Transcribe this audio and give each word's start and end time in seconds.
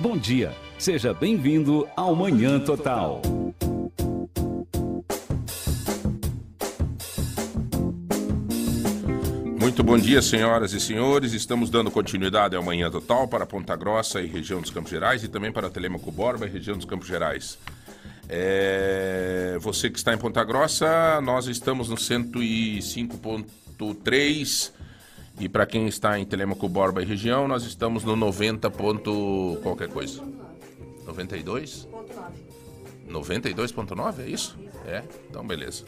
Bom 0.00 0.16
dia, 0.16 0.56
seja 0.78 1.12
bem-vindo 1.12 1.86
ao 1.94 2.16
Manhã 2.16 2.58
Total. 2.58 3.20
Muito 9.60 9.84
bom 9.84 9.98
dia, 9.98 10.22
senhoras 10.22 10.72
e 10.72 10.80
senhores. 10.80 11.34
Estamos 11.34 11.68
dando 11.68 11.90
continuidade 11.90 12.56
ao 12.56 12.62
Manhã 12.62 12.90
Total 12.90 13.28
para 13.28 13.44
Ponta 13.44 13.76
Grossa 13.76 14.22
e 14.22 14.26
região 14.26 14.62
dos 14.62 14.70
Campos 14.70 14.90
Gerais 14.90 15.22
e 15.22 15.28
também 15.28 15.52
para 15.52 15.68
Telemaco 15.68 16.10
Borba 16.10 16.46
e 16.46 16.48
região 16.48 16.78
dos 16.78 16.86
Campos 16.86 17.06
Gerais. 17.06 17.58
É... 18.26 19.58
Você 19.60 19.90
que 19.90 19.98
está 19.98 20.14
em 20.14 20.18
Ponta 20.18 20.42
Grossa, 20.42 21.20
nós 21.20 21.46
estamos 21.46 21.90
no 21.90 21.96
105.3 21.96 24.79
e 25.40 25.48
para 25.48 25.64
quem 25.64 25.88
está 25.88 26.18
em 26.18 26.26
Telemaco 26.26 26.68
Borba 26.68 27.02
e 27.02 27.06
região, 27.06 27.48
nós 27.48 27.64
estamos 27.64 28.04
no 28.04 28.14
90. 28.14 28.70
Ponto... 28.70 29.58
qualquer 29.62 29.88
coisa. 29.88 30.22
92? 31.06 31.88
92.9, 33.08 34.20
é 34.20 34.28
isso? 34.28 34.58
É? 34.86 35.02
Então 35.30 35.44
beleza. 35.46 35.84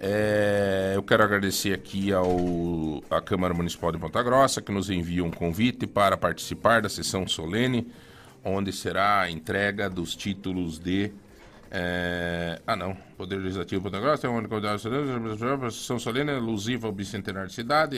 É, 0.00 0.94
eu 0.96 1.02
quero 1.04 1.22
agradecer 1.22 1.72
aqui 1.72 2.12
ao, 2.12 3.04
à 3.08 3.22
Câmara 3.22 3.54
Municipal 3.54 3.92
de 3.92 3.98
Ponta 3.98 4.20
Grossa, 4.20 4.60
que 4.60 4.72
nos 4.72 4.90
envia 4.90 5.24
um 5.24 5.30
convite 5.30 5.86
para 5.86 6.16
participar 6.16 6.82
da 6.82 6.88
sessão 6.88 7.24
solene, 7.28 7.86
onde 8.44 8.72
será 8.72 9.20
a 9.20 9.30
entrega 9.30 9.88
dos 9.88 10.16
títulos 10.16 10.80
de. 10.80 11.12
É, 11.70 12.60
ah, 12.66 12.74
não. 12.74 12.96
Poder 13.16 13.36
Legislativo 13.36 13.80
Ponta 13.80 14.00
Grossa 14.00 14.22
tem 14.22 14.28
uma 14.28 14.40
única 14.40 15.70
sessão 15.70 16.00
solene 16.00 16.32
alusiva 16.32 16.88
ao 16.88 16.92
bicentenário 16.92 17.48
de 17.48 17.54
cidade. 17.54 17.96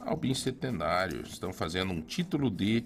Ao 0.00 0.16
bicentenário. 0.16 1.22
Estão 1.22 1.52
fazendo 1.52 1.92
um 1.92 2.00
título 2.00 2.50
de 2.50 2.84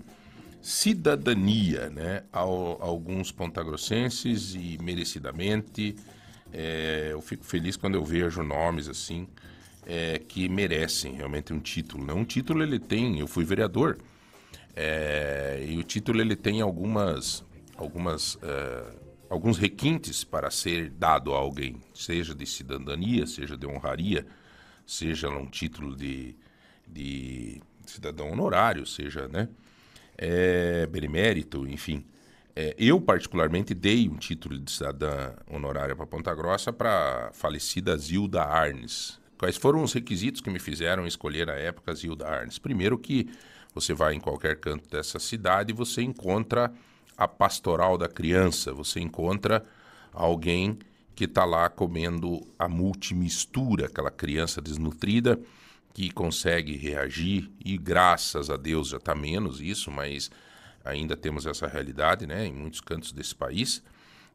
cidadania, 0.61 1.91
né? 1.91 2.25
A, 2.33 2.41
alguns 2.41 3.33
pontagrossenses 3.33 4.55
e 4.55 4.79
merecidamente 4.81 5.97
é, 6.53 7.09
eu 7.11 7.21
fico 7.23 7.45
feliz 7.45 7.77
quando 7.77 7.95
eu 7.95 8.05
vejo 8.05 8.43
nomes 8.43 8.87
assim 8.87 9.27
é, 9.87 10.19
que 10.19 10.49
merecem 10.49 11.15
realmente 11.15 11.53
um 11.53 11.61
título. 11.61 12.05
Né? 12.05 12.13
Um 12.13 12.25
título 12.25 12.63
ele 12.63 12.79
tem, 12.79 13.19
eu 13.19 13.27
fui 13.27 13.45
vereador, 13.45 13.99
é, 14.77 15.65
e 15.67 15.79
o 15.79 15.83
título 15.83 16.21
ele 16.21 16.37
tem 16.37 16.61
algumas, 16.61 17.45
algumas, 17.77 18.39
é, 18.43 18.85
alguns 19.31 19.59
requintes 19.59 20.25
para 20.25 20.51
ser 20.51 20.91
dado 20.91 21.35
a 21.35 21.39
alguém, 21.39 21.81
seja 21.95 22.35
de 22.35 22.47
cidadania, 22.47 23.27
seja 23.27 23.57
de 23.57 23.67
honraria, 23.67 24.27
seja 24.87 25.31
um 25.31 25.47
título 25.47 25.97
de, 25.97 26.37
de 26.93 27.61
cidadão 27.87 28.31
honorário, 28.31 28.87
seja 28.87 29.29
né, 29.29 29.49
é, 30.17 30.87
benemérito, 30.87 31.67
enfim. 31.67 32.05
É, 32.55 32.75
eu, 32.79 33.01
particularmente, 33.01 33.73
dei 33.73 34.09
um 34.09 34.17
título 34.17 34.59
de 34.59 34.71
cidadã 34.71 35.33
honorária 35.51 35.97
para 35.97 36.07
Ponta 36.07 36.35
Grossa 36.35 36.73
para 36.73 37.29
a 37.29 37.33
falecida 37.33 37.97
Zilda 37.97 38.43
Arnes. 38.43 39.19
Quais 39.39 39.57
foram 39.57 39.83
os 39.83 39.93
requisitos 39.93 40.41
que 40.41 40.51
me 40.51 40.59
fizeram 40.59 41.07
escolher 41.07 41.49
a 41.49 41.55
época 41.55 41.95
Zilda 41.95 42.29
Arnes? 42.29 42.59
Primeiro 42.59 42.99
que 42.99 43.29
você 43.75 43.95
vai 43.95 44.15
em 44.15 44.21
qualquer 44.21 44.61
canto 44.61 44.89
dessa 44.89 45.19
cidade 45.19 45.73
e 45.73 45.75
você 45.75 46.03
encontra 46.03 46.71
a 47.17 47.27
pastoral 47.27 47.97
da 47.97 48.09
criança, 48.09 48.73
você 48.73 49.01
encontra 49.01 49.65
alguém 50.13 50.79
que 51.15 51.25
está 51.25 51.45
lá 51.45 51.69
comendo 51.69 52.47
a 52.59 52.69
multimistura, 52.69 53.87
aquela 53.87 54.11
criança 54.11 54.61
desnutrida 54.61 55.41
que 55.95 56.11
consegue 56.11 56.77
reagir 56.77 57.51
e 57.65 57.77
graças 57.77 58.51
a 58.51 58.57
Deus 58.57 58.89
já 58.89 58.97
está 58.97 59.15
menos 59.15 59.61
isso, 59.61 59.91
mas 59.91 60.31
ainda 60.85 61.17
temos 61.17 61.47
essa 61.47 61.67
realidade 61.67 62.27
né, 62.27 62.47
em 62.47 62.53
muitos 62.53 62.81
cantos 62.81 63.13
desse 63.13 63.35
país, 63.35 63.83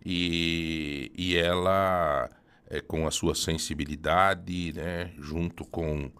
e, 0.05 1.11
e 1.17 1.35
ela, 1.35 2.29
é, 2.69 2.79
com 2.79 3.07
a 3.07 3.11
sua 3.11 3.35
sensibilidade, 3.35 4.73
né, 4.73 5.11
junto, 5.17 5.65
com, 5.65 6.11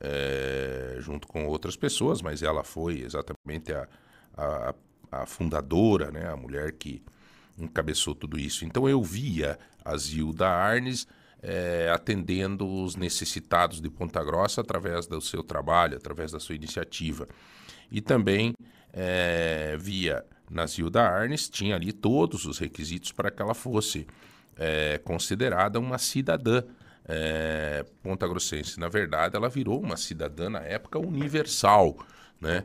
é, 0.00 0.96
junto 1.00 1.28
com 1.28 1.46
outras 1.46 1.76
pessoas, 1.76 2.22
mas 2.22 2.42
ela 2.42 2.64
foi 2.64 3.00
exatamente 3.00 3.72
a, 3.72 3.86
a, 4.36 4.74
a 5.12 5.26
fundadora, 5.26 6.10
né, 6.10 6.28
a 6.28 6.36
mulher 6.36 6.72
que 6.72 7.02
encabeçou 7.58 8.14
tudo 8.14 8.38
isso. 8.38 8.64
Então 8.64 8.88
eu 8.88 9.02
via 9.02 9.58
a 9.84 9.96
Zilda 9.96 10.48
Arnes 10.48 11.06
é, 11.48 11.88
atendendo 11.94 12.66
os 12.66 12.96
necessitados 12.96 13.80
de 13.80 13.88
Ponta 13.88 14.22
Grossa 14.24 14.62
através 14.62 15.06
do 15.06 15.20
seu 15.20 15.44
trabalho, 15.44 15.96
através 15.96 16.32
da 16.32 16.40
sua 16.40 16.56
iniciativa. 16.56 17.28
E 17.88 18.00
também 18.00 18.52
é, 18.92 19.76
via 19.78 20.24
Nazilda 20.50 21.02
Arnes, 21.02 21.48
tinha 21.48 21.76
ali 21.76 21.92
todos 21.92 22.46
os 22.46 22.58
requisitos 22.58 23.12
para 23.12 23.30
que 23.30 23.40
ela 23.40 23.54
fosse 23.54 24.08
é, 24.56 24.98
considerada 25.04 25.78
uma 25.78 25.98
cidadã 25.98 26.64
é, 27.04 27.86
ponta-grossense. 28.02 28.80
Na 28.80 28.88
verdade, 28.88 29.36
ela 29.36 29.48
virou 29.48 29.80
uma 29.80 29.96
cidadã 29.96 30.50
na 30.50 30.60
época 30.60 30.98
universal, 30.98 31.96
né? 32.40 32.64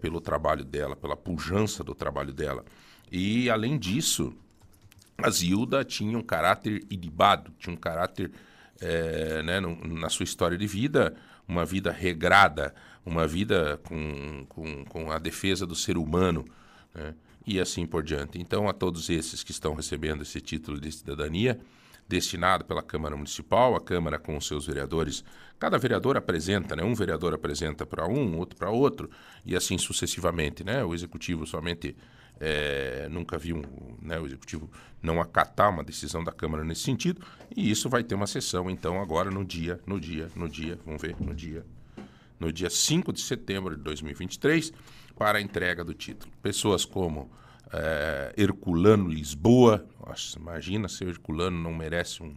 Pelo 0.00 0.22
trabalho 0.22 0.64
dela, 0.64 0.96
pela 0.96 1.14
pujança 1.14 1.84
do 1.84 1.94
trabalho 1.94 2.32
dela. 2.32 2.64
E, 3.12 3.50
além 3.50 3.78
disso, 3.78 4.34
a 5.22 5.30
Zilda 5.30 5.84
tinha 5.84 6.16
um 6.16 6.22
caráter 6.22 6.84
ilibado, 6.90 7.52
tinha 7.58 7.74
um 7.74 7.76
caráter, 7.76 8.30
é, 8.80 9.42
né, 9.42 9.60
no, 9.60 9.76
na 9.86 10.08
sua 10.08 10.24
história 10.24 10.56
de 10.56 10.66
vida, 10.66 11.14
uma 11.46 11.64
vida 11.64 11.90
regrada, 11.90 12.74
uma 13.04 13.26
vida 13.26 13.80
com, 13.84 14.46
com, 14.48 14.84
com 14.84 15.10
a 15.10 15.18
defesa 15.18 15.66
do 15.66 15.74
ser 15.74 15.96
humano, 15.96 16.44
né? 16.94 17.14
e 17.46 17.58
assim 17.58 17.86
por 17.86 18.02
diante. 18.02 18.38
Então, 18.38 18.68
a 18.68 18.72
todos 18.72 19.08
esses 19.10 19.42
que 19.42 19.50
estão 19.50 19.74
recebendo 19.74 20.22
esse 20.22 20.40
título 20.40 20.80
de 20.80 20.92
cidadania, 20.92 21.58
destinado 22.10 22.64
pela 22.64 22.82
Câmara 22.82 23.14
Municipal, 23.14 23.76
a 23.76 23.80
Câmara 23.80 24.18
com 24.18 24.36
os 24.36 24.44
seus 24.44 24.66
vereadores, 24.66 25.24
cada 25.60 25.78
vereador 25.78 26.16
apresenta, 26.16 26.74
né? 26.74 26.82
um 26.82 26.92
vereador 26.92 27.32
apresenta 27.32 27.86
para 27.86 28.04
um, 28.08 28.36
outro 28.36 28.58
para 28.58 28.68
outro, 28.68 29.08
e 29.46 29.54
assim 29.54 29.78
sucessivamente. 29.78 30.64
Né? 30.64 30.84
O 30.84 30.92
Executivo 30.92 31.46
somente 31.46 31.96
é, 32.40 33.08
nunca 33.08 33.38
viu 33.38 33.62
né, 34.02 34.18
o 34.18 34.26
Executivo 34.26 34.68
não 35.00 35.20
acatar 35.20 35.70
uma 35.70 35.84
decisão 35.84 36.24
da 36.24 36.32
Câmara 36.32 36.64
nesse 36.64 36.82
sentido, 36.82 37.22
e 37.56 37.70
isso 37.70 37.88
vai 37.88 38.02
ter 38.02 38.16
uma 38.16 38.26
sessão, 38.26 38.68
então, 38.68 39.00
agora 39.00 39.30
no 39.30 39.44
dia, 39.44 39.78
no 39.86 40.00
dia, 40.00 40.28
no 40.34 40.48
dia, 40.48 40.76
vamos 40.84 41.00
ver, 41.00 41.14
no 41.20 41.32
dia 41.32 41.64
no 42.40 42.50
dia 42.50 42.70
5 42.70 43.12
de 43.12 43.20
setembro 43.20 43.76
de 43.76 43.82
2023, 43.82 44.72
para 45.14 45.36
a 45.38 45.42
entrega 45.42 45.84
do 45.84 45.92
título. 45.92 46.32
Pessoas 46.42 46.86
como 46.86 47.30
é, 47.72 48.34
Herculano 48.36 49.08
Lisboa, 49.08 49.86
nossa, 50.04 50.38
imagina 50.38 50.88
se 50.88 51.04
o 51.04 51.08
Herculano 51.08 51.58
não 51.58 51.72
merece 51.72 52.22
um, 52.22 52.34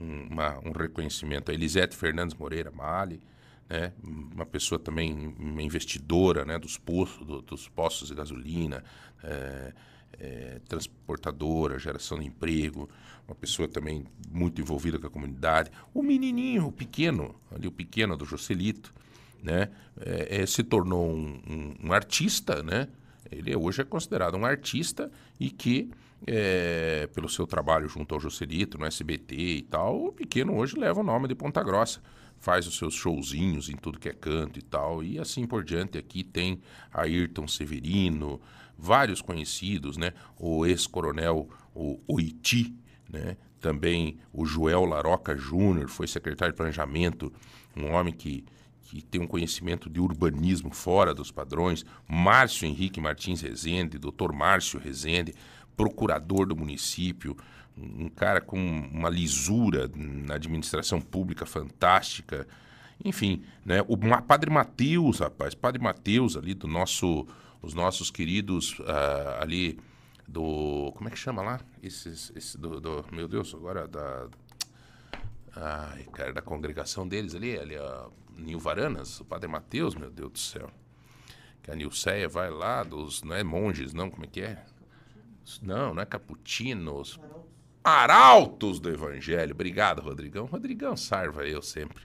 um, 0.00 0.28
uma, 0.30 0.58
um 0.58 0.72
reconhecimento. 0.72 1.50
A 1.50 1.54
Elisete 1.54 1.96
Fernandes 1.96 2.34
Moreira 2.34 2.70
Mali, 2.70 3.20
né, 3.68 3.92
uma 4.02 4.46
pessoa 4.46 4.78
também 4.78 5.34
uma 5.38 5.62
investidora 5.62 6.44
né, 6.44 6.58
dos, 6.58 6.78
do, 7.24 7.42
dos 7.42 7.68
postos 7.68 8.08
de 8.08 8.14
gasolina, 8.14 8.82
é, 9.22 9.72
é, 10.18 10.60
transportadora, 10.68 11.78
geração 11.78 12.18
de 12.18 12.26
emprego, 12.26 12.88
uma 13.26 13.34
pessoa 13.34 13.66
também 13.66 14.04
muito 14.30 14.60
envolvida 14.60 14.98
com 14.98 15.06
a 15.06 15.10
comunidade. 15.10 15.70
O 15.92 16.02
menininho, 16.02 16.66
o 16.66 16.72
pequeno, 16.72 17.34
ali 17.50 17.66
o 17.66 17.72
pequeno 17.72 18.16
do 18.16 18.24
Joselito, 18.24 18.92
né, 19.42 19.70
é, 20.00 20.42
é, 20.42 20.46
se 20.46 20.62
tornou 20.62 21.10
um, 21.10 21.40
um, 21.46 21.88
um, 21.88 21.92
artista, 21.92 22.62
né? 22.62 22.88
Ele 23.30 23.54
hoje 23.56 23.80
é 23.82 23.84
considerado 23.84 24.36
um 24.36 24.44
artista 24.44 25.10
e 25.38 25.50
que, 25.50 25.90
é, 26.26 27.08
pelo 27.14 27.28
seu 27.28 27.46
trabalho 27.46 27.88
junto 27.88 28.14
ao 28.14 28.20
Joselito, 28.20 28.78
no 28.78 28.86
SBT 28.86 29.34
e 29.34 29.62
tal, 29.62 30.06
o 30.06 30.12
pequeno 30.12 30.56
hoje 30.56 30.78
leva 30.78 31.00
o 31.00 31.04
nome 31.04 31.28
de 31.28 31.34
Ponta 31.34 31.62
Grossa. 31.62 32.00
Faz 32.38 32.66
os 32.66 32.76
seus 32.76 32.94
showzinhos 32.94 33.68
em 33.68 33.76
tudo 33.76 33.98
que 33.98 34.08
é 34.08 34.12
canto 34.12 34.58
e 34.58 34.62
tal, 34.62 35.02
e 35.02 35.18
assim 35.18 35.46
por 35.46 35.64
diante. 35.64 35.96
Aqui 35.96 36.22
tem 36.22 36.60
Ayrton 36.92 37.48
Severino, 37.48 38.40
vários 38.76 39.22
conhecidos, 39.22 39.96
né? 39.96 40.12
O 40.36 40.66
ex-coronel, 40.66 41.48
Oiti, 42.06 42.74
né? 43.08 43.36
Também 43.60 44.18
o 44.30 44.44
Joel 44.44 44.84
Laroca 44.84 45.34
Júnior, 45.34 45.88
foi 45.88 46.06
secretário 46.06 46.52
de 46.52 46.56
Planejamento, 46.56 47.32
um 47.74 47.92
homem 47.92 48.12
que 48.12 48.44
que 48.84 49.02
tem 49.02 49.20
um 49.20 49.26
conhecimento 49.26 49.88
de 49.88 49.98
urbanismo 49.98 50.70
fora 50.70 51.14
dos 51.14 51.30
padrões, 51.30 51.84
Márcio 52.06 52.66
Henrique 52.66 53.00
Martins 53.00 53.40
Rezende, 53.40 53.98
doutor 53.98 54.32
Márcio 54.32 54.78
Rezende, 54.78 55.34
procurador 55.76 56.46
do 56.46 56.54
município, 56.54 57.36
um 57.76 58.08
cara 58.08 58.40
com 58.40 58.58
uma 58.58 59.08
lisura 59.08 59.90
na 59.94 60.34
administração 60.34 61.00
pública 61.00 61.44
fantástica. 61.44 62.46
Enfim, 63.04 63.42
né? 63.64 63.84
o 63.88 63.96
Padre 64.22 64.50
Mateus, 64.50 65.18
rapaz, 65.18 65.54
Padre 65.54 65.82
Mateus 65.82 66.36
ali 66.36 66.54
do 66.54 66.68
nosso, 66.68 67.26
os 67.60 67.74
nossos 67.74 68.10
queridos 68.10 68.78
uh, 68.80 69.40
ali 69.40 69.78
do, 70.28 70.92
como 70.94 71.08
é 71.08 71.10
que 71.10 71.18
chama 71.18 71.42
lá? 71.42 71.60
Esses, 71.82 72.32
esse 72.36 72.56
do, 72.56 72.80
do, 72.80 73.04
meu 73.10 73.26
Deus, 73.26 73.54
agora 73.54 73.88
da, 73.88 74.28
ai, 75.56 76.04
cara, 76.12 76.32
da 76.32 76.42
congregação 76.42 77.06
deles 77.06 77.34
ali, 77.34 77.58
ali, 77.58 77.76
ó, 77.76 78.08
Nil 78.36 78.58
Varanas, 78.58 79.20
o 79.20 79.24
Padre 79.24 79.48
Mateus, 79.48 79.94
meu 79.94 80.10
Deus 80.10 80.32
do 80.32 80.38
céu, 80.38 80.70
que 81.62 81.70
a 81.70 81.74
Nilceia 81.74 82.28
vai 82.28 82.50
lá 82.50 82.82
dos, 82.82 83.22
não 83.22 83.34
é 83.34 83.42
monges, 83.42 83.92
não, 83.92 84.10
como 84.10 84.24
é 84.24 84.28
que 84.28 84.40
é? 84.40 84.64
Não, 85.62 85.94
não 85.94 86.02
é 86.02 86.06
caputinos. 86.06 87.18
Arautos 87.82 88.80
do 88.80 88.88
Evangelho. 88.88 89.52
Obrigado, 89.52 90.00
Rodrigão. 90.00 90.46
Rodrigão 90.46 90.96
sarva 90.96 91.46
eu 91.46 91.60
sempre. 91.60 92.02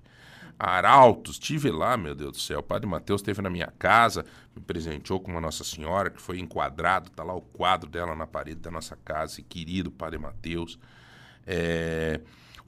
Arautos, 0.59 1.35
estive 1.35 1.71
lá, 1.71 1.95
meu 1.95 2.13
Deus 2.13 2.33
do 2.33 2.37
céu. 2.37 2.59
O 2.59 2.63
Padre 2.63 2.85
Mateus 2.85 3.21
esteve 3.21 3.41
na 3.41 3.49
minha 3.49 3.71
casa, 3.79 4.25
me 4.53 4.61
presenteou 4.61 5.21
com 5.21 5.31
uma 5.31 5.39
Nossa 5.39 5.63
Senhora, 5.63 6.09
que 6.09 6.21
foi 6.21 6.37
enquadrado, 6.37 7.09
tá 7.11 7.23
lá 7.23 7.33
o 7.33 7.41
quadro 7.41 7.89
dela 7.89 8.13
na 8.13 8.27
parede 8.27 8.59
da 8.59 8.69
nossa 8.69 8.97
casa, 8.97 9.41
querido 9.41 9.89
Padre 9.89 10.19
Mateus. 10.19 10.77
É, 11.47 12.19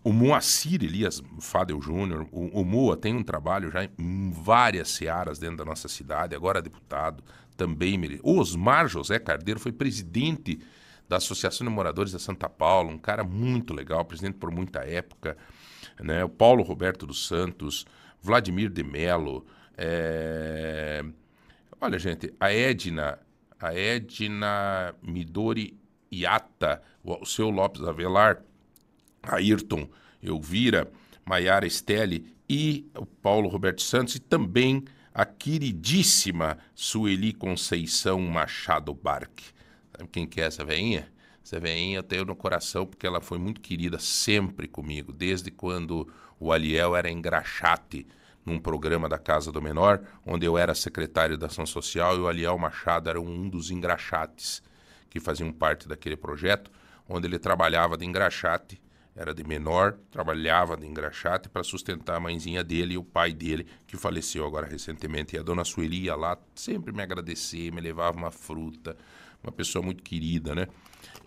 o 0.03 0.11
Moacir 0.11 0.83
Elias 0.83 1.21
Fadel 1.39 1.81
Júnior, 1.81 2.27
o, 2.31 2.61
o 2.61 2.65
Moa 2.65 2.97
tem 2.97 3.15
um 3.15 3.23
trabalho 3.23 3.71
já 3.71 3.83
em 3.83 4.31
várias 4.31 4.89
searas 4.89 5.37
dentro 5.37 5.57
da 5.57 5.65
nossa 5.65 5.87
cidade, 5.87 6.35
agora 6.35 6.59
é 6.59 6.61
deputado, 6.61 7.23
também. 7.55 8.19
O 8.23 8.39
Osmar 8.39 8.87
José 8.87 9.19
Cardeiro 9.19 9.59
foi 9.59 9.71
presidente 9.71 10.59
da 11.07 11.17
Associação 11.17 11.67
de 11.67 11.73
Moradores 11.73 12.11
da 12.11 12.19
Santa 12.19 12.49
Paula, 12.49 12.89
um 12.89 12.97
cara 12.97 13.23
muito 13.23 13.73
legal, 13.73 14.03
presidente 14.05 14.37
por 14.37 14.49
muita 14.49 14.79
época 14.79 15.37
né? 15.99 16.23
o 16.23 16.29
Paulo 16.29 16.63
Roberto 16.63 17.05
dos 17.05 17.27
Santos, 17.27 17.85
Vladimir 18.21 18.69
de 18.69 18.83
Mello. 18.83 19.45
É... 19.77 21.03
Olha, 21.79 21.97
gente, 21.97 22.33
a 22.39 22.51
Edna, 22.51 23.19
a 23.59 23.73
Edna 23.73 24.93
Midori 25.01 25.79
Iata, 26.11 26.81
o 27.03 27.25
seu 27.25 27.49
Lopes 27.49 27.81
Avelar, 27.83 28.43
Ayrton 29.23 29.89
Elvira, 30.21 30.91
Maiara 31.25 31.65
Estelle 31.65 32.33
e 32.49 32.89
o 32.95 33.05
Paulo 33.05 33.47
Roberto 33.47 33.81
Santos 33.81 34.15
e 34.15 34.19
também 34.19 34.83
a 35.13 35.25
queridíssima 35.25 36.57
Sueli 36.73 37.33
Conceição 37.33 38.19
Machado 38.21 38.93
Barque. 38.93 39.45
Sabe 39.95 40.09
quem 40.11 40.27
que 40.27 40.41
é 40.41 40.45
essa 40.45 40.63
veinha? 40.63 41.11
Essa 41.43 41.59
veinha 41.59 41.97
eu 41.97 42.03
tenho 42.03 42.25
no 42.25 42.35
coração 42.35 42.85
porque 42.85 43.05
ela 43.05 43.19
foi 43.19 43.37
muito 43.37 43.61
querida 43.61 43.99
sempre 43.99 44.67
comigo, 44.67 45.11
desde 45.11 45.51
quando 45.51 46.07
o 46.39 46.51
Aliel 46.51 46.95
era 46.95 47.11
engraxate 47.11 48.07
num 48.45 48.59
programa 48.59 49.07
da 49.07 49.17
Casa 49.17 49.51
do 49.51 49.61
Menor, 49.61 50.01
onde 50.25 50.45
eu 50.45 50.57
era 50.57 50.73
secretário 50.73 51.37
da 51.37 51.47
Ação 51.47 51.65
Social 51.65 52.15
e 52.15 52.19
o 52.19 52.27
Aliel 52.27 52.57
Machado 52.57 53.09
era 53.09 53.19
um 53.19 53.49
dos 53.49 53.69
engraxates 53.69 54.63
que 55.09 55.19
faziam 55.19 55.51
parte 55.51 55.87
daquele 55.87 56.15
projeto, 56.15 56.71
onde 57.07 57.27
ele 57.27 57.37
trabalhava 57.37 57.97
de 57.97 58.05
engraxate, 58.05 58.81
era 59.15 59.33
de 59.33 59.43
menor, 59.43 59.97
trabalhava 60.09 60.77
de 60.77 60.87
engraxate 60.87 61.49
para 61.49 61.63
sustentar 61.63 62.15
a 62.15 62.19
mãezinha 62.19 62.63
dele 62.63 62.93
e 62.93 62.97
o 62.97 63.03
pai 63.03 63.33
dele, 63.33 63.67
que 63.85 63.97
faleceu 63.97 64.45
agora 64.45 64.65
recentemente. 64.65 65.35
E 65.35 65.39
a 65.39 65.43
dona 65.43 65.65
Sueli 65.65 66.03
ia 66.03 66.15
lá 66.15 66.37
sempre 66.55 66.93
me 66.93 67.03
agradecer, 67.03 67.71
me 67.71 67.81
levava 67.81 68.17
uma 68.17 68.31
fruta, 68.31 68.95
uma 69.43 69.51
pessoa 69.51 69.83
muito 69.83 70.01
querida, 70.01 70.55
né? 70.55 70.67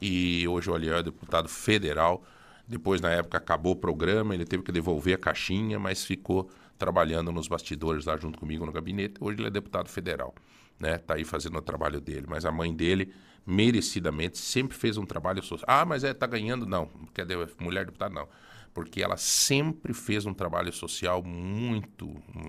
e 0.01 0.47
hoje 0.49 0.71
o 0.71 0.75
Aliel 0.75 0.97
é 0.97 1.03
deputado 1.03 1.49
federal. 1.49 2.23
Depois, 2.67 3.01
na 3.01 3.11
época, 3.11 3.39
acabou 3.39 3.73
o 3.73 3.77
programa, 3.77 4.35
ele 4.35 4.45
teve 4.45 4.63
que 4.63 4.73
devolver 4.73 5.15
a 5.15 5.19
caixinha, 5.19 5.79
mas 5.79 6.05
ficou 6.05 6.51
trabalhando 6.79 7.31
nos 7.31 7.47
bastidores 7.47 8.07
lá 8.07 8.17
junto 8.17 8.39
comigo 8.39 8.65
no 8.67 8.73
gabinete. 8.73 9.15
Hoje 9.21 9.39
ele 9.39 9.47
é 9.47 9.51
deputado 9.51 9.89
federal, 9.89 10.35
né? 10.79 10.99
Tá 10.99 11.15
aí 11.15 11.25
fazendo 11.25 11.57
o 11.59 11.63
trabalho 11.63 12.01
dele. 12.01 12.27
Mas 12.29 12.45
a 12.45 12.53
mãe 12.53 12.75
dele, 12.75 13.13
merecidamente, 13.47 14.39
sempre 14.39 14.77
fez 14.77 14.97
um 14.97 15.07
trabalho 15.07 15.43
social. 15.43 15.67
Ah, 15.69 15.85
mas 15.85 16.05
é, 16.05 16.13
tá 16.13 16.27
ganhando? 16.27 16.67
Não. 16.67 16.89
Quer 17.13 17.27
dizer, 17.27 17.51
mulher 17.59 17.87
deputada, 17.87 18.15
não. 18.15 18.29
Porque 18.73 19.03
ela 19.03 19.17
sempre 19.17 19.95
fez 19.95 20.27
um 20.27 20.35
trabalho 20.35 20.73
social 20.73 21.23
muito 21.23 22.09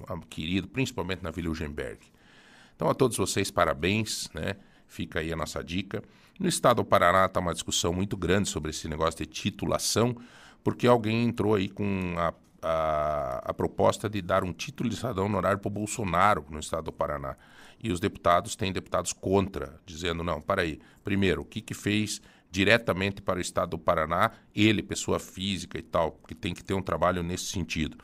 um, 0.10 0.20
querido, 0.22 0.68
principalmente 0.68 1.24
na 1.24 1.32
Vila 1.32 1.50
Eugenberg. 1.50 2.00
Então, 2.76 2.90
a 2.90 2.94
todos 2.94 3.16
vocês, 3.16 3.52
parabéns, 3.52 4.30
né? 4.34 4.56
Fica 4.88 5.20
aí 5.20 5.32
a 5.32 5.36
nossa 5.36 5.64
dica. 5.64 6.04
No 6.40 6.48
estado 6.48 6.78
do 6.78 6.86
Paraná 6.86 7.26
está 7.26 7.40
uma 7.40 7.54
discussão 7.54 7.94
muito 7.94 8.18
grande 8.18 8.50
sobre 8.50 8.72
esse 8.72 8.88
negócio 8.88 9.20
de 9.20 9.26
titulação, 9.26 10.16
porque 10.64 10.86
alguém 10.86 11.24
entrou 11.24 11.56
aí 11.56 11.70
com 11.70 12.16
a, 12.18 12.34
a, 12.62 13.42
a 13.46 13.54
proposta 13.54 14.10
de 14.10 14.22
dar 14.22 14.44
um 14.44 14.52
título 14.52 14.90
de 14.90 14.96
cidadão 14.98 15.28
honorário 15.28 15.60
para 15.60 15.68
o 15.70 15.72
Bolsonaro 15.72 16.46
no 16.50 16.60
estado 16.60 16.86
do 16.86 16.92
Paraná. 16.92 17.38
E 17.82 17.92
os 17.92 18.00
deputados 18.00 18.56
têm 18.56 18.72
deputados 18.72 19.14
contra, 19.14 19.80
dizendo, 19.86 20.24
não, 20.24 20.42
para 20.42 20.62
aí, 20.62 20.80
primeiro, 21.04 21.42
o 21.42 21.46
que, 21.46 21.62
que 21.62 21.74
fez 21.74 22.22
diretamente 22.50 23.22
para 23.22 23.38
o 23.38 23.42
estado 23.42 23.72
do 23.72 23.80
Paraná, 23.80 24.32
ele, 24.56 24.82
pessoa 24.82 25.20
física 25.20 25.78
e 25.78 25.82
tal, 25.82 26.14
que 26.28 26.34
tem 26.34 26.54
que 26.54 26.64
ter 26.64 26.74
um 26.74 26.82
trabalho 26.82 27.22
nesse 27.22 27.46
sentido. 27.46 27.98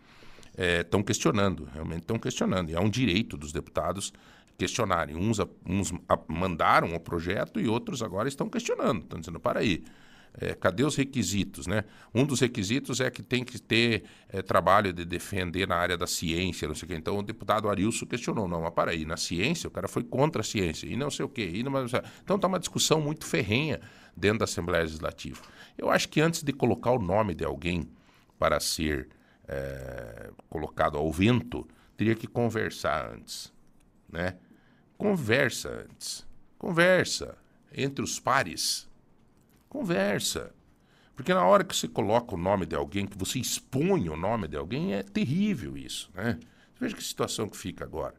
Estão 0.58 1.00
é, 1.00 1.04
questionando, 1.04 1.70
realmente 1.74 2.02
estão 2.02 2.20
questionando, 2.20 2.70
e 2.70 2.74
é 2.74 2.80
um 2.80 2.90
direito 2.90 3.38
dos 3.38 3.54
deputados 3.54 4.12
questionarem. 4.58 5.16
Uns, 5.16 5.40
uns 5.66 5.94
mandaram 6.28 6.94
o 6.94 7.00
projeto 7.00 7.60
e 7.60 7.68
outros 7.68 8.04
agora 8.04 8.28
estão 8.28 8.50
questionando. 8.50 9.04
Estão 9.04 9.20
dizendo, 9.20 9.40
para 9.40 9.62
aí, 9.62 9.84
é, 10.40 10.54
cadê 10.54 10.84
os 10.84 10.96
requisitos? 10.96 11.68
Né? 11.68 11.84
Um 12.14 12.26
dos 12.26 12.40
requisitos 12.40 13.00
é 13.00 13.10
que 13.10 13.22
tem 13.22 13.44
que 13.44 13.60
ter 13.62 14.04
é, 14.30 14.42
trabalho 14.42 14.94
de 14.94 15.04
defender 15.04 15.68
na 15.68 15.76
área 15.76 15.98
da 15.98 16.08
ciência, 16.08 16.68
não 16.68 16.76
sei 16.76 16.86
o 16.86 16.90
quê. 16.90 16.96
Então 16.96 17.18
o 17.18 17.24
deputado 17.24 17.70
Arilson 17.70 18.06
questionou, 18.06 18.48
não, 18.48 18.62
mas 18.62 18.74
para 18.74 18.92
aí, 18.92 19.06
na 19.06 19.18
ciência, 19.18 19.68
o 19.68 19.72
cara 19.72 19.88
foi 19.88 20.04
contra 20.04 20.42
a 20.42 20.44
ciência, 20.44 20.88
e 20.88 20.96
não 20.96 21.10
sei 21.12 21.26
o 21.26 21.30
quê. 21.30 21.50
E 21.54 21.64
não, 21.64 21.72
então 22.24 22.36
está 22.36 22.48
uma 22.48 22.60
discussão 22.60 23.02
muito 23.02 23.26
ferrenha 23.26 23.82
dentro 24.16 24.40
da 24.40 24.46
Assembleia 24.46 24.84
Legislativa. 24.84 25.42
Eu 25.78 25.90
acho 25.90 26.10
que 26.10 26.22
antes 26.22 26.44
de 26.44 26.54
colocar 26.54 26.92
o 26.92 27.00
nome 27.00 27.34
de 27.34 27.44
alguém 27.44 27.90
para 28.38 28.60
ser 28.60 29.10
é, 29.48 30.32
colocado 30.50 30.98
ao 30.98 31.12
vento, 31.12 31.68
teria 31.98 32.16
que 32.16 32.28
conversar 32.28 33.12
antes, 33.14 33.54
né? 34.10 34.36
Conversa 34.98 35.86
antes. 35.90 36.26
Conversa 36.58 37.38
entre 37.74 38.04
os 38.04 38.20
pares. 38.20 38.88
Conversa. 39.72 40.54
Porque 41.16 41.34
na 41.34 41.46
hora 41.46 41.64
que 41.64 41.74
você 41.74 41.88
coloca 41.88 42.36
o 42.36 42.38
nome 42.38 42.66
de 42.66 42.76
alguém, 42.76 43.06
que 43.06 43.18
você 43.18 43.40
expõe 43.40 44.10
o 44.10 44.18
nome 44.18 44.46
de 44.50 44.58
alguém, 44.58 44.94
é 44.94 45.02
terrível 45.02 45.78
isso, 45.78 46.12
né? 46.14 46.38
Veja 46.78 46.94
que 46.94 47.02
situação 47.02 47.48
que 47.48 47.56
fica 47.56 47.86
agora. 47.86 48.16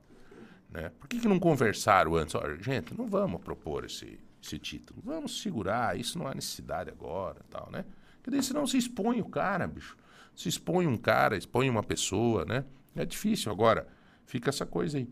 Né? 0.70 0.90
Por 0.98 1.06
que, 1.06 1.20
que 1.20 1.28
não 1.28 1.38
conversaram 1.38 2.16
antes? 2.16 2.34
Olha, 2.34 2.56
gente, 2.58 2.96
não 2.96 3.06
vamos 3.06 3.42
propor 3.42 3.84
esse, 3.84 4.18
esse 4.42 4.58
título. 4.58 5.02
Vamos 5.04 5.42
segurar, 5.42 5.98
isso 5.98 6.18
não 6.18 6.26
há 6.26 6.34
necessidade 6.34 6.88
agora 6.88 7.42
tal, 7.50 7.68
né? 7.70 7.84
Porque 8.14 8.30
daí 8.30 8.42
senão 8.42 8.66
se 8.66 8.78
expõe 8.78 9.20
o 9.20 9.26
cara, 9.26 9.66
bicho. 9.66 9.94
Se 10.34 10.48
expõe 10.48 10.86
um 10.86 10.96
cara, 10.96 11.36
expõe 11.36 11.68
uma 11.68 11.82
pessoa, 11.82 12.46
né? 12.46 12.64
É 12.96 13.04
difícil. 13.04 13.52
Agora, 13.52 13.86
fica 14.24 14.48
essa 14.48 14.64
coisa 14.64 14.96
aí. 14.96 15.06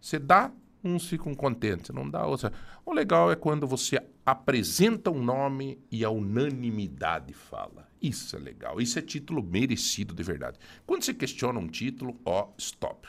Você 0.00 0.18
dá 0.18 0.50
uns 0.82 1.08
ficam 1.08 1.34
contentes, 1.34 1.90
não 1.90 2.08
dá 2.08 2.26
outra. 2.26 2.52
O 2.84 2.92
legal 2.92 3.30
é 3.30 3.36
quando 3.36 3.66
você 3.66 4.00
apresenta 4.24 5.10
um 5.10 5.22
nome 5.22 5.78
e 5.90 6.04
a 6.04 6.10
unanimidade 6.10 7.32
fala. 7.32 7.88
Isso 8.00 8.36
é 8.36 8.38
legal, 8.38 8.80
isso 8.80 8.98
é 8.98 9.02
título 9.02 9.42
merecido 9.42 10.14
de 10.14 10.22
verdade. 10.22 10.58
Quando 10.86 11.02
você 11.02 11.14
questiona 11.14 11.58
um 11.58 11.66
título, 11.66 12.18
ó, 12.24 12.48
stop. 12.58 13.08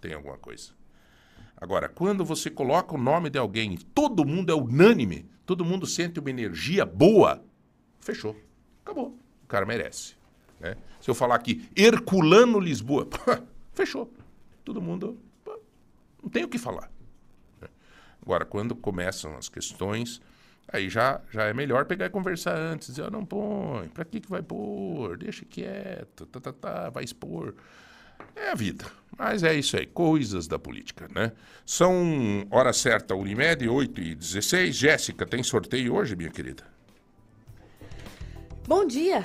Tem 0.00 0.14
alguma 0.14 0.36
coisa. 0.36 0.72
Agora, 1.56 1.88
quando 1.88 2.24
você 2.24 2.50
coloca 2.50 2.94
o 2.94 2.98
nome 2.98 3.30
de 3.30 3.38
alguém 3.38 3.74
e 3.74 3.78
todo 3.78 4.26
mundo 4.26 4.52
é 4.52 4.54
unânime, 4.54 5.26
todo 5.46 5.64
mundo 5.64 5.86
sente 5.86 6.20
uma 6.20 6.28
energia 6.28 6.84
boa, 6.84 7.42
fechou. 7.98 8.36
Acabou. 8.84 9.18
O 9.42 9.46
cara 9.46 9.64
merece. 9.64 10.14
Né? 10.60 10.76
Se 11.00 11.10
eu 11.10 11.14
falar 11.14 11.36
aqui, 11.36 11.68
Herculano 11.74 12.60
Lisboa, 12.60 13.08
fechou. 13.72 14.12
Todo 14.64 14.82
mundo 14.82 15.18
não 16.22 16.28
tem 16.28 16.44
o 16.44 16.48
que 16.48 16.58
falar. 16.58 16.90
Agora, 18.26 18.44
quando 18.44 18.74
começam 18.74 19.36
as 19.36 19.48
questões, 19.48 20.20
aí 20.66 20.90
já, 20.90 21.20
já 21.30 21.44
é 21.44 21.54
melhor 21.54 21.84
pegar 21.84 22.06
e 22.06 22.10
conversar 22.10 22.58
antes. 22.58 22.88
Dizer, 22.88 23.04
oh, 23.04 23.10
não 23.10 23.24
põe, 23.24 23.86
para 23.88 24.04
que, 24.04 24.18
que 24.18 24.28
vai 24.28 24.42
pôr? 24.42 25.16
Deixa 25.16 25.44
quieto, 25.44 26.26
tá, 26.26 26.40
tá, 26.40 26.52
tá, 26.52 26.90
vai 26.90 27.04
expor. 27.04 27.54
É 28.34 28.50
a 28.50 28.54
vida. 28.56 28.84
Mas 29.16 29.44
é 29.44 29.54
isso 29.54 29.76
aí, 29.76 29.86
coisas 29.86 30.48
da 30.48 30.58
política, 30.58 31.06
né? 31.14 31.30
São 31.64 32.44
hora 32.50 32.72
certa, 32.72 33.14
Unimed, 33.14 33.68
8 33.68 34.00
e 34.00 34.14
16. 34.16 34.74
Jéssica, 34.74 35.24
tem 35.24 35.44
sorteio 35.44 35.94
hoje, 35.94 36.16
minha 36.16 36.30
querida? 36.30 36.64
Bom 38.66 38.84
dia. 38.84 39.24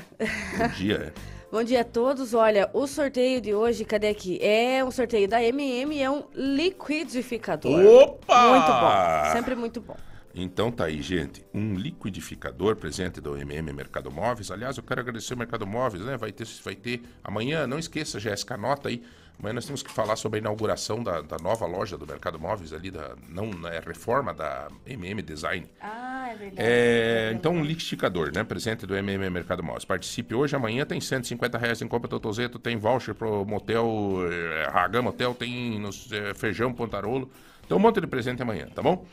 Bom 0.60 0.68
dia. 0.78 1.12
Bom 1.52 1.66
dia 1.66 1.82
a 1.82 1.84
todos. 1.84 2.34
Olha, 2.34 2.70
o 2.74 2.88
sorteio 2.88 3.42
de 3.42 3.54
hoje, 3.54 3.84
cadê 3.84 4.08
aqui? 4.08 4.40
É 4.42 4.82
um 4.86 4.90
sorteio 4.90 5.28
da 5.28 5.44
MM, 5.44 6.02
é 6.02 6.10
um 6.10 6.24
liquidificador. 6.34 7.86
Opa! 7.86 8.50
Muito 8.52 8.68
bom, 8.68 9.34
sempre 9.34 9.56
muito 9.56 9.82
bom. 9.82 9.98
Então 10.34 10.72
tá 10.72 10.86
aí, 10.86 11.02
gente, 11.02 11.46
um 11.54 11.74
liquidificador 11.76 12.78
presente 12.78 13.20
do 13.20 13.36
MM 13.36 13.74
Mercado 13.74 14.10
Móveis. 14.10 14.50
Aliás, 14.50 14.78
eu 14.78 14.84
quero 14.84 15.02
agradecer 15.02 15.34
o 15.34 15.38
Mercado 15.38 15.68
Móveis, 15.68 16.06
né? 16.06 16.16
Vai 16.16 16.32
ter, 16.32 16.48
vai 16.64 16.74
ter 16.74 17.02
amanhã, 17.22 17.68
não 17.68 17.78
esqueça, 17.78 18.18
Jéssica, 18.18 18.54
anota 18.54 18.88
aí. 18.88 19.04
Amanhã 19.42 19.56
nós 19.56 19.66
temos 19.66 19.82
que 19.82 19.90
falar 19.92 20.16
sobre 20.18 20.38
a 20.38 20.40
inauguração 20.40 21.04
da, 21.04 21.20
da 21.20 21.38
nova 21.40 21.66
loja 21.66 21.98
do 21.98 22.06
Mercado 22.06 22.40
Móveis 22.40 22.72
ali, 22.72 22.92
da 22.92 23.16
não 23.28 23.68
é 23.68 23.80
reforma 23.80 24.36
da 24.36 24.68
MM 24.86 25.20
Design. 25.24 25.68
Ah, 25.82 26.30
é 26.30 26.36
verdade. 26.36 26.56
É, 26.60 27.32
então, 27.34 27.56
um 27.56 27.64
liquidificador, 27.64 28.32
né? 28.32 28.44
Presente 28.44 28.86
do 28.86 28.96
MM 28.96 29.32
Mercado 29.32 29.64
Móveis. 29.64 29.84
Participe 29.84 30.36
hoje, 30.36 30.56
amanhã 30.56 30.86
tem 30.86 31.02
150 31.02 31.58
reais 31.58 31.82
em 31.82 31.88
compra 31.88 32.08
Totozeto, 32.08 32.60
tem 32.60 32.78
voucher 32.78 33.16
pro 33.16 33.44
motel, 33.44 34.20
é, 34.32 34.70
Ragam 34.70 35.02
Motel, 35.02 35.34
tem 35.34 35.80
no, 35.80 35.90
é, 35.90 36.36
Feijão 36.36 36.72
Pontarolo 36.72 37.28
Então, 37.66 37.78
um 37.78 37.82
monte 37.82 38.00
de 38.00 38.06
presente 38.06 38.44
amanhã, 38.44 38.68
tá 38.68 38.84
bom? 38.84 39.08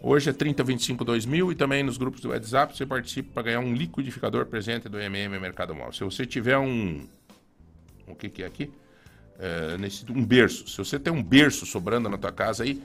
Hoje 0.00 0.30
é 0.30 0.32
3025 0.32 1.04
2000 1.04 1.50
e 1.50 1.54
também 1.56 1.82
nos 1.82 1.98
grupos 1.98 2.20
do 2.20 2.28
WhatsApp 2.28 2.76
você 2.76 2.86
participa 2.86 3.32
para 3.34 3.42
ganhar 3.42 3.60
um 3.60 3.74
liquidificador 3.74 4.46
presente 4.46 4.88
do 4.88 5.00
MM 5.00 5.40
Mercado 5.40 5.74
Móvel. 5.74 5.92
Se 5.92 6.04
você 6.04 6.24
tiver 6.24 6.56
um. 6.56 7.04
O 8.06 8.14
que, 8.14 8.28
que 8.28 8.44
é 8.44 8.46
aqui? 8.46 8.70
É, 9.38 9.76
nesse, 9.78 10.10
um 10.10 10.24
berço. 10.24 10.68
Se 10.68 10.78
você 10.78 10.98
tem 10.98 11.12
um 11.12 11.22
berço 11.22 11.66
sobrando 11.66 12.08
na 12.08 12.16
tua 12.16 12.32
casa 12.32 12.64
aí, 12.64 12.82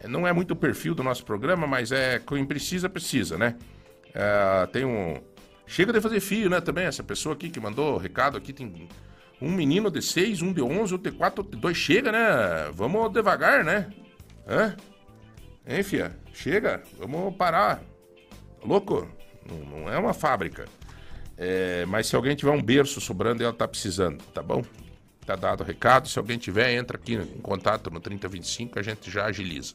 é, 0.00 0.06
não 0.06 0.26
é 0.26 0.32
muito 0.32 0.52
o 0.52 0.56
perfil 0.56 0.94
do 0.94 1.02
nosso 1.02 1.24
programa, 1.24 1.66
mas 1.66 1.90
é 1.92 2.20
quem 2.20 2.44
precisa, 2.44 2.88
precisa, 2.88 3.36
né? 3.36 3.56
É, 4.14 4.66
tem 4.66 4.84
um. 4.84 5.20
Chega 5.66 5.92
de 5.92 6.00
fazer 6.00 6.20
fio, 6.20 6.48
né? 6.48 6.60
Também, 6.60 6.86
essa 6.86 7.02
pessoa 7.02 7.34
aqui 7.34 7.50
que 7.50 7.60
mandou 7.60 7.94
o 7.94 7.98
recado 7.98 8.38
aqui 8.38 8.52
tem 8.52 8.88
um 9.40 9.50
menino 9.50 9.90
de 9.90 10.00
6, 10.00 10.42
um 10.42 10.52
de 10.52 10.62
11, 10.62 10.94
outro 10.94 11.10
de 11.10 11.16
4, 11.16 11.40
outro 11.42 11.56
de 11.56 11.60
2. 11.60 11.76
Chega, 11.76 12.12
né? 12.12 12.70
Vamos 12.72 13.12
devagar, 13.12 13.64
né? 13.64 13.90
Hã? 14.48 14.74
Hein, 15.66 15.82
fia? 15.82 16.16
Chega, 16.32 16.82
vamos 16.98 17.36
parar. 17.36 17.82
Louco? 18.64 19.06
Não, 19.46 19.80
não 19.80 19.92
é 19.92 19.98
uma 19.98 20.14
fábrica. 20.14 20.66
É, 21.36 21.84
mas 21.86 22.06
se 22.06 22.16
alguém 22.16 22.34
tiver 22.34 22.50
um 22.50 22.62
berço 22.62 23.00
sobrando, 23.00 23.42
ela 23.42 23.52
tá 23.52 23.68
precisando, 23.68 24.22
tá 24.32 24.42
bom? 24.42 24.62
Tá 25.28 25.36
dado 25.36 25.60
o 25.60 25.64
recado. 25.64 26.08
Se 26.08 26.18
alguém 26.18 26.38
tiver, 26.38 26.72
entra 26.72 26.96
aqui 26.96 27.12
em 27.12 27.40
contato 27.42 27.90
no 27.90 28.00
3025, 28.00 28.78
a 28.78 28.82
gente 28.82 29.10
já 29.10 29.26
agiliza. 29.26 29.74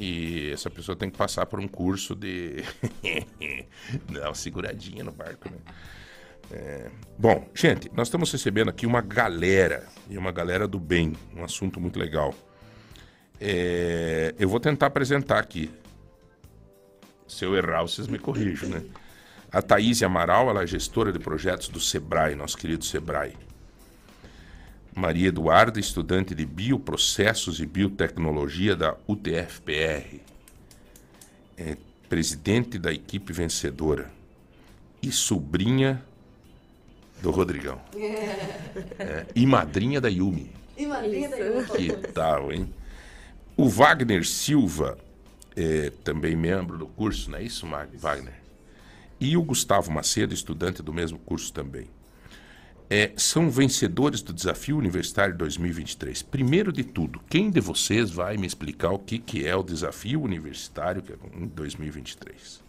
E 0.00 0.50
essa 0.50 0.68
pessoa 0.68 0.96
tem 0.96 1.08
que 1.08 1.16
passar 1.16 1.46
por 1.46 1.60
um 1.60 1.68
curso 1.68 2.12
de. 2.12 2.64
Dá 4.10 4.26
uma 4.26 4.34
seguradinha 4.34 5.04
no 5.04 5.12
barco, 5.12 5.48
né? 5.48 5.58
É... 6.50 6.90
Bom, 7.16 7.48
gente, 7.54 7.88
nós 7.94 8.08
estamos 8.08 8.32
recebendo 8.32 8.68
aqui 8.68 8.84
uma 8.84 9.00
galera, 9.00 9.86
e 10.10 10.18
uma 10.18 10.32
galera 10.32 10.66
do 10.66 10.80
bem, 10.80 11.12
um 11.36 11.44
assunto 11.44 11.80
muito 11.80 11.96
legal. 11.96 12.34
É, 13.40 14.34
eu 14.40 14.48
vou 14.48 14.58
tentar 14.58 14.86
apresentar 14.86 15.38
aqui. 15.38 15.70
Se 17.28 17.44
eu 17.44 17.54
errar, 17.54 17.82
vocês 17.82 18.08
me 18.08 18.18
corrijam, 18.18 18.70
né? 18.70 18.82
A 19.52 19.62
Thaís 19.62 20.02
Amaral, 20.02 20.50
ela 20.50 20.64
é 20.64 20.66
gestora 20.66 21.12
de 21.12 21.20
projetos 21.20 21.68
do 21.68 21.78
Sebrae, 21.78 22.34
nosso 22.34 22.58
querido 22.58 22.84
Sebrae. 22.84 23.36
Maria 24.94 25.28
Eduarda, 25.28 25.78
estudante 25.78 26.34
de 26.34 26.44
Bioprocessos 26.44 27.60
e 27.60 27.66
Biotecnologia 27.66 28.74
da 28.74 28.96
UTFPR. 29.06 30.20
É 31.56 31.76
presidente 32.08 32.78
da 32.78 32.92
equipe 32.92 33.32
vencedora. 33.32 34.10
E 35.02 35.12
sobrinha 35.12 36.02
do 37.22 37.30
Rodrigão. 37.30 37.80
É, 38.98 39.26
e 39.34 39.46
madrinha 39.46 40.00
da 40.00 40.08
Yumi. 40.08 40.50
E 40.76 40.86
madrinha 40.86 41.28
da 41.28 41.36
Yumi. 41.36 41.66
Que 41.66 41.92
tal, 42.12 42.52
hein? 42.52 42.72
O 43.56 43.68
Wagner 43.68 44.26
Silva, 44.26 44.98
é, 45.56 45.90
também 46.02 46.36
membro 46.36 46.78
do 46.78 46.86
curso, 46.86 47.30
não 47.30 47.38
é 47.38 47.42
isso, 47.42 47.66
Wagner? 47.66 48.34
E 49.20 49.36
o 49.36 49.42
Gustavo 49.42 49.90
Macedo, 49.90 50.32
estudante 50.32 50.82
do 50.82 50.92
mesmo 50.92 51.18
curso 51.18 51.52
também. 51.52 51.88
É, 52.90 53.10
são 53.16 53.50
vencedores 53.50 54.22
do 54.22 54.32
Desafio 54.32 54.78
Universitário 54.78 55.36
2023. 55.36 56.22
Primeiro 56.22 56.72
de 56.72 56.82
tudo, 56.82 57.20
quem 57.28 57.50
de 57.50 57.60
vocês 57.60 58.10
vai 58.10 58.38
me 58.38 58.46
explicar 58.46 58.90
o 58.92 58.98
que, 58.98 59.18
que 59.18 59.46
é 59.46 59.54
o 59.54 59.62
Desafio 59.62 60.22
Universitário 60.22 61.02
em 61.38 61.46
2023? 61.46 62.62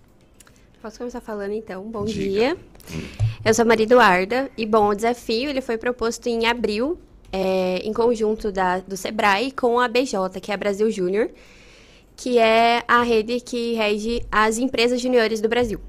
Posso 0.81 0.97
começar 0.97 1.21
falando 1.21 1.53
então? 1.53 1.83
Bom 1.83 2.03
Diga. 2.03 2.19
dia. 2.19 2.57
Hum. 2.91 3.01
Eu 3.45 3.53
sou 3.53 3.65
Maria 3.65 3.85
Eduarda 3.85 4.49
e 4.57 4.65
bom, 4.65 4.89
o 4.89 4.95
desafio 4.95 5.49
ele 5.49 5.61
foi 5.61 5.77
proposto 5.77 6.27
em 6.27 6.45
abril 6.45 6.99
é, 7.31 7.77
em 7.77 7.93
conjunto 7.93 8.51
da, 8.51 8.79
do 8.79 8.97
Sebrae 8.97 9.51
com 9.51 9.79
a 9.79 9.88
BJ, 9.88 10.39
que 10.41 10.51
é 10.51 10.53
a 10.53 10.57
Brasil 10.57 10.89
Júnior, 10.91 11.29
que 12.15 12.38
é 12.38 12.83
a 12.88 13.03
rede 13.03 13.39
que 13.39 13.73
rege 13.73 14.25
as 14.31 14.57
empresas 14.57 14.99
juniores 14.99 15.39
do 15.39 15.47
Brasil. 15.47 15.79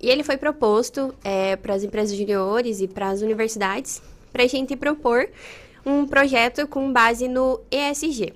E 0.00 0.08
ele 0.08 0.22
foi 0.24 0.36
proposto 0.36 1.14
é, 1.22 1.56
para 1.56 1.74
as 1.74 1.82
empresas 1.82 2.16
juniores 2.16 2.80
e 2.80 2.88
para 2.88 3.10
as 3.10 3.20
universidades 3.20 4.02
para 4.32 4.44
a 4.44 4.46
gente 4.46 4.76
propor 4.76 5.28
um 5.84 6.06
projeto 6.06 6.66
com 6.66 6.92
base 6.92 7.28
no 7.28 7.60
ESG. 7.70 8.32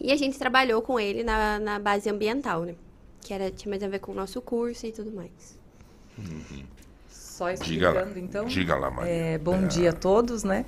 E 0.00 0.12
a 0.12 0.16
gente 0.16 0.38
trabalhou 0.38 0.82
com 0.82 0.98
ele 0.98 1.22
na, 1.22 1.58
na 1.58 1.78
base 1.78 2.08
ambiental, 2.10 2.62
né? 2.62 2.74
Que 3.20 3.32
era, 3.32 3.50
tinha 3.50 3.70
mais 3.70 3.82
a 3.82 3.88
ver 3.88 4.00
com 4.00 4.12
o 4.12 4.14
nosso 4.14 4.40
curso 4.40 4.86
e 4.86 4.92
tudo 4.92 5.10
mais. 5.12 5.58
Uhum. 6.18 6.64
Só 7.08 7.50
explicando, 7.50 8.08
diga, 8.08 8.20
então. 8.20 8.44
Diga 8.44 8.76
lá, 8.76 8.90
Maria. 8.90 9.12
É, 9.12 9.38
bom 9.38 9.56
é... 9.56 9.66
dia 9.66 9.90
a 9.90 9.92
todos, 9.92 10.44
né? 10.44 10.64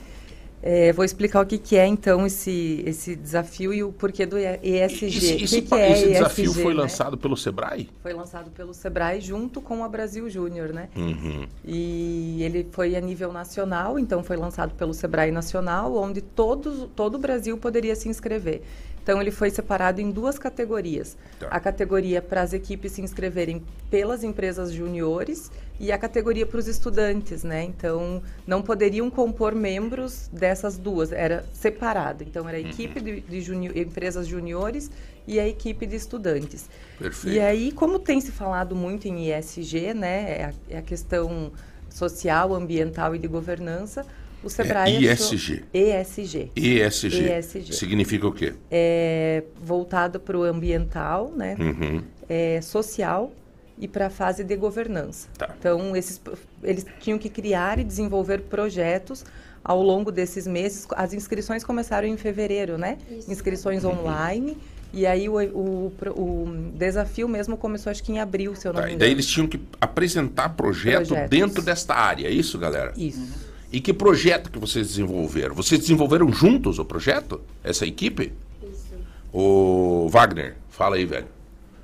É, 0.62 0.92
vou 0.92 1.04
explicar 1.04 1.42
o 1.42 1.46
que, 1.46 1.58
que 1.58 1.76
é, 1.76 1.86
então, 1.86 2.26
esse, 2.26 2.82
esse 2.86 3.14
desafio 3.14 3.72
e 3.72 3.84
o 3.84 3.92
porquê 3.92 4.26
do 4.26 4.36
ESG. 4.36 4.62
Esse, 4.62 5.06
esse, 5.44 5.62
que 5.62 5.68
que 5.68 5.74
é 5.74 5.92
esse 5.92 6.08
desafio 6.08 6.50
ESG, 6.50 6.62
foi 6.62 6.74
né? 6.74 6.80
lançado 6.80 7.18
pelo 7.18 7.36
Sebrae? 7.36 7.88
Foi 8.02 8.12
lançado 8.12 8.50
pelo 8.50 8.74
Sebrae 8.74 9.20
junto 9.20 9.60
com 9.60 9.84
a 9.84 9.88
Brasil 9.88 10.28
Júnior, 10.28 10.72
né? 10.72 10.88
Uhum. 10.96 11.46
E 11.64 12.42
ele 12.42 12.66
foi 12.72 12.96
a 12.96 13.00
nível 13.00 13.32
nacional, 13.32 13.98
então 13.98 14.24
foi 14.24 14.36
lançado 14.36 14.74
pelo 14.74 14.94
Sebrae 14.94 15.30
Nacional, 15.30 15.94
onde 15.96 16.20
todos, 16.20 16.88
todo 16.96 17.16
o 17.16 17.18
Brasil 17.18 17.56
poderia 17.58 17.94
se 17.94 18.08
inscrever. 18.08 18.62
Então 19.06 19.22
ele 19.22 19.30
foi 19.30 19.50
separado 19.50 20.00
em 20.00 20.10
duas 20.10 20.36
categorias. 20.36 21.16
Tá. 21.38 21.46
A 21.46 21.60
categoria 21.60 22.20
para 22.20 22.42
as 22.42 22.52
equipes 22.52 22.90
se 22.90 23.00
inscreverem 23.00 23.62
pelas 23.88 24.24
empresas 24.24 24.72
juniores 24.72 25.48
e 25.78 25.92
a 25.92 25.98
categoria 25.98 26.44
para 26.44 26.58
os 26.58 26.66
estudantes, 26.66 27.44
né? 27.44 27.62
Então 27.62 28.20
não 28.44 28.62
poderiam 28.62 29.08
compor 29.08 29.54
membros 29.54 30.28
dessas 30.32 30.76
duas, 30.76 31.12
era 31.12 31.44
separado. 31.52 32.24
Então 32.24 32.48
era 32.48 32.58
a 32.58 32.60
uhum. 32.60 32.68
equipe 32.68 33.00
de, 33.00 33.20
de 33.20 33.40
junior, 33.40 33.76
empresas 33.76 34.26
juniores 34.26 34.90
e 35.24 35.38
a 35.38 35.46
equipe 35.46 35.86
de 35.86 35.94
estudantes. 35.94 36.68
Perfeito. 36.98 37.36
E 37.36 37.38
aí, 37.38 37.70
como 37.70 38.00
tem 38.00 38.20
se 38.20 38.32
falado 38.32 38.74
muito 38.74 39.06
em 39.06 39.30
ESG, 39.30 39.94
né? 39.94 40.36
É 40.36 40.44
a, 40.46 40.52
é 40.68 40.78
a 40.78 40.82
questão 40.82 41.52
social, 41.88 42.52
ambiental 42.52 43.14
e 43.14 43.20
de 43.20 43.28
governança 43.28 44.04
o 44.42 44.50
Sebrae 44.50 45.06
é 45.06 45.12
ISG. 45.12 45.64
ESG. 45.72 46.52
ESG. 46.54 47.30
ESG. 47.30 47.72
Significa 47.74 48.26
o 48.26 48.32
quê? 48.32 48.54
É 48.70 49.42
voltado 49.60 50.20
para 50.20 50.38
o 50.38 50.42
ambiental, 50.42 51.32
né? 51.34 51.56
Uhum. 51.58 52.02
É, 52.28 52.60
social 52.60 53.32
e 53.78 53.86
para 53.86 54.06
a 54.06 54.10
fase 54.10 54.42
de 54.42 54.56
governança. 54.56 55.28
Tá. 55.36 55.54
Então, 55.58 55.96
esses, 55.96 56.20
eles 56.62 56.86
tinham 57.00 57.18
que 57.18 57.28
criar 57.28 57.78
e 57.78 57.84
desenvolver 57.84 58.42
projetos 58.42 59.24
ao 59.62 59.82
longo 59.82 60.12
desses 60.12 60.46
meses. 60.46 60.86
As 60.92 61.12
inscrições 61.12 61.64
começaram 61.64 62.06
em 62.06 62.16
fevereiro, 62.16 62.78
né? 62.78 62.98
Isso. 63.10 63.30
Inscrições 63.30 63.84
uhum. 63.84 63.98
online. 63.98 64.56
E 64.92 65.04
aí 65.04 65.28
o, 65.28 65.34
o, 65.34 65.92
o, 66.10 66.72
desafio 66.74 67.28
mesmo 67.28 67.56
começou 67.56 67.90
acho 67.90 68.02
que 68.02 68.12
em 68.12 68.20
abril, 68.20 68.54
se 68.54 68.66
eu 68.66 68.72
não 68.72 68.80
tá, 68.80 68.86
me 68.86 68.94
engano. 68.94 69.04
E 69.04 69.06
daí 69.06 69.10
eles 69.10 69.26
tinham 69.26 69.46
que 69.46 69.60
apresentar 69.80 70.50
projeto 70.50 71.08
Projetos. 71.08 71.30
dentro 71.30 71.62
desta 71.62 71.94
área, 71.94 72.28
é 72.28 72.30
isso, 72.30 72.58
galera? 72.58 72.94
Isso. 72.96 73.18
Uhum. 73.18 73.46
E 73.76 73.80
que 73.82 73.92
projeto 73.92 74.50
que 74.50 74.58
vocês 74.58 74.88
desenvolveram? 74.88 75.54
Vocês 75.54 75.78
desenvolveram 75.78 76.32
juntos 76.32 76.78
o 76.78 76.84
projeto? 76.86 77.42
Essa 77.62 77.84
equipe? 77.84 78.32
Isso. 78.62 78.94
O 79.30 80.08
Wagner, 80.08 80.56
fala 80.70 80.96
aí, 80.96 81.04
velho. 81.04 81.26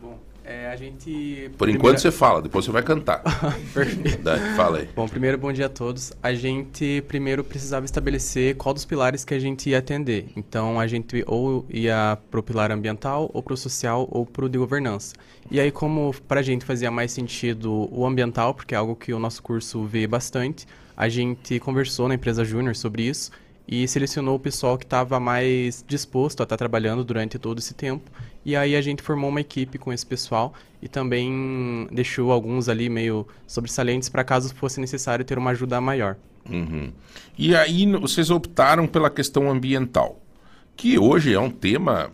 Bom, 0.01 0.19
é, 0.43 0.69
a 0.69 0.77
gente... 0.77 1.51
Por 1.51 1.67
primeira... 1.67 1.73
enquanto 1.73 1.99
você 1.99 2.11
fala, 2.11 2.41
depois 2.41 2.65
você 2.65 2.71
vai 2.71 2.83
cantar. 2.83 3.23
Perfeito. 3.75 4.23
fala 4.57 4.79
aí. 4.79 4.89
Bom, 4.97 5.07
primeiro, 5.07 5.37
bom 5.37 5.53
dia 5.53 5.67
a 5.67 5.69
todos. 5.69 6.15
A 6.23 6.33
gente 6.33 7.05
primeiro 7.09 7.45
precisava 7.45 7.85
estabelecer 7.85 8.57
qual 8.57 8.73
dos 8.73 8.87
pilares 8.87 9.23
que 9.23 9.35
a 9.35 9.39
gente 9.39 9.69
ia 9.69 9.77
atender. 9.77 10.31
Então, 10.35 10.81
a 10.81 10.87
gente 10.87 11.23
ou 11.27 11.67
ia 11.69 12.17
para 12.31 12.41
o 12.41 12.43
pilar 12.43 12.73
ambiental, 12.73 13.31
ou 13.35 13.43
para 13.43 13.53
o 13.53 13.57
social, 13.59 14.09
ou 14.11 14.25
para 14.25 14.47
o 14.47 14.49
de 14.49 14.57
governança. 14.57 15.15
E 15.51 15.61
aí, 15.61 15.71
como 15.71 16.15
para 16.27 16.41
a 16.41 16.43
gente 16.43 16.65
fazia 16.65 16.91
mais 16.91 17.13
sentido 17.13 17.87
o 17.93 18.07
ambiental, 18.07 18.55
porque 18.55 18.75
é 18.75 18.79
algo 18.79 18.97
que 18.97 19.13
o 19.13 19.19
nosso 19.19 19.43
curso 19.43 19.85
vê 19.85 20.07
bastante, 20.07 20.67
a 20.97 21.09
gente 21.09 21.59
conversou 21.61 22.09
na 22.09 22.15
empresa 22.15 22.45
Júnior 22.45 22.77
sobre 22.77 23.05
isso 23.05 23.31
e 23.67 23.87
selecionou 23.87 24.37
o 24.37 24.41
pessoal 24.41 24.77
que 24.77 24.85
estava 24.85 25.19
mais 25.21 25.85
disposto 25.87 26.41
a 26.41 26.45
estar 26.45 26.55
tá 26.55 26.59
trabalhando 26.59 27.05
durante 27.05 27.39
todo 27.39 27.59
esse 27.59 27.75
tempo. 27.75 28.11
E 28.45 28.57
aí 28.57 28.75
a 28.75 28.81
gente 28.81 29.03
formou 29.03 29.31
uma 29.31 29.41
equipe 29.41 29.79
com 29.79 29.93
esse 29.93 30.05
pessoal 30.05 30.53
e 30.81 30.89
também 30.89 31.87
deixou 31.93 32.33
alguns 32.33 32.69
ali 32.69 32.89
meio 32.89 33.27
sobressalentes 33.47 34.09
para 34.09 34.25
caso 34.25 34.53
fosse 34.55 34.81
necessário 34.81 35.25
ter 35.25 35.39
uma 35.39 35.51
ajuda 35.51 35.81
maior. 35.81 36.17
Uhum. 36.51 36.93
E 37.39 37.55
aí 37.55 37.87
vocês 37.93 38.31
optaram 38.31 38.87
pela 38.87 39.09
questão 39.09 39.49
ambiental, 39.49 40.21
que 40.77 40.99
hoje 40.99 41.33
é 41.33 41.39
um 41.39 41.51
tema 41.51 42.11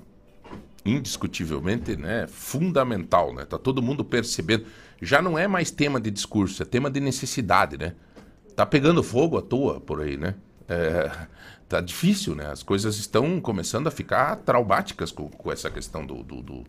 indiscutivelmente 0.85 1.97
né, 1.97 2.26
fundamental, 2.28 3.35
né? 3.35 3.44
Tá 3.44 3.58
todo 3.58 3.82
mundo 3.82 4.04
percebendo. 4.04 4.64
Já 5.00 5.23
não 5.23 5.38
é 5.38 5.47
mais 5.47 5.70
tema 5.70 6.00
de 6.00 6.11
discurso, 6.11 6.62
é 6.62 6.66
tema 6.66 6.90
de 6.90 7.00
necessidade, 7.00 7.78
né? 7.78 7.94
Tá 8.59 8.67
pegando 8.67 9.05
fogo 9.05 9.38
à 9.38 9.43
toa 9.43 9.81
por 9.81 10.00
aí, 10.00 10.17
né? 10.17 10.35
É, 10.69 11.09
tá 11.69 11.81
difícil, 11.81 12.35
né? 12.35 12.47
As 12.50 12.61
coisas 12.61 12.97
estão 12.97 13.41
começando 13.41 13.87
a 13.87 13.91
ficar 13.91 14.35
traumáticas 14.35 15.12
com, 15.12 15.29
com 15.29 15.53
essa 15.53 15.71
questão 15.71 16.05
do, 16.05 16.25
do, 16.25 16.43
do, 16.43 16.65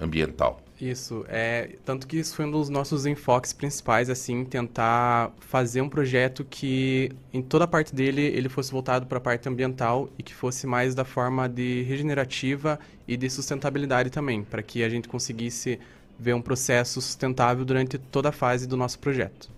ambiental. 0.00 0.60
Isso, 0.80 1.24
é, 1.28 1.70
tanto 1.84 2.06
que 2.06 2.18
isso 2.18 2.36
foi 2.36 2.44
um 2.44 2.52
dos 2.52 2.68
nossos 2.68 3.04
enfoques 3.04 3.52
principais, 3.52 4.08
assim, 4.08 4.44
tentar 4.44 5.32
fazer 5.40 5.80
um 5.80 5.88
projeto 5.88 6.44
que 6.44 7.10
em 7.32 7.42
toda 7.42 7.64
a 7.64 7.68
parte 7.68 7.92
dele 7.92 8.22
ele 8.22 8.48
fosse 8.48 8.70
voltado 8.70 9.04
para 9.06 9.18
a 9.18 9.20
parte 9.20 9.48
ambiental 9.48 10.08
e 10.16 10.22
que 10.22 10.34
fosse 10.34 10.68
mais 10.68 10.94
da 10.94 11.04
forma 11.04 11.48
de 11.48 11.82
regenerativa 11.82 12.78
e 13.08 13.16
de 13.16 13.28
sustentabilidade 13.28 14.08
também, 14.08 14.44
para 14.44 14.62
que 14.62 14.84
a 14.84 14.88
gente 14.88 15.08
conseguisse 15.08 15.80
ver 16.16 16.34
um 16.34 16.42
processo 16.42 17.00
sustentável 17.00 17.64
durante 17.64 17.98
toda 17.98 18.28
a 18.28 18.32
fase 18.32 18.68
do 18.68 18.76
nosso 18.76 19.00
projeto. 19.00 19.52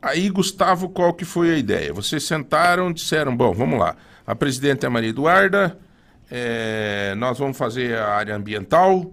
Aí, 0.00 0.28
Gustavo, 0.28 0.88
qual 0.88 1.12
que 1.14 1.24
foi 1.24 1.52
a 1.52 1.56
ideia? 1.56 1.92
Vocês 1.92 2.24
sentaram, 2.24 2.92
disseram, 2.92 3.36
bom, 3.36 3.52
vamos 3.52 3.78
lá, 3.78 3.96
a 4.26 4.34
presidente 4.34 4.84
é 4.84 4.88
Maria 4.88 5.10
Eduarda, 5.10 5.78
é, 6.30 7.14
nós 7.16 7.38
vamos 7.38 7.56
fazer 7.56 7.96
a 7.96 8.08
área 8.08 8.34
ambiental, 8.34 9.12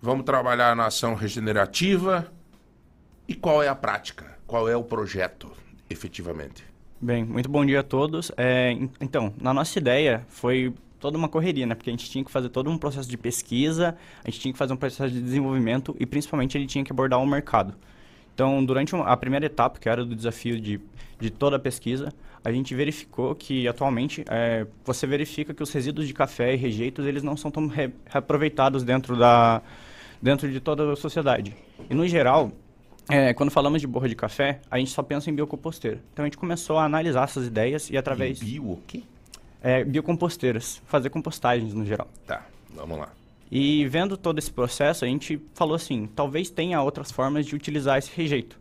vamos 0.00 0.24
trabalhar 0.24 0.74
na 0.76 0.86
ação 0.86 1.14
regenerativa. 1.14 2.32
E 3.26 3.34
qual 3.34 3.62
é 3.62 3.68
a 3.68 3.74
prática? 3.74 4.26
Qual 4.46 4.68
é 4.68 4.76
o 4.76 4.84
projeto, 4.84 5.50
efetivamente? 5.88 6.64
Bem, 7.00 7.24
muito 7.24 7.48
bom 7.48 7.64
dia 7.64 7.80
a 7.80 7.82
todos. 7.82 8.30
É, 8.36 8.72
então, 9.00 9.34
na 9.40 9.52
nossa 9.52 9.78
ideia 9.78 10.24
foi 10.28 10.72
toda 11.00 11.18
uma 11.18 11.28
correria, 11.28 11.66
né? 11.66 11.74
Porque 11.74 11.90
a 11.90 11.92
gente 11.92 12.08
tinha 12.08 12.24
que 12.24 12.30
fazer 12.30 12.48
todo 12.48 12.70
um 12.70 12.78
processo 12.78 13.08
de 13.08 13.16
pesquisa, 13.16 13.96
a 14.22 14.30
gente 14.30 14.40
tinha 14.40 14.52
que 14.52 14.58
fazer 14.58 14.72
um 14.72 14.76
processo 14.76 15.12
de 15.12 15.20
desenvolvimento 15.20 15.94
e 15.98 16.06
principalmente 16.06 16.56
ele 16.56 16.66
tinha 16.66 16.84
que 16.84 16.92
abordar 16.92 17.20
o 17.20 17.26
mercado. 17.26 17.74
Então, 18.34 18.64
durante 18.64 18.94
a 18.96 19.16
primeira 19.16 19.46
etapa, 19.46 19.78
que 19.78 19.88
era 19.88 20.04
do 20.04 20.14
desafio 20.14 20.60
de, 20.60 20.80
de 21.20 21.30
toda 21.30 21.56
a 21.56 21.58
pesquisa, 21.58 22.12
a 22.44 22.50
gente 22.50 22.74
verificou 22.74 23.34
que 23.34 23.66
atualmente 23.66 24.24
é, 24.28 24.66
você 24.84 25.06
verifica 25.06 25.54
que 25.54 25.62
os 25.62 25.72
resíduos 25.72 26.06
de 26.06 26.12
café 26.12 26.52
e 26.52 26.56
rejeitos 26.56 27.06
eles 27.06 27.22
não 27.22 27.36
são 27.36 27.50
tão 27.50 27.68
re 27.68 27.90
reaproveitados 28.06 28.82
dentro 28.82 29.16
da, 29.16 29.62
dentro 30.20 30.50
de 30.50 30.60
toda 30.60 30.92
a 30.92 30.96
sociedade. 30.96 31.56
E, 31.88 31.94
no 31.94 32.06
geral, 32.08 32.50
é, 33.08 33.32
quando 33.32 33.50
falamos 33.50 33.80
de 33.80 33.86
borra 33.86 34.08
de 34.08 34.16
café, 34.16 34.60
a 34.68 34.78
gente 34.78 34.90
só 34.90 35.02
pensa 35.02 35.30
em 35.30 35.34
biocomposteira. 35.34 36.00
Então, 36.12 36.24
a 36.24 36.26
gente 36.26 36.36
começou 36.36 36.76
a 36.76 36.84
analisar 36.84 37.24
essas 37.24 37.46
ideias 37.46 37.88
e 37.88 37.96
através... 37.96 38.42
E 38.42 38.44
bio 38.44 38.72
o 38.72 38.82
quê? 38.86 39.04
É, 39.62 39.84
biocomposteiras, 39.84 40.82
fazer 40.86 41.08
compostagens 41.08 41.72
no 41.72 41.86
geral. 41.86 42.08
Tá, 42.26 42.44
vamos 42.74 42.98
lá. 42.98 43.08
E 43.54 43.86
vendo 43.86 44.16
todo 44.16 44.36
esse 44.36 44.50
processo, 44.50 45.04
a 45.04 45.08
gente 45.08 45.40
falou 45.54 45.76
assim, 45.76 46.08
talvez 46.12 46.50
tenha 46.50 46.82
outras 46.82 47.12
formas 47.12 47.46
de 47.46 47.54
utilizar 47.54 47.96
esse 47.96 48.10
rejeito. 48.12 48.58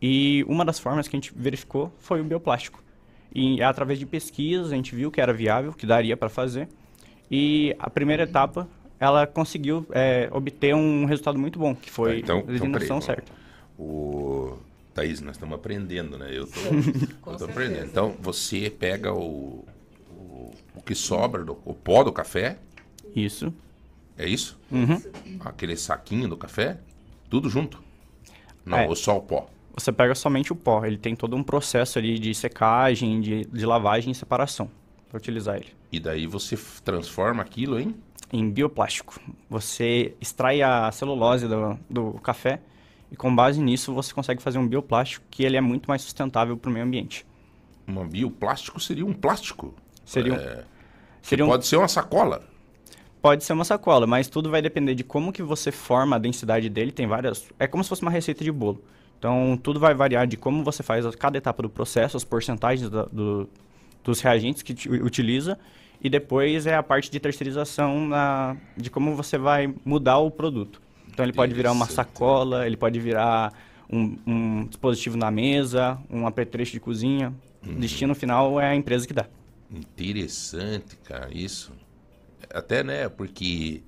E 0.00 0.42
uma 0.48 0.64
das 0.64 0.78
formas 0.78 1.06
que 1.06 1.14
a 1.14 1.18
gente 1.20 1.34
verificou 1.36 1.92
foi 1.98 2.22
o 2.22 2.24
bioplástico. 2.24 2.82
E 3.34 3.62
através 3.62 3.98
de 3.98 4.06
pesquisas, 4.06 4.72
a 4.72 4.74
gente 4.74 4.94
viu 4.94 5.10
que 5.10 5.20
era 5.20 5.34
viável, 5.34 5.74
que 5.74 5.84
daria 5.84 6.16
para 6.16 6.30
fazer. 6.30 6.66
E 7.30 7.76
a 7.78 7.90
primeira 7.90 8.22
etapa 8.22 8.66
ela 8.98 9.26
conseguiu 9.26 9.86
é, 9.90 10.30
obter 10.32 10.74
um 10.74 11.04
resultado 11.04 11.38
muito 11.38 11.58
bom, 11.58 11.74
que 11.74 11.90
foi 11.90 12.20
então, 12.20 12.38
a 12.38 12.42
designação 12.42 12.86
então, 12.96 13.00
certa. 13.02 13.32
O... 13.78 14.56
Thaís, 14.94 15.20
nós 15.20 15.36
estamos 15.36 15.54
aprendendo, 15.54 16.16
né? 16.16 16.30
Eu 16.30 16.44
estou 17.32 17.48
aprendendo. 17.48 17.84
Então, 17.84 18.14
você 18.18 18.70
pega 18.70 19.12
o, 19.12 19.62
o, 20.10 20.54
o, 20.74 20.82
que 20.82 20.94
sobra, 20.94 21.44
do, 21.44 21.58
o 21.66 21.74
pó 21.74 22.02
do 22.02 22.12
café. 22.12 22.56
Isso. 23.14 23.52
É 24.16 24.28
isso? 24.28 24.58
Uhum. 24.70 25.00
Aquele 25.40 25.76
saquinho 25.76 26.28
do 26.28 26.36
café, 26.36 26.78
tudo 27.28 27.48
junto. 27.48 27.82
Não, 28.64 28.78
é. 28.78 28.88
ou 28.88 28.94
só 28.94 29.16
o 29.16 29.22
pó. 29.22 29.48
Você 29.74 29.90
pega 29.90 30.14
somente 30.14 30.52
o 30.52 30.56
pó. 30.56 30.84
Ele 30.84 30.98
tem 30.98 31.16
todo 31.16 31.34
um 31.34 31.42
processo 31.42 31.98
ali 31.98 32.18
de 32.18 32.34
secagem, 32.34 33.20
de, 33.20 33.44
de 33.46 33.66
lavagem 33.66 34.12
e 34.12 34.14
separação 34.14 34.70
para 35.08 35.18
utilizar 35.18 35.56
ele. 35.56 35.68
E 35.90 35.98
daí 35.98 36.26
você 36.26 36.58
transforma 36.84 37.42
aquilo 37.42 37.80
em? 37.80 37.94
em 38.32 38.50
bioplástico. 38.50 39.20
Você 39.50 40.14
extrai 40.20 40.62
a 40.62 40.90
celulose 40.90 41.46
do, 41.46 41.78
do 41.88 42.12
café 42.14 42.60
e 43.10 43.16
com 43.16 43.34
base 43.34 43.60
nisso 43.60 43.92
você 43.92 44.14
consegue 44.14 44.42
fazer 44.42 44.58
um 44.58 44.66
bioplástico 44.66 45.26
que 45.30 45.44
ele 45.44 45.56
é 45.56 45.60
muito 45.60 45.86
mais 45.86 46.00
sustentável 46.00 46.56
para 46.56 46.70
o 46.70 46.72
meio 46.72 46.84
ambiente. 46.84 47.26
Um 47.86 48.08
bioplástico 48.08 48.80
seria 48.80 49.04
um 49.04 49.12
plástico? 49.12 49.74
Seria 50.04 50.32
um, 50.32 50.36
é, 50.36 50.64
seria 51.20 51.44
um, 51.44 51.48
pode 51.48 51.66
ser 51.66 51.76
uma 51.76 51.88
sacola? 51.88 52.42
Pode 53.22 53.44
ser 53.44 53.52
uma 53.52 53.64
sacola, 53.64 54.06
mas 54.06 54.28
tudo 54.28 54.50
vai 54.50 54.60
depender 54.60 54.94
de 54.94 55.04
como 55.04 55.32
que 55.32 55.42
você 55.42 55.70
forma 55.70 56.16
a 56.16 56.18
densidade 56.18 56.68
dele. 56.68 56.90
Tem 56.92 57.06
várias... 57.06 57.46
É 57.58 57.66
como 57.66 57.82
se 57.82 57.88
fosse 57.88 58.02
uma 58.02 58.10
receita 58.10 58.42
de 58.42 58.50
bolo. 58.50 58.82
Então, 59.18 59.56
tudo 59.62 59.78
vai 59.78 59.94
variar 59.94 60.26
de 60.26 60.36
como 60.36 60.64
você 60.64 60.82
faz 60.82 61.06
cada 61.14 61.38
etapa 61.38 61.62
do 61.62 61.70
processo, 61.70 62.16
as 62.16 62.24
porcentagens 62.24 62.90
da, 62.90 63.04
do, 63.04 63.48
dos 64.02 64.20
reagentes 64.20 64.62
que 64.62 64.74
utiliza 65.00 65.56
e 66.02 66.10
depois 66.10 66.66
é 66.66 66.74
a 66.74 66.82
parte 66.82 67.08
de 67.08 67.20
terceirização 67.20 68.08
na, 68.08 68.56
de 68.76 68.90
como 68.90 69.14
você 69.14 69.38
vai 69.38 69.72
mudar 69.84 70.18
o 70.18 70.30
produto. 70.30 70.82
Então 71.08 71.24
ele 71.24 71.32
pode 71.32 71.54
virar 71.54 71.70
uma 71.70 71.86
sacola, 71.86 72.66
ele 72.66 72.76
pode 72.76 72.98
virar 72.98 73.52
um, 73.88 74.16
um 74.26 74.66
dispositivo 74.66 75.16
na 75.16 75.30
mesa, 75.30 75.96
um 76.10 76.26
apetrecho 76.26 76.72
de 76.72 76.80
cozinha. 76.80 77.32
Uhum. 77.64 77.74
O 77.74 77.76
destino 77.76 78.14
final 78.16 78.60
é 78.60 78.70
a 78.70 78.74
empresa 78.74 79.06
que 79.06 79.14
dá. 79.14 79.26
Interessante, 79.70 80.96
cara, 81.04 81.28
isso. 81.32 81.72
Até, 82.52 82.84
né, 82.84 83.08
porque 83.08 83.82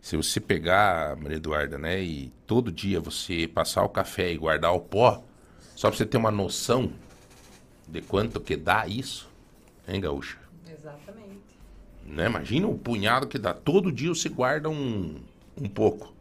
se 0.00 0.16
você 0.16 0.40
pegar, 0.40 1.16
Maria 1.16 1.36
Eduarda, 1.36 1.78
né, 1.78 2.02
e 2.02 2.32
todo 2.46 2.72
dia 2.72 3.00
você 3.00 3.46
passar 3.46 3.84
o 3.84 3.88
café 3.88 4.32
e 4.32 4.36
guardar 4.36 4.72
o 4.72 4.80
pó, 4.80 5.22
só 5.76 5.88
para 5.88 5.96
você 5.96 6.06
ter 6.06 6.16
uma 6.16 6.30
noção 6.30 6.92
de 7.86 8.00
quanto 8.02 8.40
que 8.40 8.56
dá 8.56 8.86
isso, 8.86 9.28
hein, 9.86 10.00
Gaúcha? 10.00 10.36
Exatamente. 10.68 11.40
Né? 12.04 12.26
Imagina 12.26 12.66
o 12.66 12.76
punhado 12.76 13.26
que 13.26 13.38
dá. 13.38 13.54
Todo 13.54 13.92
dia 13.92 14.08
você 14.08 14.28
guarda 14.28 14.68
um, 14.68 15.20
um 15.60 15.68
pouco. 15.68 16.12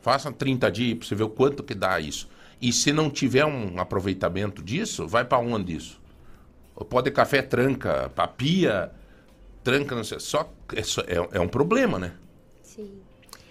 Faça 0.00 0.30
30 0.32 0.70
dias 0.70 0.98
para 0.98 1.08
você 1.08 1.14
ver 1.14 1.24
o 1.24 1.28
quanto 1.28 1.62
que 1.62 1.74
dá 1.74 2.00
isso. 2.00 2.28
E 2.60 2.72
se 2.72 2.92
não 2.92 3.10
tiver 3.10 3.44
um 3.44 3.78
aproveitamento 3.78 4.62
disso, 4.62 5.06
vai 5.06 5.24
para 5.24 5.38
onde 5.38 5.76
isso? 5.76 6.00
O 6.74 6.84
pó 6.84 7.00
de 7.00 7.10
café 7.10 7.42
tranca, 7.42 8.10
papia 8.14 8.90
tranca, 9.66 9.96
não 9.96 10.04
sei. 10.04 10.20
Só 10.20 10.48
é, 10.72 10.80
é, 11.12 11.28
é 11.38 11.40
um 11.40 11.48
problema, 11.48 11.98
né? 11.98 12.12
Sim. 12.62 12.88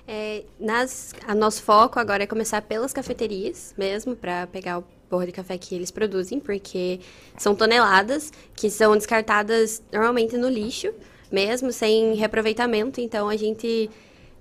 É, 0.07 0.43
nas, 0.57 1.13
a 1.27 1.35
nosso 1.35 1.61
foco 1.61 1.99
agora 1.99 2.23
é 2.23 2.27
começar 2.27 2.61
pelas 2.61 2.93
cafeterias 2.93 3.73
mesmo, 3.77 4.15
para 4.15 4.47
pegar 4.47 4.79
o 4.79 4.83
porra 5.09 5.25
de 5.25 5.33
café 5.33 5.57
que 5.57 5.75
eles 5.75 5.91
produzem, 5.91 6.39
porque 6.39 7.01
são 7.37 7.53
toneladas 7.53 8.31
que 8.55 8.69
são 8.69 8.95
descartadas 8.95 9.83
normalmente 9.91 10.37
no 10.37 10.47
lixo 10.47 10.93
mesmo, 11.29 11.71
sem 11.73 12.13
reaproveitamento. 12.13 13.01
Então 13.01 13.27
a 13.27 13.35
gente 13.35 13.89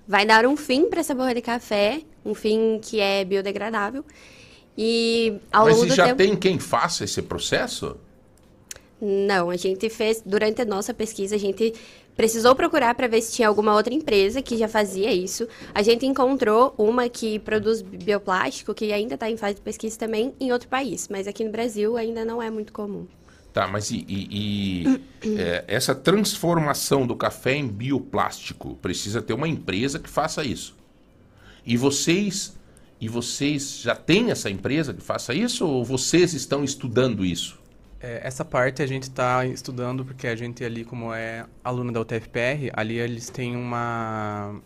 vai 0.07 0.25
dar 0.25 0.45
um 0.45 0.55
fim 0.55 0.89
para 0.89 1.01
essa 1.01 1.13
borra 1.13 1.35
de 1.35 1.41
café, 1.41 2.01
um 2.23 2.33
fim 2.33 2.79
que 2.81 3.01
é 3.01 3.25
biodegradável. 3.25 4.05
E 4.77 5.39
ao 5.51 5.65
Mas 5.65 5.77
longo 5.77 5.91
e 5.91 5.95
já 5.95 6.05
tempo... 6.05 6.17
tem 6.17 6.35
quem 6.37 6.57
faça 6.57 7.03
esse 7.03 7.21
processo? 7.21 7.97
Não, 9.01 9.49
a 9.49 9.57
gente 9.57 9.89
fez 9.89 10.21
durante 10.25 10.61
a 10.61 10.65
nossa 10.65 10.93
pesquisa, 10.93 11.35
a 11.35 11.39
gente 11.39 11.73
precisou 12.15 12.55
procurar 12.55 12.95
para 12.95 13.07
ver 13.07 13.21
se 13.21 13.33
tinha 13.33 13.47
alguma 13.47 13.73
outra 13.73 13.93
empresa 13.93 14.41
que 14.41 14.57
já 14.57 14.67
fazia 14.67 15.11
isso. 15.11 15.47
A 15.73 15.81
gente 15.81 16.05
encontrou 16.05 16.73
uma 16.77 17.09
que 17.09 17.39
produz 17.39 17.81
bioplástico, 17.81 18.73
que 18.73 18.93
ainda 18.93 19.15
está 19.15 19.29
em 19.29 19.37
fase 19.37 19.55
de 19.55 19.61
pesquisa 19.61 19.97
também 19.97 20.33
em 20.39 20.51
outro 20.51 20.69
país, 20.69 21.09
mas 21.09 21.27
aqui 21.27 21.43
no 21.43 21.51
Brasil 21.51 21.97
ainda 21.97 22.23
não 22.23 22.41
é 22.41 22.49
muito 22.49 22.71
comum. 22.71 23.05
Tá, 23.51 23.67
mas 23.67 23.89
e, 23.91 24.05
e, 24.07 24.83
e 24.83 25.01
é, 25.39 25.63
essa 25.67 25.93
transformação 25.93 27.05
do 27.05 27.15
café 27.15 27.55
em 27.55 27.67
bioplástico 27.67 28.75
precisa 28.81 29.21
ter 29.21 29.33
uma 29.33 29.47
empresa 29.47 29.99
que 29.99 30.09
faça 30.09 30.43
isso. 30.43 30.75
E 31.65 31.75
vocês 31.75 32.53
e 32.99 33.09
vocês 33.09 33.81
já 33.81 33.95
têm 33.95 34.31
essa 34.31 34.49
empresa 34.49 34.93
que 34.93 35.01
faça 35.01 35.33
isso 35.33 35.65
ou 35.67 35.83
vocês 35.83 36.33
estão 36.33 36.63
estudando 36.63 37.25
isso? 37.25 37.64
É, 38.05 38.21
essa 38.23 38.45
parte 38.45 38.83
a 38.83 38.85
gente 38.85 39.03
está 39.03 39.43
estudando 39.47 40.05
porque 40.05 40.27
a 40.27 40.35
gente 40.35 40.63
ali, 40.63 40.85
como 40.85 41.11
é 41.11 41.43
aluno 41.63 41.91
da 41.91 41.99
UTFPR, 42.01 42.69
ali 42.73 42.99
eles 42.99 43.31
têm 43.31 43.55
uma, 43.55 44.61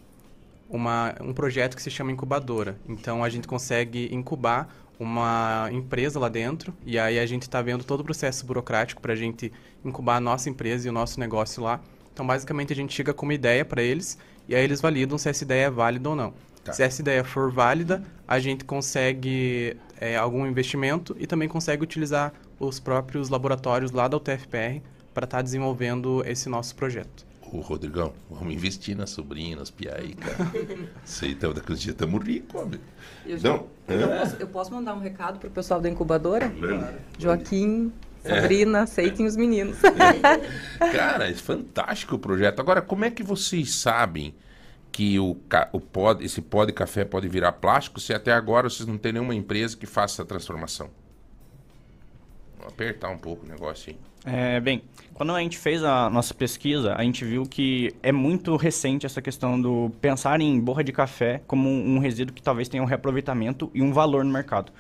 uma, 0.69 1.15
um 1.21 1.32
projeto 1.32 1.73
que 1.73 1.82
se 1.82 1.89
chama 1.89 2.12
incubadora. 2.12 2.78
Então 2.86 3.23
a 3.23 3.30
gente 3.30 3.47
consegue 3.47 4.13
incubar 4.13 4.67
uma 4.99 5.69
empresa 5.71 6.19
lá 6.19 6.28
dentro 6.28 6.73
e 6.86 6.99
aí 6.99 7.17
a 7.17 7.25
gente 7.25 7.43
está 7.43 7.62
vendo 7.62 7.86
todo 7.86 8.02
o 8.02 8.04
processo 8.04 8.45
burocrático 8.45 9.02
para 9.02 9.13
a 9.13 9.15
gente 9.15 9.54
incubar 9.86 10.17
a 10.17 10.19
nossa 10.19 10.49
empresa 10.49 10.88
e 10.88 10.89
o 10.89 10.93
nosso 10.93 11.17
negócio 11.17 11.63
lá. 11.63 11.80
Então, 12.12 12.28
basicamente, 12.28 12.73
a 12.73 12.75
gente 12.75 12.93
chega 12.93 13.13
com 13.13 13.25
uma 13.25 13.34
ideia 13.34 13.63
para 13.63 13.82
eles 13.82 14.17
e 14.49 14.54
aí 14.54 14.62
eles 14.62 14.82
validam 14.82 15.17
se 15.17 15.30
essa 15.30 15.45
ideia 15.45 15.67
é 15.67 15.69
válida 15.69 16.10
ou 16.10 16.15
não. 16.17 16.34
Tá. 16.62 16.73
Se 16.73 16.84
essa 16.84 17.02
ideia 17.02 17.23
for 17.23 17.49
válida, 17.49 18.04
a 18.28 18.38
gente 18.38 18.65
consegue 18.65 19.78
é, 19.97 20.17
algum 20.17 20.45
investimento 20.45 21.15
e 21.17 21.25
também 21.25 21.47
consegue 21.47 21.82
utilizar 21.82 22.34
os 22.59 22.79
próprios 22.79 23.29
laboratórios 23.29 23.91
lá 23.91 24.07
da 24.07 24.17
UTFPR 24.17 24.81
para 25.13 25.25
estar 25.25 25.37
tá 25.37 25.41
desenvolvendo 25.41 26.23
esse 26.25 26.49
nosso 26.49 26.75
projeto. 26.75 27.25
Ô, 27.51 27.61
Rodrigão, 27.61 28.13
vamos 28.29 28.53
investir 28.53 28.95
na 28.95 29.07
sobrinha, 29.07 29.55
nas 29.55 29.71
piaí, 29.71 30.13
cara. 30.13 30.51
Sei, 31.03 31.31
então, 31.31 31.51
daqueles 31.51 31.81
dias 31.81 31.93
estamos 31.93 32.23
ricos, 32.23 32.61
homem. 32.61 32.79
Eu, 33.25 33.39
Não, 33.41 33.67
eu, 33.87 34.07
posso, 34.07 34.35
eu 34.39 34.47
posso 34.47 34.73
mandar 34.73 34.93
um 34.93 34.99
recado 34.99 35.39
para 35.39 35.47
o 35.47 35.51
pessoal 35.51 35.81
da 35.81 35.89
incubadora? 35.89 36.49
Claro. 36.49 36.95
Joaquim, 37.17 37.91
Sabrina, 38.21 38.79
é. 38.79 38.81
aceitem 38.83 39.25
os 39.25 39.35
meninos. 39.35 39.77
Cara, 40.77 41.29
é 41.29 41.33
fantástico 41.33 42.15
o 42.15 42.19
projeto. 42.19 42.59
Agora, 42.59 42.81
como 42.81 43.05
é 43.05 43.09
que 43.09 43.23
vocês 43.23 43.73
sabem 43.73 44.35
que 44.91 45.19
o, 45.19 45.35
o 45.71 45.79
pó, 45.79 46.13
esse 46.19 46.41
pó 46.41 46.65
de 46.65 46.73
café 46.73 47.03
pode 47.03 47.27
virar 47.27 47.53
plástico 47.53 47.99
se 47.99 48.13
até 48.13 48.31
agora 48.31 48.69
vocês 48.69 48.87
não 48.87 48.97
têm 48.97 49.13
nenhuma 49.13 49.33
empresa 49.33 49.75
que 49.75 49.87
faça 49.87 50.15
essa 50.15 50.25
transformação? 50.25 50.89
Apertar 52.69 53.10
um 53.10 53.17
pouco 53.17 53.45
o 53.45 53.49
negócio 53.49 53.91
aí. 53.91 54.10
É, 54.25 54.60
bem, 54.60 54.84
quando 55.13 55.34
a 55.34 55.39
gente 55.39 55.58
fez 55.58 55.84
a 55.84 56.10
nossa 56.10 56.34
pesquisa, 56.34 56.93
a 56.93 57.03
gente 57.03 57.23
viu 57.23 57.43
que 57.43 57.93
é 58.03 58.12
muito 58.12 58.55
recente 58.55 59.05
essa 59.05 59.21
questão 59.21 59.60
do 59.60 59.91
pensar 60.01 60.39
em 60.41 60.60
borra 60.60 60.84
de 60.84 60.91
café 60.91 61.41
como 61.47 61.69
um, 61.69 61.99
resíduo 61.99 62.34
que 62.34 62.41
talvez 62.41 62.67
tenha 62.67 62.84
um 62.84 62.86
reaproveitamento 62.86 63.71
e 63.73 63.82
um 63.82 63.93
valor 63.93 64.23
no 64.25 64.32
mercado. 64.32 64.71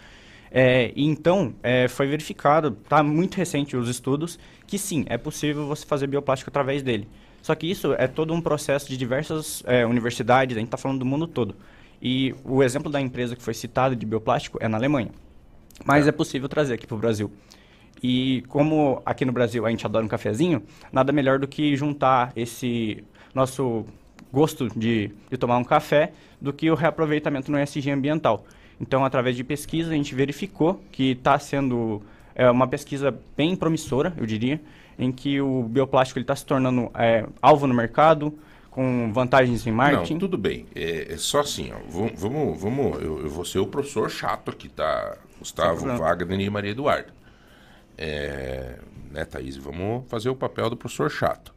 É, 0.51 0.91
então, 0.95 1.53
é, 1.63 1.87
foi 1.87 2.07
verificado, 2.07 2.77
está 2.83 3.01
muito 3.01 3.35
recente 3.35 3.77
os 3.77 3.87
estudos, 3.87 4.37
que 4.67 4.77
sim, 4.77 5.05
é 5.07 5.17
possível 5.17 5.67
você 5.67 5.85
fazer 5.85 6.07
bioplástico 6.07 6.49
através 6.49 6.83
dele. 6.83 7.07
Só 7.41 7.55
que 7.55 7.69
isso 7.69 7.93
é 7.93 8.07
todo 8.07 8.33
um 8.33 8.41
processo 8.41 8.89
de 8.89 8.97
diversas 8.97 9.63
é, 9.65 9.85
universidades, 9.85 10.57
a 10.57 10.59
gente 10.59 10.67
está 10.67 10.77
falando 10.77 10.99
do 10.99 11.05
mundo 11.05 11.27
todo. 11.27 11.55
E 12.01 12.35
o 12.43 12.63
exemplo 12.63 12.91
da 12.91 12.99
empresa 12.99 13.35
que 13.35 13.41
foi 13.41 13.53
citada 13.53 13.95
de 13.95 14.05
bioplástico 14.05 14.57
é 14.61 14.67
na 14.67 14.77
Alemanha. 14.77 15.11
Mas 15.85 16.07
é 16.07 16.11
possível 16.11 16.49
trazer 16.49 16.73
aqui 16.73 16.85
para 16.85 16.95
o 16.95 16.99
Brasil. 16.99 17.31
E 18.01 18.43
como 18.47 19.01
aqui 19.05 19.25
no 19.25 19.31
Brasil 19.31 19.65
a 19.65 19.69
gente 19.69 19.85
adora 19.85 20.05
um 20.05 20.07
cafezinho, 20.07 20.63
nada 20.91 21.11
melhor 21.11 21.39
do 21.39 21.47
que 21.47 21.75
juntar 21.75 22.31
esse 22.35 23.03
nosso 23.33 23.85
gosto 24.31 24.67
de, 24.69 25.11
de 25.29 25.37
tomar 25.37 25.57
um 25.57 25.63
café 25.63 26.13
do 26.39 26.53
que 26.53 26.69
o 26.69 26.75
reaproveitamento 26.75 27.51
no 27.51 27.59
ESG 27.59 27.91
ambiental. 27.91 28.45
Então, 28.79 29.03
através 29.03 29.35
de 29.35 29.43
pesquisa, 29.43 29.91
a 29.91 29.93
gente 29.93 30.15
verificou 30.15 30.81
que 30.91 31.11
está 31.11 31.37
sendo 31.37 32.01
é, 32.33 32.49
uma 32.49 32.67
pesquisa 32.67 33.17
bem 33.35 33.55
promissora, 33.55 34.13
eu 34.17 34.25
diria, 34.25 34.61
em 34.97 35.11
que 35.11 35.41
o 35.41 35.63
bioplástico 35.63 36.19
está 36.19 36.35
se 36.35 36.45
tornando 36.45 36.89
é, 36.95 37.25
alvo 37.41 37.67
no 37.67 37.73
mercado, 37.73 38.33
com 38.69 39.11
vantagens 39.11 39.65
em 39.67 39.71
marketing. 39.71 40.13
Não, 40.13 40.19
tudo 40.19 40.37
bem. 40.37 40.65
É, 40.73 41.13
é 41.13 41.17
só 41.17 41.41
assim, 41.41 41.71
ó. 41.73 41.77
Vamos, 41.89 42.21
vamos, 42.21 42.61
vamos 42.61 43.01
eu, 43.01 43.21
eu 43.23 43.29
vou 43.29 43.43
ser 43.43 43.59
o 43.59 43.67
professor 43.67 44.09
chato 44.09 44.51
aqui, 44.51 44.69
tá? 44.69 45.17
Gustavo. 45.39 45.85
Wagner 45.97 46.39
e 46.39 46.49
Maria 46.49 46.71
Eduarda. 46.71 47.18
É, 48.01 48.79
né, 49.11 49.25
Thaís? 49.25 49.57
Vamos 49.57 50.09
fazer 50.09 50.29
o 50.29 50.35
papel 50.35 50.69
do 50.69 50.77
professor 50.77 51.11
chato. 51.11 51.53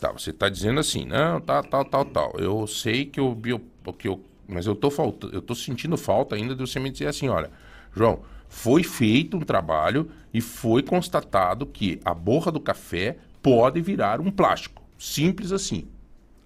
Tá, 0.00 0.10
você 0.10 0.30
está 0.30 0.48
dizendo 0.48 0.80
assim, 0.80 1.04
não, 1.04 1.38
tal, 1.38 1.62
tal, 1.62 1.84
tal, 1.84 2.04
tal. 2.06 2.32
Eu 2.38 2.66
sei 2.66 3.04
que 3.04 3.20
o 3.20 3.34
bio, 3.34 3.60
que 3.98 4.08
eu, 4.08 4.24
mas 4.48 4.66
eu 4.66 4.74
tô 4.74 4.90
falta, 4.90 5.26
eu 5.26 5.42
tô 5.42 5.54
sentindo 5.54 5.98
falta 5.98 6.34
ainda 6.34 6.54
de 6.54 6.60
você 6.62 6.80
me 6.80 6.90
dizer 6.90 7.08
assim, 7.08 7.28
olha, 7.28 7.50
João, 7.94 8.22
foi 8.48 8.82
feito 8.82 9.36
um 9.36 9.40
trabalho 9.40 10.10
e 10.32 10.40
foi 10.40 10.82
constatado 10.82 11.66
que 11.66 12.00
a 12.04 12.14
borra 12.14 12.50
do 12.50 12.58
café 12.58 13.18
pode 13.42 13.80
virar 13.82 14.18
um 14.18 14.30
plástico. 14.30 14.82
Simples 14.98 15.52
assim. 15.52 15.86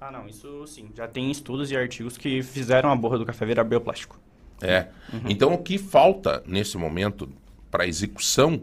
Ah, 0.00 0.10
não, 0.10 0.26
isso 0.26 0.66
sim. 0.66 0.90
Já 0.94 1.06
tem 1.06 1.30
estudos 1.30 1.70
e 1.70 1.76
artigos 1.76 2.18
que 2.18 2.42
fizeram 2.42 2.90
a 2.90 2.96
borra 2.96 3.16
do 3.16 3.24
café 3.24 3.46
virar 3.46 3.62
bioplástico. 3.62 4.18
É. 4.60 4.88
Então 5.28 5.54
o 5.54 5.58
que 5.58 5.78
falta 5.78 6.42
nesse 6.46 6.76
momento 6.76 7.28
para 7.70 7.86
execução 7.86 8.60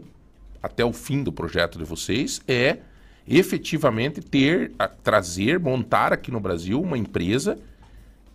até 0.64 0.82
o 0.82 0.94
fim 0.94 1.22
do 1.22 1.30
projeto 1.30 1.78
de 1.78 1.84
vocês 1.84 2.40
é 2.48 2.78
efetivamente 3.28 4.22
ter, 4.22 4.72
a, 4.78 4.88
trazer, 4.88 5.60
montar 5.60 6.10
aqui 6.10 6.30
no 6.30 6.40
Brasil 6.40 6.80
uma 6.80 6.96
empresa 6.96 7.58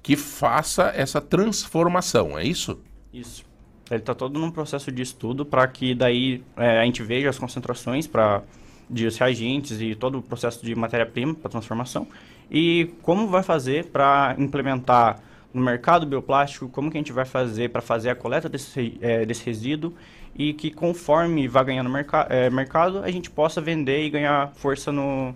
que 0.04 0.16
faça 0.16 0.94
essa 0.96 1.20
transformação, 1.20 2.38
é 2.38 2.44
isso? 2.44 2.80
Isso. 3.12 3.44
Ele 3.90 4.00
está 4.00 4.14
todo 4.14 4.40
num 4.40 4.52
processo 4.52 4.92
de 4.92 5.02
estudo 5.02 5.44
para 5.44 5.68
que 5.68 5.96
daí 5.96 6.44
é, 6.56 6.80
a 6.80 6.86
gente 6.86 7.02
veja 7.02 7.30
as 7.30 7.40
concentrações 7.40 8.06
para 8.06 8.44
de 8.88 9.08
reagentes 9.10 9.82
e 9.82 9.96
todo 9.96 10.20
o 10.20 10.22
processo 10.22 10.64
de 10.64 10.74
matéria-prima 10.76 11.34
para 11.34 11.50
transformação 11.50 12.08
e 12.50 12.92
como 13.02 13.28
vai 13.28 13.44
fazer 13.44 13.86
para 13.86 14.36
implementar 14.38 15.20
no 15.54 15.62
mercado 15.62 16.06
bioplástico, 16.06 16.70
como 16.70 16.92
que 16.92 16.98
a 16.98 17.00
gente 17.00 17.12
vai 17.12 17.26
fazer 17.26 17.70
para 17.70 17.82
fazer 17.82 18.10
a 18.12 18.16
coleta 18.16 18.48
desse, 18.48 18.98
é, 19.02 19.26
desse 19.26 19.44
resíduo 19.46 19.94
e 20.36 20.54
que 20.54 20.72
conforme 20.72 21.48
vai 21.48 21.66
ganhando 21.66 21.90
merca 21.90 22.26
é, 22.30 22.50
mercado, 22.50 23.00
a 23.00 23.12
gente 23.12 23.30
possa 23.30 23.60
vender 23.60 24.06
e 24.06 24.10
ganhar 24.10 24.52
força 24.56 24.92
no, 24.92 25.34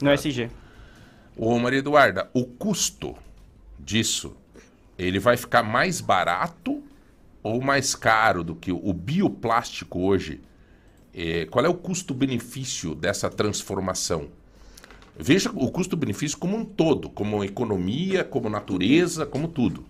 no. 0.00 0.10
SG. 0.12 0.50
Ô 1.36 1.58
Maria 1.58 1.80
Eduarda, 1.80 2.30
o 2.32 2.44
custo 2.44 3.16
disso, 3.78 4.36
ele 4.98 5.18
vai 5.18 5.36
ficar 5.36 5.62
mais 5.62 6.00
barato 6.00 6.82
ou 7.42 7.60
mais 7.60 7.94
caro 7.94 8.42
do 8.42 8.54
que 8.54 8.72
o 8.72 8.92
bioplástico 8.92 10.00
hoje? 10.00 10.40
É, 11.12 11.46
qual 11.46 11.64
é 11.64 11.68
o 11.68 11.74
custo-benefício 11.74 12.94
dessa 12.94 13.30
transformação? 13.30 14.28
Veja 15.16 15.50
o 15.54 15.70
custo-benefício 15.70 16.36
como 16.38 16.56
um 16.56 16.64
todo, 16.64 17.08
como 17.08 17.44
economia, 17.44 18.24
como 18.24 18.48
natureza, 18.48 19.24
como 19.24 19.46
tudo. 19.46 19.84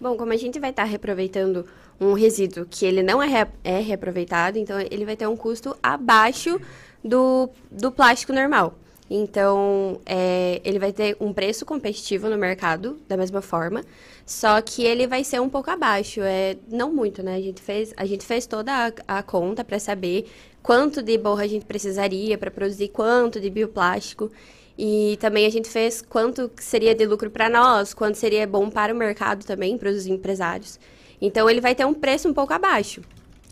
Bom, 0.00 0.16
como 0.16 0.32
a 0.32 0.36
gente 0.36 0.58
vai 0.58 0.70
estar 0.70 0.82
reaproveitando 0.82 1.64
um 2.02 2.14
resíduo 2.14 2.66
que 2.68 2.84
ele 2.84 3.02
não 3.02 3.22
é, 3.22 3.26
rea- 3.26 3.52
é 3.62 3.78
reaproveitado, 3.80 4.58
então 4.58 4.78
ele 4.90 5.04
vai 5.04 5.16
ter 5.16 5.26
um 5.26 5.36
custo 5.36 5.76
abaixo 5.82 6.60
do, 7.04 7.48
do 7.70 7.90
plástico 7.92 8.32
normal. 8.32 8.74
Então, 9.10 10.00
é, 10.06 10.60
ele 10.64 10.78
vai 10.78 10.92
ter 10.92 11.16
um 11.20 11.32
preço 11.32 11.66
competitivo 11.66 12.30
no 12.30 12.38
mercado, 12.38 12.98
da 13.06 13.16
mesma 13.16 13.42
forma, 13.42 13.84
só 14.24 14.60
que 14.62 14.84
ele 14.84 15.06
vai 15.06 15.22
ser 15.22 15.40
um 15.40 15.50
pouco 15.50 15.70
abaixo, 15.70 16.20
é, 16.22 16.56
não 16.68 16.92
muito, 16.92 17.22
né? 17.22 17.36
A 17.36 17.40
gente 17.40 17.60
fez, 17.60 17.92
a 17.96 18.06
gente 18.06 18.24
fez 18.24 18.46
toda 18.46 18.72
a, 19.06 19.18
a 19.18 19.22
conta 19.22 19.62
para 19.62 19.78
saber 19.78 20.26
quanto 20.62 21.02
de 21.02 21.18
borra 21.18 21.44
a 21.44 21.46
gente 21.46 21.66
precisaria 21.66 22.38
para 22.38 22.50
produzir 22.50 22.88
quanto 22.88 23.38
de 23.40 23.50
bioplástico. 23.50 24.30
E 24.78 25.18
também 25.20 25.44
a 25.44 25.50
gente 25.50 25.68
fez 25.68 26.00
quanto 26.00 26.50
seria 26.56 26.94
de 26.94 27.04
lucro 27.04 27.30
para 27.30 27.50
nós, 27.50 27.92
quanto 27.92 28.14
seria 28.16 28.46
bom 28.46 28.70
para 28.70 28.94
o 28.94 28.96
mercado 28.96 29.44
também, 29.44 29.76
para 29.76 29.90
os 29.90 30.06
empresários. 30.06 30.80
Então 31.22 31.48
ele 31.48 31.60
vai 31.60 31.72
ter 31.72 31.86
um 31.86 31.94
preço 31.94 32.28
um 32.28 32.34
pouco 32.34 32.52
abaixo, 32.52 33.00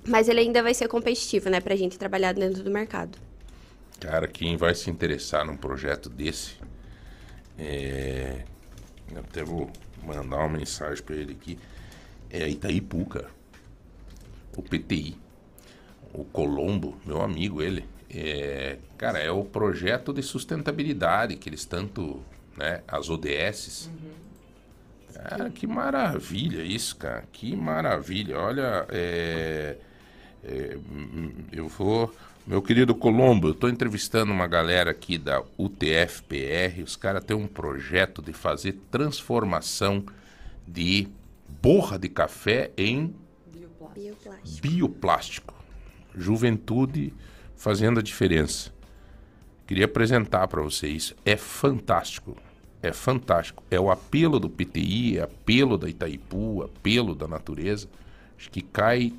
mas 0.05 0.29
ele 0.29 0.41
ainda 0.41 0.61
vai 0.61 0.75
ser 0.75 0.89
competitivo, 0.89 1.49
né, 1.49 1.61
para 1.61 1.73
a 1.73 1.77
gente 1.77 1.97
trabalhar 1.97 2.35
dentro 2.35 2.65
do 2.65 2.71
mercado. 2.71 3.17
Cara, 4.01 4.27
quem 4.27 4.57
vai 4.57 4.75
se 4.75 4.91
interessar 4.91 5.47
num 5.47 5.57
projeto 5.57 6.09
desse, 6.09 6.57
é... 7.57 8.43
eu 9.13 9.21
até 9.21 9.45
vou 9.45 9.71
mandar 10.03 10.39
uma 10.39 10.49
mensagem 10.49 11.01
para 11.05 11.15
ele 11.15 11.33
aqui, 11.33 11.57
é 12.29 12.49
Itaipu, 12.49 13.07
cara. 13.07 13.31
O 14.57 14.63
PTI. 14.63 15.17
O 16.13 16.25
Colombo, 16.25 16.99
meu 17.07 17.23
amigo, 17.23 17.63
ele. 17.63 17.85
É... 18.13 18.79
Cara, 18.99 19.21
é 19.21 19.31
o 19.31 19.45
projeto 19.45 20.13
de 20.13 20.25
sustentabilidade 20.25 21.37
que 21.37 21.49
eles 21.49 21.65
tanto, 21.65 22.21
né, 22.57 22.83
as 22.89 23.09
ODS. 23.09 23.89
Cara, 25.29 25.51
que 25.51 25.67
maravilha 25.67 26.63
isso, 26.63 26.97
cara. 26.97 27.25
Que 27.33 27.55
maravilha. 27.55 28.39
Olha, 28.39 28.87
é... 28.89 29.77
É, 30.43 30.77
hum, 30.91 31.33
eu 31.53 31.69
vou. 31.69 32.15
Meu 32.47 32.63
querido 32.63 32.95
Colombo, 32.95 33.49
eu 33.49 33.53
estou 33.53 33.69
entrevistando 33.69 34.33
uma 34.33 34.47
galera 34.47 34.91
aqui 34.91 35.19
da 35.19 35.43
UTFPR. 35.59 36.83
Os 36.83 36.97
caras 36.97 37.23
têm 37.25 37.37
um 37.37 37.47
projeto 37.47 38.23
de 38.23 38.33
fazer 38.33 38.73
transformação 38.91 40.05
de 40.67 41.09
borra 41.61 41.99
de 41.99 42.09
café 42.09 42.71
em 42.77 43.15
Bioplástico. 43.93 44.63
bioplástico. 44.63 45.55
Juventude 46.17 47.13
fazendo 47.55 48.01
a 48.01 48.03
diferença. 48.03 48.73
Queria 49.67 49.85
apresentar 49.85 50.49
para 50.49 50.63
vocês. 50.63 51.15
É 51.25 51.37
fantástico. 51.37 52.37
É 52.83 52.93
fantástico. 52.93 53.63
É 53.71 53.79
o 53.79 53.91
apelo 53.91 54.41
do 54.41 54.49
PTI, 54.49 55.19
é 55.19 55.23
apelo 55.23 55.77
da 55.77 55.89
Itaipu, 55.89 56.63
apelo 56.63 57.15
da 57.15 57.29
natureza. 57.29 57.89
Que 58.51 58.63
cai 58.63 59.13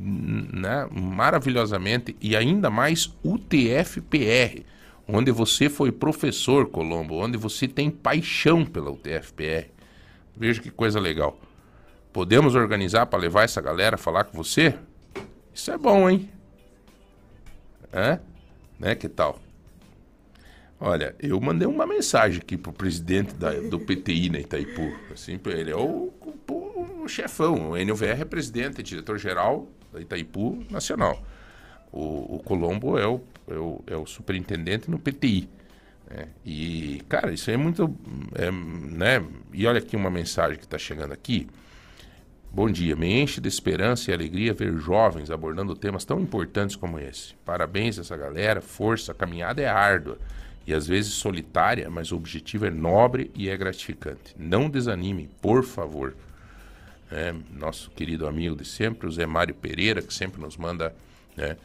né, 0.00 0.86
maravilhosamente 0.90 2.14
e 2.20 2.36
ainda 2.36 2.68
mais 2.68 3.14
UTFPR, 3.24 4.64
onde 5.08 5.30
você 5.30 5.70
foi 5.70 5.90
professor, 5.90 6.68
Colombo, 6.68 7.14
onde 7.16 7.38
você 7.38 7.66
tem 7.66 7.90
paixão 7.90 8.64
pela 8.64 8.90
UTFPR. 8.90 9.70
Veja 10.36 10.60
que 10.60 10.70
coisa 10.70 11.00
legal. 11.00 11.38
Podemos 12.12 12.54
organizar 12.54 13.06
para 13.06 13.18
levar 13.18 13.44
essa 13.44 13.60
galera 13.60 13.94
a 13.94 13.98
falar 13.98 14.24
com 14.24 14.36
você? 14.36 14.74
Isso 15.54 15.70
é 15.70 15.78
bom, 15.78 16.08
hein? 16.08 16.28
Hã? 17.92 18.20
Né? 18.78 18.94
Que 18.94 19.08
tal? 19.08 19.38
Olha, 20.84 21.14
eu 21.20 21.40
mandei 21.40 21.68
uma 21.68 21.86
mensagem 21.86 22.40
aqui 22.40 22.56
pro 22.56 22.72
presidente 22.72 23.32
da- 23.36 23.52
do 23.52 23.78
PTI 23.78 24.28
na 24.30 24.40
Itaipu. 24.40 24.92
Assim, 25.12 25.38
ele 25.46 25.70
é 25.70 25.76
o, 25.76 26.12
o- 26.48 27.02
o 27.04 27.08
chefão. 27.08 27.70
O 27.70 27.76
NVR 27.76 28.22
é 28.22 28.24
presidente, 28.24 28.82
diretor-geral 28.82 29.68
da 29.92 30.00
Itaipu 30.00 30.64
Nacional. 30.68 31.22
O, 31.92 32.34
o 32.36 32.42
Colombo 32.44 32.98
é 32.98 33.06
o, 33.06 33.20
é, 33.48 33.54
o, 33.54 33.84
é 33.86 33.96
o 33.96 34.04
superintendente 34.06 34.90
no 34.90 34.98
PTI. 34.98 35.48
né? 36.10 36.26
E, 36.44 37.00
cara, 37.08 37.32
isso 37.32 37.48
é 37.48 37.56
muito. 37.56 37.94
é, 38.34 38.50
né? 38.50 39.24
E 39.52 39.64
olha 39.68 39.78
aqui 39.78 39.94
uma 39.94 40.10
mensagem 40.10 40.58
que 40.58 40.64
está 40.64 40.78
chegando 40.78 41.12
aqui. 41.12 41.46
Bom 42.50 42.68
dia, 42.68 42.96
me 42.96 43.20
enche 43.22 43.40
de 43.40 43.48
esperança 43.48 44.10
e 44.10 44.14
alegria 44.14 44.52
ver 44.52 44.76
jovens 44.78 45.30
abordando 45.30 45.76
temas 45.76 46.04
tão 46.04 46.20
importantes 46.20 46.74
como 46.74 46.98
esse. 46.98 47.34
Parabéns 47.44 47.98
a 47.98 48.00
essa 48.00 48.16
galera, 48.16 48.60
força, 48.60 49.12
a 49.12 49.14
caminhada 49.14 49.62
é 49.62 49.68
árdua 49.68 50.18
e 50.66 50.72
às 50.72 50.86
vezes 50.86 51.12
solitária, 51.12 51.90
mas 51.90 52.12
o 52.12 52.16
objetivo 52.16 52.66
é 52.66 52.70
nobre 52.70 53.30
e 53.34 53.48
é 53.48 53.56
gratificante. 53.56 54.34
Não 54.36 54.70
desanime, 54.70 55.28
por 55.40 55.64
favor. 55.64 56.14
É, 57.10 57.34
nosso 57.50 57.90
querido 57.90 58.26
amigo 58.26 58.56
de 58.56 58.64
sempre, 58.64 59.06
o 59.06 59.10
Zé 59.10 59.26
Mário 59.26 59.54
Pereira, 59.54 60.00
que 60.00 60.14
sempre 60.14 60.40
nos 60.40 60.56
manda. 60.56 60.94
Né? 61.36 61.56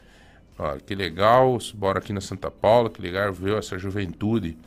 Que 0.85 0.95
legal, 0.95 1.57
bora 1.75 1.99
aqui 1.99 2.11
na 2.11 2.19
Santa 2.19 2.49
Paula, 2.49 2.89
que 2.89 2.99
legal 3.01 3.31
ver 3.31 3.55
essa 3.57 3.77
juventude 3.77 4.57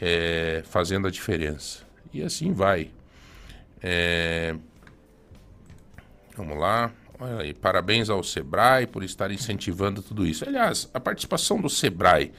é, 0.00 0.62
fazendo 0.66 1.08
a 1.08 1.10
diferença. 1.10 1.82
E 2.12 2.22
assim 2.22 2.52
vai. 2.52 2.90
É, 3.82 4.54
vamos 6.36 6.58
lá. 6.58 6.92
Aí, 7.38 7.52
parabéns 7.52 8.08
ao 8.08 8.22
Sebrae 8.22 8.86
por 8.86 9.02
estar 9.02 9.30
incentivando 9.30 10.02
tudo 10.02 10.26
isso. 10.26 10.46
Aliás, 10.46 10.88
a 10.92 11.00
participação 11.00 11.60
do 11.60 11.68
Sebrae 11.68 12.32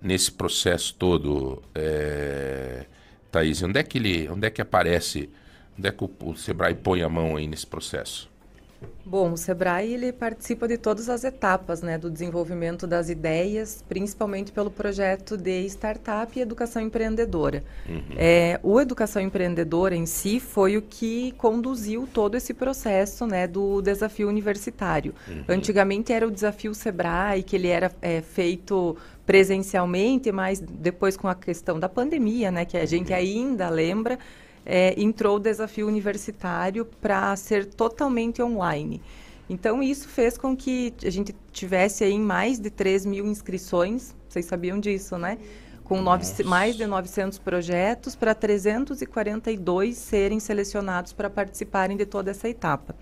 nesse 0.00 0.30
processo 0.30 0.94
todo, 0.94 1.62
é, 1.74 2.86
Thaís, 3.30 3.62
onde 3.62 3.78
é 3.78 3.82
que 3.82 3.98
ele, 3.98 4.28
onde 4.28 4.46
é 4.46 4.50
que 4.50 4.62
aparece, 4.62 5.30
onde 5.78 5.88
é 5.88 5.92
que 5.92 6.04
o, 6.04 6.10
o 6.24 6.36
Sebrae 6.36 6.74
põe 6.74 7.02
a 7.02 7.08
mão 7.08 7.36
aí 7.36 7.46
nesse 7.46 7.66
processo? 7.66 8.27
Bom, 9.04 9.32
o 9.32 9.36
Sebrae 9.38 9.94
ele 9.94 10.12
participa 10.12 10.68
de 10.68 10.76
todas 10.76 11.08
as 11.08 11.24
etapas 11.24 11.80
né, 11.80 11.96
do 11.96 12.10
desenvolvimento 12.10 12.86
das 12.86 13.08
ideias, 13.08 13.82
principalmente 13.88 14.52
pelo 14.52 14.70
projeto 14.70 15.34
de 15.34 15.64
startup 15.64 16.38
e 16.38 16.42
educação 16.42 16.82
empreendedora. 16.82 17.64
Uhum. 17.88 18.02
É, 18.16 18.60
o 18.62 18.78
educação 18.78 19.22
empreendedora 19.22 19.96
em 19.96 20.04
si 20.04 20.38
foi 20.38 20.76
o 20.76 20.82
que 20.82 21.32
conduziu 21.38 22.06
todo 22.12 22.36
esse 22.36 22.52
processo 22.52 23.26
né, 23.26 23.46
do 23.46 23.80
desafio 23.80 24.28
universitário. 24.28 25.14
Uhum. 25.26 25.44
Antigamente 25.48 26.12
era 26.12 26.28
o 26.28 26.30
desafio 26.30 26.74
Sebrae, 26.74 27.42
que 27.42 27.56
ele 27.56 27.68
era 27.68 27.90
é, 28.02 28.20
feito 28.20 28.94
presencialmente, 29.24 30.30
mas 30.30 30.60
depois 30.60 31.16
com 31.16 31.28
a 31.28 31.34
questão 31.34 31.80
da 31.80 31.88
pandemia, 31.88 32.50
né, 32.50 32.66
que 32.66 32.76
a 32.76 32.84
gente 32.84 33.10
uhum. 33.10 33.18
ainda 33.18 33.70
lembra, 33.70 34.18
é, 34.68 34.94
entrou 35.00 35.36
o 35.36 35.40
desafio 35.40 35.88
universitário 35.88 36.84
para 36.84 37.34
ser 37.36 37.64
totalmente 37.64 38.42
online. 38.42 39.00
Então, 39.48 39.82
isso 39.82 40.06
fez 40.06 40.36
com 40.36 40.54
que 40.54 40.92
a 41.02 41.08
gente 41.08 41.34
tivesse 41.50 42.04
aí 42.04 42.18
mais 42.18 42.60
de 42.60 42.68
3 42.68 43.06
mil 43.06 43.26
inscrições, 43.26 44.14
vocês 44.28 44.44
sabiam 44.44 44.78
disso, 44.78 45.16
né? 45.16 45.38
Com 45.82 46.02
nove, 46.02 46.26
mais 46.44 46.76
de 46.76 46.86
900 46.86 47.38
projetos 47.38 48.14
para 48.14 48.34
342 48.34 49.96
serem 49.96 50.38
selecionados 50.38 51.14
para 51.14 51.30
participarem 51.30 51.96
de 51.96 52.04
toda 52.04 52.30
essa 52.30 52.46
etapa. 52.46 52.94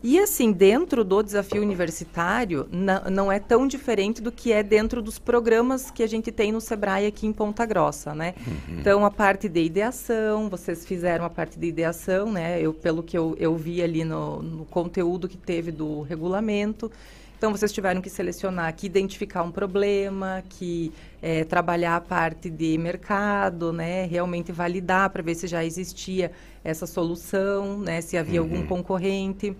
E 0.00 0.16
assim, 0.20 0.52
dentro 0.52 1.02
do 1.02 1.22
desafio 1.24 1.60
universitário, 1.60 2.68
não 2.70 3.32
é 3.32 3.40
tão 3.40 3.66
diferente 3.66 4.22
do 4.22 4.30
que 4.30 4.52
é 4.52 4.62
dentro 4.62 5.02
dos 5.02 5.18
programas 5.18 5.90
que 5.90 6.04
a 6.04 6.06
gente 6.06 6.30
tem 6.30 6.52
no 6.52 6.60
Sebrae 6.60 7.06
aqui 7.06 7.26
em 7.26 7.32
Ponta 7.32 7.66
Grossa, 7.66 8.14
né? 8.14 8.34
Uhum. 8.46 8.78
Então, 8.78 9.04
a 9.04 9.10
parte 9.10 9.48
de 9.48 9.60
ideação, 9.60 10.48
vocês 10.48 10.86
fizeram 10.86 11.24
a 11.24 11.30
parte 11.30 11.58
de 11.58 11.66
ideação, 11.66 12.30
né? 12.30 12.60
Eu, 12.60 12.72
pelo 12.72 13.02
que 13.02 13.18
eu, 13.18 13.34
eu 13.40 13.56
vi 13.56 13.82
ali 13.82 14.04
no, 14.04 14.40
no 14.40 14.64
conteúdo 14.66 15.28
que 15.28 15.36
teve 15.36 15.72
do 15.72 16.02
regulamento. 16.02 16.92
Então, 17.36 17.50
vocês 17.50 17.72
tiveram 17.72 18.00
que 18.00 18.10
selecionar, 18.10 18.72
que 18.76 18.86
identificar 18.86 19.42
um 19.42 19.50
problema, 19.50 20.44
que 20.48 20.92
é, 21.20 21.42
trabalhar 21.42 21.96
a 21.96 22.00
parte 22.00 22.48
de 22.48 22.78
mercado, 22.78 23.72
né? 23.72 24.06
Realmente 24.06 24.52
validar 24.52 25.10
para 25.10 25.22
ver 25.22 25.34
se 25.34 25.48
já 25.48 25.64
existia 25.64 26.30
essa 26.62 26.86
solução, 26.86 27.80
né? 27.80 28.00
Se 28.00 28.16
havia 28.16 28.40
uhum. 28.40 28.48
algum 28.48 28.66
concorrente 28.66 29.56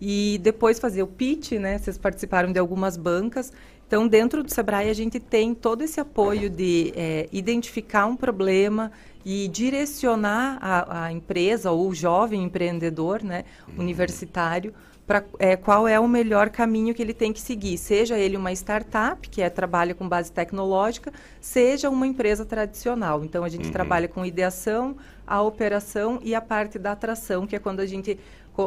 e 0.00 0.40
depois 0.42 0.78
fazer 0.78 1.02
o 1.02 1.06
pitch, 1.06 1.52
né? 1.52 1.78
Vocês 1.78 1.98
participaram 1.98 2.52
de 2.52 2.58
algumas 2.58 2.96
bancas. 2.96 3.52
Então, 3.86 4.06
dentro 4.06 4.42
do 4.42 4.50
Sebrae, 4.52 4.88
a 4.88 4.94
gente 4.94 5.18
tem 5.18 5.52
todo 5.52 5.82
esse 5.82 6.00
apoio 6.00 6.48
de 6.48 6.92
é, 6.94 7.28
identificar 7.32 8.06
um 8.06 8.16
problema 8.16 8.92
e 9.24 9.48
direcionar 9.48 10.58
a, 10.60 11.06
a, 11.06 11.12
empresa 11.12 11.70
ou 11.72 11.88
o 11.88 11.94
jovem 11.94 12.44
empreendedor, 12.44 13.22
né, 13.22 13.44
uhum. 13.68 13.80
universitário, 13.82 14.72
para 15.06 15.24
é, 15.40 15.56
qual 15.56 15.88
é 15.88 15.98
o 15.98 16.06
melhor 16.06 16.50
caminho 16.50 16.94
que 16.94 17.02
ele 17.02 17.12
tem 17.12 17.32
que 17.32 17.40
seguir. 17.40 17.76
Seja 17.76 18.16
ele 18.16 18.36
uma 18.36 18.52
startup, 18.52 19.28
que 19.28 19.42
é, 19.42 19.50
trabalha 19.50 19.92
com 19.92 20.08
base 20.08 20.30
tecnológica, 20.30 21.12
seja 21.40 21.90
uma 21.90 22.06
empresa 22.06 22.44
tradicional. 22.44 23.24
Então, 23.24 23.42
a 23.42 23.48
gente 23.48 23.66
uhum. 23.66 23.72
trabalha 23.72 24.06
com 24.06 24.24
ideação, 24.24 24.96
a 25.26 25.42
operação 25.42 26.20
e 26.22 26.32
a 26.32 26.40
parte 26.40 26.78
da 26.78 26.92
atração, 26.92 27.44
que 27.44 27.56
é 27.56 27.58
quando 27.58 27.80
a 27.80 27.86
gente 27.86 28.18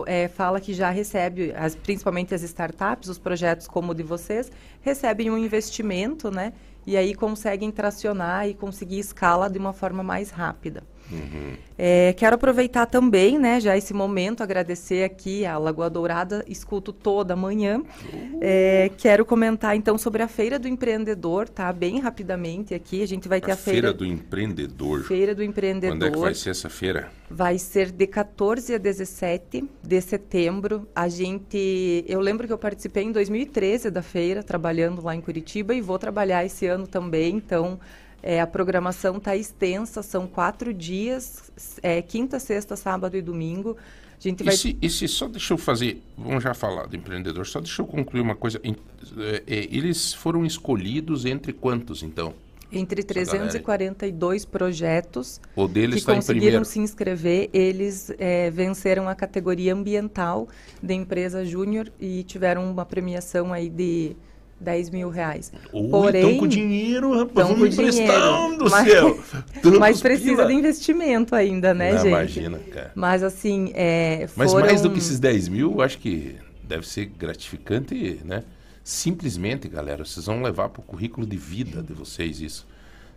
é, 0.05 0.27
fala 0.27 0.59
que 0.59 0.73
já 0.73 0.89
recebe, 0.89 1.53
as, 1.55 1.75
principalmente 1.75 2.33
as 2.33 2.41
startups, 2.43 3.09
os 3.09 3.17
projetos 3.17 3.67
como 3.67 3.91
o 3.91 3.95
de 3.95 4.03
vocês, 4.03 4.51
recebem 4.81 5.29
um 5.29 5.37
investimento, 5.37 6.31
né? 6.31 6.53
E 6.85 6.97
aí 6.97 7.13
conseguem 7.13 7.71
tracionar 7.71 8.47
e 8.47 8.53
conseguir 8.53 8.99
escala 8.99 9.49
de 9.49 9.57
uma 9.57 9.73
forma 9.73 10.03
mais 10.03 10.29
rápida. 10.29 10.83
Uhum. 11.11 11.53
É, 11.77 12.13
quero 12.13 12.35
aproveitar 12.35 12.85
também, 12.85 13.37
né, 13.37 13.59
já 13.59 13.75
esse 13.77 13.93
momento, 13.93 14.41
agradecer 14.41 15.03
aqui 15.03 15.45
a 15.45 15.57
Lagoa 15.57 15.89
Dourada, 15.89 16.43
escuto 16.47 16.93
toda 16.93 17.35
manhã. 17.35 17.77
Uhum. 17.77 18.39
É, 18.41 18.91
quero 18.97 19.25
comentar 19.25 19.75
então 19.75 19.97
sobre 19.97 20.21
a 20.21 20.27
Feira 20.27 20.57
do 20.57 20.67
Empreendedor, 20.67 21.49
tá? 21.49 21.71
Bem 21.73 21.99
rapidamente 21.99 22.73
aqui. 22.73 23.01
A 23.01 23.07
gente 23.07 23.27
vai 23.27 23.41
ter 23.41 23.51
a, 23.51 23.53
a 23.53 23.57
feira... 23.57 23.81
feira 23.81 23.93
do 23.93 24.05
Empreendedor. 24.05 25.03
Feira 25.03 25.35
do 25.35 25.43
Empreendedor. 25.43 25.97
Quando 25.97 26.05
é 26.05 26.11
que 26.11 26.17
vai 26.17 26.33
ser 26.33 26.51
essa 26.51 26.69
feira? 26.69 27.11
Vai 27.29 27.57
ser 27.57 27.91
de 27.91 28.05
14 28.07 28.75
a 28.75 28.77
17 28.77 29.63
de 29.81 30.01
setembro. 30.01 30.87
A 30.95 31.07
gente. 31.07 32.05
Eu 32.07 32.19
lembro 32.19 32.45
que 32.47 32.53
eu 32.53 32.57
participei 32.57 33.03
em 33.03 33.11
2013 33.11 33.89
da 33.89 34.01
feira, 34.01 34.43
trabalhando 34.43 35.03
lá 35.03 35.15
em 35.15 35.21
Curitiba, 35.21 35.73
e 35.73 35.81
vou 35.81 35.97
trabalhar 35.97 36.45
esse 36.45 36.67
ano 36.67 36.87
também, 36.87 37.35
então. 37.35 37.79
É, 38.25 38.39
a 38.39 38.47
programação 38.47 39.17
está 39.17 39.35
extensa, 39.35 40.01
são 40.01 40.25
quatro 40.25 40.73
dias, 40.73 41.51
é, 41.83 42.01
quinta, 42.01 42.39
sexta, 42.39 42.77
sábado 42.77 43.17
e 43.17 43.21
domingo. 43.21 43.75
A 44.17 44.23
gente 44.23 44.41
vai... 44.45 44.53
e, 44.53 44.57
se, 44.57 44.77
e 44.81 44.89
se 44.89 45.07
só 45.09 45.27
deixa 45.27 45.53
eu 45.53 45.57
fazer, 45.57 46.01
vamos 46.17 46.41
já 46.41 46.53
falar 46.53 46.87
do 46.87 46.95
empreendedor, 46.95 47.45
só 47.45 47.59
deixa 47.59 47.81
eu 47.81 47.85
concluir 47.85 48.21
uma 48.21 48.35
coisa. 48.35 48.61
É, 48.63 49.43
é, 49.45 49.67
eles 49.69 50.13
foram 50.13 50.45
escolhidos 50.45 51.25
entre 51.25 51.51
quantos, 51.51 52.01
então? 52.01 52.33
Entre 52.71 53.03
342 53.03 54.45
projetos 54.45 55.39
o 55.55 55.67
deles 55.67 56.03
que 56.03 56.11
conseguiram 56.11 56.63
se 56.63 56.79
inscrever, 56.79 57.49
eles 57.53 58.11
é, 58.17 58.49
venceram 58.49 59.07
a 59.07 59.13
categoria 59.13 59.73
ambiental 59.73 60.47
de 60.81 60.93
empresa 60.93 61.45
júnior 61.45 61.91
e 61.99 62.23
tiveram 62.23 62.71
uma 62.71 62.85
premiação 62.85 63.53
aí 63.53 63.69
de 63.69 64.15
10 64.63 64.89
mil 64.89 65.09
reais. 65.09 65.51
Ui, 65.71 65.89
Porém, 65.89 66.21
estão 66.21 66.39
com 66.39 66.47
dinheiro, 66.47 67.17
rapaz, 67.19 67.49
estão 67.49 67.59
com 67.59 67.67
dinheiro, 67.67 68.69
mas, 68.71 68.87
céu. 68.89 69.19
mas 69.79 70.01
precisa 70.01 70.37
pila. 70.37 70.47
de 70.47 70.53
investimento 70.53 71.35
ainda, 71.35 71.73
né, 71.73 71.91
Não, 71.91 71.97
gente? 71.99 72.07
Imagina, 72.07 72.59
cara. 72.71 72.91
Mas 72.95 73.21
assim, 73.21 73.71
é, 73.75 74.27
foram... 74.27 74.53
Mas 74.53 74.69
mais 74.69 74.81
do 74.81 74.89
que 74.89 74.97
esses 74.97 75.19
10 75.19 75.49
mil, 75.49 75.81
acho 75.81 75.99
que 75.99 76.35
deve 76.63 76.87
ser 76.87 77.05
gratificante, 77.05 78.19
né? 78.23 78.43
Simplesmente, 78.83 79.67
galera, 79.67 80.03
vocês 80.03 80.25
vão 80.25 80.41
levar 80.41 80.69
para 80.69 80.81
o 80.81 80.83
currículo 80.83 81.25
de 81.25 81.37
vida 81.37 81.81
de 81.81 81.93
vocês 81.93 82.41
isso. 82.41 82.67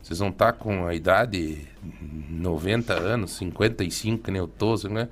Vocês 0.03 0.21
vão 0.21 0.29
estar 0.29 0.53
tá 0.53 0.59
com 0.59 0.87
a 0.87 0.95
idade 0.95 1.67
90 2.31 2.95
anos, 2.95 3.33
55, 3.33 4.23
que 4.23 4.31
nem 4.31 4.41
eu 4.41 4.47
tô, 4.47 4.77
né? 4.89 5.09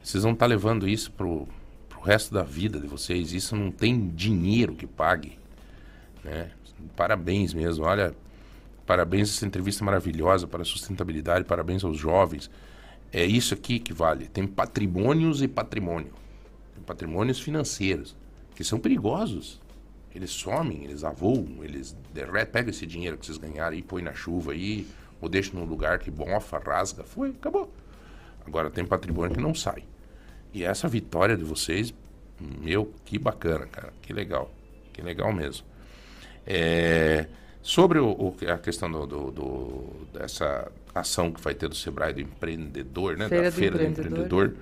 Vocês 0.00 0.22
vão 0.22 0.32
estar 0.32 0.44
tá 0.44 0.48
levando 0.48 0.88
isso 0.88 1.10
para 1.10 1.26
o 1.26 1.48
resto 2.04 2.32
da 2.32 2.44
vida 2.44 2.78
de 2.78 2.86
vocês. 2.86 3.32
Isso 3.32 3.56
não 3.56 3.72
tem 3.72 4.08
dinheiro 4.08 4.76
que 4.76 4.86
pague. 4.86 5.36
Né? 6.26 6.50
Parabéns 6.96 7.54
mesmo, 7.54 7.84
olha, 7.84 8.14
parabéns 8.84 9.30
essa 9.30 9.46
entrevista 9.46 9.84
maravilhosa 9.84 10.46
para 10.46 10.62
a 10.62 10.64
sustentabilidade, 10.64 11.44
parabéns 11.44 11.84
aos 11.84 11.96
jovens. 11.96 12.50
É 13.12 13.24
isso 13.24 13.54
aqui 13.54 13.78
que 13.78 13.92
vale. 13.92 14.26
Tem 14.26 14.46
patrimônios 14.46 15.40
e 15.40 15.48
patrimônio. 15.48 16.12
Tem 16.74 16.82
patrimônios 16.84 17.40
financeiros, 17.40 18.16
que 18.54 18.64
são 18.64 18.78
perigosos. 18.78 19.60
Eles 20.14 20.30
somem, 20.30 20.84
eles 20.84 21.04
avoam, 21.04 21.62
eles 21.62 21.96
derretem, 22.12 22.52
pegam 22.52 22.70
esse 22.70 22.86
dinheiro 22.86 23.16
que 23.16 23.26
vocês 23.26 23.38
ganharam 23.38 23.76
e 23.76 23.82
põe 23.82 24.02
na 24.02 24.12
chuva 24.12 24.52
aí, 24.52 24.86
ou 25.20 25.28
deixam 25.28 25.60
num 25.60 25.66
lugar 25.66 25.98
que 25.98 26.10
bofa, 26.10 26.58
rasga, 26.58 27.04
foi, 27.04 27.30
acabou. 27.30 27.72
Agora 28.44 28.70
tem 28.70 28.84
patrimônio 28.84 29.34
que 29.34 29.40
não 29.40 29.54
sai. 29.54 29.84
E 30.52 30.64
essa 30.64 30.88
vitória 30.88 31.36
de 31.36 31.44
vocês, 31.44 31.94
meu, 32.40 32.92
que 33.04 33.18
bacana, 33.18 33.66
cara, 33.66 33.92
que 34.02 34.12
legal, 34.12 34.50
que 34.92 35.02
legal 35.02 35.32
mesmo. 35.32 35.66
É, 36.46 37.26
sobre 37.60 37.98
o, 37.98 38.10
o, 38.10 38.36
a 38.52 38.58
questão 38.58 38.90
do, 38.90 39.06
do, 39.06 39.30
do, 39.30 40.06
dessa 40.12 40.70
ação 40.94 41.32
que 41.32 41.40
vai 41.40 41.54
ter 41.54 41.68
do 41.68 41.74
Sebrae 41.74 42.12
do 42.12 42.20
empreendedor, 42.20 43.16
né? 43.16 43.28
Feira 43.28 43.44
da 43.44 43.50
do 43.50 43.56
Feira 43.56 43.74
empreendedor. 43.76 44.04
do 44.04 44.10
Empreendedor. 44.10 44.56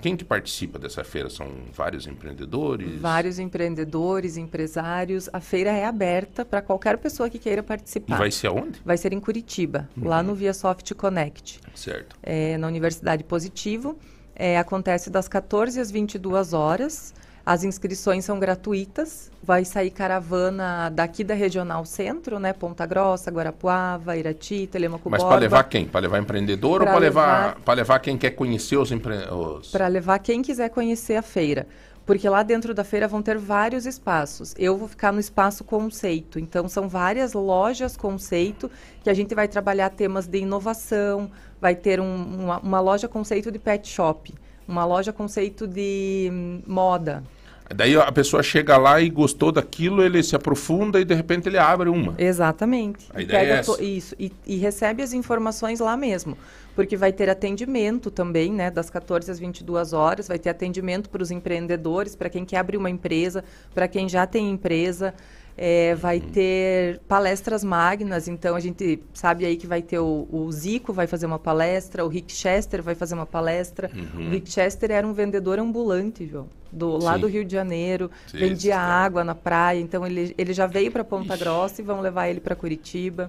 Quem 0.00 0.16
que 0.16 0.24
participa 0.24 0.78
dessa 0.78 1.02
feira? 1.02 1.28
São 1.28 1.48
vários 1.72 2.06
empreendedores? 2.06 3.00
Vários 3.00 3.38
empreendedores, 3.38 4.36
empresários. 4.36 5.28
A 5.32 5.40
feira 5.40 5.70
é 5.70 5.84
aberta 5.84 6.44
para 6.44 6.62
qualquer 6.62 6.98
pessoa 6.98 7.28
que 7.28 7.38
queira 7.38 7.64
participar. 7.64 8.14
E 8.14 8.18
vai 8.18 8.30
ser 8.30 8.46
aonde? 8.46 8.80
Vai 8.84 8.96
ser 8.96 9.12
em 9.12 9.18
Curitiba, 9.18 9.88
uhum. 9.96 10.06
lá 10.06 10.22
no 10.22 10.36
Via 10.36 10.54
Soft 10.54 10.94
Connect. 10.94 11.60
Certo. 11.74 12.16
É, 12.22 12.56
na 12.56 12.68
Universidade 12.68 13.24
Positivo. 13.24 13.98
É, 14.36 14.56
acontece 14.56 15.10
das 15.10 15.26
14 15.26 15.80
às 15.80 15.90
22 15.90 16.52
horas. 16.52 17.12
As 17.48 17.64
inscrições 17.64 18.26
são 18.26 18.38
gratuitas. 18.38 19.30
Vai 19.42 19.64
sair 19.64 19.88
caravana 19.90 20.90
daqui 20.90 21.24
da 21.24 21.32
Regional 21.32 21.82
Centro, 21.86 22.38
né? 22.38 22.52
Ponta 22.52 22.84
Grossa, 22.84 23.30
Guarapuava, 23.30 24.14
Irati, 24.18 24.66
Telemaco 24.70 25.08
Mas 25.08 25.24
para 25.24 25.36
levar 25.40 25.64
quem? 25.64 25.86
Para 25.86 26.00
levar 26.00 26.18
empreendedor 26.18 26.80
Pra 26.82 26.90
ou 26.90 26.92
para 26.92 27.00
levar, 27.00 27.38
levar- 27.46 27.60
para 27.62 27.74
levar 27.74 27.98
quem 28.00 28.18
quer 28.18 28.32
conhecer 28.32 28.76
os 28.76 28.92
empreendedores? 28.92 29.68
Para 29.70 29.86
levar 29.88 30.18
quem 30.18 30.42
quiser 30.42 30.68
conhecer 30.68 31.16
a 31.16 31.22
feira. 31.22 31.66
Porque 32.04 32.28
lá 32.28 32.42
dentro 32.42 32.74
da 32.74 32.84
feira 32.84 33.08
vão 33.08 33.22
ter 33.22 33.38
vários 33.38 33.86
espaços. 33.86 34.54
Eu 34.58 34.76
vou 34.76 34.86
ficar 34.86 35.10
no 35.10 35.18
espaço 35.18 35.64
conceito. 35.64 36.38
Então, 36.38 36.68
são 36.68 36.86
várias 36.86 37.32
lojas 37.32 37.96
conceito 37.96 38.70
que 39.02 39.08
a 39.08 39.14
gente 39.14 39.34
vai 39.34 39.48
trabalhar 39.48 39.88
temas 39.88 40.26
de 40.26 40.36
inovação. 40.40 41.30
Vai 41.58 41.74
ter 41.74 41.98
um- 41.98 42.44
uma, 42.44 42.58
uma 42.58 42.80
loja 42.80 43.08
conceito 43.08 43.50
de 43.50 43.58
pet 43.58 43.88
shop. 43.88 44.34
Uma 44.68 44.84
loja 44.84 45.14
conceito 45.14 45.66
de 45.66 46.28
hum, 46.30 46.60
moda. 46.66 47.24
Daí 47.74 47.96
a 47.96 48.10
pessoa 48.10 48.42
chega 48.42 48.76
lá 48.78 49.00
e 49.00 49.10
gostou 49.10 49.52
daquilo, 49.52 50.02
ele 50.02 50.22
se 50.22 50.34
aprofunda 50.34 51.00
e 51.00 51.04
de 51.04 51.14
repente 51.14 51.48
ele 51.48 51.58
abre 51.58 51.88
uma. 51.90 52.14
Exatamente. 52.16 53.06
A 53.12 53.20
E 53.20 53.24
ideia 53.24 53.40
pega 53.40 53.54
é 53.54 53.58
essa. 53.58 53.82
Isso, 53.82 54.14
e, 54.18 54.32
e 54.46 54.56
recebe 54.56 55.02
as 55.02 55.12
informações 55.12 55.78
lá 55.78 55.96
mesmo. 55.96 56.36
Porque 56.74 56.96
vai 56.96 57.12
ter 57.12 57.28
atendimento 57.28 58.10
também, 58.10 58.52
né? 58.52 58.70
Das 58.70 58.88
14 58.88 59.30
às 59.30 59.38
22 59.38 59.92
horas. 59.92 60.28
Vai 60.28 60.38
ter 60.38 60.48
atendimento 60.48 61.10
para 61.10 61.22
os 61.22 61.30
empreendedores, 61.30 62.14
para 62.14 62.30
quem 62.30 62.44
quer 62.44 62.58
abrir 62.58 62.76
uma 62.76 62.88
empresa, 62.88 63.44
para 63.74 63.88
quem 63.88 64.08
já 64.08 64.26
tem 64.26 64.50
empresa. 64.50 65.12
É, 65.60 65.96
vai 65.96 66.20
ter 66.20 67.00
palestras 67.08 67.64
magnas, 67.64 68.28
então 68.28 68.54
a 68.54 68.60
gente 68.60 69.02
sabe 69.12 69.44
aí 69.44 69.56
que 69.56 69.66
vai 69.66 69.82
ter 69.82 69.98
o, 69.98 70.28
o 70.30 70.52
Zico 70.52 70.92
vai 70.92 71.08
fazer 71.08 71.26
uma 71.26 71.38
palestra, 71.38 72.04
o 72.04 72.08
Rick 72.08 72.32
Chester 72.32 72.80
vai 72.80 72.94
fazer 72.94 73.16
uma 73.16 73.26
palestra. 73.26 73.90
O 74.14 74.30
Rick 74.30 74.48
Chester 74.52 74.92
era 74.92 75.04
um 75.04 75.12
vendedor 75.12 75.58
ambulante, 75.58 76.24
João, 76.28 76.46
do, 76.70 76.96
lá 77.02 77.14
Sim. 77.14 77.20
do 77.22 77.26
Rio 77.26 77.44
de 77.44 77.50
Janeiro, 77.50 78.08
Sim, 78.28 78.38
vendia 78.38 78.74
sim. 78.74 78.80
água 78.80 79.24
na 79.24 79.34
praia, 79.34 79.80
então 79.80 80.06
ele, 80.06 80.32
ele 80.38 80.52
já 80.52 80.64
veio 80.68 80.92
para 80.92 81.02
Ponta 81.02 81.36
Grossa 81.36 81.82
e 81.82 81.84
vão 81.84 82.00
levar 82.00 82.28
ele 82.28 82.38
para 82.38 82.54
Curitiba. 82.54 83.28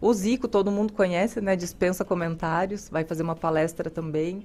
O 0.00 0.12
Zico 0.12 0.48
todo 0.48 0.72
mundo 0.72 0.92
conhece, 0.92 1.40
né? 1.40 1.54
Dispensa 1.54 2.04
comentários, 2.04 2.88
vai 2.88 3.04
fazer 3.04 3.22
uma 3.22 3.36
palestra 3.36 3.88
também. 3.88 4.42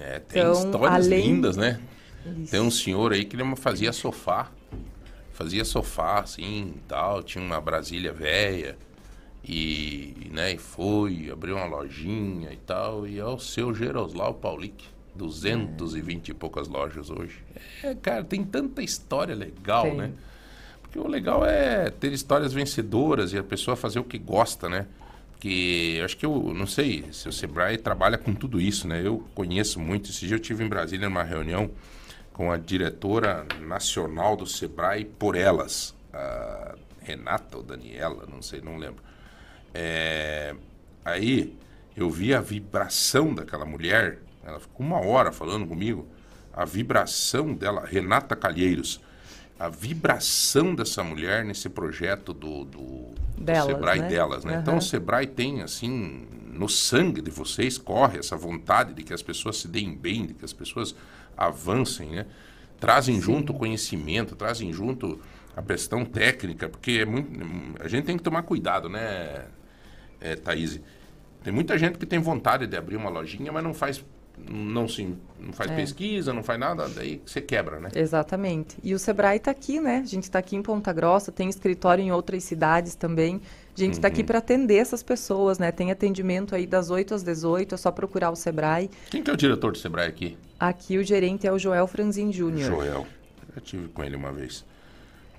É, 0.00 0.20
tem 0.20 0.40
Então, 0.40 0.52
histórias 0.54 1.06
além- 1.06 1.26
lindas, 1.26 1.54
né? 1.58 1.78
Isso. 2.38 2.50
Tem 2.50 2.60
um 2.60 2.70
senhor 2.70 3.12
aí 3.12 3.26
que 3.26 3.36
ele 3.36 3.56
fazia 3.56 3.92
sofá. 3.92 4.48
Fazia 5.32 5.64
sofá, 5.64 6.20
assim, 6.20 6.74
e 6.76 6.80
tal. 6.88 7.22
Tinha 7.22 7.42
uma 7.42 7.60
Brasília 7.60 8.12
velha. 8.12 8.76
E, 9.44 10.30
né, 10.30 10.52
e 10.52 10.58
foi, 10.58 11.28
abriu 11.30 11.56
uma 11.56 11.66
lojinha 11.66 12.52
e 12.52 12.56
tal. 12.58 13.06
E 13.06 13.18
é 13.18 13.24
o 13.24 13.38
seu 13.38 13.74
Geroslau 13.74 14.34
Paulic. 14.34 14.92
220 15.14 16.28
e 16.28 16.34
poucas 16.34 16.68
lojas 16.68 17.10
hoje. 17.10 17.38
É, 17.82 17.94
cara, 17.94 18.24
tem 18.24 18.42
tanta 18.44 18.82
história 18.82 19.34
legal, 19.34 19.84
Tem. 19.84 19.94
né? 19.94 20.10
Porque 20.80 20.98
o 20.98 21.06
legal 21.06 21.44
é 21.44 21.90
ter 21.90 22.12
histórias 22.12 22.52
vencedoras 22.52 23.32
e 23.32 23.38
a 23.38 23.42
pessoa 23.42 23.76
fazer 23.76 23.98
o 23.98 24.04
que 24.04 24.18
gosta, 24.18 24.68
né? 24.68 24.86
Porque 25.32 25.96
eu 25.98 26.04
acho 26.04 26.16
que 26.16 26.26
eu 26.26 26.54
não 26.54 26.66
sei 26.66 27.04
se 27.12 27.28
o 27.28 27.32
Sebrae 27.32 27.76
trabalha 27.76 28.16
com 28.16 28.34
tudo 28.34 28.60
isso, 28.60 28.86
né? 28.86 29.04
Eu 29.04 29.26
conheço 29.34 29.80
muito. 29.80 30.10
Esse 30.10 30.26
dia 30.26 30.36
eu 30.36 30.40
tive 30.40 30.64
em 30.64 30.68
Brasília 30.68 31.08
numa 31.08 31.22
reunião 31.22 31.70
com 32.32 32.50
a 32.50 32.56
diretora 32.56 33.46
nacional 33.60 34.36
do 34.36 34.46
Sebrae 34.46 35.04
por 35.04 35.36
elas, 35.36 35.94
a 36.12 36.74
Renata 37.00 37.56
ou 37.56 37.62
Daniela, 37.62 38.26
não 38.30 38.40
sei, 38.40 38.60
não 38.60 38.76
lembro. 38.76 39.02
É, 39.74 40.54
aí 41.04 41.56
eu 41.96 42.10
vi 42.10 42.34
a 42.34 42.40
vibração 42.40 43.34
daquela 43.34 43.64
mulher, 43.64 44.18
ela 44.44 44.58
ficou 44.60 44.84
uma 44.84 45.04
hora 45.04 45.30
falando 45.30 45.66
comigo, 45.66 46.06
a 46.52 46.64
vibração 46.64 47.54
dela, 47.54 47.84
Renata 47.84 48.36
Calheiros, 48.36 49.00
a 49.58 49.68
vibração 49.68 50.74
dessa 50.74 51.04
mulher 51.04 51.44
nesse 51.44 51.68
projeto 51.68 52.32
do, 52.32 52.64
do, 52.64 53.14
do 53.36 53.42
Delas, 53.42 53.66
Sebrae 53.66 54.00
né? 54.00 54.08
delas, 54.08 54.44
né? 54.44 54.58
Então 54.60 54.74
Aham. 54.74 54.80
o 54.80 54.82
Sebrae 54.82 55.26
tem, 55.26 55.62
assim, 55.62 56.26
no 56.52 56.68
sangue 56.68 57.22
de 57.22 57.30
vocês 57.30 57.78
corre 57.78 58.18
essa 58.18 58.36
vontade 58.36 58.92
de 58.92 59.02
que 59.02 59.14
as 59.14 59.22
pessoas 59.22 59.58
se 59.58 59.68
deem 59.68 59.94
bem, 59.94 60.26
de 60.26 60.34
que 60.34 60.44
as 60.44 60.52
pessoas 60.52 60.94
avancem, 61.36 62.10
né? 62.10 62.26
Trazem 62.78 63.20
junto 63.20 63.52
o 63.52 63.56
conhecimento, 63.56 64.34
trazem 64.34 64.72
junto 64.72 65.20
a 65.56 65.62
questão 65.62 66.04
técnica, 66.04 66.68
porque 66.68 67.00
é 67.02 67.04
muito, 67.04 67.30
a 67.80 67.88
gente 67.88 68.04
tem 68.04 68.16
que 68.16 68.22
tomar 68.22 68.42
cuidado, 68.42 68.88
né, 68.88 69.44
é, 70.20 70.34
Thaís? 70.36 70.80
Tem 71.44 71.52
muita 71.52 71.76
gente 71.76 71.98
que 71.98 72.06
tem 72.06 72.18
vontade 72.18 72.66
de 72.66 72.76
abrir 72.76 72.96
uma 72.96 73.10
lojinha, 73.10 73.52
mas 73.52 73.62
não 73.62 73.74
faz, 73.74 74.04
não, 74.48 74.88
se, 74.88 75.16
não 75.38 75.52
faz 75.52 75.70
pesquisa, 75.72 76.32
não 76.32 76.42
faz 76.42 76.58
nada, 76.58 76.88
daí 76.88 77.20
você 77.26 77.40
quebra, 77.40 77.80
né? 77.80 77.90
Exatamente. 77.94 78.76
E 78.82 78.94
o 78.94 78.98
Sebrae 78.98 79.36
está 79.36 79.50
aqui, 79.50 79.80
né? 79.80 79.98
A 79.98 80.06
gente 80.06 80.24
está 80.24 80.38
aqui 80.38 80.54
em 80.56 80.62
Ponta 80.62 80.92
Grossa, 80.92 81.32
tem 81.32 81.48
escritório 81.48 82.02
em 82.02 82.12
outras 82.12 82.44
cidades 82.44 82.94
também. 82.94 83.40
A 83.74 83.80
gente 83.80 83.94
está 83.94 84.08
Uhum. 84.08 84.12
aqui 84.12 84.22
para 84.24 84.38
atender 84.38 84.76
essas 84.76 85.02
pessoas, 85.02 85.58
né? 85.58 85.72
Tem 85.72 85.90
atendimento 85.90 86.54
aí 86.54 86.66
das 86.66 86.90
8 86.90 87.14
às 87.14 87.22
18, 87.22 87.74
é 87.74 87.78
só 87.78 87.90
procurar 87.90 88.30
o 88.30 88.36
Sebrae. 88.36 88.90
Quem 89.10 89.22
que 89.22 89.30
é 89.30 89.32
o 89.32 89.36
diretor 89.36 89.72
do 89.72 89.78
Sebrae 89.78 90.08
aqui? 90.08 90.36
Aqui 90.60 90.98
o 90.98 91.02
gerente 91.04 91.46
é 91.46 91.52
o 91.52 91.58
Joel 91.58 91.86
Franzin 91.86 92.30
Júnior. 92.32 92.68
Joel. 92.68 93.06
Eu 93.56 93.62
tive 93.62 93.88
com 93.88 94.04
ele 94.04 94.14
uma 94.16 94.30
vez. 94.32 94.64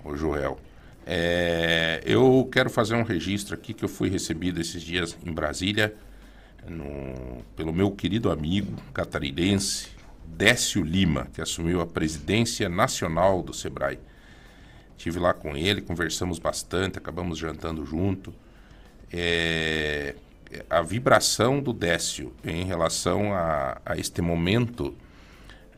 O 0.03 0.15
Joel. 0.15 0.57
É, 1.05 2.01
eu 2.05 2.47
quero 2.51 2.69
fazer 2.69 2.95
um 2.95 3.03
registro 3.03 3.53
aqui 3.53 3.73
que 3.73 3.83
eu 3.85 3.89
fui 3.89 4.09
recebido 4.09 4.59
esses 4.61 4.81
dias 4.81 5.15
em 5.25 5.31
Brasília 5.31 5.93
no- 6.67 7.43
pelo 7.55 7.73
meu 7.73 7.91
querido 7.91 8.31
amigo 8.31 8.73
catarinense 8.93 9.89
Décio 10.25 10.81
Lima, 10.81 11.27
que 11.33 11.41
assumiu 11.41 11.81
a 11.81 11.85
presidência 11.85 12.67
nacional 12.67 13.43
do 13.43 13.53
Sebrae. 13.53 13.99
Estive 14.97 15.19
lá 15.19 15.33
com 15.33 15.55
ele, 15.55 15.81
conversamos 15.81 16.39
bastante, 16.39 16.97
acabamos 16.97 17.37
jantando 17.37 17.85
junto. 17.85 18.33
É, 19.11 20.15
a 20.69 20.81
vibração 20.81 21.59
do 21.59 21.73
Décio 21.73 22.33
em 22.43 22.63
relação 22.63 23.33
a, 23.33 23.81
a 23.85 23.97
este 23.97 24.21
momento 24.21 24.93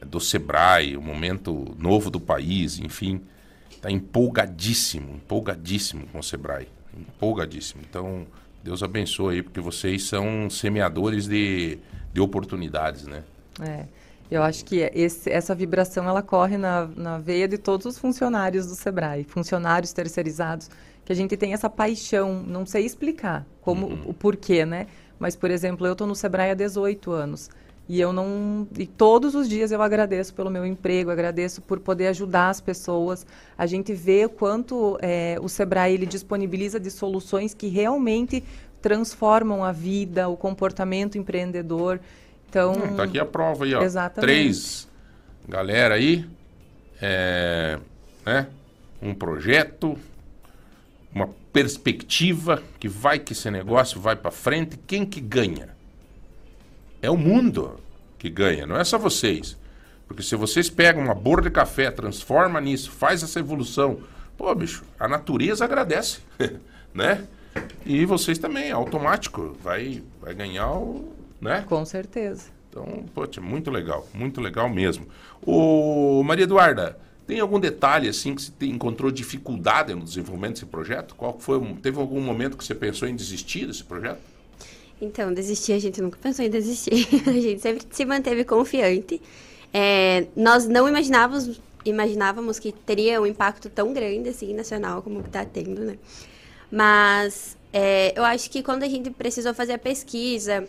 do 0.06 0.20
Sebrae, 0.20 0.96
o 0.98 1.02
momento 1.02 1.76
novo 1.78 2.10
do 2.10 2.20
país, 2.20 2.80
enfim, 2.80 3.22
está 3.70 3.90
empolgadíssimo, 3.90 5.16
empolgadíssimo 5.16 6.08
com 6.08 6.20
o 6.20 6.24
Sebrae, 6.24 6.68
empolgadíssimo. 6.96 7.82
Então, 7.88 8.28
Deus 8.64 8.84
abençoe 8.84 9.36
aí, 9.36 9.44
porque 9.44 9.60
vocês 9.60 10.04
são 10.04 10.50
semeadores 10.50 11.28
de, 11.28 11.78
de 12.14 12.22
oportunidades, 12.22 13.06
né? 13.06 13.24
É. 13.62 13.86
Eu 14.30 14.42
acho 14.42 14.66
que 14.66 14.90
esse- 14.94 15.30
essa 15.30 15.54
vibração 15.54 16.08
ela 16.10 16.22
corre 16.22 16.58
na, 16.58 16.88
na 16.96 17.18
veia 17.20 17.48
de 17.48 17.58
todos 17.58 17.86
os 17.86 17.98
funcionários 17.98 18.66
do 18.66 18.76
Sebrae, 18.76 19.24
funcionários 19.24 19.94
terceirizados, 19.94 20.70
que 21.06 21.12
a 21.14 21.16
gente 21.16 21.38
tem 21.38 21.54
essa 21.54 21.70
paixão, 21.70 22.42
não 22.46 22.66
sei 22.66 22.86
explicar 22.86 23.46
como 23.62 23.86
o 24.06 24.14
porquê, 24.14 24.66
né? 24.66 24.88
Mas, 25.20 25.36
por 25.36 25.52
exemplo, 25.52 25.86
eu 25.86 25.94
estou 25.94 26.08
no 26.08 26.16
Sebrae 26.16 26.52
há 26.52 26.54
18 26.56 27.12
anos 27.12 27.50
e 27.88 28.02
eu 28.02 28.12
não. 28.12 28.68
E 28.78 28.88
todos 28.88 29.36
os 29.36 29.48
dias 29.48 29.72
eu 29.72 29.82
agradeço 29.82 30.34
pelo 30.34 30.50
meu 30.50 30.66
emprego, 30.66 31.12
agradeço 31.12 31.62
por 31.62 31.80
poder 31.80 32.08
ajudar 32.08 32.50
as 32.50 32.60
pessoas. 32.60 33.26
A 33.58 33.66
gente 33.68 33.94
vê 33.94 34.26
o 34.26 34.30
quanto 34.30 34.98
é, 35.02 35.38
o 35.42 35.48
Sebrae 35.48 35.94
ele 35.94 36.06
disponibiliza 36.08 36.80
de 36.80 36.90
soluções 36.90 37.54
que 37.54 37.68
realmente 37.68 38.44
transformam 38.82 39.64
a 39.64 39.72
vida, 39.72 40.28
o 40.28 40.36
comportamento 40.36 41.18
empreendedor. 41.18 42.00
Então, 42.50 42.74
Hum, 42.74 42.96
tá 42.96 43.04
aqui 43.04 43.20
a 43.20 43.26
prova 43.26 43.66
aí, 43.66 43.74
ó. 43.74 43.82
Exatamente. 43.82 44.22
Três 44.22 44.88
galera 45.48 45.96
aí, 45.96 46.28
é, 47.02 47.80
né? 48.26 48.48
Um 49.02 49.14
projeto, 49.14 49.98
uma 51.14 51.30
perspectiva 51.54 52.62
que 52.80 52.88
vai 52.88 53.20
que 53.20 53.34
esse 53.34 53.50
negócio 53.52 54.00
vai 54.00 54.16
para 54.16 54.32
frente. 54.32 54.78
Quem 54.88 55.06
que 55.06 55.22
ganha? 55.22 55.70
É 57.02 57.10
o 57.10 57.18
mundo 57.18 57.80
que 58.18 58.30
ganha, 58.30 58.66
não 58.66 58.78
é 58.78 58.84
só 58.84 58.98
vocês. 58.98 59.58
Porque 60.08 60.24
se 60.24 60.36
vocês 60.36 60.70
pegam 60.70 61.04
uma 61.04 61.16
borra 61.16 61.44
de 61.44 61.50
café, 61.52 61.92
transforma 61.92 62.60
nisso, 62.62 62.92
faz 62.92 63.24
essa 63.24 63.40
evolução, 63.40 64.00
pô, 64.38 64.54
bicho, 64.54 64.84
a 65.00 65.08
natureza 65.08 65.66
agradece, 65.66 66.20
né? 66.94 67.26
E 67.86 68.06
vocês 68.06 68.38
também, 68.38 68.72
automático, 68.72 69.58
vai, 69.64 70.04
vai 70.22 70.34
ganhar 70.34 70.72
o, 70.72 71.15
né? 71.40 71.66
Com 71.68 71.86
certeza. 71.86 72.50
Então, 72.70 73.06
poxa, 73.14 73.40
muito 73.40 73.72
legal, 73.72 74.08
muito 74.14 74.42
legal 74.42 74.68
mesmo. 74.70 75.08
Ô, 75.46 76.22
Maria 76.24 76.44
Eduarda, 76.44 76.98
tem 77.26 77.40
algum 77.40 77.60
detalhe 77.60 78.10
assim 78.10 78.36
que 78.36 78.42
você 78.42 78.52
encontrou 78.64 79.10
dificuldade 79.12 79.94
no 79.96 80.04
desenvolvimento 80.04 80.54
desse 80.54 80.66
projeto? 80.66 81.16
Qual 81.16 81.40
foi, 81.40 81.58
o- 81.58 81.76
teve 81.76 81.98
algum 82.00 82.20
momento 82.22 82.58
que 82.58 82.64
você 82.66 82.76
pensou 82.76 83.08
em 83.08 83.16
desistir 83.16 83.66
desse 83.66 83.84
projeto? 83.84 84.20
Então, 85.02 85.34
desistir, 85.34 85.74
a 85.74 85.80
gente 85.80 86.02
nunca 86.02 86.18
pensou 86.22 86.46
em 86.46 86.50
desistir. 86.50 87.08
A 87.28 87.32
gente 87.34 87.62
sempre 87.62 87.86
se 87.92 88.06
manteve 88.06 88.46
confiante. 88.46 89.22
É, 89.74 90.28
nós 90.36 90.68
não 90.68 90.88
imaginávamos, 90.88 91.60
imaginávamos 91.84 92.60
que 92.60 92.72
teria 92.72 93.22
um 93.22 93.26
impacto 93.26 93.70
tão 93.70 93.92
grande, 93.92 94.30
assim, 94.30 94.54
nacional, 94.54 95.02
como 95.02 95.20
está 95.20 95.44
tendo, 95.44 95.82
né? 95.82 95.98
Mas 96.72 97.58
é, 97.74 98.18
eu 98.18 98.24
acho 98.24 98.50
que 98.50 98.64
quando 98.64 98.84
a 98.84 98.88
gente 98.88 99.10
precisou 99.10 99.54
fazer 99.54 99.74
a 99.74 99.78
pesquisa 99.78 100.66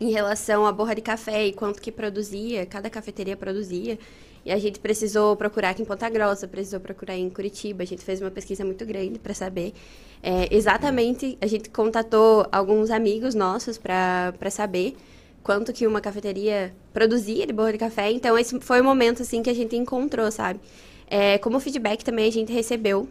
em 0.00 0.10
relação 0.10 0.64
à 0.66 0.72
borra 0.72 0.94
de 0.94 1.02
café 1.02 1.46
e 1.46 1.52
quanto 1.52 1.80
que 1.80 1.92
produzia, 1.92 2.64
cada 2.64 2.88
cafeteria 2.88 3.36
produzia, 3.36 3.98
E 4.44 4.50
a 4.50 4.58
gente 4.58 4.80
precisou 4.80 5.36
procurar 5.36 5.70
aqui 5.70 5.82
em 5.82 5.84
Ponta 5.84 6.08
Grossa, 6.08 6.48
precisou 6.48 6.80
procurar 6.80 7.14
em 7.14 7.28
Curitiba. 7.28 7.82
A 7.82 7.86
gente 7.86 8.02
fez 8.02 8.22
uma 8.22 8.30
pesquisa 8.30 8.64
muito 8.64 8.86
grande 8.86 9.18
para 9.18 9.34
saber 9.34 9.74
é, 10.22 10.48
exatamente. 10.54 11.36
A 11.42 11.46
gente 11.46 11.68
contatou 11.68 12.46
alguns 12.50 12.90
amigos 12.90 13.34
nossos 13.34 13.76
para 13.76 14.50
saber 14.50 14.96
quanto 15.42 15.72
que 15.74 15.86
uma 15.86 16.00
cafeteria 16.00 16.74
produzia 16.92 17.46
de 17.46 17.52
borra 17.52 17.72
de 17.72 17.78
café. 17.78 18.10
Então, 18.10 18.38
esse 18.38 18.58
foi 18.60 18.80
o 18.80 18.84
momento, 18.84 19.20
assim, 19.22 19.42
que 19.42 19.50
a 19.50 19.54
gente 19.54 19.76
encontrou, 19.76 20.30
sabe? 20.30 20.58
É, 21.06 21.36
como 21.38 21.60
feedback 21.60 22.02
também 22.02 22.26
a 22.26 22.32
gente 22.32 22.52
recebeu 22.52 23.08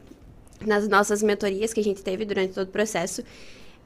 nas 0.65 0.87
nossas 0.87 1.21
mentorias 1.21 1.73
que 1.73 1.79
a 1.79 1.83
gente 1.83 2.01
teve 2.01 2.25
durante 2.25 2.53
todo 2.53 2.67
o 2.67 2.71
processo, 2.71 3.23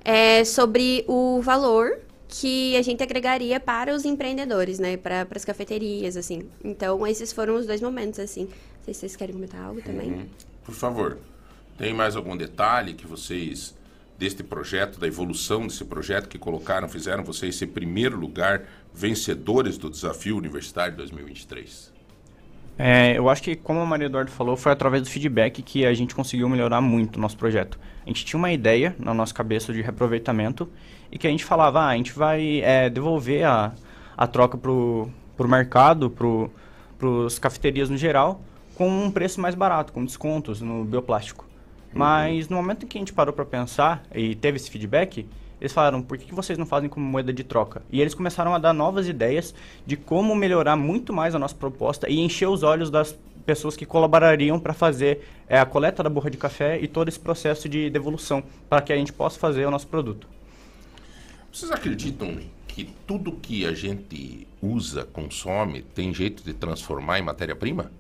é, 0.04 0.44
sobre 0.46 1.04
o 1.08 1.42
valor 1.42 2.00
que 2.40 2.76
a 2.76 2.82
gente 2.82 3.04
agregaria 3.04 3.60
para 3.60 3.94
os 3.94 4.06
empreendedores, 4.06 4.80
né? 4.80 4.98
Para, 4.98 5.26
para 5.26 5.38
as 5.38 5.46
cafeterias, 5.46 6.18
assim. 6.18 6.50
Então, 6.64 7.06
esses 7.06 7.32
foram 7.32 7.56
os 7.56 7.68
dois 7.68 7.80
momentos, 7.80 8.20
assim. 8.20 8.46
Não 8.46 8.84
sei 8.86 8.94
se 8.94 9.02
vocês 9.02 9.16
querem 9.16 9.36
comentar 9.36 9.62
algo 9.62 9.82
também. 9.82 10.12
Uhum. 10.12 10.26
Por 10.64 10.74
favor. 10.74 11.18
Tem 11.78 11.94
mais 11.94 12.16
algum 12.16 12.36
detalhe 12.36 12.94
que 12.94 13.06
vocês 13.06 13.76
deste 14.18 14.44
projeto, 14.44 15.00
da 15.00 15.08
evolução 15.08 15.68
desse 15.68 15.84
projeto 15.86 16.28
que 16.28 16.40
colocaram, 16.40 16.88
fizeram 16.88 17.24
vocês 17.24 17.56
ser 17.56 17.68
primeiro 17.68 18.18
lugar 18.18 18.64
vencedores 18.94 19.78
do 19.78 19.90
desafio 19.90 20.38
universitário 20.38 20.96
2023? 20.98 21.94
É, 22.78 23.16
eu 23.18 23.30
acho 23.30 23.44
que, 23.44 23.56
como 23.56 23.80
a 23.80 23.86
Maria 23.86 24.08
Eduardo 24.08 24.32
falou, 24.32 24.58
foi 24.58 24.72
através 24.72 25.04
do 25.04 25.10
feedback 25.10 25.62
que 25.62 25.86
a 25.86 25.94
gente 25.94 26.16
conseguiu 26.16 26.50
melhorar 26.50 26.82
muito 26.82 27.18
o 27.18 27.20
nosso 27.20 27.38
projeto. 27.38 27.80
A 28.04 28.10
gente 28.10 28.26
tinha 28.26 28.38
uma 28.38 28.52
ideia 28.52 28.96
na 28.98 29.14
nossa 29.14 29.34
cabeça 29.34 29.72
de 29.72 29.82
reaproveitamento 29.82 30.68
e 31.14 31.18
que 31.20 31.28
a 31.28 31.30
gente 31.30 31.46
falava, 31.46 31.82
ah, 31.82 31.90
a 31.90 31.96
gente 31.96 32.12
vai 32.12 32.62
é, 32.62 32.90
devolver 32.90 33.46
a, 33.46 33.72
a 34.18 34.26
troca 34.26 34.58
para 34.58 34.72
o 34.72 35.12
mercado, 35.48 36.10
para 36.10 37.08
os 37.08 37.38
cafeterias 37.38 37.88
no 37.88 37.96
geral, 37.96 38.42
com 38.74 38.90
um 38.90 39.12
preço 39.12 39.40
mais 39.40 39.54
barato, 39.54 39.94
com 39.94 40.04
descontos 40.04 40.60
no 40.60 40.84
bioplástico. 40.84 41.46
Mas 41.94 42.50
no 42.50 42.56
momento 42.56 42.86
em 42.86 42.88
que 42.88 42.98
a 42.98 43.02
gente 43.02 43.14
parou 43.14 43.32
para 43.32 43.46
pensar 43.46 44.04
e 44.12 44.34
teve 44.34 44.58
esse 44.58 44.72
feedback, 44.72 45.30
eles 45.62 45.72
falaram, 45.72 46.02
por 46.02 46.18
que, 46.18 46.34
vocês 46.34 46.58
não 46.58 46.66
fazem 46.66 46.90
como 46.90 47.06
moeda 47.06 47.32
de 47.32 47.44
troca? 47.44 47.84
E 47.92 48.02
eles 48.02 48.16
começaram 48.16 48.56
a 48.56 48.58
dar 48.58 48.74
novas 48.74 49.08
ideias 49.08 49.54
de 49.86 49.96
como 49.96 50.36
melhorar 50.36 50.76
muito 50.76 51.14
mais 51.14 51.36
a 51.36 51.40
nossa 51.40 51.54
proposta 51.54 52.10
e 52.10 52.22
encher 52.22 52.50
os 52.50 52.64
olhos 52.64 52.90
das 52.90 53.16
pessoas 53.46 53.76
que 53.76 53.86
colaborariam 53.86 54.60
para 54.60 54.74
fazer 54.74 55.24
é, 55.48 55.60
a 55.60 55.66
coleta 55.66 56.02
da 56.02 56.10
borra 56.10 56.32
de 56.32 56.38
café 56.38 56.80
e 56.82 56.88
todo 56.88 57.08
esse 57.08 57.20
processo 57.20 57.70
de 57.70 57.92
devolução, 57.92 58.44
para 58.68 58.82
que 58.82 58.92
a 58.92 58.98
gente 58.98 59.14
possa 59.14 59.38
fazer 59.38 59.68
o 59.68 59.70
nosso 59.70 59.88
produto. 59.88 60.33
Vocês 61.54 61.72
acreditam 61.72 62.38
que 62.68 62.86
tudo 63.08 63.32
que 63.32 63.66
a 63.66 63.74
gente 63.74 64.48
usa, 64.62 65.06
consome, 65.06 65.84
tem 65.84 66.14
jeito 66.14 66.44
de 66.44 66.54
transformar 66.54 67.20
em 67.20 67.22
matéria-prima? 67.22 67.92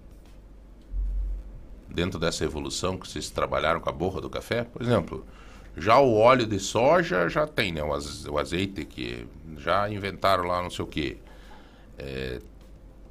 dentro 1.93 2.20
dessa 2.20 2.43
evolução 2.43 2.97
que 2.97 3.08
vocês 3.08 3.30
trabalharam 3.30 3.80
com 3.80 3.89
a 3.89 3.93
borra 3.93 4.20
do 4.20 4.30
café? 4.30 4.64
Por 4.64 4.82
exemplo, 4.82 5.26
já 5.78 5.99
o 5.99 6.16
óleo 6.16 6.45
de 6.45 6.60
soja 6.60 7.30
já 7.30 7.45
tem, 7.45 7.72
né? 7.72 7.82
O 7.84 8.38
azeite 8.38 8.84
que 8.84 9.28
já 9.58 9.89
inventaram 9.89 10.45
lá 10.45 10.62
não 10.62 10.70
sei 10.70 10.84
o 10.84 10.88
que. 10.88 11.18
É, 11.97 12.41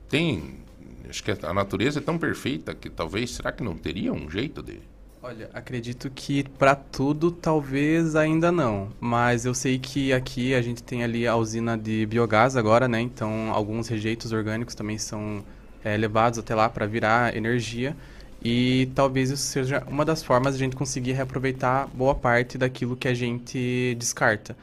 tem. 0.08 0.60
Acho 1.08 1.22
que 1.22 1.30
a 1.30 1.54
natureza 1.54 2.00
é 2.00 2.02
tão 2.02 2.18
perfeita 2.18 2.74
que 2.74 2.90
talvez. 2.90 3.30
Será 3.30 3.52
que 3.52 3.62
não 3.62 3.76
teria 3.76 4.12
um 4.12 4.28
jeito 4.28 4.62
de. 4.62 4.80
Olha, 5.24 5.48
acredito 5.54 6.10
que 6.10 6.42
para 6.42 6.74
tudo 6.74 7.30
talvez 7.30 8.16
ainda 8.16 8.50
não, 8.50 8.88
mas 8.98 9.44
eu 9.44 9.54
sei 9.54 9.78
que 9.78 10.12
aqui 10.12 10.52
a 10.52 10.60
gente 10.60 10.82
tem 10.82 11.04
ali 11.04 11.28
a 11.28 11.36
usina 11.36 11.78
de 11.78 12.04
biogás 12.06 12.56
agora, 12.56 12.88
né? 12.88 13.00
Então 13.00 13.52
alguns 13.52 13.86
rejeitos 13.86 14.32
orgânicos 14.32 14.74
também 14.74 14.98
são 14.98 15.44
é, 15.84 15.96
levados 15.96 16.40
até 16.40 16.56
lá 16.56 16.68
para 16.68 16.86
virar 16.86 17.36
energia. 17.36 17.96
E 18.44 18.90
talvez 18.96 19.30
isso 19.30 19.44
seja 19.44 19.84
uma 19.86 20.04
das 20.04 20.24
formas 20.24 20.56
de 20.56 20.62
a 20.62 20.64
gente 20.64 20.74
conseguir 20.74 21.12
reaproveitar 21.12 21.86
boa 21.94 22.16
parte 22.16 22.58
daquilo 22.58 22.96
que 22.96 23.06
a 23.06 23.14
gente 23.14 23.94
descarta. 23.96 24.56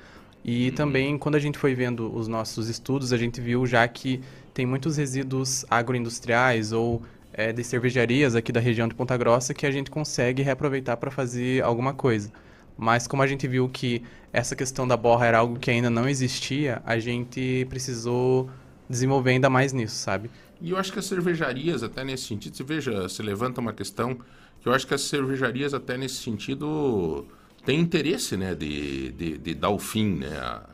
E 0.43 0.69
uhum. 0.69 0.75
também, 0.75 1.17
quando 1.17 1.35
a 1.35 1.39
gente 1.39 1.57
foi 1.57 1.73
vendo 1.73 2.13
os 2.13 2.27
nossos 2.27 2.67
estudos, 2.67 3.13
a 3.13 3.17
gente 3.17 3.39
viu 3.39 3.65
já 3.65 3.87
que 3.87 4.21
tem 4.53 4.65
muitos 4.65 4.97
resíduos 4.97 5.65
agroindustriais 5.69 6.73
ou 6.73 7.01
é, 7.39 7.53
de 7.53 7.63
cervejarias 7.63 8.35
aqui 8.35 8.51
da 8.51 8.59
região 8.59 8.85
de 8.85 8.93
Ponta 8.93 9.15
Grossa 9.15 9.53
que 9.53 9.65
a 9.65 9.71
gente 9.71 9.89
consegue 9.89 10.43
reaproveitar 10.43 10.97
para 10.97 11.09
fazer 11.09 11.63
alguma 11.63 11.93
coisa. 11.93 12.29
Mas 12.77 13.07
como 13.07 13.23
a 13.23 13.27
gente 13.27 13.47
viu 13.47 13.69
que 13.69 14.03
essa 14.33 14.57
questão 14.57 14.85
da 14.85 14.97
borra 14.97 15.25
era 15.25 15.37
algo 15.37 15.57
que 15.57 15.71
ainda 15.71 15.89
não 15.89 16.07
existia, 16.09 16.81
a 16.85 16.99
gente 16.99 17.65
precisou 17.69 18.49
desenvolver 18.89 19.31
ainda 19.31 19.49
mais 19.49 19.71
nisso, 19.71 19.95
sabe? 19.95 20.29
E 20.61 20.71
eu 20.71 20.77
acho 20.77 20.91
que 20.91 20.99
as 20.99 21.05
cervejarias, 21.05 21.81
até 21.81 22.03
nesse 22.03 22.23
sentido, 22.23 22.57
você 22.57 22.63
veja, 22.63 23.07
se 23.07 23.23
levanta 23.23 23.61
uma 23.61 23.71
questão 23.71 24.15
que 24.59 24.67
eu 24.67 24.73
acho 24.73 24.85
que 24.85 24.93
as 24.93 25.01
cervejarias, 25.01 25.73
até 25.73 25.97
nesse 25.97 26.15
sentido, 26.15 27.25
têm 27.65 27.79
interesse, 27.79 28.35
né, 28.35 28.53
de, 28.53 29.13
de, 29.13 29.37
de 29.37 29.53
dar 29.53 29.69
o 29.69 29.79
fim, 29.79 30.15
né, 30.15 30.37
a, 30.37 30.69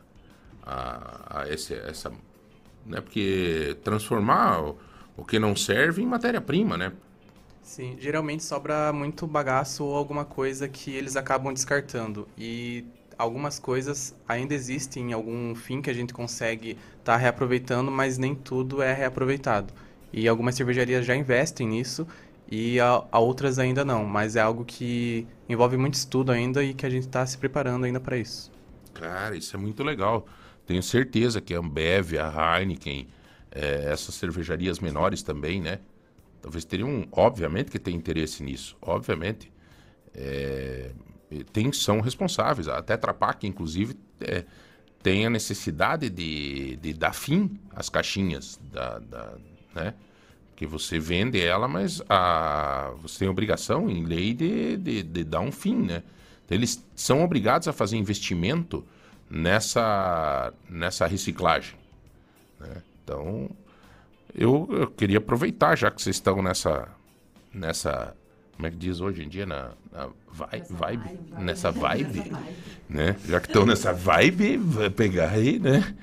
a, 0.64 1.42
a 1.42 1.48
esse, 1.48 1.74
essa, 1.74 2.10
né, 2.84 3.00
porque 3.00 3.76
transformar 3.84 4.74
o, 5.16 5.24
que 5.24 5.38
não 5.38 5.56
serve 5.56 6.02
em 6.02 6.06
matéria-prima, 6.06 6.76
né? 6.76 6.92
Sim, 7.62 7.96
geralmente 7.98 8.44
sobra 8.44 8.92
muito 8.92 9.26
bagaço 9.26 9.84
ou 9.84 9.96
alguma 9.96 10.24
coisa 10.24 10.68
que 10.68 10.94
eles 10.94 11.16
acabam 11.16 11.52
descartando. 11.52 12.28
E 12.38 12.84
algumas 13.18 13.58
coisas 13.58 14.14
ainda 14.28 14.54
existem 14.54 15.12
algum 15.12 15.54
fim 15.54 15.82
que 15.82 15.90
a 15.90 15.92
gente 15.92 16.14
consegue 16.14 16.70
estar 16.98 17.14
tá 17.14 17.16
reaproveitando, 17.16 17.90
mas 17.90 18.18
nem 18.18 18.34
tudo 18.34 18.82
é 18.82 18.92
reaproveitado. 18.92 19.72
E 20.12 20.28
algumas 20.28 20.54
cervejarias 20.54 21.04
já 21.04 21.16
investem 21.16 21.66
nisso 21.66 22.06
e 22.50 22.78
a, 22.78 23.04
a 23.10 23.18
outras 23.18 23.58
ainda 23.58 23.84
não, 23.84 24.04
mas 24.04 24.36
é 24.36 24.40
algo 24.40 24.64
que 24.64 25.26
envolve 25.48 25.76
muito 25.76 25.94
estudo 25.94 26.30
ainda 26.30 26.62
e 26.62 26.72
que 26.72 26.86
a 26.86 26.90
gente 26.90 27.06
está 27.06 27.26
se 27.26 27.36
preparando 27.36 27.84
ainda 27.84 27.98
para 27.98 28.16
isso. 28.16 28.50
Cara, 28.94 29.36
isso 29.36 29.56
é 29.56 29.58
muito 29.58 29.82
legal. 29.82 30.26
Tenho 30.66 30.82
certeza 30.82 31.40
que 31.40 31.54
a 31.54 31.58
Ambev, 31.58 32.16
a 32.18 32.58
Heineken, 32.60 33.08
é, 33.50 33.90
essas 33.90 34.14
cervejarias 34.14 34.78
menores 34.78 35.22
também, 35.22 35.60
né? 35.60 35.80
Talvez 36.40 36.64
teriam, 36.64 37.06
obviamente 37.12 37.70
que 37.70 37.78
tem 37.78 37.94
interesse 37.94 38.42
nisso, 38.42 38.76
obviamente. 38.80 39.52
É, 40.14 40.90
tem, 41.52 41.72
são 41.72 42.00
responsáveis. 42.00 42.68
A 42.68 42.80
Tetra 42.82 43.12
Pak, 43.12 43.46
inclusive, 43.46 43.96
é, 44.20 44.44
tem 45.02 45.26
a 45.26 45.30
necessidade 45.30 46.08
de, 46.08 46.76
de 46.76 46.92
dar 46.92 47.12
fim 47.12 47.58
às 47.74 47.88
caixinhas, 47.88 48.60
da, 48.72 48.98
da, 48.98 49.34
né? 49.74 49.94
Que 50.54 50.66
você 50.66 50.98
vende 50.98 51.40
ela, 51.40 51.68
mas 51.68 52.02
a, 52.08 52.92
você 53.02 53.20
tem 53.20 53.28
obrigação 53.28 53.90
em 53.90 54.04
lei 54.04 54.32
de, 54.32 54.76
de, 54.76 55.02
de 55.02 55.24
dar 55.24 55.40
um 55.40 55.52
fim, 55.52 55.76
né? 55.76 56.02
Então, 56.44 56.56
eles 56.56 56.84
são 56.94 57.22
obrigados 57.22 57.66
a 57.68 57.72
fazer 57.72 57.96
investimento 57.96 58.86
nessa, 59.28 60.54
nessa 60.68 61.06
reciclagem. 61.06 61.74
Né? 62.60 62.82
Então, 63.06 63.48
eu, 64.34 64.68
eu 64.72 64.88
queria 64.88 65.18
aproveitar, 65.18 65.78
já 65.78 65.92
que 65.92 66.02
vocês 66.02 66.16
estão 66.16 66.42
nessa, 66.42 66.88
nessa 67.54 68.16
como 68.56 68.66
é 68.66 68.70
que 68.70 68.76
diz 68.76 69.00
hoje 69.00 69.22
em 69.22 69.28
dia, 69.28 69.46
na, 69.46 69.70
na 69.92 70.08
vibe, 70.32 70.66
vibe, 70.70 71.18
nessa 71.38 71.70
vibe, 71.70 72.32
né? 72.88 73.14
Já 73.28 73.38
que 73.38 73.46
estão 73.46 73.64
nessa 73.64 73.92
vibe, 73.92 74.56
vai 74.56 74.90
pegar 74.90 75.30
aí, 75.30 75.60
né? 75.60 75.94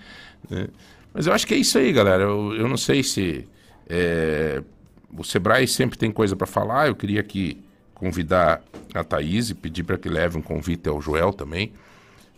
né? 0.50 0.70
Mas 1.14 1.28
eu 1.28 1.34
acho 1.34 1.46
que 1.46 1.54
é 1.54 1.58
isso 1.58 1.78
aí, 1.78 1.92
galera. 1.92 2.24
Eu, 2.24 2.56
eu 2.56 2.70
não 2.70 2.78
sei 2.78 3.04
se 3.04 3.46
é, 3.90 4.64
o 5.12 5.24
Sebrae 5.26 5.68
sempre 5.68 5.98
tem 5.98 6.10
coisa 6.10 6.38
para 6.38 6.48
falar. 6.48 6.88
Eu 6.88 6.96
queria 6.96 7.20
aqui 7.20 7.62
convidar 7.94 8.64
a 8.94 9.04
Thaís 9.04 9.50
e 9.50 9.56
pedir 9.56 9.84
para 9.84 9.98
que 9.98 10.08
leve 10.08 10.38
um 10.38 10.42
convite 10.42 10.88
ao 10.88 11.02
Joel 11.02 11.34
também, 11.34 11.74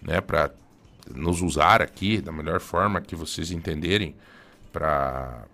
né? 0.02 0.22
Para 0.22 0.50
nos 1.14 1.42
usar 1.42 1.84
aqui 1.84 2.20
da 2.20 2.32
melhor 2.32 2.60
forma 2.60 3.00
que 3.00 3.16
vocês 3.16 3.52
entenderem 3.52 4.16
para 4.76 5.48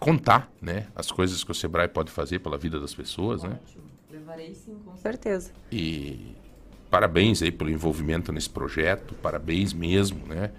contar, 0.00 0.50
né, 0.60 0.88
as 0.94 1.10
coisas 1.10 1.44
que 1.44 1.50
o 1.50 1.54
Sebrae 1.54 1.88
pode 1.88 2.10
fazer 2.10 2.40
pela 2.40 2.58
vida 2.58 2.80
das 2.80 2.92
pessoas, 2.92 3.42
né? 3.42 3.58
Ótimo. 3.62 3.84
né? 3.84 4.18
Levarei 4.18 4.54
sim, 4.54 4.76
com 4.84 4.96
certeza. 4.96 5.52
E 5.70 6.34
parabéns 6.90 7.42
aí 7.42 7.50
pelo 7.52 7.70
envolvimento 7.70 8.32
nesse 8.32 8.50
projeto, 8.50 9.14
parabéns 9.14 9.72
mesmo, 9.72 10.26
né? 10.26 10.50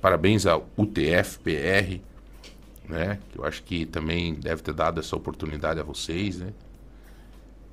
Parabéns 0.00 0.46
ao 0.46 0.68
UTF-PR, 0.76 2.00
né? 2.88 3.18
Que 3.30 3.38
eu 3.38 3.44
acho 3.44 3.62
que 3.64 3.84
também 3.84 4.34
deve 4.34 4.62
ter 4.62 4.72
dado 4.72 5.00
essa 5.00 5.16
oportunidade 5.16 5.80
a 5.80 5.82
vocês, 5.82 6.38
né? 6.38 6.52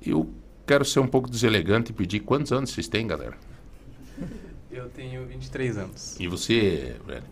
Eu 0.04 0.28
quero 0.66 0.84
ser 0.84 1.00
um 1.00 1.06
pouco 1.06 1.30
deselegante 1.30 1.90
e 1.90 1.94
pedir 1.94 2.20
quantos 2.20 2.52
anos 2.52 2.70
vocês 2.70 2.88
têm, 2.88 3.06
galera? 3.06 3.36
Eu 4.70 4.88
tenho 4.90 5.24
23 5.26 5.78
anos. 5.78 6.20
E 6.20 6.28
você, 6.28 6.96
velho? 7.06 7.24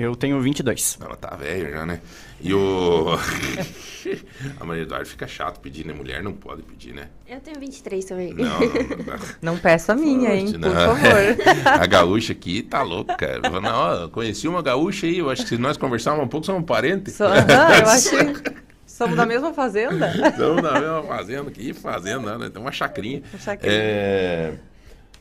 Eu 0.00 0.14
tenho 0.14 0.40
22. 0.40 0.96
Ela 1.00 1.16
tá 1.16 1.34
velha 1.34 1.70
já, 1.72 1.84
né? 1.84 2.00
E 2.40 2.54
o. 2.54 3.06
a 4.60 4.64
Maria 4.64 4.84
Eduarda 4.84 5.04
fica 5.04 5.26
chato 5.26 5.58
pedir, 5.58 5.84
né? 5.84 5.92
Mulher 5.92 6.22
não 6.22 6.32
pode 6.32 6.62
pedir, 6.62 6.94
né? 6.94 7.08
Eu 7.26 7.40
tenho 7.40 7.58
23 7.58 8.04
também. 8.04 8.32
Não, 8.32 8.44
não, 8.60 8.60
não. 8.60 9.18
Não 9.42 9.58
peça 9.58 9.92
a 9.92 9.96
minha, 9.96 10.32
hein? 10.34 10.46
Forte, 10.46 10.58
Por 10.60 10.68
não. 10.72 10.96
favor. 10.96 11.36
A 11.82 11.86
gaúcha 11.86 12.32
aqui 12.32 12.62
tá 12.62 12.82
louca. 12.82 13.40
Não, 13.40 13.60
ó, 13.74 13.94
eu 14.02 14.08
conheci 14.08 14.46
uma 14.46 14.62
gaúcha 14.62 15.06
aí, 15.06 15.18
eu 15.18 15.28
acho 15.30 15.42
que 15.42 15.48
se 15.48 15.58
nós 15.58 15.76
conversarmos 15.76 16.24
um 16.24 16.28
pouco, 16.28 16.46
somos 16.46 16.64
parentes. 16.64 17.14
So- 17.14 17.24
Aham, 17.24 17.78
eu 17.80 17.88
acho 17.88 18.10
que 18.10 18.54
somos 18.86 19.16
da 19.16 19.26
mesma 19.26 19.52
fazenda. 19.52 20.12
Estamos 20.28 20.62
na 20.62 20.72
mesma 20.80 21.02
fazenda. 21.02 21.50
Que 21.50 21.72
fazenda, 21.74 22.38
né? 22.38 22.48
Tem 22.50 22.62
uma 22.62 22.70
chacrinha. 22.72 23.20
Uma 23.32 23.40
chacrinha. 23.40 23.74
É... 23.74 24.54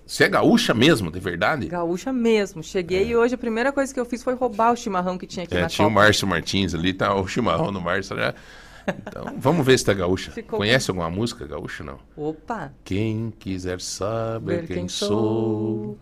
Você 0.08 0.24
é 0.24 0.30
gaúcha 0.30 0.74
mesmo, 0.74 1.12
de 1.12 1.20
verdade? 1.20 1.68
Gaúcha 1.68 2.14
mesmo. 2.14 2.64
Cheguei 2.64 3.10
e 3.10 3.16
hoje 3.16 3.36
a 3.36 3.38
primeira 3.38 3.72
coisa 3.74 3.93
que 3.93 3.99
eu 3.99 4.05
fiz 4.05 4.24
foi 4.24 4.34
roubar 4.36 4.72
o 4.72 4.76
chimarrão 4.78 5.18
que 5.18 5.28
tinha 5.28 5.43
aqui 5.43 5.55
É, 5.58 5.62
na 5.62 5.68
tinha 5.68 5.86
o 5.86 5.91
copa. 5.91 6.01
Márcio 6.01 6.26
Martins 6.28 6.74
ali, 6.74 6.93
tá 6.93 7.14
o 7.14 7.28
chimarrão 7.28 7.72
do 7.74 7.82
Márcio. 7.82 8.16
Né? 8.16 8.34
Então, 8.88 9.34
vamos 9.38 9.66
ver 9.66 9.78
se 9.78 9.84
tá 9.84 9.93
gaúcha. 9.93 10.32
Ficou- 10.32 10.58
Conhece 10.60 10.89
alguma 10.89 11.10
música 11.10 11.45
gaúcha, 11.45 11.84
não? 11.84 11.99
Opa! 12.16 12.72
Quem 12.86 13.34
quiser 13.38 13.82
saber 13.82 14.62
Ver 14.62 14.68
quem, 14.76 14.88
sou, 14.88 15.97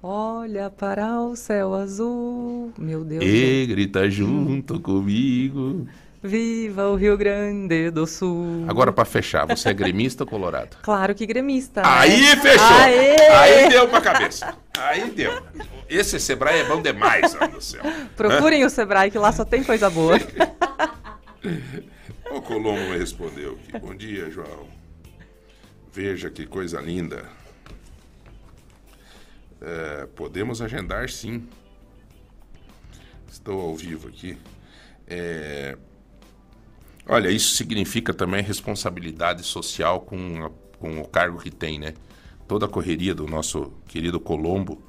Olha 0.00 0.70
para 0.70 1.20
o 1.20 1.34
céu 1.36 1.74
azul. 1.74 2.72
Meu 2.78 3.04
Deus. 3.04 3.24
e 3.24 3.66
grita 3.68 4.08
junto 4.10 4.78
comigo. 4.80 5.86
Viva 6.22 6.88
o 6.88 6.94
Rio 6.94 7.16
Grande 7.16 7.90
do 7.90 8.06
Sul. 8.06 8.64
Agora, 8.68 8.92
pra 8.92 9.04
fechar, 9.04 9.44
você 9.44 9.70
é 9.70 9.72
gremista 9.74 10.22
ou 10.22 10.28
colorado? 10.28 10.76
Claro 10.82 11.14
que 11.14 11.26
gremista. 11.26 11.82
né? 11.82 11.88
Aí 11.90 12.36
fechou! 12.36 12.66
Aê! 12.66 13.16
Aí 13.28 13.68
deu 13.68 13.88
pra 13.88 14.00
cabeça. 14.00 14.54
Aí 14.78 15.10
deu. 15.10 15.42
Esse 15.88 16.20
Sebrae 16.20 16.60
é 16.60 16.64
bom 16.64 16.80
demais, 16.80 17.32
meu 17.34 17.40
Deus 17.48 17.52
do 17.52 17.60
céu. 17.60 17.82
Procurem 18.16 18.64
o 18.64 18.70
Sebrae, 18.70 19.10
que 19.10 19.18
lá 19.18 19.32
só 19.32 19.44
tem 19.44 19.62
coisa 19.64 19.90
boa. 19.90 20.16
O 22.30 22.40
Colombo 22.40 22.92
respondeu 22.92 23.58
aqui. 23.60 23.78
Bom 23.78 23.94
dia, 23.94 24.30
João. 24.30 24.66
Veja 25.92 26.30
que 26.30 26.46
coisa 26.46 26.80
linda. 26.80 27.26
É, 29.60 30.06
podemos 30.16 30.62
agendar 30.62 31.10
sim. 31.10 31.46
Estou 33.30 33.60
ao 33.60 33.76
vivo 33.76 34.08
aqui. 34.08 34.38
É, 35.06 35.76
olha, 37.08 37.30
isso 37.30 37.54
significa 37.56 38.12
também 38.14 38.42
responsabilidade 38.42 39.42
social 39.42 40.00
com, 40.00 40.44
a- 40.46 40.50
com 40.78 41.00
o 41.00 41.06
cargo 41.08 41.38
que 41.38 41.50
tem, 41.50 41.78
né? 41.78 41.94
Toda 42.48 42.66
a 42.66 42.68
correria 42.68 43.14
do 43.14 43.26
nosso 43.26 43.72
querido 43.88 44.20
Colombo, 44.20 44.82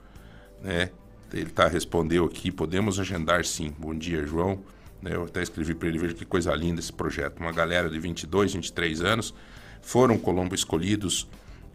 né? 0.61 0.89
Ele 1.33 1.49
tá 1.49 1.67
respondeu 1.67 2.25
aqui, 2.25 2.51
podemos 2.51 2.99
agendar 2.99 3.43
sim. 3.43 3.73
Bom 3.77 3.95
dia, 3.95 4.25
João. 4.25 4.59
Né, 5.01 5.15
Eu 5.15 5.23
até 5.25 5.41
escrevi 5.41 5.73
para 5.73 5.87
ele, 5.89 5.97
veja 5.97 6.13
que 6.13 6.23
coisa 6.25 6.53
linda 6.53 6.79
esse 6.79 6.93
projeto. 6.93 7.39
Uma 7.39 7.51
galera 7.51 7.89
de 7.89 7.99
22, 7.99 8.53
23 8.53 9.01
anos 9.01 9.33
foram 9.81 10.17
Colombo 10.17 10.53
escolhidos 10.55 11.27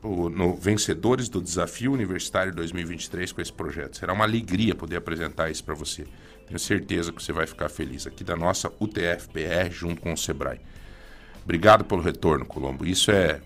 o- 0.02 0.28
no 0.30 0.54
vencedores 0.54 1.28
do 1.28 1.40
Desafio 1.42 1.92
Universitário 1.92 2.54
2023 2.54 3.32
com 3.32 3.40
esse 3.40 3.52
projeto. 3.52 3.96
Será 3.98 4.12
uma 4.12 4.24
alegria 4.24 4.74
poder 4.74 4.96
apresentar 4.96 5.50
isso 5.50 5.64
para 5.64 5.74
você. 5.74 6.06
Tenho 6.48 6.58
certeza 6.58 7.12
que 7.12 7.22
você 7.22 7.32
vai 7.32 7.46
ficar 7.46 7.68
feliz 7.68 8.06
aqui 8.06 8.24
da 8.24 8.34
nossa 8.34 8.72
UTFPR 8.80 9.70
junto 9.70 10.00
com 10.00 10.12
o 10.12 10.16
Sebrae. 10.16 10.60
Obrigado 11.44 11.84
pelo 11.84 12.00
retorno, 12.00 12.44
Colombo. 12.44 12.86
Isso 12.86 13.10
é 13.10 13.40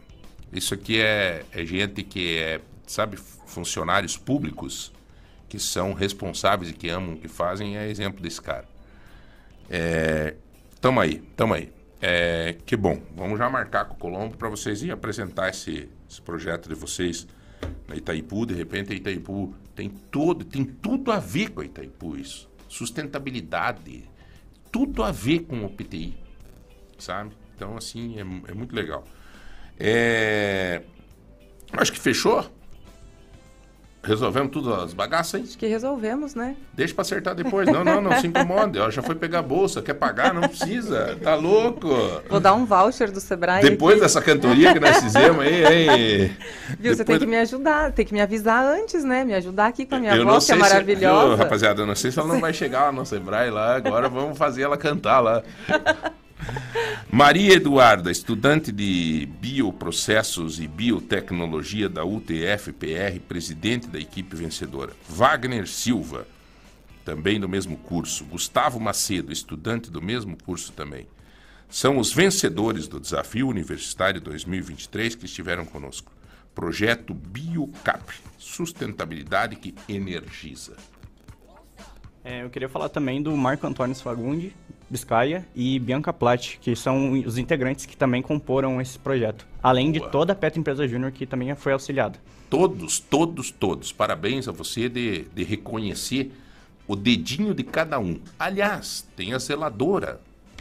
isso 0.53 0.75
aqui 0.75 1.01
é, 1.01 1.45
é 1.51 1.65
gente 1.65 2.03
que 2.03 2.39
é, 2.39 2.61
sabe, 2.87 3.17
funcionários 3.17 4.19
públicos 4.19 4.93
que 5.49 5.59
são 5.59 5.95
responsáveis 5.95 6.71
e 6.71 6.75
que 6.75 6.89
amam 6.89 7.15
o 7.15 7.19
que 7.19 7.27
fazem, 7.27 7.77
é 7.77 7.89
exemplo 7.89 8.23
desse 8.23 8.41
cara. 8.41 8.67
É, 9.69 10.35
tamo 10.81 11.01
aí, 11.01 11.19
tamo 11.37 11.55
aí. 11.55 11.73
É, 12.01 12.57
que 12.67 12.77
bom. 12.77 13.01
Vamos 13.17 13.39
já 13.39 13.49
marcar 13.49 13.87
com 13.87 13.95
o 13.95 13.97
Colombo 13.97 14.37
para 14.37 14.49
vocês 14.49 14.83
ir 14.83 14.91
apresentar 14.91 15.49
esse, 15.49 15.89
esse 16.09 16.21
projeto 16.21 16.69
de 16.69 16.75
vocês 16.75 17.27
na 17.89 17.97
Itaipu. 17.97 18.45
De 18.45 18.55
repente, 18.55 18.93
a 18.93 18.97
Itaipu 18.97 19.55
tem 19.75 19.89
todo, 19.89 20.45
tem 20.45 20.65
tudo 20.65 21.11
a 21.11 21.19
ver 21.19 21.51
com 21.51 21.63
a 21.63 21.65
Itaipu 21.65 22.17
isso. 22.17 22.51
Sustentabilidade, 22.73 24.09
tudo 24.73 25.03
a 25.03 25.13
ver 25.13 25.41
com 25.41 25.63
o 25.63 25.69
PTI, 25.69 26.17
sabe? 26.99 27.37
Então, 27.55 27.77
assim, 27.77 28.17
é, 28.17 28.21
é 28.51 28.55
muito 28.55 28.75
legal. 28.75 29.07
É, 29.79 30.83
acho 31.75 31.93
que 31.93 31.99
fechou. 31.99 32.51
Resolvemos 34.05 34.51
tudo 34.51 34.75
as 34.75 34.93
bagaças, 34.93 35.35
hein? 35.41 35.47
Acho 35.49 35.57
que 35.57 35.67
resolvemos, 35.67 36.35
né? 36.35 36.57
Deixa 36.75 36.93
pra 36.93 37.03
acertar 37.03 37.37
depois. 37.37 37.69
Não, 37.71 37.85
não, 37.85 38.01
não 38.01 38.19
se 38.21 38.27
incomode. 38.27 38.77
Ó, 38.81 38.91
já 38.91 39.01
foi 39.01 39.15
pegar 39.15 39.39
a 39.39 39.43
bolsa, 39.43 39.81
quer 39.81 39.95
pagar? 39.95 40.35
Não 40.35 40.43
precisa. 40.43 41.17
Tá 41.23 41.37
louco. 41.37 41.89
Vou 42.29 42.41
dar 42.41 42.53
um 42.55 42.65
voucher 42.67 43.13
do 43.13 43.21
Sebrae. 43.21 43.63
Depois 43.63 43.93
aqui. 43.95 44.03
dessa 44.03 44.21
cantoria 44.21 44.73
que 44.73 44.81
nós 44.81 44.99
fizemos 44.99 45.39
aí, 45.45 45.65
hein? 45.65 46.37
Viu, 46.81 46.93
você 46.93 47.05
Depois- 47.05 47.07
tem 47.07 47.19
que 47.21 47.27
me 47.27 47.37
ajudar, 47.39 47.93
tem 47.93 48.05
que 48.05 48.13
me 48.13 48.21
avisar 48.21 48.65
antes, 48.65 49.05
né? 49.05 49.23
Me 49.23 49.35
ajudar 49.35 49.67
aqui 49.69 49.87
com 49.87 49.95
a 49.95 49.99
minha 50.01 50.17
Eu 50.17 50.25
voz, 50.25 50.47
que 50.47 50.51
é 50.51 50.55
se- 50.57 50.61
maravilhosa. 50.61 51.29
Viu, 51.29 51.37
rapaziada, 51.37 51.83
eu 51.83 51.87
não 51.87 51.95
sei 51.95 52.11
se 52.11 52.19
ela 52.19 52.27
não 52.27 52.41
vai 52.41 52.53
chegar 52.53 52.87
lá 52.87 52.93
no 52.93 53.07
Sebrae 53.07 53.51
lá. 53.51 53.77
Agora 53.77 54.09
vamos 54.09 54.37
fazer 54.37 54.63
ela 54.63 54.77
cantar 54.77 55.21
lá. 55.21 55.43
Maria 57.11 57.55
Eduarda, 57.55 58.11
estudante 58.11 58.73
de 58.73 59.29
Bioprocessos 59.41 60.61
e 60.61 60.67
Biotecnologia 60.67 61.89
da 61.89 62.05
UTF-PR, 62.05 63.21
presidente 63.29 63.87
da 63.87 63.99
equipe 63.99 64.35
vencedora. 64.35 64.93
Wagner 65.09 65.69
Silva, 65.69 66.27
também 67.05 67.39
do 67.39 67.49
mesmo 67.49 67.77
curso. 67.77 68.25
Gustavo 68.25 68.81
Macedo, 68.81 69.33
estudante 69.33 69.91
do 69.91 70.01
mesmo 70.01 70.37
curso 70.43 70.73
também. 70.73 71.07
São 71.69 71.99
os 71.99 72.13
vencedores 72.13 72.87
do 72.87 73.01
Desafio 73.01 73.49
Universitário 73.49 74.21
2023 74.21 75.15
que 75.15 75.25
estiveram 75.25 75.65
conosco. 75.65 76.13
Projeto 76.55 77.15
Biocap, 77.15 78.13
sustentabilidade 78.39 79.57
que 79.57 79.75
energiza. 79.89 80.77
É, 82.25 82.45
eu 82.45 82.51
queria 82.51 82.69
falar 82.69 82.89
também 82.89 83.23
do 83.23 83.37
Marco 83.37 83.67
Antônio 83.67 83.95
Sfagundi, 83.95 84.55
Biscaia, 84.93 85.47
e 85.57 85.79
Bianca 85.79 86.13
Platt, 86.13 86.59
que 86.61 86.77
são 86.77 87.13
os 87.13 87.39
integrantes 87.39 87.87
que 87.87 87.97
também 87.97 88.21
comporam 88.21 88.79
esse 88.79 88.99
projeto. 88.99 89.47
Além 89.63 89.91
de 89.91 89.99
Boa. 89.99 90.11
toda 90.11 90.33
a 90.35 90.37
Petro 90.37 90.61
Empresa 90.61 90.87
Júnior 90.87 91.11
que 91.13 91.25
também 91.25 91.55
foi 91.55 91.73
auxiliada. 91.73 92.19
Todos, 92.51 93.01
todos, 93.01 93.51
todos. 93.51 93.91
Parabéns 93.91 94.47
a 94.49 94.53
você 94.53 94.91
de, 94.91 95.23
de 95.35 95.45
reconhecer 95.45 96.31
o 96.87 96.95
dedinho 96.95 97.55
de 97.55 97.65
cada 97.65 97.99
um. 97.99 98.21
Aliás, 98.39 99.09
tem 99.17 99.33
a 99.33 99.39
zeladora 99.39 100.21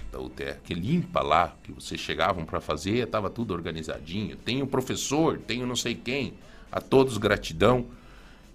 da 0.10 0.20
UTR 0.22 0.62
que 0.64 0.74
limpa 0.74 1.22
lá, 1.22 1.54
que 1.62 1.74
vocês 1.74 2.00
chegavam 2.00 2.46
para 2.46 2.62
fazer, 2.62 3.04
estava 3.04 3.30
tudo 3.30 3.54
organizadinho. 3.54 4.38
Tem 4.38 4.62
o 4.62 4.68
professor, 4.68 5.40
tem 5.40 5.62
o 5.62 5.68
não 5.68 5.76
sei 5.76 5.94
quem. 5.94 6.36
A 6.72 6.80
todos 6.80 7.18
gratidão. 7.18 7.86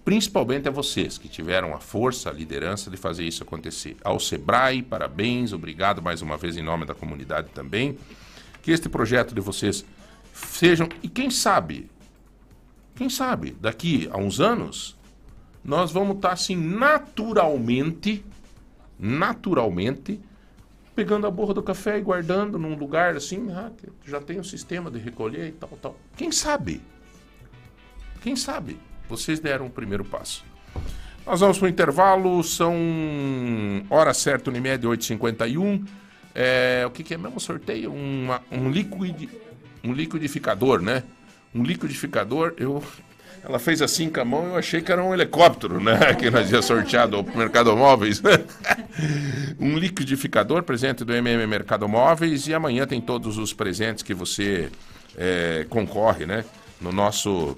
Principalmente 0.07 0.69
a 0.69 0.71
vocês 0.71 1.17
que 1.17 1.27
tiveram 1.27 1.75
a 1.75 1.81
força, 1.81 2.29
a 2.29 2.31
liderança 2.31 2.89
de 2.89 2.95
fazer 2.95 3.25
isso 3.25 3.43
acontecer. 3.43 3.97
Ao 4.01 4.17
Sebrae, 4.21 4.81
parabéns, 4.81 5.51
obrigado 5.51 6.01
mais 6.01 6.21
uma 6.21 6.37
vez 6.37 6.55
em 6.55 6.63
nome 6.63 6.85
da 6.85 6.95
comunidade 6.95 7.49
também. 7.53 7.97
Que 8.61 8.71
este 8.71 8.87
projeto 8.87 9.35
de 9.35 9.41
vocês 9.41 9.83
sejam, 10.31 10.87
e 11.03 11.09
quem 11.09 11.29
sabe, 11.29 11.91
quem 12.95 13.09
sabe, 13.09 13.51
daqui 13.59 14.07
a 14.09 14.17
uns 14.17 14.39
anos, 14.39 14.95
nós 15.61 15.91
vamos 15.91 16.15
estar 16.15 16.31
assim 16.31 16.55
naturalmente, 16.55 18.23
naturalmente, 18.97 20.21
pegando 20.95 21.27
a 21.27 21.29
borra 21.29 21.53
do 21.53 21.61
café 21.61 21.97
e 21.97 22.01
guardando 22.01 22.57
num 22.57 22.75
lugar 22.75 23.17
assim, 23.17 23.51
ah, 23.51 23.73
já 24.05 24.21
tem 24.21 24.39
um 24.39 24.43
sistema 24.45 24.89
de 24.89 24.99
recolher 24.99 25.49
e 25.49 25.51
tal, 25.51 25.69
tal. 25.81 25.97
Quem 26.15 26.31
sabe? 26.31 26.81
Quem 28.21 28.37
sabe? 28.37 28.86
Vocês 29.09 29.39
deram 29.39 29.67
o 29.67 29.69
primeiro 29.69 30.03
passo. 30.03 30.43
Nós 31.25 31.41
vamos 31.41 31.57
para 31.57 31.65
o 31.65 31.69
intervalo, 31.69 32.41
são 32.41 32.73
hora 33.89 34.13
certa, 34.13 34.49
Unimed 34.49 34.87
8h51. 34.87 35.85
É, 36.33 36.83
o 36.85 36.89
que, 36.89 37.03
que 37.03 37.13
é 37.13 37.17
mesmo 37.17 37.39
sorteio? 37.39 37.91
Uma- 37.91 38.41
um, 38.51 38.69
liquid, 38.69 39.29
um 39.83 39.91
liquidificador, 39.91 40.81
né? 40.81 41.03
Um 41.53 41.63
liquidificador, 41.63 42.53
eu... 42.57 42.81
Ela 43.43 43.59
fez 43.59 43.81
assim 43.81 44.09
com 44.09 44.19
a 44.19 44.25
mão, 44.25 44.45
eu 44.47 44.57
achei 44.57 44.81
que 44.81 44.91
era 44.91 45.03
um 45.03 45.13
helicóptero, 45.13 45.81
né? 45.81 46.13
Que 46.15 46.29
nós 46.29 46.51
ia 46.51 46.61
sorteado 46.61 47.17
ao 47.17 47.23
Mercado 47.23 47.75
Móveis. 47.75 48.21
um 49.59 49.77
liquidificador, 49.77 50.63
presente 50.63 51.03
do 51.03 51.13
MM 51.13 51.45
Mercado 51.45 51.87
Móveis. 51.87 52.47
E 52.47 52.53
amanhã 52.53 52.85
tem 52.87 53.01
todos 53.01 53.37
os 53.37 53.53
presentes 53.53 54.01
que 54.01 54.13
você 54.13 54.69
é, 55.17 55.65
concorre, 55.69 56.25
né? 56.25 56.45
No 56.79 56.91
nosso 56.91 57.57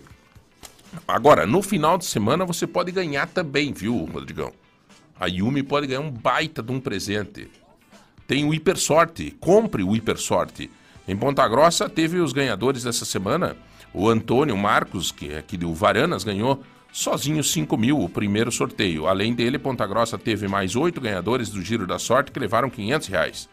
Agora, 1.08 1.46
no 1.46 1.62
final 1.62 1.98
de 1.98 2.06
semana 2.06 2.46
você 2.46 2.66
pode 2.66 2.92
ganhar 2.92 3.28
também, 3.28 3.74
viu, 3.74 4.06
Rodrigão? 4.06 4.52
A 5.20 5.28
Yumi 5.28 5.64
pode 5.64 5.88
ganhar 5.88 6.00
um 6.00 6.12
baita 6.12 6.64
de 6.64 6.72
um 6.72 6.80
presente. 6.80 7.50
Tem 8.28 8.46
o 8.46 8.54
Hiper 8.54 8.78
Sorte. 8.78 9.36
Compre 9.40 9.84
o 9.84 9.96
Hiper 9.96 10.18
Sorte. 10.18 10.70
Em 11.08 11.18
Ponta 11.18 11.48
Grossa 11.48 11.90
teve 11.90 12.20
os 12.20 12.32
ganhadores 12.32 12.84
dessa 12.84 13.04
semana. 13.04 13.58
O 13.94 14.08
Antônio 14.08 14.56
Marcos, 14.56 15.12
que 15.12 15.34
é 15.34 15.40
aqui 15.40 15.58
do 15.58 15.74
Varanas, 15.74 16.24
ganhou 16.24 16.64
sozinho 16.92 17.44
5 17.44 17.76
mil, 17.76 18.00
o 18.00 18.08
primeiro 18.08 18.52
sorteio. 18.52 19.08
Além 19.08 19.34
dele, 19.34 19.58
Ponta 19.58 19.86
Grossa 19.86 20.18
teve 20.18 20.48
mais 20.48 20.76
oito 20.76 21.02
ganhadores 21.02 21.50
do 21.50 21.62
Giro 21.62 21.88
da 21.88 22.00
Sorte 22.00 22.32
que 22.32 22.40
levaram 22.40 22.70
500 22.70 23.08
reais. 23.08 23.50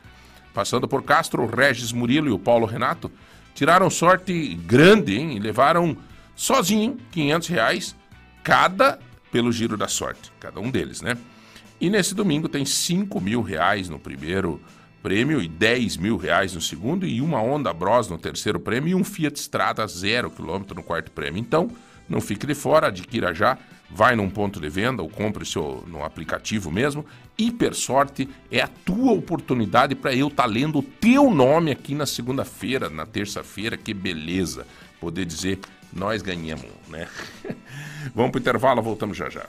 Passando 0.52 0.86
por 0.86 1.02
Castro, 1.02 1.42
o 1.42 1.46
Regis 1.46 1.92
Murilo 1.92 2.28
e 2.28 2.32
o 2.32 2.38
Paulo 2.38 2.66
Renato 2.66 3.10
tiraram 3.54 3.90
sorte 3.90 4.54
grande, 4.54 5.16
hein? 5.16 5.36
E 5.36 5.40
levaram 5.40 5.96
sozinho 6.36 6.98
500 7.10 7.48
reais 7.48 7.96
cada 8.44 8.98
pelo 9.32 9.50
Giro 9.50 9.76
da 9.76 9.88
Sorte, 9.88 10.30
cada 10.38 10.60
um 10.60 10.70
deles, 10.70 11.02
né? 11.02 11.16
E 11.80 11.90
nesse 11.90 12.14
domingo 12.14 12.48
tem 12.48 12.64
5 12.64 13.20
mil 13.20 13.42
reais 13.42 13.88
no 13.88 13.98
primeiro 13.98 14.60
prêmio 15.02 15.40
e 15.42 15.48
10 15.48 15.96
mil 15.98 16.16
reais 16.16 16.54
no 16.54 16.60
segundo 16.60 17.06
e 17.06 17.20
uma 17.20 17.40
Honda 17.40 17.72
Bros 17.72 18.08
no 18.08 18.18
terceiro 18.18 18.58
prêmio 18.58 18.90
e 18.90 18.94
um 18.94 19.04
Fiat 19.04 19.38
Strada 19.38 19.86
zero 19.86 20.30
quilômetro 20.30 20.74
no 20.74 20.82
quarto 20.82 21.10
prêmio. 21.10 21.40
Então, 21.40 21.70
não 22.08 22.20
fique 22.20 22.46
de 22.46 22.54
fora, 22.54 22.88
adquira 22.88 23.34
já, 23.34 23.58
vai 23.90 24.16
num 24.16 24.30
ponto 24.30 24.60
de 24.60 24.68
venda 24.68 25.02
ou 25.02 25.08
compre 25.08 25.44
seu 25.44 25.84
no 25.86 26.04
aplicativo 26.04 26.70
mesmo. 26.70 27.04
Hiper 27.36 27.74
Sorte 27.74 28.28
é 28.50 28.60
a 28.60 28.68
tua 28.68 29.12
oportunidade 29.12 29.94
para 29.94 30.14
eu 30.14 30.28
estar 30.28 30.44
tá 30.44 30.48
lendo 30.48 30.78
o 30.78 30.82
teu 30.82 31.30
nome 31.30 31.70
aqui 31.70 31.94
na 31.94 32.06
segunda-feira, 32.06 32.88
na 32.88 33.04
terça-feira, 33.04 33.76
que 33.76 33.92
beleza 33.92 34.66
poder 35.00 35.24
dizer 35.24 35.60
nós 35.96 36.22
ganhamos, 36.22 36.70
né? 36.88 37.08
Vamos 38.14 38.30
pro 38.30 38.40
intervalo, 38.40 38.82
voltamos 38.82 39.16
já 39.16 39.28
já. 39.28 39.46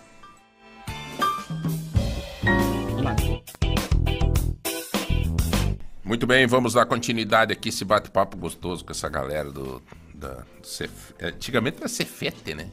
Muito 6.03 6.25
bem, 6.25 6.47
vamos 6.47 6.73
dar 6.73 6.85
continuidade 6.85 7.51
aqui, 7.51 7.67
esse 7.67 7.83
bate-papo 7.83 8.37
gostoso 8.37 8.85
com 8.85 8.91
essa 8.91 9.09
galera 9.09 9.51
do. 9.51 9.81
Da, 10.15 10.45
Cef... 10.63 11.13
Antigamente 11.21 11.77
era 11.79 11.89
Cefete, 11.89 12.55
né? 12.55 12.71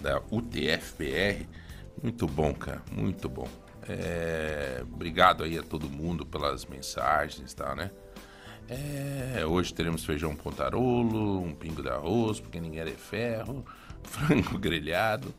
Da 0.00 0.20
UTFPR. 0.30 1.46
Muito 2.02 2.26
bom, 2.26 2.52
cara, 2.52 2.82
muito 2.90 3.28
bom. 3.28 3.46
É... 3.88 4.82
Obrigado 4.82 5.44
aí 5.44 5.56
a 5.56 5.62
todo 5.62 5.88
mundo 5.88 6.26
pelas 6.26 6.66
mensagens 6.66 7.52
e 7.52 7.56
tal, 7.56 7.76
né? 7.76 7.92
É... 8.68 9.44
Hoje 9.44 9.72
teremos 9.74 10.04
feijão 10.04 10.34
pontarolo, 10.34 11.42
um 11.42 11.54
pingo 11.54 11.82
de 11.82 11.88
arroz, 11.88 12.40
porque 12.40 12.60
ninguém 12.60 12.80
é 12.80 12.90
ferro, 12.90 13.64
frango 14.02 14.58
grelhado, 14.58 15.34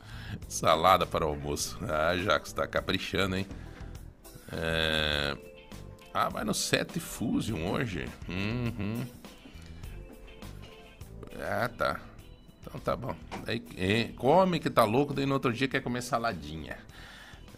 salada 0.47 1.05
para 1.05 1.25
o 1.25 1.29
almoço. 1.29 1.77
Ah, 1.81 2.15
já 2.17 2.39
que 2.39 2.47
está 2.47 2.67
caprichando, 2.67 3.35
hein? 3.35 3.47
É... 4.51 5.37
Ah, 6.13 6.29
vai 6.29 6.43
no 6.43 6.53
7 6.53 6.99
Fusion 6.99 7.71
hoje. 7.71 8.05
Uhum. 8.29 9.03
Ah, 11.39 11.67
tá. 11.75 11.99
Então 12.61 12.79
tá 12.79 12.95
bom. 12.95 13.15
Aí, 13.47 13.63
é, 13.77 14.09
come 14.15 14.59
que 14.59 14.69
tá 14.69 14.83
louco, 14.83 15.13
daí 15.13 15.25
no 15.25 15.33
outro 15.33 15.51
dia 15.51 15.67
quer 15.67 15.81
comer 15.81 16.03
saladinha. 16.03 16.77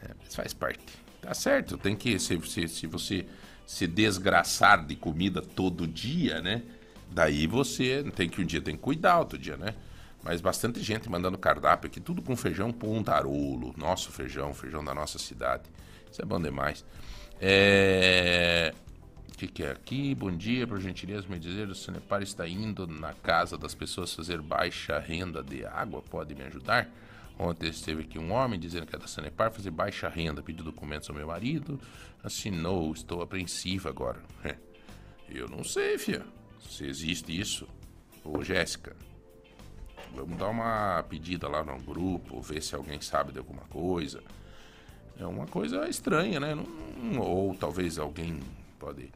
É, 0.02 0.12
isso 0.26 0.38
faz 0.38 0.54
parte. 0.54 0.86
Tá 1.22 1.34
certo, 1.34 1.78
tem 1.78 1.96
que. 1.96 2.18
Se, 2.20 2.40
se, 2.42 2.68
se 2.68 2.88
você 2.88 3.26
se 3.66 3.88
desgraçar 3.88 4.86
de 4.86 4.96
comida 4.96 5.42
todo 5.42 5.88
dia, 5.88 6.42
né? 6.42 6.62
Daí 7.12 7.48
você 7.48 8.04
tem 8.16 8.30
que 8.30 8.42
um 8.42 8.46
dia 8.46 8.62
tem 8.62 8.76
que 8.76 8.82
cuidar, 8.82 9.20
outro 9.20 9.38
dia, 9.38 9.58
né? 9.58 9.74
Mas 10.24 10.42
bastante 10.42 10.82
gente 10.82 11.10
mandando 11.10 11.38
cardápio 11.38 11.88
aqui, 11.88 12.00
tudo 12.00 12.22
com 12.22 12.36
feijão 12.36 12.72
pontarolo, 12.72 13.74
nosso 13.78 14.12
feijão, 14.12 14.54
feijão 14.54 14.84
da 14.84 14.94
nossa 14.94 15.20
cidade. 15.20 15.64
Isso 16.12 16.22
é 16.22 16.26
bom 16.26 16.42
demais. 16.42 16.84
É... 17.40 18.74
O 19.32 19.38
que, 19.38 19.48
que, 19.48 19.64
é 19.64 19.72
aqui? 19.72 20.16
Bom 20.16 20.32
dia, 20.32 20.66
por 20.66 20.80
gentileza 20.80 21.28
me 21.28 21.38
dizer, 21.38 21.68
o 21.68 21.76
Sanepar 21.76 22.24
está 22.24 22.48
indo 22.48 22.88
na 22.88 23.14
casa 23.14 23.58
das 23.58 23.76
pessoas 23.76 24.14
fazer 24.14 24.42
baixa 24.42 24.98
renda 24.98 25.44
de 25.44 25.66
água, 25.66 26.02
pode 26.02 26.34
me 26.34 26.44
ajudar? 26.44 26.90
Ontem 27.38 27.70
esteve 27.70 28.04
aqui 28.04 28.18
um 28.18 28.32
homem 28.32 28.60
dizendo 28.60 28.86
que 28.86 28.96
é 28.96 29.00
da 29.00 29.08
Sanepar 29.08 29.52
fazer 29.52 29.72
baixa 29.72 30.08
renda, 30.08 30.42
pediu 30.42 30.64
documentos 30.64 31.10
ao 31.10 31.16
meu 31.16 31.28
marido, 31.28 31.80
assinou, 32.24 32.94
estou 32.94 33.22
apreensiva 33.22 33.90
agora. 33.90 34.22
Eu 35.28 35.50
não 35.50 35.64
sei, 35.64 35.98
filha, 35.98 36.26
se 36.70 36.86
existe 36.86 37.38
isso. 37.38 37.68
Ô, 38.24 38.44
Jéssica, 38.44 38.96
vamos 40.14 40.38
dar 40.38 40.50
uma 40.50 41.04
pedida 41.04 41.48
lá 41.48 41.64
no 41.64 41.78
grupo, 41.80 42.42
ver 42.42 42.62
se 42.62 42.76
alguém 42.76 43.02
sabe 43.02 43.32
de 43.32 43.40
alguma 43.40 43.64
coisa. 43.64 44.24
É 45.20 45.26
uma 45.26 45.48
coisa 45.48 45.88
estranha, 45.90 46.40
né? 46.40 46.56
Ou 47.20 47.56
talvez 47.56 47.98
alguém 47.98 48.40
pode. 48.80 49.12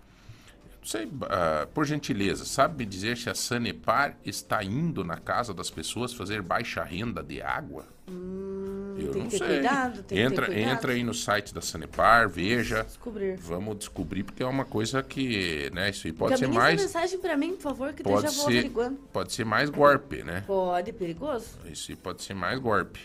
Não 0.82 0.88
sei, 0.88 1.06
uh, 1.06 1.68
por 1.74 1.86
gentileza, 1.86 2.46
sabe 2.46 2.78
me 2.78 2.86
dizer 2.90 3.18
se 3.18 3.30
a 3.30 3.36
Sanepar 3.36 4.18
está 4.26 4.64
indo 4.64 5.04
na 5.04 5.18
casa 5.18 5.54
das 5.54 5.70
pessoas 5.70 6.14
fazer 6.14 6.42
baixa 6.42 6.82
renda 6.84 7.22
de 7.22 7.42
água? 7.42 7.86
Hum, 8.10 8.96
Eu 8.98 9.12
tem 9.12 9.24
não 9.24 9.30
sei. 9.30 9.40
cuidado, 9.40 10.04
tem 10.04 10.20
entra, 10.20 10.46
que 10.46 10.52
ter 10.52 10.58
cuidado. 10.58 10.78
entra 10.78 10.92
aí 10.94 11.04
no 11.04 11.14
site 11.14 11.54
da 11.54 11.62
Sanepar, 11.62 12.30
veja. 12.30 12.84
Descobrir. 12.84 13.36
Vamos 13.38 13.78
descobrir, 13.78 14.24
porque 14.24 14.42
é 14.42 14.46
uma 14.46 14.64
coisa 14.64 15.04
que, 15.04 15.70
né, 15.74 15.90
isso 15.90 16.08
aí 16.08 16.14
pode 16.14 16.38
ser 16.40 16.46
Caminha 16.46 16.60
mais. 16.62 16.82
essa 16.82 16.98
mensagem 17.00 17.20
pra 17.20 17.36
mim, 17.36 17.52
por 17.56 17.62
favor, 17.62 17.94
que 17.94 18.02
Pode 18.02 18.22
já 18.24 18.30
vou 18.32 18.46
ser, 18.46 18.58
averiguando. 18.60 18.98
pode 19.12 19.34
ser 19.34 19.46
mais 19.46 19.70
golpe, 19.70 20.24
né? 20.24 20.44
Pode, 20.48 20.94
perigoso? 20.94 21.58
Isso 21.66 21.92
aí 21.92 21.98
pode 21.98 22.24
ser 22.24 22.34
mais 22.34 22.58
golpe. 22.58 23.02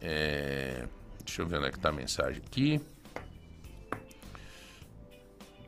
É, 0.00 0.84
Deixa 1.24 1.42
eu 1.42 1.46
ver 1.46 1.56
onde 1.58 1.66
é 1.66 1.70
que 1.72 1.78
tá 1.78 1.88
a 1.88 1.92
mensagem 1.92 2.40
aqui. 2.46 2.80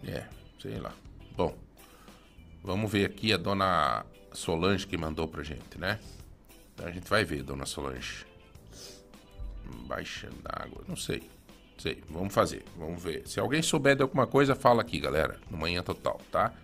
É, 0.06 0.24
sei 0.62 0.78
lá. 0.78 0.92
Bom, 1.36 1.54
vamos 2.64 2.90
ver 2.90 3.04
aqui 3.04 3.30
a 3.30 3.36
dona 3.36 4.06
Solange 4.32 4.86
que 4.86 4.96
mandou 4.96 5.28
pra 5.28 5.42
gente, 5.42 5.78
né? 5.78 6.00
Então 6.72 6.86
a 6.86 6.90
gente 6.90 7.08
vai 7.10 7.24
ver, 7.24 7.42
dona 7.42 7.66
Solange. 7.66 8.24
Baixa 9.86 10.30
d'água, 10.42 10.82
não 10.88 10.96
sei. 10.96 11.28
Sei, 11.76 12.02
vamos 12.08 12.32
fazer, 12.32 12.64
vamos 12.74 13.02
ver. 13.02 13.28
Se 13.28 13.38
alguém 13.38 13.60
souber 13.60 13.94
de 13.94 14.00
alguma 14.00 14.26
coisa, 14.26 14.54
fala 14.54 14.80
aqui, 14.80 14.98
galera. 14.98 15.38
No 15.50 15.58
Manhã 15.58 15.82
Total, 15.82 16.18
tá? 16.32 16.54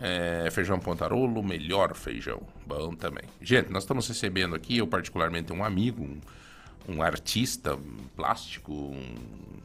É, 0.00 0.48
feijão 0.52 0.78
pontarolo, 0.78 1.42
melhor 1.42 1.96
feijão. 1.96 2.42
Bom 2.64 2.94
também. 2.94 3.24
Gente, 3.40 3.72
nós 3.72 3.82
estamos 3.82 4.06
recebendo 4.06 4.54
aqui, 4.54 4.78
eu 4.78 4.86
particularmente, 4.86 5.52
um 5.52 5.64
amigo, 5.64 6.04
um, 6.04 6.20
um 6.88 7.02
artista 7.02 7.74
um 7.74 8.06
plástico, 8.14 8.72
um 8.72 9.60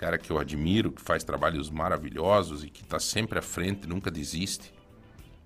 cara 0.00 0.16
que 0.16 0.30
eu 0.30 0.38
admiro, 0.38 0.90
que 0.90 1.02
faz 1.02 1.22
trabalhos 1.22 1.68
maravilhosos 1.68 2.64
e 2.64 2.70
que 2.70 2.82
está 2.82 2.98
sempre 2.98 3.38
à 3.38 3.42
frente, 3.42 3.86
nunca 3.86 4.10
desiste. 4.10 4.72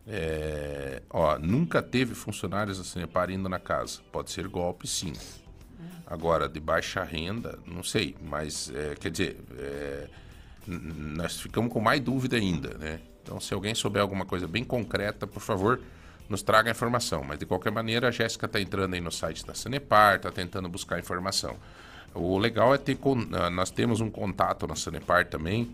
É, 0.07 1.03
ó, 1.11 1.37
nunca 1.41 1.83
teve 1.83 2.15
funcionários 2.15 2.79
da 2.79 2.85
Sanepar 2.85 3.31
indo 3.31 3.49
na 3.49 3.59
casa. 3.59 4.01
Pode 4.13 4.31
ser 4.31 4.47
golpe, 4.47 4.87
sim. 4.87 5.13
Agora, 6.07 6.49
de 6.49 6.61
baixa 6.61 7.03
renda, 7.03 7.59
não 7.67 7.83
sei, 7.83 8.15
mas 8.23 8.71
é, 8.73 8.95
quer 8.95 9.11
dizer, 9.11 9.41
é, 9.59 10.09
nós 10.69 11.41
ficamos 11.41 11.73
com 11.73 11.81
mais 11.81 12.01
dúvida 12.01 12.37
ainda, 12.37 12.79
né? 12.79 13.01
Então, 13.25 13.41
se 13.41 13.53
alguém 13.53 13.75
souber 13.75 14.03
alguma 14.03 14.25
coisa 14.25 14.47
bem 14.47 14.63
concreta, 14.63 15.27
por 15.27 15.41
favor, 15.41 15.81
nos 16.29 16.43
traga 16.43 16.71
a 16.71 16.73
informação. 16.73 17.25
Mas, 17.25 17.41
de 17.41 17.47
qualquer 17.47 17.73
maneira, 17.73 18.07
a 18.07 18.11
Jéssica 18.13 18.47
está 18.47 18.61
entrando 18.61 18.95
aí 18.95 19.01
no 19.01 19.11
site 19.11 19.45
da 19.45 19.55
Sanepar, 19.55 20.17
está 20.17 20.31
tentando 20.31 20.69
buscar 20.69 21.01
informação. 21.01 21.57
O 22.15 22.39
legal 22.39 22.75
é 22.75 22.79
ter. 22.79 22.99
ah, 23.33 23.51
Nós 23.51 23.71
temos 23.71 24.01
um 24.01 24.11
contato 24.11 24.67
na 24.67 24.77
Sanepar 24.77 25.27
também, 25.27 25.71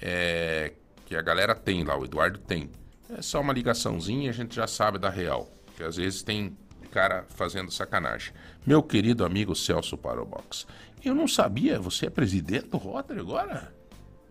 é, 0.00 0.72
que 1.06 1.16
a 1.16 1.22
galera 1.22 1.54
tem 1.54 1.82
lá, 1.84 1.98
o 1.98 2.04
Eduardo 2.04 2.38
tem. 2.38 2.70
É 3.16 3.20
só 3.20 3.40
uma 3.40 3.52
ligaçãozinha 3.52 4.26
e 4.26 4.28
a 4.28 4.32
gente 4.32 4.54
já 4.54 4.66
sabe 4.66 4.98
da 4.98 5.10
real. 5.10 5.48
Que 5.76 5.82
às 5.82 5.96
vezes 5.96 6.22
tem 6.22 6.56
cara 6.90 7.24
fazendo 7.28 7.72
sacanagem. 7.72 8.32
Meu 8.64 8.80
querido 8.80 9.24
amigo 9.24 9.54
Celso 9.56 9.98
Parobox, 9.98 10.64
eu 11.04 11.12
não 11.14 11.26
sabia, 11.26 11.78
você 11.80 12.06
é 12.06 12.10
presidente 12.10 12.68
do 12.68 12.76
Rotary 12.76 13.18
agora? 13.18 13.74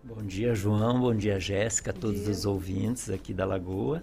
Bom 0.01 0.23
dia, 0.23 0.55
João. 0.55 0.99
Bom 1.01 1.13
dia, 1.13 1.39
Jéssica, 1.39 1.91
a 1.91 1.93
todos 1.93 2.27
os 2.27 2.45
ouvintes 2.45 3.09
aqui 3.09 3.33
da 3.33 3.45
Lagoa. 3.45 4.01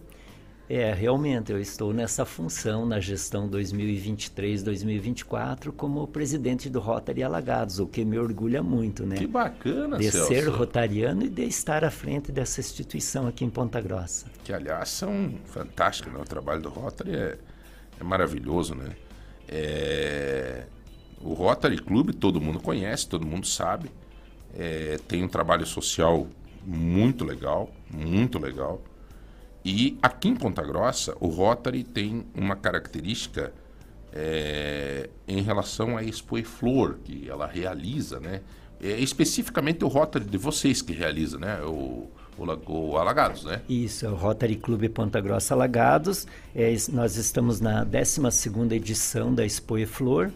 É, 0.72 0.94
realmente, 0.94 1.50
eu 1.50 1.60
estou 1.60 1.92
nessa 1.92 2.24
função 2.24 2.86
na 2.86 3.00
gestão 3.00 3.50
2023-2024 3.50 5.72
como 5.72 6.06
presidente 6.06 6.70
do 6.70 6.78
Rotary 6.78 7.24
Alagados, 7.24 7.80
o 7.80 7.88
que 7.88 8.04
me 8.04 8.16
orgulha 8.16 8.62
muito, 8.62 9.04
né? 9.04 9.16
Que 9.16 9.26
bacana, 9.26 9.98
de 9.98 10.08
Celso. 10.12 10.28
ser 10.28 10.48
rotariano 10.48 11.24
e 11.24 11.28
de 11.28 11.42
estar 11.42 11.84
à 11.84 11.90
frente 11.90 12.30
dessa 12.30 12.60
instituição 12.60 13.26
aqui 13.26 13.44
em 13.44 13.50
Ponta 13.50 13.80
Grossa. 13.80 14.26
Que, 14.44 14.52
aliás, 14.52 14.90
são 14.90 15.34
fantásticos, 15.46 16.12
né? 16.12 16.20
O 16.20 16.24
trabalho 16.24 16.62
do 16.62 16.68
Rotary 16.68 17.16
é, 17.16 17.36
é 17.98 18.04
maravilhoso, 18.04 18.76
né? 18.76 18.94
É, 19.48 20.66
O 21.20 21.34
Rotary 21.34 21.78
Clube 21.78 22.12
todo 22.12 22.40
mundo 22.40 22.60
conhece, 22.60 23.08
todo 23.08 23.26
mundo 23.26 23.44
sabe. 23.44 23.90
É, 24.54 25.00
tem 25.08 25.24
um 25.24 25.28
trabalho 25.28 25.66
social 25.66 26.28
muito 26.64 27.24
legal, 27.24 27.72
muito 27.92 28.38
legal. 28.38 28.80
E 29.64 29.98
aqui 30.02 30.28
em 30.28 30.36
Ponta 30.36 30.62
Grossa, 30.62 31.16
o 31.20 31.28
Rotary 31.28 31.84
tem 31.84 32.24
uma 32.34 32.56
característica 32.56 33.52
é, 34.12 35.10
em 35.28 35.42
relação 35.42 35.96
à 35.96 36.02
Expo 36.02 36.38
e 36.38 36.44
Flor, 36.44 36.98
que 37.04 37.28
ela 37.28 37.46
realiza, 37.46 38.18
né? 38.18 38.40
É 38.82 38.98
especificamente 38.98 39.84
o 39.84 39.88
Rotary 39.88 40.24
de 40.24 40.38
vocês 40.38 40.80
que 40.80 40.92
realiza, 40.92 41.38
né? 41.38 41.60
O, 41.62 42.08
o, 42.38 42.72
o 42.72 42.96
Alagados, 42.96 43.44
né? 43.44 43.60
Isso, 43.68 44.06
é 44.06 44.08
o 44.08 44.14
Rotary 44.14 44.56
Clube 44.56 44.88
Ponta 44.88 45.20
Grossa 45.20 45.52
Alagados. 45.54 46.26
É, 46.54 46.74
nós 46.90 47.16
estamos 47.16 47.60
na 47.60 47.84
12ª 47.84 48.72
edição 48.72 49.34
da 49.34 49.44
Expo 49.44 49.76
e 49.76 49.84
Flor 49.84 50.30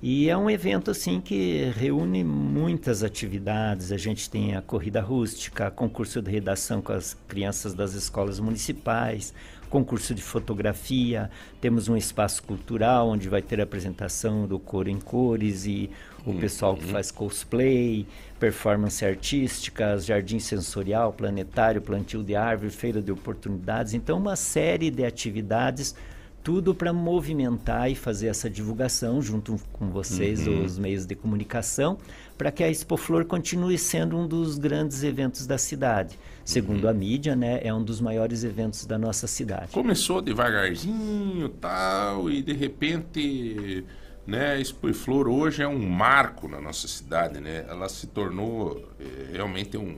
E 0.00 0.28
é 0.30 0.36
um 0.36 0.48
evento 0.48 0.92
assim 0.92 1.20
que 1.20 1.72
reúne 1.76 2.22
muitas 2.22 3.02
atividades. 3.02 3.90
A 3.90 3.96
gente 3.96 4.30
tem 4.30 4.54
a 4.54 4.62
corrida 4.62 5.00
rústica, 5.00 5.70
concurso 5.72 6.22
de 6.22 6.30
redação 6.30 6.80
com 6.80 6.92
as 6.92 7.14
crianças 7.26 7.74
das 7.74 7.94
escolas 7.94 8.38
municipais, 8.38 9.34
concurso 9.68 10.14
de 10.14 10.22
fotografia, 10.22 11.30
temos 11.60 11.88
um 11.88 11.96
espaço 11.96 12.42
cultural 12.42 13.08
onde 13.08 13.28
vai 13.28 13.42
ter 13.42 13.60
a 13.60 13.64
apresentação 13.64 14.46
do 14.46 14.58
Cor 14.58 14.88
em 14.88 14.98
Cores 14.98 15.66
e 15.66 15.90
o 16.24 16.30
Uhum. 16.30 16.38
pessoal 16.38 16.76
que 16.76 16.84
faz 16.84 17.10
cosplay, 17.10 18.06
performance 18.38 19.04
artísticas, 19.04 20.04
jardim 20.06 20.38
sensorial, 20.38 21.12
planetário, 21.12 21.82
plantio 21.82 22.22
de 22.22 22.34
árvore, 22.34 22.70
feira 22.70 23.02
de 23.02 23.10
oportunidades. 23.10 23.94
Então, 23.94 24.16
uma 24.18 24.36
série 24.36 24.90
de 24.90 25.04
atividades 25.04 25.94
tudo 26.42 26.74
para 26.74 26.92
movimentar 26.92 27.90
e 27.90 27.94
fazer 27.94 28.28
essa 28.28 28.48
divulgação 28.48 29.20
junto 29.20 29.60
com 29.72 29.90
vocês, 29.90 30.46
Uhum. 30.46 30.64
os 30.64 30.78
meios 30.78 31.04
de 31.04 31.14
comunicação, 31.14 31.98
para 32.38 32.50
que 32.50 32.62
a 32.64 32.70
Expo 32.70 32.96
Flor 32.96 33.24
continue 33.26 33.76
sendo 33.76 34.16
um 34.16 34.26
dos 34.26 34.56
grandes 34.58 35.02
eventos 35.02 35.46
da 35.46 35.58
cidade. 35.58 36.18
Segundo 36.44 36.84
Uhum. 36.84 36.90
a 36.90 36.94
mídia, 36.94 37.36
né, 37.36 37.60
é 37.62 37.74
um 37.74 37.82
dos 37.82 38.00
maiores 38.00 38.44
eventos 38.44 38.86
da 38.86 38.96
nossa 38.96 39.26
cidade. 39.26 39.72
Começou 39.72 40.22
devagarzinho 40.22 41.48
tal, 41.60 42.30
e 42.30 42.40
de 42.42 42.52
repente, 42.54 43.84
né, 44.26 44.58
Expo 44.60 44.88
e 44.88 44.94
Flor 44.94 45.28
hoje 45.28 45.62
é 45.62 45.68
um 45.68 45.86
marco 45.88 46.48
na 46.48 46.60
nossa 46.60 46.86
cidade, 46.88 47.40
né? 47.40 47.66
Ela 47.68 47.88
se 47.88 48.06
tornou 48.06 48.88
eh, 49.00 49.30
realmente 49.32 49.76
um, 49.76 49.96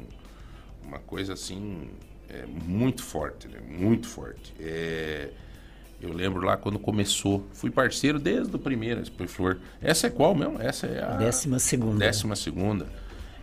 uma 0.84 0.98
coisa 0.98 1.34
assim 1.34 1.88
é, 2.28 2.44
muito 2.46 3.02
forte, 3.02 3.48
né? 3.48 3.58
Muito 3.60 4.08
forte. 4.08 4.54
É, 4.58 5.30
eu 6.00 6.12
lembro 6.12 6.44
lá 6.44 6.56
quando 6.56 6.78
começou, 6.78 7.46
fui 7.52 7.70
parceiro 7.70 8.18
desde 8.18 8.54
o 8.54 8.58
primeiro 8.58 9.00
Expo 9.00 9.26
Flor. 9.28 9.58
Essa 9.82 10.06
é 10.06 10.10
qual 10.10 10.34
mesmo? 10.34 10.60
Essa 10.60 10.86
é 10.86 11.02
a 11.02 11.16
Décima 11.16 11.58
segunda. 11.58 11.98
Décima 11.98 12.34
segunda. 12.36 12.86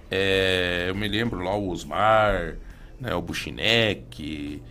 É, 0.10 0.86
eu 0.88 0.95
me 0.95 1.08
lembro 1.08 1.39
lá 1.43 1.55
o 1.55 1.70
Osmar, 1.70 2.55
né, 2.99 3.14
o 3.14 3.22
Buchinec, 3.22 4.62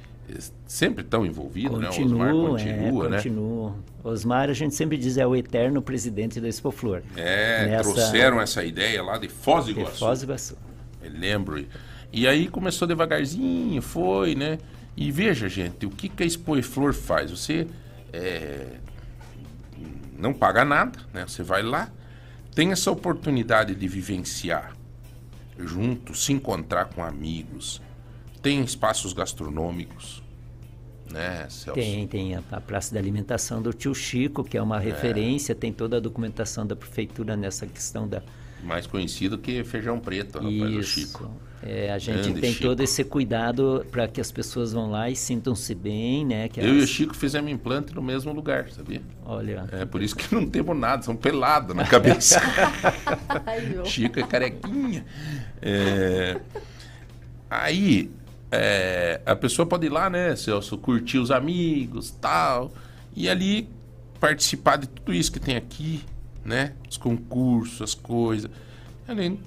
sempre 0.66 1.02
estão 1.04 1.24
envolvidos, 1.24 1.78
né? 1.78 1.86
O 1.86 1.90
Osmar 1.90 2.30
Continua, 2.30 2.50
continua, 2.50 3.06
é, 3.06 3.08
né? 3.10 3.16
continua. 3.16 3.74
Osmar, 4.02 4.48
a 4.50 4.52
gente 4.52 4.74
sempre 4.74 4.96
diz, 4.96 5.16
é 5.18 5.26
o 5.26 5.36
eterno 5.36 5.82
presidente 5.82 6.40
da 6.40 6.48
Expo 6.48 6.70
Flor. 6.70 7.02
É, 7.16 7.66
Nessa- 7.66 7.92
trouxeram 7.92 8.40
essa 8.40 8.64
ideia 8.64 9.02
lá 9.02 9.18
de 9.18 9.28
Foz 9.28 9.66
do 9.66 9.74
de 9.74 9.80
Iguaçu. 9.80 9.98
Foz 9.98 10.20
do 10.20 10.24
Iguaçu. 10.24 10.56
Eu 11.02 11.10
lembro. 11.12 11.64
E 12.12 12.26
aí 12.26 12.48
começou 12.48 12.88
devagarzinho, 12.88 13.80
foi, 13.82 14.34
né? 14.34 14.58
E 14.96 15.12
veja, 15.12 15.48
gente, 15.48 15.84
o 15.84 15.90
que, 15.90 16.08
que 16.08 16.22
a 16.22 16.26
Expo 16.26 16.56
e 16.56 16.62
Flor 16.62 16.94
faz? 16.94 17.30
Você 17.30 17.66
é, 18.12 18.78
não 20.18 20.32
paga 20.32 20.64
nada, 20.64 20.98
né? 21.12 21.26
Você 21.26 21.42
vai 21.42 21.62
lá, 21.62 21.90
tem 22.54 22.72
essa 22.72 22.90
oportunidade 22.90 23.74
de 23.74 23.86
vivenciar 23.86 24.74
junto, 25.58 26.14
se 26.14 26.32
encontrar 26.32 26.86
com 26.86 27.02
amigos, 27.02 27.80
tem 28.42 28.62
espaços 28.62 29.12
gastronômicos, 29.12 30.22
né, 31.10 31.46
Celso? 31.48 31.80
Tem, 31.80 32.06
tem 32.06 32.34
a, 32.34 32.42
a 32.50 32.60
Praça 32.60 32.92
da 32.94 33.00
Alimentação 33.00 33.62
do 33.62 33.72
Tio 33.72 33.94
Chico, 33.94 34.44
que 34.44 34.56
é 34.56 34.62
uma 34.62 34.78
referência, 34.78 35.54
tem 35.54 35.72
toda 35.72 35.96
a 35.96 36.00
documentação 36.00 36.66
da 36.66 36.76
prefeitura 36.76 37.36
nessa 37.36 37.66
questão 37.66 38.08
da. 38.08 38.22
Mais 38.62 38.86
conhecido 38.86 39.38
que 39.38 39.62
feijão 39.64 39.98
preto, 39.98 40.38
rapaz, 40.38 40.52
Isso. 40.52 41.00
Chico. 41.00 41.30
É, 41.68 41.90
a 41.92 41.98
gente 41.98 42.22
Grande 42.22 42.40
tem 42.40 42.52
Chico. 42.52 42.64
todo 42.64 42.80
esse 42.80 43.02
cuidado 43.02 43.84
para 43.90 44.06
que 44.06 44.20
as 44.20 44.30
pessoas 44.30 44.72
vão 44.72 44.90
lá 44.90 45.10
e 45.10 45.16
sintam-se 45.16 45.74
bem, 45.74 46.24
né? 46.24 46.48
Que 46.48 46.60
Eu 46.60 46.66
e 46.66 46.70
o 46.70 46.76
elas- 46.78 46.88
Chico 46.88 47.14
fizemos 47.16 47.50
implante 47.50 47.92
no 47.94 48.00
mesmo 48.02 48.32
lugar, 48.32 48.68
sabia? 48.70 49.02
Olha, 49.24 49.66
É 49.72 49.84
por 49.84 50.00
isso 50.02 50.14
que 50.14 50.32
não 50.34 50.46
temos 50.48 50.76
nada, 50.78 51.02
são 51.02 51.16
pelados 51.16 51.74
na 51.74 51.84
cabeça. 51.84 52.40
Chico 53.84 54.20
é 54.20 54.22
carequinha. 54.22 55.04
É, 55.60 56.38
Aí, 57.48 58.10
é, 58.50 59.20
a 59.24 59.36
pessoa 59.36 59.66
pode 59.66 59.86
ir 59.86 59.90
lá, 59.90 60.10
né, 60.10 60.34
Celso, 60.36 60.76
curtir 60.76 61.18
os 61.18 61.30
amigos, 61.30 62.10
tal, 62.20 62.72
e 63.14 63.28
ali 63.28 63.68
participar 64.18 64.76
de 64.76 64.88
tudo 64.88 65.14
isso 65.14 65.30
que 65.30 65.38
tem 65.38 65.56
aqui, 65.56 66.02
né? 66.44 66.72
Os 66.90 66.96
concursos, 66.96 67.80
as 67.82 67.94
coisas. 67.94 68.50
Ali, 69.06 69.38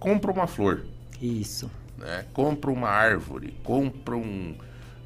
compra 0.00 0.32
uma 0.32 0.46
flor, 0.46 0.84
isso. 1.20 1.70
né? 1.98 2.24
Compra 2.32 2.70
uma 2.70 2.88
árvore, 2.88 3.54
compra 3.62 4.16
um- 4.16 4.54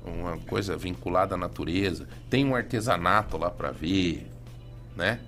uma 0.07 0.39
coisa 0.39 0.75
vinculada 0.77 1.35
à 1.35 1.39
natureza, 1.39 2.09
tem 2.31 2.45
um 2.47 2.55
artesanato 2.55 3.37
lá 3.37 3.51
para 3.51 3.71
ver, 3.71 4.27
né? 4.97 5.21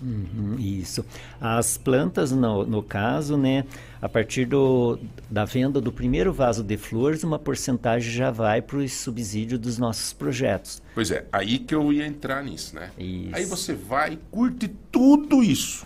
Uhum, 0.00 0.54
isso. 0.60 1.04
As 1.40 1.76
plantas, 1.76 2.30
no, 2.30 2.64
no 2.64 2.84
caso, 2.84 3.36
né, 3.36 3.64
a 4.00 4.08
partir 4.08 4.44
do, 4.46 4.96
da 5.28 5.44
venda 5.44 5.80
do 5.80 5.90
primeiro 5.92 6.32
vaso 6.32 6.62
de 6.62 6.76
flores, 6.76 7.24
uma 7.24 7.36
porcentagem 7.36 8.12
já 8.12 8.30
vai 8.30 8.62
para 8.62 8.76
o 8.76 8.88
subsídio 8.88 9.58
dos 9.58 9.76
nossos 9.76 10.12
projetos. 10.12 10.80
Pois 10.94 11.10
é, 11.10 11.26
aí 11.32 11.58
que 11.58 11.74
eu 11.74 11.92
ia 11.92 12.06
entrar 12.06 12.44
nisso, 12.44 12.76
né? 12.76 12.92
Isso. 12.96 13.34
Aí 13.34 13.44
você 13.44 13.74
vai, 13.74 14.16
curte 14.30 14.68
tudo 14.92 15.42
isso. 15.42 15.84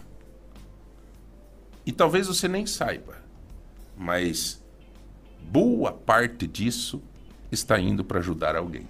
E 1.86 1.90
talvez 1.90 2.26
você 2.26 2.46
nem 2.46 2.66
saiba, 2.66 3.14
mas 4.02 4.60
boa 5.40 5.92
parte 5.92 6.46
disso 6.46 7.00
está 7.52 7.78
indo 7.78 8.04
para 8.04 8.18
ajudar 8.18 8.56
alguém. 8.56 8.86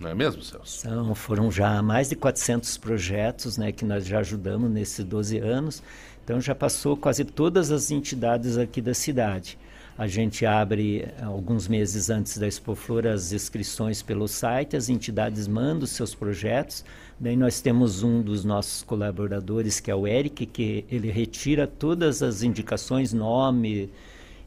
Não 0.00 0.10
é 0.10 0.14
mesmo, 0.14 0.42
Celso? 0.42 0.80
São, 0.80 1.14
foram 1.14 1.50
já 1.50 1.80
mais 1.82 2.08
de 2.08 2.16
400 2.16 2.76
projetos 2.76 3.56
né, 3.56 3.72
que 3.72 3.84
nós 3.84 4.04
já 4.04 4.18
ajudamos 4.18 4.70
nesses 4.70 5.04
12 5.04 5.38
anos. 5.38 5.82
Então 6.22 6.40
já 6.40 6.54
passou 6.54 6.96
quase 6.96 7.24
todas 7.24 7.70
as 7.70 7.90
entidades 7.90 8.58
aqui 8.58 8.82
da 8.82 8.92
cidade. 8.92 9.56
A 9.96 10.06
gente 10.06 10.44
abre 10.44 11.02
eh, 11.02 11.14
alguns 11.22 11.66
meses 11.66 12.10
antes 12.10 12.36
da 12.36 12.46
Expo 12.46 12.74
Flor 12.74 13.06
as 13.06 13.32
inscrições 13.32 14.02
pelo 14.02 14.28
site, 14.28 14.76
as 14.76 14.90
entidades 14.90 15.48
mandam 15.48 15.84
os 15.84 15.90
seus 15.90 16.14
projetos. 16.14 16.84
Daí 17.18 17.34
nós 17.34 17.62
temos 17.62 18.02
um 18.02 18.20
dos 18.20 18.44
nossos 18.44 18.82
colaboradores, 18.82 19.80
que 19.80 19.90
é 19.90 19.94
o 19.94 20.06
Eric, 20.06 20.44
que 20.44 20.84
ele 20.90 21.10
retira 21.10 21.66
todas 21.66 22.22
as 22.22 22.42
indicações, 22.42 23.14
nome, 23.14 23.90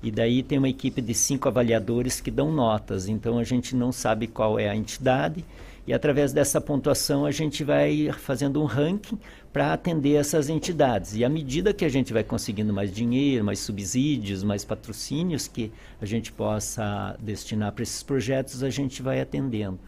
e 0.02 0.12
daí 0.12 0.42
tem 0.42 0.58
uma 0.58 0.70
equipe 0.70 1.02
de 1.02 1.14
cinco 1.14 1.48
avaliadores 1.48 2.22
que 2.22 2.32
dão 2.32 2.52
notas. 2.52 3.08
Então 3.08 3.38
a 3.38 3.44
gente 3.44 3.76
não 3.76 3.92
sabe 3.92 4.28
qual 4.28 4.58
é 4.58 4.70
a 4.70 4.76
entidade 4.76 5.44
e 5.90 5.94
através 5.94 6.32
dessa 6.32 6.62
pontuação 6.62 7.26
a 7.26 7.32
gente 7.32 7.64
vai 7.64 8.12
fazendo 8.14 8.62
um 8.62 8.66
ranking 8.66 9.18
para 9.52 9.74
atender 9.74 10.16
essas 10.16 10.48
entidades. 10.48 11.16
E 11.16 11.26
à 11.26 11.30
medida 11.30 11.74
que 11.74 11.84
a 11.84 11.90
gente 11.90 12.14
vai 12.14 12.24
conseguindo 12.24 12.72
mais 12.72 12.94
dinheiro, 12.94 13.44
mais 13.44 13.58
subsídios, 13.58 14.44
mais 14.44 14.64
patrocínios 14.64 15.48
que 15.48 15.72
a 16.00 16.06
gente 16.06 16.32
possa 16.32 17.18
destinar 17.20 17.72
para 17.72 17.82
esses 17.82 18.04
projetos, 18.04 18.62
a 18.62 18.70
gente 18.70 19.02
vai 19.02 19.20
atendendo. 19.20 19.80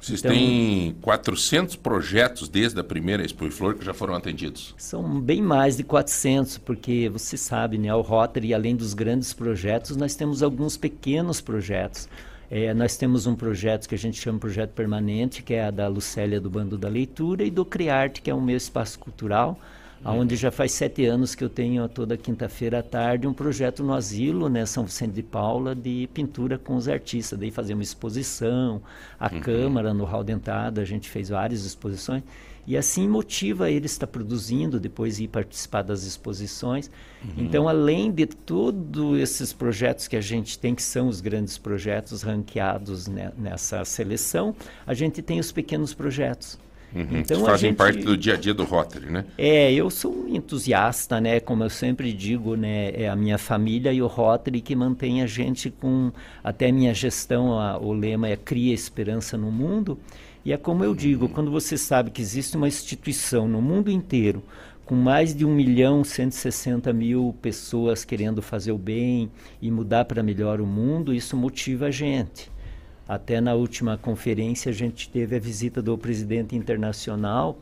Vocês 0.00 0.20
Então- 0.20 0.32
têm 0.32 0.94
400 1.02 1.76
projetos 1.76 2.48
desde 2.48 2.80
a 2.80 2.84
primeira 2.84 3.24
Expo 3.24 3.46
e 3.46 3.50
Flor 3.50 3.74
que 3.74 3.84
já 3.84 3.92
foram 3.92 4.14
atendidos. 4.14 4.74
São 4.78 5.20
bem 5.20 5.42
mais 5.42 5.76
de 5.76 5.82
400, 5.84 6.56
porque 6.58 7.08
você 7.12 7.36
sabe, 7.36 7.76
né, 7.78 7.94
o 7.94 8.00
Rotary, 8.00 8.54
além 8.54 8.74
dos 8.74 8.94
grandes 8.94 9.32
projetos, 9.32 9.96
nós 9.96 10.14
temos 10.14 10.42
alguns 10.42 10.76
pequenos 10.76 11.40
projetos. 11.40 12.08
É, 12.50 12.74
nós 12.74 12.96
temos 12.96 13.26
um 13.26 13.36
projeto 13.36 13.88
que 13.88 13.94
a 13.94 13.98
gente 13.98 14.20
chama 14.20 14.38
projeto 14.38 14.70
permanente, 14.70 15.42
que 15.42 15.54
é 15.54 15.66
a 15.66 15.70
da 15.70 15.86
Lucélia 15.86 16.40
do 16.40 16.50
Bando 16.50 16.76
da 16.76 16.88
Leitura, 16.88 17.44
e 17.44 17.50
do 17.50 17.64
Criarte, 17.64 18.20
que 18.22 18.30
é 18.30 18.34
o 18.34 18.40
meu 18.40 18.56
espaço 18.56 18.98
cultural, 18.98 19.56
onde 20.04 20.34
já 20.36 20.50
faz 20.50 20.72
sete 20.72 21.04
anos 21.04 21.34
que 21.34 21.44
eu 21.44 21.48
tenho 21.48 21.86
toda 21.88 22.16
quinta-feira 22.16 22.78
à 22.78 22.82
tarde 22.82 23.26
um 23.26 23.32
projeto 23.34 23.82
no 23.82 23.92
asilo, 23.92 24.48
né, 24.48 24.64
São 24.64 24.84
Vicente 24.84 25.12
de 25.12 25.22
Paula, 25.22 25.74
de 25.74 26.08
pintura 26.14 26.58
com 26.58 26.74
os 26.76 26.88
artistas. 26.88 27.38
Daí 27.38 27.50
fazer 27.50 27.74
uma 27.74 27.82
exposição, 27.82 28.80
a 29.18 29.28
Câmara, 29.40 29.92
no 29.92 30.04
Hall 30.04 30.24
Dentado, 30.24 30.80
a 30.80 30.84
gente 30.84 31.08
fez 31.08 31.28
várias 31.28 31.64
exposições. 31.64 32.22
E 32.66 32.76
assim 32.76 33.08
motiva 33.08 33.70
ele 33.70 33.86
estar 33.86 34.06
produzindo, 34.06 34.78
depois 34.78 35.18
ir 35.18 35.28
participar 35.28 35.82
das 35.82 36.04
exposições. 36.04 36.90
Então, 37.36 37.66
além 37.68 38.12
de 38.12 38.26
todos 38.26 39.18
esses 39.18 39.52
projetos 39.52 40.06
que 40.06 40.14
a 40.14 40.20
gente 40.20 40.58
tem, 40.58 40.74
que 40.74 40.82
são 40.82 41.08
os 41.08 41.20
grandes 41.20 41.58
projetos 41.58 42.22
ranqueados 42.22 43.06
ne- 43.08 43.32
nessa 43.36 43.84
seleção, 43.84 44.54
a 44.86 44.94
gente 44.94 45.20
tem 45.20 45.40
os 45.40 45.50
pequenos 45.50 45.94
projetos. 45.94 46.58
Uhum, 46.94 47.18
Então, 47.18 47.44
fazem 47.44 47.70
gente- 47.70 47.76
parte 47.78 47.98
do 48.00 48.16
dia 48.16 48.34
a 48.34 48.36
dia 48.36 48.52
do 48.52 48.64
Rotary, 48.64 49.06
né? 49.06 49.24
É, 49.38 49.72
eu 49.72 49.88
sou 49.90 50.12
um 50.12 50.34
entusiasta, 50.34 51.20
né? 51.20 51.38
Como 51.40 51.62
eu 51.62 51.70
sempre 51.70 52.12
digo, 52.12 52.56
né? 52.56 52.90
É 52.94 53.08
a 53.08 53.14
minha 53.14 53.38
família 53.38 53.92
e 53.92 54.02
o 54.02 54.06
Rotary 54.06 54.60
que 54.60 54.74
mantém 54.74 55.22
a 55.22 55.26
gente 55.26 55.70
com 55.70 56.10
até 56.42 56.72
minha 56.72 56.92
gestão, 56.92 57.58
a- 57.58 57.78
o 57.78 57.92
lema 57.92 58.28
é 58.28 58.36
cria 58.36 58.74
esperança 58.74 59.36
no 59.38 59.50
mundo. 59.52 59.98
E 60.44 60.52
é 60.52 60.56
como 60.56 60.82
eu 60.82 60.94
digo, 60.94 61.28
quando 61.28 61.50
você 61.50 61.76
sabe 61.76 62.10
que 62.10 62.22
existe 62.22 62.56
uma 62.56 62.66
instituição 62.66 63.46
no 63.46 63.60
mundo 63.60 63.90
inteiro 63.90 64.42
com 64.86 64.94
mais 64.96 65.32
de 65.34 65.44
1 65.44 65.54
milhão 65.54 66.02
160 66.02 66.92
mil 66.92 67.32
pessoas 67.40 68.04
querendo 68.04 68.42
fazer 68.42 68.72
o 68.72 68.78
bem 68.78 69.30
e 69.62 69.70
mudar 69.70 70.04
para 70.06 70.22
melhor 70.22 70.60
o 70.60 70.66
mundo, 70.66 71.14
isso 71.14 71.36
motiva 71.36 71.86
a 71.86 71.90
gente. 71.92 72.50
Até 73.10 73.40
na 73.40 73.54
última 73.54 73.98
conferência 73.98 74.70
a 74.70 74.72
gente 74.72 75.08
teve 75.08 75.34
a 75.34 75.40
visita 75.40 75.82
do 75.82 75.98
presidente 75.98 76.54
internacional 76.54 77.58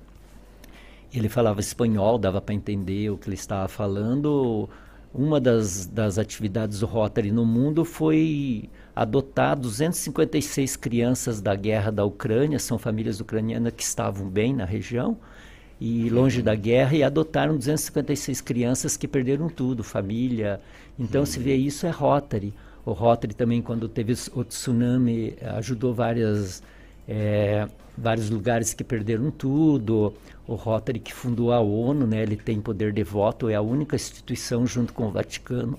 Ele 1.11 1.27
falava 1.27 1.59
espanhol, 1.59 2.19
dava 2.19 2.39
para 2.39 2.55
entender 2.55 3.09
o 3.09 3.17
que 3.17 3.31
ele 3.31 3.35
estava 3.35 3.67
falando. 3.67 4.69
Uma 5.15 5.41
das, 5.41 5.87
das 5.87 6.19
atividades 6.19 6.81
do 6.81 6.87
Rotary 6.87 7.33
no 7.33 7.47
mundo 7.47 7.83
foi 7.83 8.69
adotar 8.95 9.59
256 9.59 10.77
crianças 10.77 11.41
da 11.41 11.55
guerra 11.55 11.91
da 11.91 12.05
Ucrânia, 12.05 12.59
são 12.59 12.79
famílias 12.79 13.19
ucranianas 13.19 13.73
que 13.73 13.83
estavam 13.83 14.29
bem 14.29 14.53
na 14.55 14.67
região 14.67 15.17
e 15.81 16.11
longe 16.11 16.43
da 16.43 16.55
guerra 16.55 16.95
e 16.95 17.03
adotaram 17.03 17.57
256 17.57 18.43
crianças 18.43 18.99
que 18.99 19.09
perderam 19.09 19.49
tudo, 19.49 19.83
família. 19.83 20.61
Então 20.99 21.25
se 21.25 21.39
vê 21.39 21.55
isso 21.57 21.87
é 21.87 21.91
Rotary. 21.91 22.53
O 22.89 22.93
Rotary 22.93 23.35
também 23.35 23.61
quando 23.61 23.87
teve 23.87 24.15
o 24.33 24.43
tsunami 24.43 25.37
ajudou 25.57 25.93
várias 25.93 26.63
é, 27.07 27.69
vários 27.95 28.31
lugares 28.31 28.73
que 28.73 28.83
perderam 28.83 29.31
tudo. 29.31 30.15
O 30.47 30.55
Rotary 30.55 30.99
que 30.99 31.13
fundou 31.13 31.53
a 31.53 31.61
ONU, 31.61 32.07
né, 32.07 32.23
ele 32.23 32.35
tem 32.35 32.63
poder 32.63 32.91
de 32.95 33.03
voto, 33.03 33.51
é 33.51 33.55
a 33.55 33.61
única 33.61 33.95
instituição 33.95 34.67
junto 34.67 34.95
com 34.95 35.07
o 35.07 35.11
Vaticano 35.11 35.79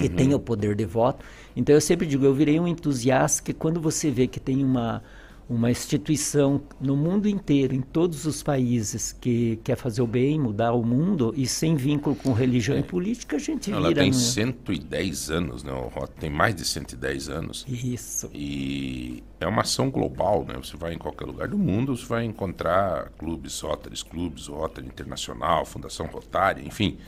que 0.00 0.08
tem 0.08 0.34
o 0.34 0.40
poder 0.40 0.74
de 0.74 0.84
voto. 0.84 1.24
Então 1.54 1.72
eu 1.72 1.80
sempre 1.80 2.04
digo, 2.04 2.24
eu 2.24 2.34
virei 2.34 2.58
um 2.58 2.66
entusiasta 2.66 3.40
que 3.40 3.52
quando 3.52 3.80
você 3.80 4.10
vê 4.10 4.26
que 4.26 4.40
tem 4.40 4.64
uma 4.64 5.04
uma 5.48 5.70
instituição 5.70 6.60
no 6.80 6.96
mundo 6.96 7.28
inteiro, 7.28 7.72
em 7.72 7.80
todos 7.80 8.26
os 8.26 8.42
países, 8.42 9.12
que 9.12 9.60
quer 9.62 9.76
fazer 9.76 10.02
o 10.02 10.06
bem, 10.06 10.40
mudar 10.40 10.72
o 10.72 10.82
mundo 10.82 11.32
e 11.36 11.46
sem 11.46 11.76
vínculo 11.76 12.16
com 12.16 12.32
religião 12.32 12.76
é. 12.76 12.80
e 12.80 12.82
política, 12.82 13.36
a 13.36 13.38
gente 13.38 13.70
Ela 13.70 13.88
vira... 13.88 14.02
tem 14.02 14.12
110 14.12 15.30
anos, 15.30 15.62
né? 15.62 15.72
O 15.72 15.86
Rota 15.86 16.12
tem 16.18 16.30
mais 16.30 16.54
de 16.54 16.64
110 16.64 17.28
anos. 17.28 17.64
Isso. 17.68 18.28
E 18.34 19.22
é 19.38 19.46
uma 19.46 19.62
ação 19.62 19.88
global, 19.88 20.44
né? 20.44 20.54
Você 20.56 20.76
vai 20.76 20.94
em 20.94 20.98
qualquer 20.98 21.26
lugar 21.26 21.46
do 21.46 21.58
mundo, 21.58 21.96
você 21.96 22.06
vai 22.06 22.24
encontrar 22.24 23.10
clubes 23.16 23.60
Rotaries, 23.60 24.02
clubes 24.02 24.48
Rotary 24.48 24.88
Internacional, 24.88 25.64
Fundação 25.64 26.06
Rotária, 26.06 26.60
enfim. 26.60 26.98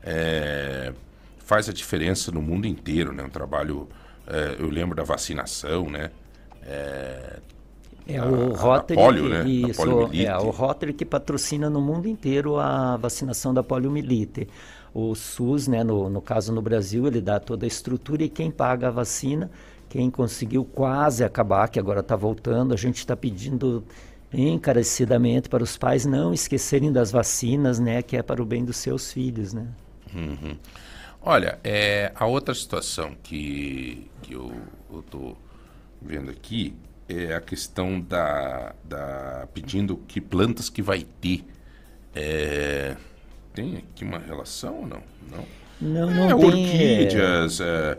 É, 0.00 0.92
faz 1.38 1.68
a 1.68 1.72
diferença 1.72 2.30
no 2.30 2.40
mundo 2.40 2.66
inteiro, 2.66 3.12
né? 3.12 3.24
Um 3.24 3.30
trabalho... 3.30 3.88
É, 4.28 4.56
eu 4.60 4.70
lembro 4.70 4.94
da 4.94 5.02
vacinação, 5.02 5.90
né? 5.90 6.12
É, 8.06 8.16
é 8.16 8.22
o 8.22 8.52
Rotary, 8.52 9.00
a 9.00 9.04
polio, 9.04 9.28
né? 9.28 9.48
isso, 9.48 9.82
é 10.14 10.36
o 10.38 10.50
Rotary 10.50 10.92
que 10.92 11.04
patrocina 11.04 11.70
no 11.70 11.80
mundo 11.80 12.08
inteiro 12.08 12.58
a 12.58 12.96
vacinação 12.96 13.54
da 13.54 13.62
poliomielite. 13.62 14.48
O 14.92 15.14
SUS, 15.14 15.68
né, 15.68 15.84
no, 15.84 16.10
no 16.10 16.20
caso 16.20 16.52
no 16.52 16.60
Brasil, 16.60 17.06
ele 17.06 17.20
dá 17.20 17.38
toda 17.38 17.64
a 17.64 17.68
estrutura 17.68 18.24
e 18.24 18.28
quem 18.28 18.50
paga 18.50 18.88
a 18.88 18.90
vacina, 18.90 19.50
quem 19.88 20.10
conseguiu 20.10 20.64
quase 20.64 21.22
acabar, 21.22 21.68
que 21.68 21.78
agora 21.78 22.00
está 22.00 22.16
voltando, 22.16 22.74
a 22.74 22.76
gente 22.76 22.98
está 22.98 23.16
pedindo 23.16 23.84
encarecidamente 24.32 25.48
para 25.48 25.62
os 25.62 25.76
pais 25.76 26.04
não 26.04 26.32
esquecerem 26.32 26.92
das 26.92 27.10
vacinas, 27.10 27.78
né, 27.78 28.02
que 28.02 28.16
é 28.16 28.22
para 28.22 28.42
o 28.42 28.44
bem 28.44 28.64
dos 28.64 28.76
seus 28.76 29.12
filhos, 29.12 29.52
né. 29.52 29.68
Uhum. 30.12 30.56
Olha, 31.22 31.58
é, 31.62 32.12
a 32.14 32.26
outra 32.26 32.54
situação 32.54 33.14
que, 33.22 34.08
que 34.22 34.32
eu 34.32 34.52
estou 34.98 35.36
vendo 36.00 36.30
aqui 36.30 36.74
é 37.10 37.34
a 37.34 37.40
questão 37.40 38.00
da, 38.00 38.74
da 38.84 39.48
pedindo 39.52 39.96
que 40.08 40.20
plantas 40.20 40.68
que 40.68 40.82
vai 40.82 41.06
ter. 41.20 41.44
É, 42.14 42.96
tem 43.54 43.78
aqui 43.78 44.04
uma 44.04 44.18
relação 44.18 44.80
ou 44.80 44.86
não? 44.86 45.02
Não, 45.30 45.46
não, 45.80 46.10
não 46.10 46.24
é, 46.24 46.34
tem. 46.34 46.44
Orquídeas, 46.44 47.60
é, 47.60 47.98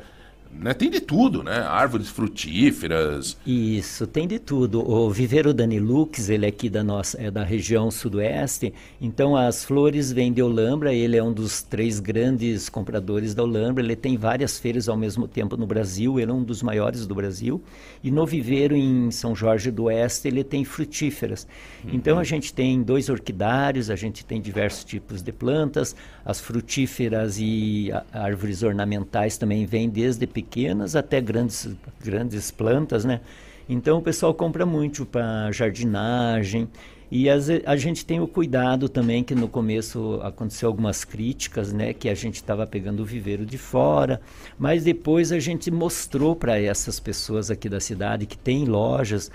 né? 0.61 0.73
Tem 0.73 0.89
de 0.89 0.99
tudo, 0.99 1.43
né? 1.43 1.59
Árvores 1.59 2.09
frutíferas. 2.09 3.37
Isso, 3.45 4.05
tem 4.05 4.27
de 4.27 4.37
tudo. 4.37 4.87
O 4.87 5.09
viveiro 5.09 5.53
Danilux, 5.53 6.29
ele 6.29 6.45
é 6.45 6.49
aqui 6.49 6.69
da 6.69 6.83
nossa, 6.83 7.19
é 7.19 7.31
da 7.31 7.43
região 7.43 7.89
sudoeste, 7.89 8.73
então 8.99 9.35
as 9.35 9.65
flores 9.65 10.11
vêm 10.11 10.31
de 10.31 10.41
Olambra, 10.41 10.93
ele 10.93 11.17
é 11.17 11.23
um 11.23 11.33
dos 11.33 11.63
três 11.63 11.99
grandes 11.99 12.69
compradores 12.69 13.33
da 13.33 13.43
Olambra, 13.43 13.83
ele 13.83 13.95
tem 13.95 14.17
várias 14.17 14.59
feiras 14.59 14.87
ao 14.87 14.97
mesmo 14.97 15.27
tempo 15.27 15.57
no 15.57 15.65
Brasil, 15.65 16.19
ele 16.19 16.31
é 16.31 16.33
um 16.33 16.43
dos 16.43 16.61
maiores 16.61 17.07
do 17.07 17.15
Brasil, 17.15 17.61
e 18.03 18.11
no 18.11 18.25
viveiro 18.25 18.75
em 18.75 19.09
São 19.09 19.35
Jorge 19.35 19.71
do 19.71 19.85
Oeste 19.85 20.27
ele 20.27 20.43
tem 20.43 20.63
frutíferas. 20.63 21.47
Uhum. 21.83 21.91
Então 21.93 22.19
a 22.19 22.23
gente 22.23 22.53
tem 22.53 22.83
dois 22.83 23.09
orquidários, 23.09 23.89
a 23.89 23.95
gente 23.95 24.23
tem 24.25 24.39
diversos 24.39 24.83
tipos 24.83 25.21
de 25.21 25.31
plantas, 25.31 25.95
as 26.23 26.39
frutíferas 26.39 27.37
e 27.39 27.89
árvores 28.11 28.61
ornamentais 28.63 29.37
também 29.37 29.65
vêm 29.65 29.89
desde 29.89 30.27
pequenas 30.27 30.40
até 30.95 31.21
grandes, 31.21 31.69
grandes 32.03 32.51
plantas, 32.51 33.05
né? 33.05 33.21
Então 33.67 33.99
o 33.99 34.01
pessoal 34.01 34.33
compra 34.33 34.65
muito 34.65 35.05
para 35.05 35.51
jardinagem 35.51 36.67
e 37.11 37.29
as, 37.29 37.49
a 37.65 37.75
gente 37.75 38.05
tem 38.05 38.21
o 38.21 38.27
cuidado 38.27 38.87
também 38.87 39.21
que 39.21 39.35
no 39.35 39.49
começo 39.49 40.19
aconteceu 40.23 40.69
algumas 40.69 41.03
críticas, 41.03 41.73
né, 41.73 41.93
que 41.93 42.07
a 42.07 42.15
gente 42.15 42.35
estava 42.35 42.65
pegando 42.65 43.01
o 43.01 43.05
viveiro 43.05 43.45
de 43.45 43.57
fora, 43.57 44.21
mas 44.57 44.85
depois 44.85 45.33
a 45.33 45.39
gente 45.39 45.69
mostrou 45.69 46.37
para 46.37 46.57
essas 46.57 47.01
pessoas 47.01 47.51
aqui 47.51 47.67
da 47.67 47.81
cidade 47.81 48.25
que 48.25 48.37
tem 48.37 48.63
lojas 48.63 49.29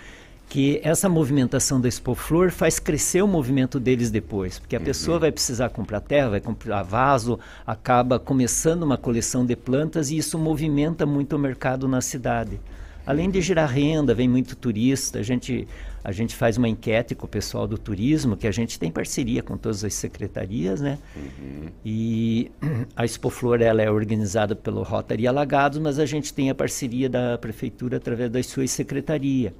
que 0.49 0.81
essa 0.83 1.09
movimentação 1.09 1.81
da 1.81 1.89
Expo 1.89 2.15
Flor 2.15 2.51
faz 2.51 2.79
crescer 2.79 3.23
o 3.23 3.27
movimento 3.27 3.81
deles 3.81 4.11
depois, 4.11 4.59
porque 4.59 4.77
a 4.77 4.79
uhum. 4.79 4.85
pessoa 4.85 5.19
vai 5.19 5.33
precisar 5.33 5.71
comprar 5.71 6.01
terra, 6.01 6.31
vai 6.31 6.41
comprar 6.41 6.83
vaso, 6.83 7.39
acaba 7.67 8.19
começando 8.19 8.85
uma 8.85 8.97
coleção 8.97 9.45
de 9.45 9.57
plantas 9.57 10.11
e 10.11 10.17
isso 10.17 10.39
movimenta 10.39 11.05
muito 11.05 11.35
o 11.35 11.39
mercado 11.39 11.89
na 11.89 12.01
cidade. 12.01 12.61
Além 13.05 13.31
de 13.31 13.41
gerar 13.41 13.67
renda, 13.67 14.13
vem 14.13 14.29
muito 14.29 14.57
turista, 14.57 15.21
a 15.21 15.23
gente, 15.23 15.69
a 16.03 16.11
gente 16.11 16.35
faz 16.35 16.57
uma 16.57 16.69
enquete 16.69 17.15
com 17.15 17.25
o 17.25 17.29
pessoal 17.29 17.67
do 17.67 17.79
turismo, 17.79 18.37
que 18.37 18.49
a 18.49 18.51
gente 18.51 18.81
tem 18.81 18.91
parceria 18.91 19.45
com 19.45 19.57
todas 19.57 19.85
as 19.85 19.95
secretarias, 19.95 20.81
né? 20.81 20.99
Uhum. 21.15 21.69
E 21.85 22.51
a 22.97 23.05
Expo 23.05 23.31
Flor 23.31 23.63
ela 23.63 23.81
é 23.81 23.89
organizada 23.89 24.57
pelo 24.57 24.83
Rotary 24.83 25.29
Alagados, 25.29 25.79
mas 25.79 26.01
a 26.01 26.07
gente 26.07 26.35
tem 26.35 26.51
a 26.51 26.55
parceria 26.55 27.09
da 27.09 27.39
prefeitura 27.39 27.99
através 27.99 28.29
das 28.29 28.47
suas 28.47 28.73
secretarias. 28.73 29.53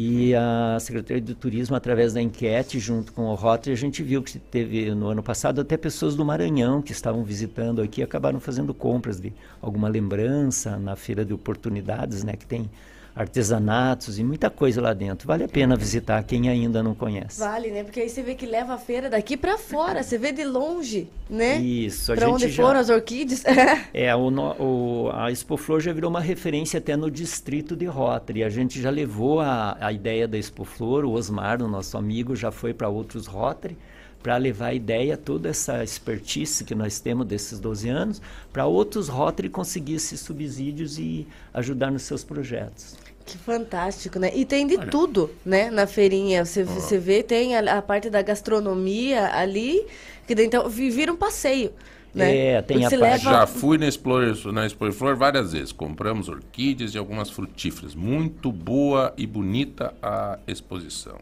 E 0.00 0.32
a 0.32 0.78
Secretaria 0.78 1.20
do 1.20 1.34
Turismo, 1.34 1.74
através 1.74 2.12
da 2.12 2.22
enquete, 2.22 2.78
junto 2.78 3.12
com 3.12 3.22
o 3.22 3.34
Rotary, 3.34 3.72
a 3.72 3.76
gente 3.76 4.00
viu 4.00 4.22
que 4.22 4.38
teve 4.38 4.94
no 4.94 5.08
ano 5.08 5.24
passado 5.24 5.60
até 5.60 5.76
pessoas 5.76 6.14
do 6.14 6.24
Maranhão 6.24 6.80
que 6.80 6.92
estavam 6.92 7.24
visitando 7.24 7.82
aqui 7.82 8.00
acabaram 8.00 8.38
fazendo 8.38 8.72
compras 8.72 9.20
de 9.20 9.32
alguma 9.60 9.88
lembrança 9.88 10.78
na 10.78 10.94
feira 10.94 11.24
de 11.24 11.34
oportunidades, 11.34 12.22
né, 12.22 12.34
que 12.36 12.46
tem 12.46 12.70
artesanatos 13.18 14.16
e 14.16 14.22
muita 14.22 14.48
coisa 14.48 14.80
lá 14.80 14.94
dentro. 14.94 15.26
Vale 15.26 15.42
a 15.42 15.48
pena 15.48 15.74
visitar 15.74 16.22
quem 16.22 16.48
ainda 16.48 16.84
não 16.84 16.94
conhece. 16.94 17.40
Vale, 17.40 17.70
né? 17.70 17.82
Porque 17.82 17.98
aí 17.98 18.08
você 18.08 18.22
vê 18.22 18.36
que 18.36 18.46
leva 18.46 18.74
a 18.74 18.78
feira 18.78 19.10
daqui 19.10 19.36
para 19.36 19.58
fora, 19.58 20.04
você 20.04 20.16
vê 20.16 20.30
de 20.30 20.44
longe, 20.44 21.08
né? 21.28 21.58
Isso. 21.58 22.14
Para 22.14 22.30
onde 22.30 22.48
já... 22.48 22.62
foram 22.62 22.78
as 22.78 22.88
orquídeas. 22.88 23.42
é, 23.92 24.14
o, 24.14 24.30
o, 24.30 25.10
a 25.12 25.32
Expo 25.32 25.56
Flor 25.56 25.80
já 25.80 25.92
virou 25.92 26.08
uma 26.08 26.20
referência 26.20 26.78
até 26.78 26.96
no 26.96 27.10
distrito 27.10 27.74
de 27.74 27.86
Rotary. 27.86 28.44
A 28.44 28.48
gente 28.48 28.80
já 28.80 28.90
levou 28.90 29.40
a, 29.40 29.76
a 29.80 29.92
ideia 29.92 30.28
da 30.28 30.38
Expo 30.38 30.64
Flor, 30.64 31.04
o 31.04 31.10
Osmar, 31.10 31.60
o 31.60 31.66
nosso 31.66 31.98
amigo, 31.98 32.36
já 32.36 32.52
foi 32.52 32.72
para 32.72 32.88
outros 32.88 33.26
Rotary 33.26 33.76
para 34.22 34.36
levar 34.36 34.68
a 34.68 34.74
ideia, 34.74 35.16
toda 35.16 35.48
essa 35.48 35.82
expertise 35.82 36.64
que 36.64 36.74
nós 36.74 37.00
temos 37.00 37.26
desses 37.26 37.58
12 37.60 37.88
anos, 37.88 38.22
para 38.52 38.66
outros 38.66 39.08
Rotary 39.08 39.48
conseguir 39.48 39.94
esses 39.94 40.20
subsídios 40.20 40.98
e 40.98 41.26
ajudar 41.54 41.90
nos 41.90 42.02
seus 42.02 42.24
projetos. 42.24 42.96
Que 43.24 43.36
fantástico, 43.36 44.18
né? 44.18 44.30
E 44.34 44.44
tem 44.44 44.66
de 44.66 44.76
Olha. 44.76 44.90
tudo, 44.90 45.30
né? 45.44 45.70
Na 45.70 45.86
feirinha. 45.86 46.44
Você, 46.44 46.64
você 46.64 46.98
vê, 46.98 47.22
tem 47.22 47.56
a, 47.56 47.78
a, 47.78 47.82
parte 47.82 48.08
da 48.08 48.22
gastronomia 48.22 49.34
ali, 49.34 49.86
que 50.26 50.32
então 50.32 50.66
vira 50.68 51.12
um 51.12 51.16
passeio. 51.16 51.72
Né? 52.14 52.36
É, 52.36 52.62
tem 52.62 52.78
a 52.78 52.90
parte. 52.90 52.96
Leva... 52.96 53.18
Já 53.18 53.46
fui 53.46 53.76
na 53.76 53.86
Explorer, 53.86 54.34
na 54.50 54.66
Explorer 54.66 55.14
várias 55.14 55.52
vezes. 55.52 55.72
Compramos 55.72 56.28
orquídeas 56.28 56.94
e 56.94 56.98
algumas 56.98 57.28
frutíferas. 57.28 57.94
Muito 57.94 58.50
boa 58.50 59.12
e 59.16 59.26
bonita 59.26 59.92
a 60.02 60.38
exposição. 60.46 61.18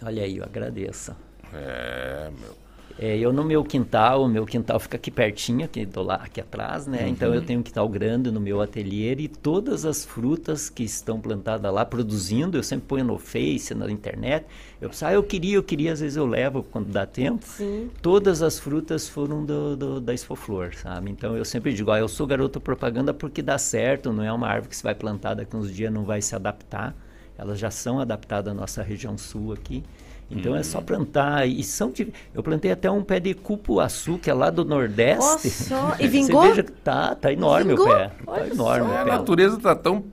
Olha 0.00 0.22
aí, 0.22 0.36
eu 0.36 0.44
agradeço. 0.44 1.12
É, 1.54 2.30
meu. 2.40 2.68
É, 3.00 3.16
eu 3.16 3.32
no 3.32 3.44
meu 3.44 3.62
quintal, 3.62 4.24
o 4.24 4.28
meu 4.28 4.44
quintal 4.44 4.80
fica 4.80 4.96
aqui 4.96 5.08
pertinho, 5.08 5.64
aqui, 5.64 5.86
do 5.86 6.02
lá, 6.02 6.16
aqui 6.16 6.40
atrás, 6.40 6.84
né? 6.88 7.02
Uhum. 7.02 7.08
Então 7.08 7.32
eu 7.32 7.40
tenho 7.40 7.60
um 7.60 7.62
quintal 7.62 7.88
grande 7.88 8.28
no 8.32 8.40
meu 8.40 8.60
ateliê 8.60 9.14
e 9.14 9.28
todas 9.28 9.84
as 9.84 10.04
frutas 10.04 10.68
que 10.68 10.82
estão 10.82 11.20
plantadas 11.20 11.72
lá 11.72 11.84
produzindo, 11.84 12.58
eu 12.58 12.62
sempre 12.62 12.86
ponho 12.88 13.04
no 13.04 13.16
Face, 13.16 13.72
na 13.72 13.88
internet. 13.88 14.44
Eu 14.80 14.88
penso, 14.88 15.06
ah, 15.06 15.12
eu 15.12 15.22
queria, 15.22 15.54
eu 15.54 15.62
queria, 15.62 15.92
às 15.92 16.00
vezes 16.00 16.16
eu 16.16 16.26
levo 16.26 16.64
quando 16.64 16.88
dá 16.88 17.06
tempo. 17.06 17.46
Sim. 17.46 17.88
Todas 18.02 18.42
as 18.42 18.58
frutas 18.58 19.08
foram 19.08 19.44
do, 19.44 19.76
do, 19.76 20.00
da 20.00 20.12
Expo-Flor, 20.12 20.74
sabe? 20.74 21.08
Então 21.08 21.36
eu 21.36 21.44
sempre 21.44 21.72
digo, 21.72 21.92
ah, 21.92 22.00
eu 22.00 22.08
sou 22.08 22.26
garoto 22.26 22.60
propaganda 22.60 23.14
porque 23.14 23.40
dá 23.40 23.58
certo, 23.58 24.12
não 24.12 24.24
é 24.24 24.32
uma 24.32 24.48
árvore 24.48 24.70
que 24.70 24.76
se 24.76 24.82
vai 24.82 24.96
plantar 24.96 25.34
daqui 25.34 25.56
uns 25.56 25.72
dias 25.72 25.92
não 25.92 26.02
vai 26.02 26.20
se 26.20 26.34
adaptar. 26.34 26.96
Elas 27.38 27.60
já 27.60 27.70
são 27.70 28.00
adaptadas 28.00 28.52
à 28.52 28.54
nossa 28.54 28.82
região 28.82 29.16
sul 29.16 29.52
aqui. 29.52 29.84
Então 30.30 30.54
é 30.54 30.62
só 30.62 30.80
plantar. 30.80 31.48
E 31.48 31.62
são 31.62 31.90
de... 31.90 32.12
Eu 32.34 32.42
plantei 32.42 32.70
até 32.70 32.90
um 32.90 33.02
pé 33.02 33.18
de 33.18 33.34
cupuaçu, 33.34 34.18
que 34.18 34.28
é 34.28 34.34
lá 34.34 34.50
do 34.50 34.64
Nordeste. 34.64 35.70
Nossa, 35.70 36.02
e 36.02 36.06
vingou? 36.08 36.42
Você 36.42 36.48
veja 36.48 36.62
que 36.62 36.72
tá, 36.72 37.14
tá 37.14 37.32
enorme 37.32 37.70
vingou? 37.70 37.86
o 37.86 37.90
pé. 37.90 38.12
Tá 38.26 38.46
enorme 38.46 38.86
só. 38.86 38.90
o 38.90 38.90
pé. 38.90 39.00
A 39.00 39.04
natureza 39.04 39.58
tá 39.58 39.74
tão. 39.74 40.04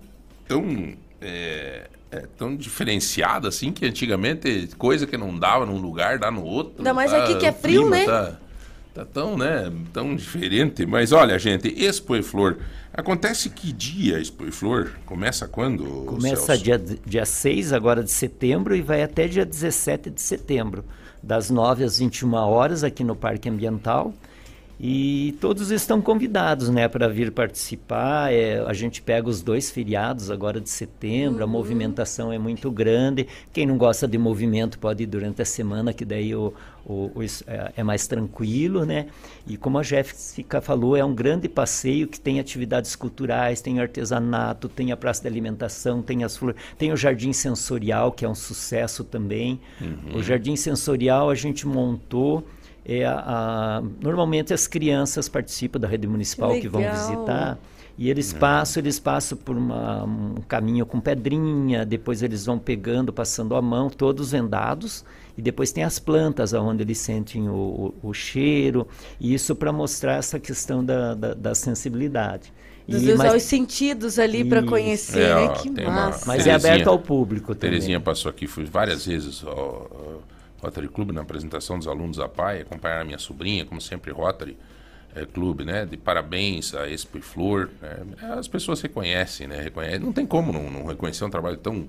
tão 0.47 0.93
é, 1.21 1.87
é 2.11 2.23
tão 2.37 2.55
diferenciada 2.55 3.49
assim 3.49 3.71
que 3.71 3.85
antigamente 3.85 4.69
coisa 4.77 5.05
que 5.05 5.17
não 5.17 5.37
dava 5.37 5.65
num 5.65 5.77
lugar 5.77 6.17
dá 6.17 6.31
no 6.31 6.43
outro. 6.43 6.75
Ainda 6.77 6.93
mais 6.93 7.11
tá, 7.11 7.23
aqui 7.23 7.35
que 7.35 7.45
é 7.45 7.51
frio, 7.51 7.81
clima 7.81 7.97
né? 7.97 8.05
Tá, 8.05 8.37
tá 8.93 9.05
tão, 9.05 9.37
né, 9.37 9.71
tão 9.91 10.15
diferente. 10.15 10.85
Mas 10.85 11.11
olha, 11.11 11.37
gente, 11.37 11.67
Expo 11.83 12.15
e 12.15 12.23
Flor. 12.23 12.57
Acontece 12.97 13.49
que 13.49 13.73
dia 13.73 14.21
Expo 14.21 14.47
e 14.47 14.51
Flor? 14.51 14.93
Começa 15.05 15.45
quando? 15.49 16.05
Começa 16.05 16.55
Celso? 16.55 16.63
dia, 16.63 16.77
dia 17.05 17.25
6 17.25 17.73
agora 17.73 18.01
de 18.01 18.09
setembro 18.09 18.73
e 18.73 18.81
vai 18.81 19.03
até 19.03 19.27
dia 19.27 19.45
17 19.45 20.09
de 20.09 20.21
setembro, 20.21 20.85
das 21.21 21.49
9 21.49 21.83
às 21.83 21.99
21 21.99 22.33
horas 22.35 22.85
aqui 22.85 23.03
no 23.03 23.13
Parque 23.13 23.49
Ambiental. 23.49 24.13
E 24.79 25.37
todos 25.39 25.71
estão 25.71 26.01
convidados, 26.01 26.69
né, 26.69 26.87
para 26.87 27.07
vir 27.07 27.31
participar. 27.31 28.33
É, 28.33 28.59
a 28.59 28.73
gente 28.73 29.01
pega 29.01 29.29
os 29.29 29.41
dois 29.41 29.71
feriados 29.71 30.29
agora 30.29 30.59
de 30.59 30.69
setembro, 30.69 31.43
a 31.43 31.47
movimentação 31.47 32.31
é 32.31 32.37
muito 32.37 32.69
grande. 32.69 33.27
Quem 33.53 33.65
não 33.65 33.77
gosta 33.77 34.07
de 34.07 34.17
movimento 34.17 34.77
pode 34.77 35.03
ir 35.03 35.05
durante 35.05 35.41
a 35.41 35.45
semana, 35.45 35.93
que 35.93 36.03
daí 36.03 36.35
o, 36.35 36.53
o, 36.85 37.11
o 37.15 37.23
é, 37.47 37.71
é 37.77 37.83
mais 37.83 38.05
tranquilo, 38.05 38.85
né? 38.85 39.07
E 39.47 39.55
como 39.55 39.77
a 39.79 39.83
Jéssica 39.83 40.59
falou, 40.59 40.97
é 40.97 41.05
um 41.05 41.15
grande 41.15 41.47
passeio 41.47 42.05
que 42.07 42.19
tem 42.19 42.39
atividades 42.39 42.97
culturais, 42.97 43.61
tem 43.61 43.79
artesanato, 43.79 44.67
tem 44.67 44.91
a 44.91 44.97
praça 44.97 45.21
de 45.21 45.27
alimentação, 45.29 46.01
tem 46.01 46.23
as 46.25 46.35
flores, 46.35 46.61
tem 46.77 46.91
o 46.91 46.97
jardim 46.97 47.31
sensorial, 47.31 48.11
que 48.11 48.25
é 48.25 48.29
um 48.29 48.35
sucesso 48.35 49.05
também. 49.05 49.59
O 50.13 50.21
jardim 50.21 50.55
sensorial 50.57 51.29
a 51.29 51.35
gente 51.35 51.65
montou 51.65 52.45
é 52.85 53.03
a, 53.05 53.13
a- 53.79 53.83
normalmente 54.01 54.53
as 54.53 54.67
crianças 54.67 55.27
participam 55.27 55.79
da 55.79 55.87
rede 55.87 56.07
municipal 56.07 56.51
que, 56.59 56.67
vão 56.67 56.81
legal. 56.81 56.95
visitar 56.95 57.57
e 57.97 58.09
eles 58.09 58.33
passam, 58.33 58.81
eles 58.81 58.99
passam 58.99 59.37
por 59.37 59.55
uma- 59.57 60.03
um 60.03 60.35
caminho 60.47 60.85
com 60.85 60.99
pedrinha, 60.99 61.85
depois 61.85 62.21
eles 62.21 62.45
vão 62.45 62.59
pegando, 62.59 63.11
passando 63.13 63.55
a 63.55 63.61
mão, 63.61 63.89
todos 63.89 64.31
vendados, 64.31 65.05
e 65.37 65.41
depois 65.41 65.71
tem 65.71 65.83
as 65.83 65.97
plantas 65.97 66.51
onde 66.53 66.83
eles 66.83 66.97
sentem 66.97 67.47
o, 67.49 67.53
o- 68.03 68.09
o 68.09 68.13
cheiro, 68.13 68.85
e 69.19 69.33
isso 69.33 69.55
para 69.55 69.71
mostrar 69.71 70.15
essa 70.17 70.37
questão 70.39 70.83
da, 70.83 71.13
da, 71.13 71.33
da 71.33 71.55
sensibilidade. 71.55 72.51
Dos 72.87 73.01
E, 73.01 73.13
usar 73.13 73.23
mas, 73.23 73.35
os 73.41 73.43
sentidos 73.43 74.19
ali 74.19 74.43
para 74.45 74.61
conhecer, 74.61 75.21
É, 75.21 75.35
né? 75.35 75.41
ó, 75.45 75.53
Que 75.53 75.69
tem 75.71 75.85
uma- 75.87 76.07
massa. 76.07 76.25
mas 76.27 76.41
é 76.41 76.43
Terezinha. 76.51 76.73
aberto 76.73 76.87
ao 76.89 76.99
público 76.99 77.55
também. 77.55 77.71
Terezinha 77.71 77.99
passou 77.99 78.29
aqui, 78.29 78.45
fui 78.45 78.65
várias 78.65 79.05
vezes 79.05 79.41
ao, 79.43 79.51
ao 79.57 80.21
Rotary 80.65 80.87
Club 80.87 81.11
na 81.11 81.21
apresentação 81.21 81.77
dos 81.77 81.87
alunos 81.87 82.17
da 82.17 82.27
PAI, 82.27 82.61
acompanhar 82.61 83.01
a 83.01 83.03
minha 83.05 83.19
sobrinha, 83.19 83.65
como 83.65 83.79
sempre, 83.79 84.11
Rotary 84.11 84.57
é, 85.15 85.25
Clube, 85.25 85.63
né? 85.63 85.85
De 85.85 85.95
parabéns 85.97 86.73
a 86.73 86.89
Expo 86.89 87.17
e 87.17 87.21
Flor. 87.21 87.69
né? 87.81 88.33
As 88.37 88.47
pessoas 88.47 88.81
reconhecem, 88.81 89.47
né? 89.47 89.61
Reconhecem. 89.61 89.99
Não 89.99 90.11
tem 90.11 90.25
como 90.25 90.51
não, 90.51 90.69
não 90.69 90.85
reconhecer 90.87 91.23
um 91.23 91.29
trabalho 91.29 91.57
tão 91.57 91.87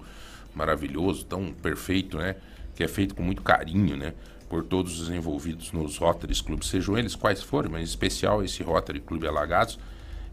maravilhoso, 0.55 1.25
tão 1.25 1.53
perfeito, 1.53 2.17
né? 2.19 2.37
Que 2.75 2.85
é 2.85 2.89
feito 2.89 3.15
com 3.15 3.23
muito 3.23 3.43
carinho, 3.43 3.97
né? 3.97 4.13
Por 4.49 4.63
todos 4.63 5.01
os 5.01 5.11
envolvidos 5.11 5.73
nos 5.73 5.97
Rotary 5.99 6.35
Clubes, 6.43 6.69
sejam 6.69 6.97
eles 6.97 7.17
quais 7.17 7.43
forem, 7.43 7.71
mas 7.71 7.81
em 7.81 7.85
especial 7.85 8.45
esse 8.45 8.63
Rotary 8.63 9.01
Clube 9.01 9.27
Alagados, 9.27 9.77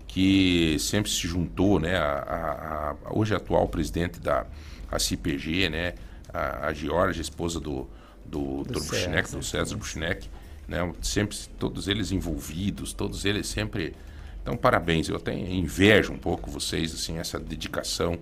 que 0.07 0.77
sempre 0.79 1.09
se 1.09 1.27
juntou, 1.27 1.79
né? 1.79 1.97
A, 1.97 2.03
a- 2.03 2.91
a- 2.91 2.95
hoje 3.17 3.33
a 3.33 3.37
atual 3.37 3.67
presidente 3.67 4.19
da 4.19 4.45
a 4.91 4.99
CPG, 4.99 5.69
né? 5.69 5.93
A, 6.31 6.67
a 6.67 6.73
Georgia, 6.73 7.21
esposa 7.21 7.59
do, 7.59 7.87
do, 8.25 8.63
do, 8.63 8.79
Buchneck, 8.79 9.31
do 9.31 9.43
César 9.43 9.75
Buchneck, 9.75 10.29
né? 10.67 10.91
Sempre 11.01 11.37
todos 11.59 11.87
eles 11.87 12.11
envolvidos, 12.11 12.93
todos 12.93 13.25
eles 13.25 13.47
sempre. 13.47 13.93
Então, 14.41 14.57
parabéns. 14.57 15.07
Eu 15.09 15.15
até 15.15 15.33
invejo 15.33 16.11
um 16.13 16.17
pouco 16.17 16.49
vocês, 16.49 16.93
assim, 16.93 17.17
essa 17.17 17.39
dedicação. 17.39 18.17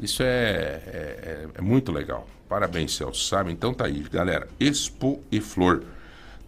Isso 0.00 0.22
é, 0.22 0.26
é, 0.26 1.46
é- 1.46 1.48
é 1.54 1.60
muito 1.60 1.92
legal. 1.92 2.26
Parabéns, 2.48 2.94
Celso, 2.94 3.24
sabe? 3.24 3.52
Então 3.52 3.72
tá 3.72 3.86
aí, 3.86 4.00
galera. 4.10 4.48
Expo 4.60 5.22
e 5.30 5.40
Flor. 5.40 5.84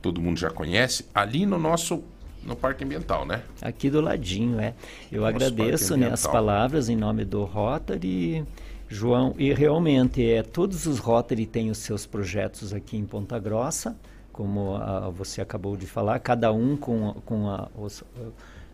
Todo 0.03 0.21
mundo 0.21 0.39
já 0.39 0.51
conhece. 0.51 1.07
Ali 1.15 1.47
no 1.47 1.59
nosso 1.59 2.05
no 2.45 2.55
Parque 2.55 2.85
Ambiental, 2.85 3.25
né? 3.25 3.43
Aqui 3.63 3.89
do 3.89 4.01
ladinho, 4.01 4.61
é. 4.61 4.75
Eu 5.11 5.23
Nosso 5.23 5.35
agradeço 5.35 5.97
né, 5.97 6.11
as 6.13 6.27
palavras 6.27 6.89
em 6.89 6.97
nome 6.97 7.25
do 7.25 7.45
Rotary, 7.45 8.45
João. 8.89 9.35
E 9.39 9.53
realmente, 9.53 10.25
é, 10.29 10.43
todos 10.43 10.87
os 10.87 10.99
Rotary 10.99 11.47
têm 11.47 11.71
os 11.71 11.79
seus 11.79 12.07
projetos 12.07 12.73
aqui 12.73 12.97
em 12.97 13.05
Ponta 13.05 13.39
Grossa, 13.39 13.97
como 14.33 14.77
ah, 14.77 15.11
você 15.11 15.41
acabou 15.41 15.77
de 15.77 15.87
falar, 15.87 16.19
cada 16.21 16.53
um 16.53 16.77
com, 16.77 17.15
com 17.25 17.49
a, 17.49 17.69
os- 17.77 18.03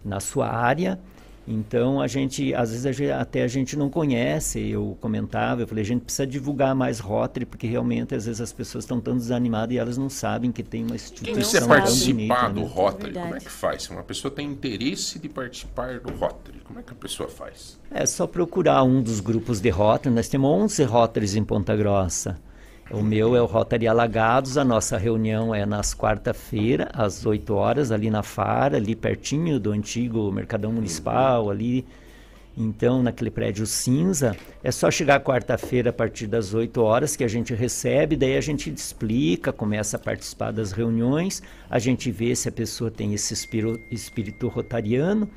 na 0.04 0.20
sua 0.20 0.48
área. 0.48 0.98
Então, 1.52 2.00
a 2.00 2.06
gente, 2.06 2.54
às 2.54 2.70
vezes, 2.70 2.86
a 2.86 2.92
gente- 2.92 3.10
até 3.10 3.42
a 3.42 3.48
gente 3.48 3.76
não 3.76 3.90
conhece. 3.90 4.60
Eu 4.70 4.96
comentava, 5.00 5.62
eu 5.62 5.66
falei, 5.66 5.82
a 5.82 5.86
gente 5.86 6.02
precisa 6.02 6.24
divulgar 6.24 6.76
mais 6.76 7.00
Rotary, 7.00 7.44
porque 7.44 7.66
realmente, 7.66 8.14
às 8.14 8.26
vezes, 8.26 8.40
as 8.40 8.52
pessoas 8.52 8.84
estão 8.84 9.00
tão 9.00 9.16
desanimadas 9.16 9.74
e 9.74 9.78
elas 9.78 9.98
não 9.98 10.08
sabem 10.08 10.52
que 10.52 10.62
tem 10.62 10.82
uma 10.82 10.90
Quem 10.90 10.96
instituição 10.96 11.34
quiser 11.42 11.58
tão 11.60 11.68
participar 11.68 12.50
bonita, 12.50 12.50
do 12.54 12.60
né? 12.60 12.66
Rotary, 12.72 13.12
como 13.14 13.34
é 13.34 13.40
que 13.40 13.50
faz? 13.50 13.82
Se 13.82 13.90
uma 13.90 14.02
pessoa 14.04 14.32
tem 14.32 14.46
interesse 14.46 15.18
de 15.18 15.28
participar 15.28 15.98
do 15.98 16.12
Rotary, 16.14 16.60
como 16.62 16.78
é 16.78 16.82
que 16.82 16.92
a 16.92 16.96
pessoa 16.96 17.28
faz? 17.28 17.78
É 17.90 18.06
só 18.06 18.28
procurar 18.28 18.84
um 18.84 19.02
dos 19.02 19.18
grupos 19.18 19.60
de 19.60 19.70
Rotary. 19.70 20.14
Nós 20.14 20.28
temos 20.28 20.48
11 20.48 20.84
Rotaries 20.84 21.34
em 21.34 21.42
Ponta 21.42 21.74
Grossa. 21.74 22.38
O 22.92 23.04
meu 23.04 23.36
é 23.36 23.40
o 23.40 23.46
Rotary 23.46 23.86
Alagados. 23.86 24.58
A 24.58 24.64
nossa 24.64 24.98
reunião 24.98 25.54
é 25.54 25.64
nas 25.64 25.94
quarta-feira, 25.94 26.90
às 26.92 27.24
8 27.24 27.54
horas, 27.54 27.92
ali 27.92 28.10
na 28.10 28.24
Fara, 28.24 28.78
ali 28.78 28.96
pertinho 28.96 29.60
do 29.60 29.70
antigo 29.70 30.32
Mercadão 30.32 30.72
Municipal, 30.72 31.50
ali. 31.50 31.86
Então, 32.56 33.00
naquele 33.00 33.30
prédio 33.30 33.64
cinza, 33.64 34.36
é 34.62 34.72
só 34.72 34.90
chegar 34.90 35.20
quarta-feira 35.20 35.90
a 35.90 35.92
partir 35.92 36.26
das 36.26 36.52
8 36.52 36.82
horas 36.82 37.14
que 37.14 37.22
a 37.22 37.28
gente 37.28 37.54
recebe, 37.54 38.16
daí 38.16 38.36
a 38.36 38.40
gente 38.40 38.68
explica, 38.68 39.52
começa 39.52 39.96
a 39.96 40.00
participar 40.00 40.50
das 40.50 40.72
reuniões, 40.72 41.40
a 41.70 41.78
gente 41.78 42.10
vê 42.10 42.34
se 42.34 42.48
a 42.48 42.52
pessoa 42.52 42.90
tem 42.90 43.14
esse 43.14 43.32
espírito, 43.32 43.80
espírito 43.88 44.48
rotariano 44.48 45.30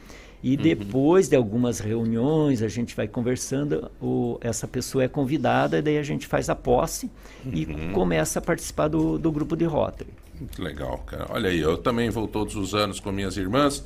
e 0.44 0.58
depois 0.58 1.30
de 1.30 1.38
algumas 1.38 1.80
reuniões, 1.80 2.62
a 2.62 2.68
gente 2.68 2.94
vai 2.94 3.08
conversando, 3.08 3.90
o, 4.02 4.38
essa 4.42 4.68
pessoa 4.68 5.06
é 5.06 5.08
convidada, 5.08 5.78
e 5.78 5.82
daí 5.82 5.98
a 5.98 6.04
gente 6.04 6.28
faz 6.28 6.50
a 6.50 6.56
posse 6.56 7.10
e 7.46 7.66
começa 7.94 8.40
a 8.40 8.42
participar 8.42 8.90
do, 8.90 9.18
do 9.18 9.32
grupo 9.32 9.56
de 9.56 9.64
Rotary. 9.64 10.10
Muito 10.38 10.62
legal, 10.62 10.98
cara. 11.08 11.28
Olha 11.30 11.50
aí, 11.50 11.62
eu 11.62 11.78
também 11.78 12.10
vou 12.10 12.28
todos 12.28 12.58
os 12.58 12.76
anos 12.76 13.00
com 13.00 13.10
minhas 13.10 13.38
irmãs 13.38 13.86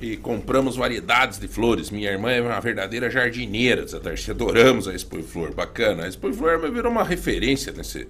e 0.00 0.16
compramos 0.16 0.74
variedades 0.76 1.38
de 1.38 1.46
flores. 1.46 1.90
Minha 1.90 2.10
irmã 2.10 2.30
é 2.30 2.40
uma 2.40 2.58
verdadeira 2.60 3.10
jardineira, 3.10 3.86
Zé 3.86 4.00
Darcy. 4.00 4.30
Adoramos 4.30 4.88
a 4.88 4.94
Expo 4.94 5.22
Flor, 5.22 5.52
bacana. 5.52 6.04
A 6.04 6.08
Expo 6.08 6.32
Flor 6.32 6.58
virou 6.72 6.90
uma 6.90 7.04
referência 7.04 7.72
nesse, 7.72 8.08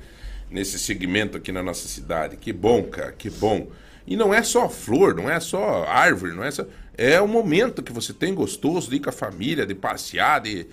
nesse 0.49 0.79
segmento 0.79 1.37
aqui 1.37 1.51
na 1.51 1.63
nossa 1.63 1.89
cidade. 1.89 2.37
Que 2.37 2.53
bom, 2.53 2.85
cara, 2.85 3.11
que 3.11 3.29
bom. 3.29 3.67
E 4.11 4.17
não 4.17 4.35
é 4.35 4.43
só 4.43 4.69
flor, 4.69 5.15
não 5.15 5.31
é 5.31 5.39
só 5.39 5.85
árvore, 5.85 6.35
não 6.35 6.43
é 6.43 6.51
só... 6.51 6.67
É 6.99 7.21
o 7.21 7.29
momento 7.29 7.81
que 7.81 7.93
você 7.93 8.13
tem 8.13 8.35
gostoso 8.35 8.91
de 8.91 8.97
ir 8.97 9.01
com 9.01 9.09
a 9.09 9.13
família, 9.13 9.65
de 9.65 9.73
passear, 9.73 10.41
de... 10.41 10.67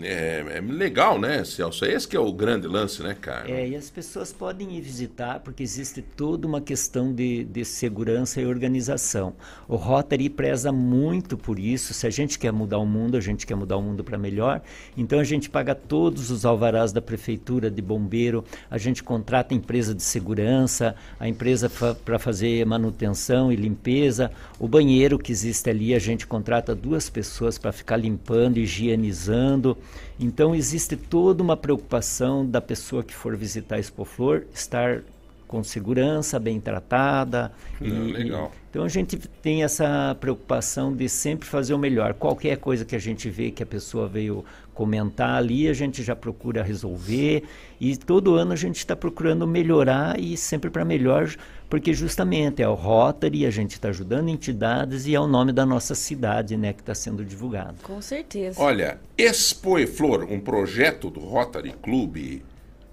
É, 0.00 0.42
é 0.56 0.60
legal, 0.60 1.20
né, 1.20 1.44
Celso? 1.44 1.84
Esse 1.84 2.08
que 2.08 2.16
é 2.16 2.20
o 2.20 2.32
grande 2.32 2.66
lance, 2.66 3.02
né, 3.02 3.14
cara? 3.14 3.50
É, 3.50 3.68
e 3.68 3.76
as 3.76 3.90
pessoas 3.90 4.32
podem 4.32 4.76
ir 4.78 4.80
visitar 4.80 5.40
porque 5.40 5.62
existe 5.62 6.00
toda 6.00 6.46
uma 6.46 6.62
questão 6.62 7.12
de, 7.12 7.44
de 7.44 7.62
segurança 7.62 8.40
e 8.40 8.46
organização. 8.46 9.34
O 9.68 9.76
Rotary 9.76 10.30
preza 10.30 10.72
muito 10.72 11.36
por 11.36 11.58
isso. 11.58 11.92
Se 11.92 12.06
a 12.06 12.10
gente 12.10 12.38
quer 12.38 12.52
mudar 12.52 12.78
o 12.78 12.86
mundo, 12.86 13.18
a 13.18 13.20
gente 13.20 13.46
quer 13.46 13.54
mudar 13.54 13.76
o 13.76 13.82
mundo 13.82 14.02
para 14.02 14.16
melhor. 14.16 14.62
Então 14.96 15.20
a 15.20 15.24
gente 15.24 15.50
paga 15.50 15.74
todos 15.74 16.30
os 16.30 16.46
alvarás 16.46 16.90
da 16.90 17.02
prefeitura 17.02 17.70
de 17.70 17.82
bombeiro, 17.82 18.44
a 18.70 18.78
gente 18.78 19.02
contrata 19.02 19.54
a 19.54 19.56
empresa 19.56 19.94
de 19.94 20.02
segurança, 20.02 20.94
a 21.20 21.28
empresa 21.28 21.68
fa 21.68 21.94
para 21.94 22.18
fazer 22.18 22.64
manutenção 22.64 23.52
e 23.52 23.56
limpeza. 23.56 24.30
O 24.58 24.66
banheiro 24.66 25.18
que 25.18 25.30
existe 25.30 25.68
ali, 25.68 25.94
a 25.94 25.98
gente 25.98 26.26
contrata 26.26 26.74
duas 26.74 27.10
pessoas 27.10 27.58
para 27.58 27.72
ficar 27.72 27.98
limpando, 27.98 28.56
higienizando. 28.56 29.76
Então 30.18 30.54
existe 30.54 30.96
toda 30.96 31.42
uma 31.42 31.56
preocupação 31.56 32.46
da 32.46 32.60
pessoa 32.60 33.02
que 33.02 33.14
for 33.14 33.36
visitar 33.36 33.76
a 33.76 33.78
Expoflor 33.78 34.42
estar 34.54 35.02
com 35.48 35.62
segurança, 35.62 36.38
bem 36.38 36.58
tratada. 36.58 37.52
Ah, 37.78 37.84
e- 37.84 38.12
legal. 38.12 38.50
e- 38.54 38.62
então 38.70 38.84
a 38.84 38.88
gente 38.88 39.18
tem 39.18 39.62
essa 39.62 40.16
preocupação 40.18 40.96
de 40.96 41.06
sempre 41.10 41.46
fazer 41.46 41.74
o 41.74 41.78
melhor. 41.78 42.14
Qualquer 42.14 42.56
coisa 42.56 42.86
que 42.86 42.96
a 42.96 42.98
gente 42.98 43.28
vê 43.28 43.50
que 43.50 43.62
a 43.62 43.66
pessoa 43.66 44.08
veio 44.08 44.42
comentar 44.72 45.34
ali, 45.34 45.68
a 45.68 45.74
gente 45.74 46.02
já 46.02 46.16
procura 46.16 46.62
resolver. 46.62 47.42
E 47.78 47.94
todo 47.98 48.34
ano 48.34 48.52
a 48.54 48.56
gente 48.56 48.76
está 48.78 48.96
procurando 48.96 49.46
melhorar 49.46 50.18
e 50.18 50.38
sempre 50.38 50.70
para 50.70 50.86
melhor, 50.86 51.28
porque 51.72 51.94
justamente 51.94 52.62
é 52.62 52.68
o 52.68 52.74
Rotary, 52.74 53.46
a 53.46 53.50
gente 53.50 53.70
está 53.70 53.88
ajudando 53.88 54.28
entidades 54.28 55.06
e 55.06 55.14
é 55.14 55.18
o 55.18 55.26
nome 55.26 55.52
da 55.54 55.64
nossa 55.64 55.94
cidade 55.94 56.54
né, 56.54 56.74
que 56.74 56.82
está 56.82 56.94
sendo 56.94 57.24
divulgado. 57.24 57.76
Com 57.82 58.02
certeza. 58.02 58.60
Olha, 58.60 59.00
Expo 59.16 59.78
e 59.78 59.86
Flor, 59.86 60.24
um 60.24 60.38
projeto 60.38 61.08
do 61.08 61.20
Rotary 61.20 61.72
Clube 61.82 62.44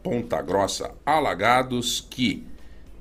Ponta 0.02 0.42
Grossa 0.42 0.92
Alagados 1.06 2.08
que, 2.10 2.48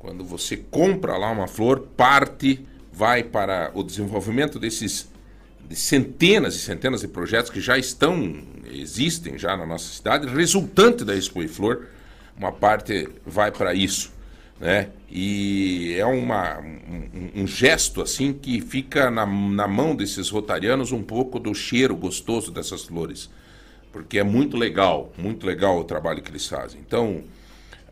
quando 0.00 0.24
você 0.24 0.56
compra 0.56 1.16
lá 1.16 1.30
uma 1.30 1.46
flor, 1.46 1.78
parte, 1.96 2.66
vai 2.92 3.22
para 3.22 3.70
o 3.72 3.84
desenvolvimento 3.84 4.58
desses 4.58 5.08
de 5.68 5.76
centenas 5.76 6.56
e 6.56 6.58
centenas 6.58 7.02
de 7.02 7.06
projetos 7.06 7.52
que 7.52 7.60
já 7.60 7.78
estão, 7.78 8.42
existem 8.68 9.38
já 9.38 9.56
na 9.56 9.64
nossa 9.64 9.94
cidade, 9.94 10.26
resultante 10.26 11.04
da 11.04 11.14
Expo 11.14 11.40
e 11.40 11.46
Flor, 11.46 11.86
uma 12.36 12.50
parte 12.50 13.08
vai 13.24 13.52
para 13.52 13.72
isso, 13.74 14.17
né? 14.60 14.88
E 15.10 15.94
é 15.96 16.04
uma, 16.04 16.58
um, 16.58 17.42
um, 17.42 17.46
gesto 17.46 18.02
assim 18.02 18.32
que 18.32 18.60
fica 18.60 19.10
na, 19.10 19.24
na 19.24 19.68
mão 19.68 19.94
desses 19.94 20.28
rotarianos 20.28 20.92
um 20.92 21.02
pouco 21.02 21.38
do 21.38 21.54
cheiro 21.54 21.96
gostoso 21.96 22.50
dessas 22.50 22.84
flores, 22.84 23.30
porque 23.92 24.18
é 24.18 24.24
muito 24.24 24.56
legal, 24.56 25.12
muito 25.16 25.46
legal 25.46 25.78
o 25.78 25.84
trabalho 25.84 26.20
que 26.22 26.30
eles 26.30 26.46
fazem. 26.46 26.80
Então, 26.84 27.22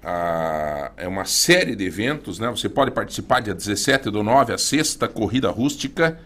a, 0.02 0.90
é 0.96 1.08
uma 1.08 1.24
série 1.24 1.74
de 1.74 1.84
eventos, 1.84 2.38
né? 2.38 2.50
Você 2.50 2.68
pode 2.68 2.90
participar 2.90 3.40
dia 3.40 3.54
17 3.54 4.10
do 4.10 4.22
9, 4.22 4.52
a 4.52 4.58
sexta 4.58 5.08
corrida 5.08 5.50
rústica. 5.50 6.18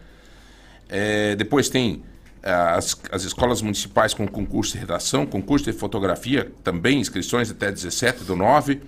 É, 0.89 1.37
depois 1.37 1.69
tem 1.69 2.03
as, 2.43 3.01
as 3.13 3.23
escolas 3.23 3.63
municipais 3.63 4.13
com 4.13 4.27
concurso 4.27 4.73
de 4.73 4.79
redação, 4.79 5.25
concurso 5.25 5.67
de 5.67 5.73
fotografia, 5.73 6.51
também 6.65 6.99
inscrições 6.99 7.51
até 7.51 7.71
17 7.71 8.25
do 8.25 8.35
9 8.35 8.81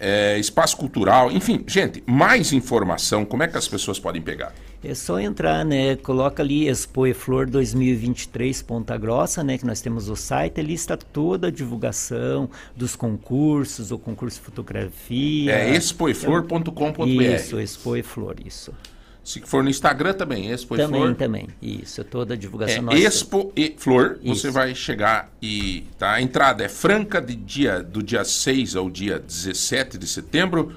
é, 0.00 0.38
espaço 0.38 0.76
cultural, 0.76 1.30
enfim, 1.30 1.64
gente, 1.66 2.02
mais 2.06 2.52
informação, 2.52 3.24
como 3.24 3.42
é 3.42 3.48
que 3.48 3.56
as 3.56 3.68
pessoas 3.68 3.98
podem 3.98 4.22
pegar? 4.22 4.52
É 4.82 4.94
só 4.94 5.18
entrar, 5.18 5.64
né? 5.64 5.96
Coloca 5.96 6.40
ali 6.40 6.68
Expo 6.68 7.04
e 7.04 7.12
Flor 7.12 7.46
2023 7.46 8.62
Ponta 8.62 8.96
Grossa, 8.96 9.42
né? 9.42 9.58
Que 9.58 9.66
nós 9.66 9.80
temos 9.80 10.08
o 10.08 10.14
site, 10.14 10.60
ali 10.60 10.74
está 10.74 10.96
toda 10.96 11.48
a 11.48 11.50
divulgação 11.50 12.48
dos 12.76 12.94
concursos, 12.94 13.90
o 13.90 13.98
concurso 13.98 14.38
de 14.38 14.44
fotografia. 14.44 15.52
É 15.52 15.70
expoeflor.com.br. 15.74 17.08
Isso, 17.08 17.58
Expo 17.58 17.96
e 17.96 18.02
Flor, 18.04 18.36
isso. 18.44 18.72
Se 19.28 19.40
for 19.40 19.62
no 19.62 19.68
Instagram 19.68 20.14
também, 20.14 20.50
Expo 20.50 20.74
também, 20.74 20.86
e 20.86 20.88
Flor. 20.88 21.14
Também, 21.14 21.44
também. 21.44 21.80
Isso, 21.82 22.02
toda 22.02 22.32
a 22.32 22.36
divulgação 22.36 22.78
é, 22.78 22.80
nossa. 22.80 22.96
Expo 22.96 23.52
e 23.54 23.74
Flor, 23.76 24.18
Isso. 24.22 24.40
você 24.40 24.50
vai 24.50 24.74
chegar 24.74 25.30
e 25.42 25.84
tá? 25.98 26.12
a 26.12 26.22
entrada 26.22 26.64
é 26.64 26.68
franca 26.68 27.20
de 27.20 27.34
dia, 27.34 27.82
do 27.82 28.02
dia 28.02 28.24
6 28.24 28.74
ao 28.74 28.88
dia 28.88 29.18
17 29.18 29.98
de 29.98 30.06
setembro, 30.06 30.72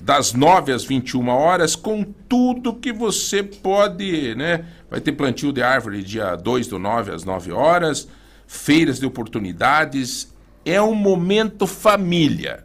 das 0.00 0.32
9 0.32 0.72
às 0.72 0.82
21 0.82 1.28
horas, 1.28 1.76
com 1.76 2.02
tudo 2.26 2.72
que 2.72 2.90
você 2.90 3.42
pode, 3.42 4.34
né? 4.34 4.64
Vai 4.90 5.02
ter 5.02 5.12
plantio 5.12 5.52
de 5.52 5.62
árvore 5.62 6.02
dia 6.02 6.36
2 6.36 6.68
do 6.68 6.78
9 6.78 7.12
às 7.12 7.22
9 7.22 7.52
horas, 7.52 8.08
feiras 8.46 8.98
de 8.98 9.04
oportunidades. 9.04 10.32
É 10.64 10.80
um 10.80 10.94
momento 10.94 11.66
família. 11.66 12.64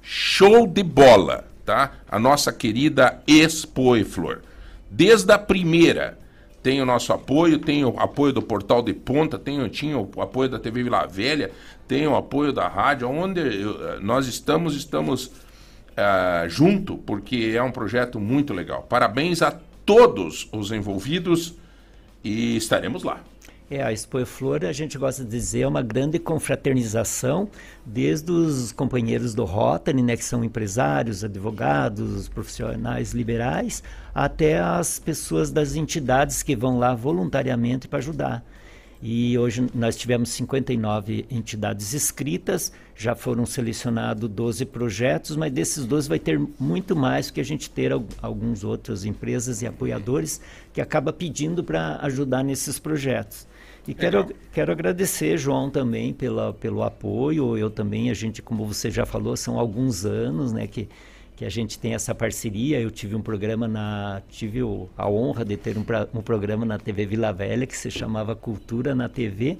Show 0.00 0.66
de 0.66 0.82
bola, 0.82 1.46
tá? 1.66 1.92
A 2.08 2.18
nossa 2.18 2.50
querida 2.50 3.22
Expo 3.26 3.94
e 3.94 4.04
Flor. 4.04 4.40
Desde 4.96 5.32
a 5.32 5.38
primeira, 5.38 6.16
tem 6.62 6.80
o 6.80 6.86
nosso 6.86 7.12
apoio, 7.12 7.58
tem 7.58 7.84
o 7.84 7.98
apoio 7.98 8.32
do 8.32 8.40
Portal 8.40 8.80
de 8.80 8.94
Ponta, 8.94 9.36
tem, 9.36 9.68
tinha 9.68 9.98
o 9.98 10.08
apoio 10.20 10.48
da 10.48 10.56
TV 10.56 10.84
Vila 10.84 11.04
Velha, 11.04 11.50
tem 11.88 12.06
o 12.06 12.14
apoio 12.14 12.52
da 12.52 12.68
rádio, 12.68 13.08
onde 13.08 13.40
eu, 13.40 14.00
nós 14.00 14.28
estamos, 14.28 14.76
estamos 14.76 15.26
uh, 15.26 16.48
junto, 16.48 16.96
porque 16.98 17.54
é 17.56 17.62
um 17.62 17.72
projeto 17.72 18.20
muito 18.20 18.54
legal. 18.54 18.86
Parabéns 18.88 19.42
a 19.42 19.50
todos 19.84 20.48
os 20.52 20.70
envolvidos 20.70 21.54
e 22.22 22.56
estaremos 22.56 23.02
lá. 23.02 23.18
É, 23.74 23.82
a 23.82 23.92
Expo 23.92 24.24
Flor, 24.24 24.64
a 24.64 24.72
gente 24.72 24.96
gosta 24.96 25.24
de 25.24 25.30
dizer, 25.30 25.62
é 25.62 25.66
uma 25.66 25.82
grande 25.82 26.16
confraternização, 26.20 27.48
desde 27.84 28.30
os 28.30 28.70
companheiros 28.70 29.34
do 29.34 29.44
Rotary, 29.44 30.00
né, 30.00 30.16
que 30.16 30.24
são 30.24 30.44
empresários, 30.44 31.24
advogados, 31.24 32.28
profissionais 32.28 33.10
liberais, 33.12 33.82
até 34.14 34.60
as 34.60 35.00
pessoas 35.00 35.50
das 35.50 35.74
entidades 35.74 36.40
que 36.40 36.54
vão 36.54 36.78
lá 36.78 36.94
voluntariamente 36.94 37.88
para 37.88 37.98
ajudar. 37.98 38.46
E 39.02 39.36
hoje 39.36 39.66
nós 39.74 39.96
tivemos 39.96 40.28
59 40.28 41.26
entidades 41.28 41.94
inscritas, 41.94 42.72
já 42.94 43.16
foram 43.16 43.44
selecionados 43.44 44.30
12 44.30 44.66
projetos, 44.66 45.34
mas 45.34 45.52
desses 45.52 45.84
12 45.84 46.08
vai 46.08 46.20
ter 46.20 46.40
muito 46.60 46.94
mais, 46.94 47.26
porque 47.26 47.40
a 47.40 47.44
gente 47.44 47.68
ter 47.68 47.90
algumas 48.22 48.62
outras 48.62 49.04
empresas 49.04 49.62
e 49.62 49.66
apoiadores 49.66 50.40
que 50.72 50.80
acaba 50.80 51.12
pedindo 51.12 51.64
para 51.64 51.98
ajudar 52.02 52.44
nesses 52.44 52.78
projetos. 52.78 53.52
E 53.86 53.92
quero, 53.92 54.26
quero 54.52 54.72
agradecer, 54.72 55.36
João, 55.36 55.68
também 55.68 56.12
pela, 56.12 56.52
pelo 56.52 56.82
apoio. 56.82 57.56
Eu 57.56 57.70
também, 57.70 58.10
a 58.10 58.14
gente, 58.14 58.40
como 58.40 58.64
você 58.66 58.90
já 58.90 59.04
falou, 59.04 59.36
são 59.36 59.58
alguns 59.58 60.06
anos 60.06 60.52
né, 60.52 60.66
que, 60.66 60.88
que 61.36 61.44
a 61.44 61.50
gente 61.50 61.78
tem 61.78 61.94
essa 61.94 62.14
parceria. 62.14 62.80
Eu 62.80 62.90
tive 62.90 63.14
um 63.14 63.20
programa 63.20 63.68
na. 63.68 64.22
tive 64.28 64.62
o, 64.62 64.88
a 64.96 65.08
honra 65.08 65.44
de 65.44 65.56
ter 65.56 65.76
um, 65.76 65.84
pra, 65.84 66.08
um 66.14 66.22
programa 66.22 66.64
na 66.64 66.78
TV 66.78 67.04
Vila 67.04 67.32
Velha 67.32 67.66
que 67.66 67.76
se 67.76 67.90
chamava 67.90 68.34
Cultura 68.34 68.94
na 68.94 69.08
TV 69.08 69.58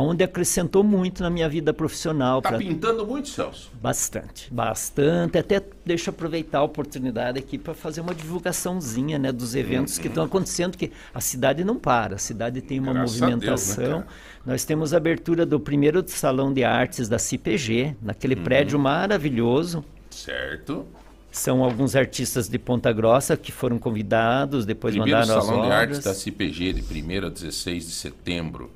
onde 0.00 0.22
acrescentou 0.24 0.82
muito 0.82 1.22
na 1.22 1.30
minha 1.30 1.48
vida 1.48 1.72
profissional. 1.72 2.38
Está 2.38 2.50
pra... 2.50 2.58
pintando 2.58 3.06
muito, 3.06 3.28
Celso? 3.28 3.70
Bastante, 3.80 4.52
bastante. 4.52 5.38
Até 5.38 5.62
deixa 5.84 6.10
eu 6.10 6.14
aproveitar 6.14 6.58
a 6.58 6.62
oportunidade 6.62 7.38
aqui 7.38 7.56
para 7.56 7.74
fazer 7.74 8.00
uma 8.00 8.14
divulgaçãozinha 8.14 9.18
né, 9.18 9.32
dos 9.32 9.54
eventos 9.54 9.98
que 9.98 10.08
estão 10.08 10.24
acontecendo, 10.24 10.76
que 10.76 10.92
a 11.14 11.20
cidade 11.20 11.64
não 11.64 11.76
para, 11.76 12.16
a 12.16 12.18
cidade 12.18 12.60
tem 12.60 12.78
uma 12.78 12.92
Graças 12.92 13.20
movimentação. 13.20 13.84
Deus, 13.84 14.00
né, 14.00 14.06
Nós 14.44 14.64
temos 14.64 14.92
a 14.92 14.96
abertura 14.96 15.46
do 15.46 15.58
primeiro 15.58 16.04
Salão 16.06 16.52
de 16.52 16.64
Artes 16.64 17.08
da 17.08 17.18
CIPG, 17.18 17.96
naquele 18.02 18.34
uhum. 18.34 18.44
prédio 18.44 18.78
maravilhoso. 18.78 19.84
Certo. 20.10 20.86
São 21.30 21.62
alguns 21.62 21.94
artistas 21.94 22.48
de 22.48 22.58
Ponta 22.58 22.90
Grossa 22.92 23.36
que 23.36 23.52
foram 23.52 23.78
convidados, 23.78 24.64
depois 24.64 24.94
Primeiro 24.94 25.20
mandaram 25.20 25.40
Salão 25.42 25.60
as 25.60 25.66
obras. 25.66 25.78
de 25.78 25.82
Artes 25.82 26.04
da 26.04 26.14
CIPG, 26.14 26.72
de 26.72 27.02
1 27.02 27.26
a 27.26 27.28
16 27.28 27.84
de 27.84 27.92
setembro 27.92 28.70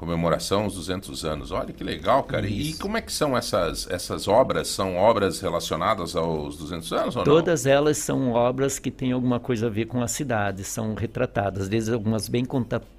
comemoração 0.00 0.62
aos 0.62 0.74
200 0.76 1.26
anos. 1.26 1.52
Olha 1.52 1.74
que 1.74 1.84
legal, 1.84 2.22
cara. 2.22 2.46
Isso. 2.46 2.76
E 2.76 2.78
como 2.78 2.96
é 2.96 3.02
que 3.02 3.12
são 3.12 3.36
essas, 3.36 3.86
essas 3.90 4.26
obras? 4.26 4.68
São 4.68 4.96
obras 4.96 5.40
relacionadas 5.40 6.16
aos 6.16 6.56
200 6.56 6.92
anos 6.94 7.16
ou 7.16 7.22
Todas 7.22 7.66
não? 7.66 7.72
elas 7.72 7.98
são 7.98 8.32
obras 8.32 8.78
que 8.78 8.90
têm 8.90 9.12
alguma 9.12 9.38
coisa 9.38 9.66
a 9.66 9.70
ver 9.70 9.84
com 9.84 10.02
a 10.02 10.08
cidade, 10.08 10.64
são 10.64 10.94
retratadas, 10.94 11.68
desde 11.68 11.92
algumas 11.92 12.30
bem 12.30 12.46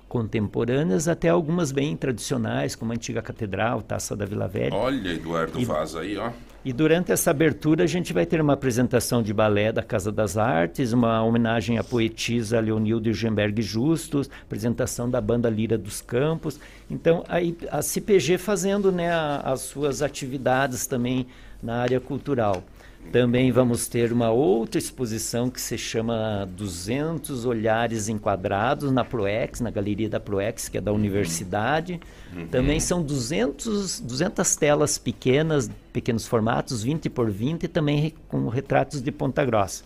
contemporâneas 0.08 1.08
até 1.08 1.30
algumas 1.30 1.72
bem 1.72 1.98
tradicionais, 1.98 2.76
como 2.76 2.92
a 2.92 2.96
antiga 2.96 3.22
catedral, 3.24 3.82
Taça 3.82 4.16
da 4.16 4.26
Vila 4.26 4.48
Velha. 4.48 4.76
Olha, 4.76 5.10
Eduardo 5.10 5.60
e, 5.60 5.66
Vaz 5.66 5.96
aí, 5.96 6.18
ó. 6.18 6.30
E 6.64 6.72
durante 6.72 7.12
essa 7.12 7.32
abertura 7.32 7.86
a 7.86 7.88
gente 7.88 8.14
vai 8.14 8.24
ter 8.24 8.40
uma 8.40 8.54
apresentação 8.54 9.24
de 9.24 9.34
balé 9.34 9.72
da 9.72 9.82
Casa 9.82 10.12
das 10.12 10.38
Artes, 10.38 10.94
uma 10.94 11.24
homenagem 11.24 11.80
à 11.80 11.84
poetisa 11.84 12.60
Leonildo 12.60 13.12
Gemberg 13.12 13.64
Justus, 13.64 14.30
apresentação 14.44 15.10
da 15.10 15.20
banda 15.20 15.50
Lira 15.50 15.76
dos 15.76 16.02
Campos. 16.02 16.60
Então, 16.88 17.24
aí, 17.28 17.58
a 17.72 17.82
CPG 17.82 18.38
fazendo 18.38 18.92
né, 18.92 19.12
a, 19.12 19.38
as 19.38 19.62
suas 19.62 20.04
atividades 20.04 20.86
também 20.86 21.26
na 21.64 21.78
área 21.78 22.00
cultural. 22.00 22.64
Também 23.12 23.52
vamos 23.52 23.88
ter 23.88 24.12
uma 24.14 24.32
outra 24.32 24.80
exposição 24.80 25.50
que 25.50 25.60
se 25.60 25.78
chama 25.78 26.48
200 26.56 27.46
Olhares 27.46 28.08
Enquadrados 28.08 28.92
na 28.92 29.04
Proex, 29.04 29.60
na 29.60 29.70
Galeria 29.70 30.10
da 30.10 30.20
Proex, 30.20 30.70
que 30.70 30.78
é 30.78 30.82
da 30.82 30.94
universidade. 30.94 32.00
Uhum. 32.34 32.48
Também 32.48 32.80
são 32.80 33.02
200, 33.02 34.00
200 34.00 34.56
telas 34.56 34.98
pequenas, 34.98 35.70
pequenos 35.92 36.26
formatos, 36.26 36.84
20 36.84 37.10
por 37.10 37.30
20, 37.30 37.68
também 37.68 38.14
com 38.30 38.48
retratos 38.48 39.02
de 39.02 39.12
Ponta 39.12 39.44
Grossa. 39.44 39.84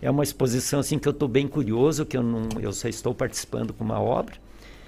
É 0.00 0.10
uma 0.10 0.22
exposição 0.22 0.80
assim 0.80 0.98
que 0.98 1.06
eu 1.06 1.12
estou 1.12 1.28
bem 1.28 1.46
curioso, 1.46 2.06
que 2.06 2.16
eu, 2.16 2.22
não, 2.22 2.48
eu 2.60 2.72
só 2.72 2.88
estou 2.88 3.14
participando 3.14 3.72
com 3.72 3.84
uma 3.84 4.00
obra. 4.00 4.34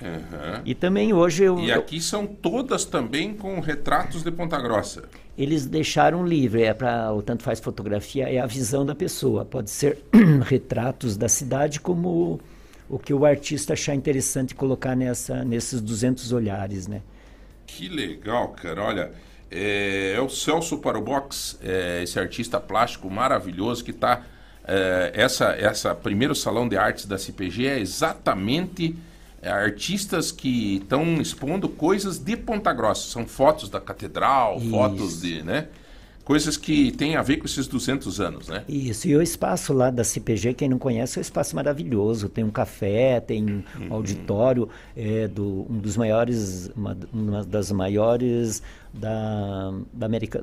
Uhum. 0.02 0.62
E 0.64 0.74
também 0.74 1.12
hoje 1.12 1.44
eu. 1.44 1.58
E 1.60 1.70
aqui 1.70 2.00
são 2.00 2.26
todas 2.26 2.84
também 2.84 3.32
com 3.34 3.60
retratos 3.60 4.22
de 4.22 4.30
Ponta 4.30 4.60
Grossa. 4.60 5.04
Eles 5.36 5.66
deixaram 5.66 6.24
livre, 6.24 6.62
é 6.62 6.72
para 6.72 7.12
o 7.12 7.20
tanto 7.20 7.42
faz 7.42 7.58
fotografia, 7.58 8.28
é 8.28 8.38
a 8.38 8.46
visão 8.46 8.86
da 8.86 8.94
pessoa. 8.94 9.44
Pode 9.44 9.70
ser 9.70 9.98
retratos 10.46 11.16
da 11.16 11.28
cidade, 11.28 11.80
como 11.80 12.40
o 12.88 12.98
que 12.98 13.12
o 13.12 13.24
artista 13.24 13.72
achar 13.72 13.94
interessante 13.94 14.54
colocar 14.54 14.94
nessa, 14.94 15.44
nesses 15.44 15.80
200 15.80 16.32
olhares, 16.32 16.86
né? 16.86 17.02
Que 17.66 17.88
legal, 17.88 18.48
cara. 18.48 18.82
Olha, 18.82 19.12
é, 19.50 20.14
é 20.16 20.20
o 20.20 20.28
Celso 20.28 20.78
para 20.78 20.98
o 20.98 21.02
Box, 21.02 21.58
é, 21.62 22.02
esse 22.02 22.18
artista 22.18 22.60
plástico 22.60 23.10
maravilhoso 23.10 23.84
que 23.84 23.90
está. 23.90 24.22
É, 24.66 25.12
essa, 25.14 25.46
essa 25.52 25.94
primeiro 25.94 26.34
salão 26.34 26.68
de 26.68 26.76
artes 26.76 27.06
da 27.06 27.18
CPG 27.18 27.66
é 27.66 27.78
exatamente 27.80 28.96
artistas 29.50 30.32
que 30.32 30.76
estão 30.76 31.20
expondo 31.20 31.68
coisas 31.68 32.18
de 32.18 32.36
Ponta 32.36 32.72
Grossa. 32.72 33.10
São 33.10 33.26
fotos 33.26 33.68
da 33.68 33.80
catedral, 33.80 34.58
Isso. 34.58 34.70
fotos 34.70 35.20
de, 35.20 35.42
né? 35.42 35.68
Coisas 36.24 36.56
que 36.56 36.90
têm 36.92 37.16
a 37.16 37.22
ver 37.22 37.36
com 37.36 37.44
esses 37.44 37.66
200 37.66 38.18
anos, 38.18 38.48
né? 38.48 38.64
Isso, 38.66 39.06
e 39.06 39.14
o 39.14 39.20
espaço 39.20 39.74
lá 39.74 39.90
da 39.90 40.02
CPG, 40.02 40.54
quem 40.54 40.70
não 40.70 40.78
conhece, 40.78 41.18
é 41.18 41.20
um 41.20 41.22
espaço 41.22 41.54
maravilhoso. 41.54 42.30
Tem 42.30 42.42
um 42.42 42.50
café, 42.50 43.20
tem 43.20 43.44
um 43.44 43.62
uhum. 43.78 43.92
auditório, 43.92 44.66
é, 44.96 45.28
do, 45.28 45.66
um 45.68 45.78
dos 45.78 45.98
maiores, 45.98 46.70
uma, 46.74 46.96
uma 47.12 47.44
das 47.44 47.70
maiores 47.70 48.62
da, 48.90 49.74
da 49.92 50.06
América, 50.06 50.42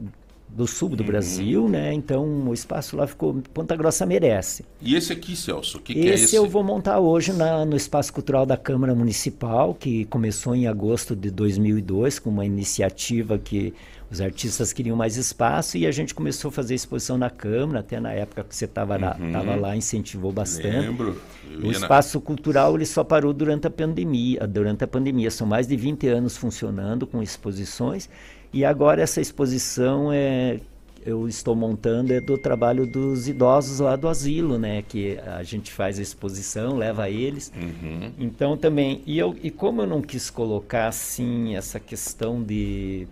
do 0.54 0.68
sul 0.68 0.90
do 0.90 1.04
Brasil, 1.04 1.70
né? 1.70 1.94
Então 1.94 2.26
o 2.48 2.54
espaço 2.54 2.98
lá 2.98 3.08
ficou 3.08 3.42
Ponta 3.54 3.76
Grossa 3.76 4.06
merece. 4.06 4.66
E 4.82 4.96
esse 4.96 5.14
aqui, 5.14 5.36
Celso, 5.36 5.78
o 5.78 5.82
que, 5.82 5.94
que 5.94 6.00
esse, 6.02 6.10
é 6.10 6.14
esse? 6.26 6.36
eu 6.36 6.48
vou 6.48 6.64
montar 6.64 7.00
hoje 7.00 7.32
na, 7.32 7.64
no 7.66 7.76
Espaço 7.76 8.12
Cultural 8.12 8.46
da 8.46 8.58
Câmara 8.58 8.94
Municipal, 8.94 9.74
que 9.74 10.06
começou 10.06 10.54
em 10.54 10.68
agosto 10.68 11.16
de 11.16 11.32
2002 11.32 12.20
com 12.20 12.30
uma 12.30 12.46
iniciativa 12.46 13.38
que 13.38 13.74
os 14.12 14.20
artistas 14.20 14.74
queriam 14.74 14.98
mais 14.98 15.16
espaço 15.16 15.78
e 15.78 15.88
a 15.88 15.92
gente 15.92 16.14
começou 16.14 16.50
a 16.50 16.52
fazer 16.52 16.76
exposição 16.76 17.18
na 17.18 17.30
Câmara, 17.30 17.80
até 17.80 17.98
na 17.98 18.12
época 18.12 18.44
que 18.44 18.54
você 18.54 18.66
estava 18.66 18.96
uhum. 18.98 19.62
lá, 19.62 19.74
incentivou 19.74 20.34
bastante. 20.34 20.88
Lembro. 20.88 21.22
o 21.64 21.72
espaço 21.72 22.20
na... 22.20 22.26
cultural 22.26 22.76
ele 22.76 22.86
só 22.86 23.06
parou 23.06 23.32
durante 23.32 23.68
a 23.68 23.70
pandemia, 23.70 24.46
durante 24.46 24.84
a 24.84 24.88
pandemia. 24.88 25.32
São 25.32 25.48
mais 25.48 25.66
de 25.66 25.78
20 25.78 26.08
anos 26.10 26.36
funcionando 26.36 27.08
com 27.08 27.24
exposições 27.24 28.10
e 28.54 28.66
agora 28.66 29.02
essa 29.02 29.22
exposição 29.22 30.12
é 30.12 30.60
eu 31.04 31.28
estou 31.28 31.56
montando 31.56 32.14
é 32.14 32.22
do 32.22 32.38
trabalho 32.38 32.86
dos 32.86 33.28
idosos 33.28 33.80
lá 33.80 33.96
do 33.96 34.08
asilo, 34.08 34.60
né? 34.60 34.84
Que 34.88 35.18
a 35.20 35.42
gente 35.42 35.72
faz 35.72 35.98
a 35.98 36.02
exposição, 36.02 36.76
leva 36.76 37.10
eles. 37.10 37.52
Uhum. 37.56 38.12
Então 38.20 38.56
também 38.56 39.02
e 39.06 39.18
eu 39.18 39.36
e 39.42 39.50
como 39.50 39.82
eu 39.82 39.88
não 39.88 40.02
quis 40.02 40.30
colocar 40.30 40.88
assim 40.88 41.56
essa 41.56 41.80
questão 41.80 42.42
de 42.44 43.08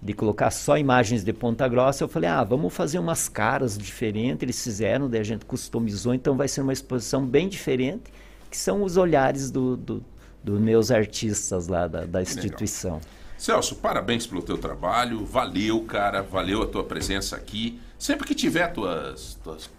de 0.00 0.12
colocar 0.12 0.50
só 0.50 0.78
imagens 0.78 1.24
de 1.24 1.32
Ponta 1.32 1.66
Grossa, 1.66 2.04
eu 2.04 2.08
falei, 2.08 2.28
ah, 2.28 2.44
vamos 2.44 2.72
fazer 2.72 2.98
umas 2.98 3.28
caras 3.28 3.76
diferentes. 3.76 4.42
Eles 4.42 4.62
fizeram, 4.62 5.08
daí 5.08 5.20
a 5.20 5.24
gente 5.24 5.44
customizou, 5.44 6.14
então 6.14 6.36
vai 6.36 6.46
ser 6.46 6.60
uma 6.60 6.72
exposição 6.72 7.26
bem 7.26 7.48
diferente, 7.48 8.12
que 8.50 8.56
são 8.56 8.82
os 8.82 8.96
olhares 8.96 9.50
dos 9.50 9.76
do, 9.78 10.04
do 10.44 10.60
meus 10.60 10.90
artistas 10.90 11.66
lá 11.66 11.88
da, 11.88 12.04
da 12.04 12.22
instituição. 12.22 12.94
Legal. 12.94 13.16
Celso, 13.38 13.76
parabéns 13.76 14.26
pelo 14.26 14.42
teu 14.42 14.56
trabalho, 14.56 15.24
valeu, 15.24 15.82
cara, 15.84 16.22
valeu 16.22 16.62
a 16.62 16.66
tua 16.66 16.82
presença 16.82 17.36
aqui. 17.36 17.80
Sempre 17.98 18.26
que 18.26 18.34
tiver 18.34 18.72
tuas, 18.72 19.38
tuas, 19.44 19.70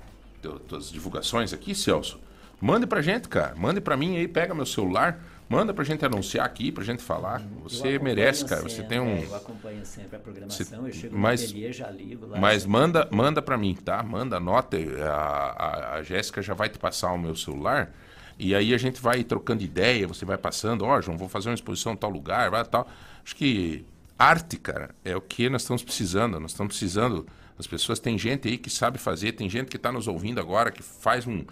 tuas 0.67 0.91
divulgações 0.91 1.53
aqui, 1.53 1.73
Celso, 1.73 2.19
mande 2.61 2.85
pra 2.85 3.01
gente, 3.01 3.27
cara, 3.27 3.55
mande 3.55 3.81
pra 3.81 3.97
mim 3.97 4.17
aí, 4.17 4.27
pega 4.27 4.53
meu 4.53 4.65
celular, 4.65 5.23
manda 5.49 5.73
pra 5.73 5.83
gente 5.83 6.05
anunciar 6.05 6.45
aqui, 6.45 6.71
pra 6.71 6.83
gente 6.83 7.01
falar. 7.01 7.41
Você 7.63 7.97
merece, 7.99 8.45
cara, 8.45 8.61
sempre, 8.61 8.73
você 8.73 8.83
tem 8.83 8.99
um... 8.99 9.17
É, 9.17 9.25
eu 9.25 9.35
acompanho 9.35 9.85
sempre 9.85 10.15
a 10.15 10.19
programação, 10.19 10.81
você... 10.81 10.87
eu 10.87 10.93
chego 10.93 11.17
mas, 11.17 11.41
no 11.41 11.47
ateliê, 11.47 11.73
já 11.73 11.89
ligo 11.89 12.27
lá. 12.27 12.39
Mas 12.39 12.65
manda, 12.65 13.07
manda 13.11 13.41
pra 13.41 13.57
mim, 13.57 13.75
tá? 13.75 14.03
Manda, 14.03 14.37
anota, 14.37 14.77
a, 14.77 15.11
a, 15.11 15.93
a 15.95 16.03
Jéssica 16.03 16.41
já 16.41 16.53
vai 16.53 16.69
te 16.69 16.77
passar 16.77 17.11
o 17.11 17.17
meu 17.17 17.35
celular... 17.35 17.91
E 18.39 18.53
aí 18.53 18.73
a 18.73 18.77
gente 18.77 19.01
vai 19.01 19.23
trocando 19.23 19.63
ideia, 19.63 20.07
você 20.07 20.23
vai 20.23 20.37
passando, 20.37 20.85
ó, 20.85 20.97
oh, 20.97 21.01
João, 21.01 21.17
vou 21.17 21.27
fazer 21.27 21.49
uma 21.49 21.55
exposição 21.55 21.93
em 21.93 21.95
tal 21.95 22.09
lugar, 22.09 22.51
vai 22.51 22.63
tal. 22.65 22.87
Acho 23.23 23.35
que 23.35 23.83
arte, 24.17 24.57
cara, 24.57 24.95
é 25.03 25.15
o 25.15 25.21
que 25.21 25.49
nós 25.49 25.63
estamos 25.63 25.83
precisando. 25.83 26.39
Nós 26.39 26.51
estamos 26.51 26.71
precisando. 26.71 27.25
As 27.57 27.65
pessoas, 27.65 27.99
tem 27.99 28.17
gente 28.17 28.47
aí 28.47 28.57
que 28.57 28.69
sabe 28.69 28.99
fazer, 28.99 29.31
tem 29.31 29.49
gente 29.49 29.67
que 29.67 29.77
está 29.77 29.91
nos 29.91 30.07
ouvindo 30.07 30.39
agora 30.39 30.69
que 30.69 30.83
faz 30.83 31.25
um, 31.25 31.43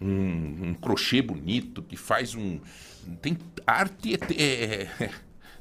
um, 0.00 0.68
um, 0.68 0.74
crochê 0.74 1.20
bonito, 1.20 1.82
que 1.82 1.96
faz 1.96 2.34
um. 2.34 2.58
Tem 3.20 3.36
arte. 3.66 4.14
É, 4.14 4.42
é, 4.42 5.04
é, 5.04 5.10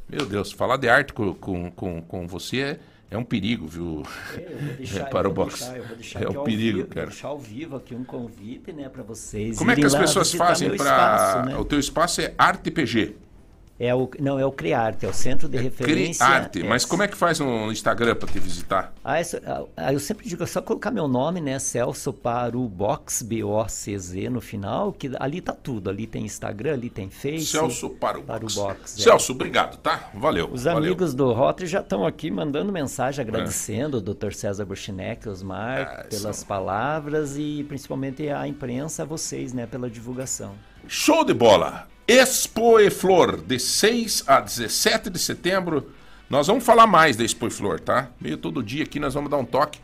meu 0.07 0.25
Deus, 0.25 0.53
falar 0.53 0.77
de 0.77 0.87
arte 0.87 1.11
com, 1.11 1.33
com, 1.33 1.69
com, 1.71 2.01
com 2.01 2.27
você 2.27 2.59
é 2.61 2.79
é 3.11 3.17
um 3.17 3.23
perigo, 3.23 3.67
viu? 3.67 4.03
Deixar, 4.77 5.01
é, 5.01 5.03
para 5.05 5.27
o 5.27 5.33
boxe. 5.33 5.63
é 5.65 6.29
um 6.29 6.43
perigo, 6.43 6.77
vivo, 6.79 6.87
cara. 6.89 7.07
deixar 7.07 7.29
ao 7.29 7.39
vivo 7.39 7.75
aqui 7.75 7.95
um 7.95 8.03
convite, 8.03 8.71
né, 8.71 8.87
para 8.87 9.03
vocês. 9.03 9.57
Como 9.57 9.71
é 9.71 9.75
que 9.75 9.85
as 9.85 9.95
pessoas 9.95 10.31
fazem 10.33 10.75
para 10.77 11.45
né? 11.45 11.57
o 11.57 11.65
teu 11.65 11.79
espaço 11.79 12.21
é 12.21 12.33
Arte 12.37 12.69
PG? 12.69 13.15
É 13.79 13.95
o, 13.95 14.09
não, 14.19 14.37
é 14.37 14.45
o 14.45 14.51
Criarte, 14.51 15.05
é 15.05 15.09
o 15.09 15.13
Centro 15.13 15.47
de 15.47 15.57
é 15.57 15.61
Referência. 15.61 16.25
Criarte, 16.25 16.63
mas 16.63 16.83
como 16.83 17.01
é 17.01 17.07
que 17.07 17.15
faz 17.15 17.39
no 17.39 17.71
Instagram 17.71 18.13
para 18.13 18.27
te 18.27 18.37
visitar? 18.37 18.93
Ah, 19.01 19.17
essa, 19.17 19.41
ah, 19.77 19.93
eu 19.93 19.99
sempre 20.01 20.27
digo, 20.27 20.43
é 20.43 20.45
só 20.45 20.61
colocar 20.61 20.91
meu 20.91 21.07
nome, 21.07 21.39
né, 21.39 21.57
Celso 21.59 22.11
Parubox, 22.11 23.21
B-O-C-Z 23.21 24.29
no 24.29 24.41
final, 24.41 24.91
que 24.91 25.09
ali 25.17 25.39
tá 25.39 25.53
tudo. 25.53 25.89
Ali 25.89 26.05
tem 26.05 26.25
Instagram, 26.25 26.73
ali 26.73 26.89
tem 26.89 27.09
Face. 27.09 27.45
Celso 27.45 27.89
Parubox. 27.91 28.55
Parubox 28.55 28.99
é. 28.99 29.01
Celso, 29.01 29.31
obrigado, 29.31 29.77
tá? 29.77 30.09
Valeu. 30.13 30.49
Os 30.51 30.65
valeu. 30.65 30.83
amigos 30.83 31.13
do 31.13 31.31
Rotary 31.31 31.67
já 31.67 31.79
estão 31.79 32.05
aqui 32.05 32.29
mandando 32.29 32.73
mensagem, 32.73 33.23
agradecendo 33.23 33.95
é. 33.95 33.99
o 34.01 34.03
Dr. 34.03 34.33
César 34.33 34.65
Buchinek, 34.65 35.29
Osmar, 35.29 35.99
ah, 35.99 36.03
pelas 36.09 36.37
são... 36.37 36.47
palavras 36.47 37.37
e 37.37 37.65
principalmente 37.69 38.27
a 38.27 38.45
imprensa, 38.45 39.05
vocês, 39.05 39.53
né, 39.53 39.65
pela 39.65 39.89
divulgação. 39.89 40.53
Show 40.85 41.23
de 41.23 41.33
bola! 41.33 41.87
Expo 42.11 42.79
e 42.79 42.89
Flor, 42.89 43.39
de 43.39 43.59
6 43.59 44.23
a 44.25 44.39
17 44.39 45.11
de 45.11 45.19
setembro. 45.19 45.91
Nós 46.27 46.47
vamos 46.47 46.63
falar 46.63 46.87
mais 46.87 47.15
da 47.15 47.23
Expo 47.23 47.45
e 47.45 47.51
Flor, 47.51 47.79
tá? 47.79 48.09
Meio 48.19 48.35
todo 48.35 48.63
dia 48.63 48.83
aqui 48.83 48.99
nós 48.99 49.13
vamos 49.13 49.29
dar 49.29 49.37
um 49.37 49.45
toque. 49.45 49.79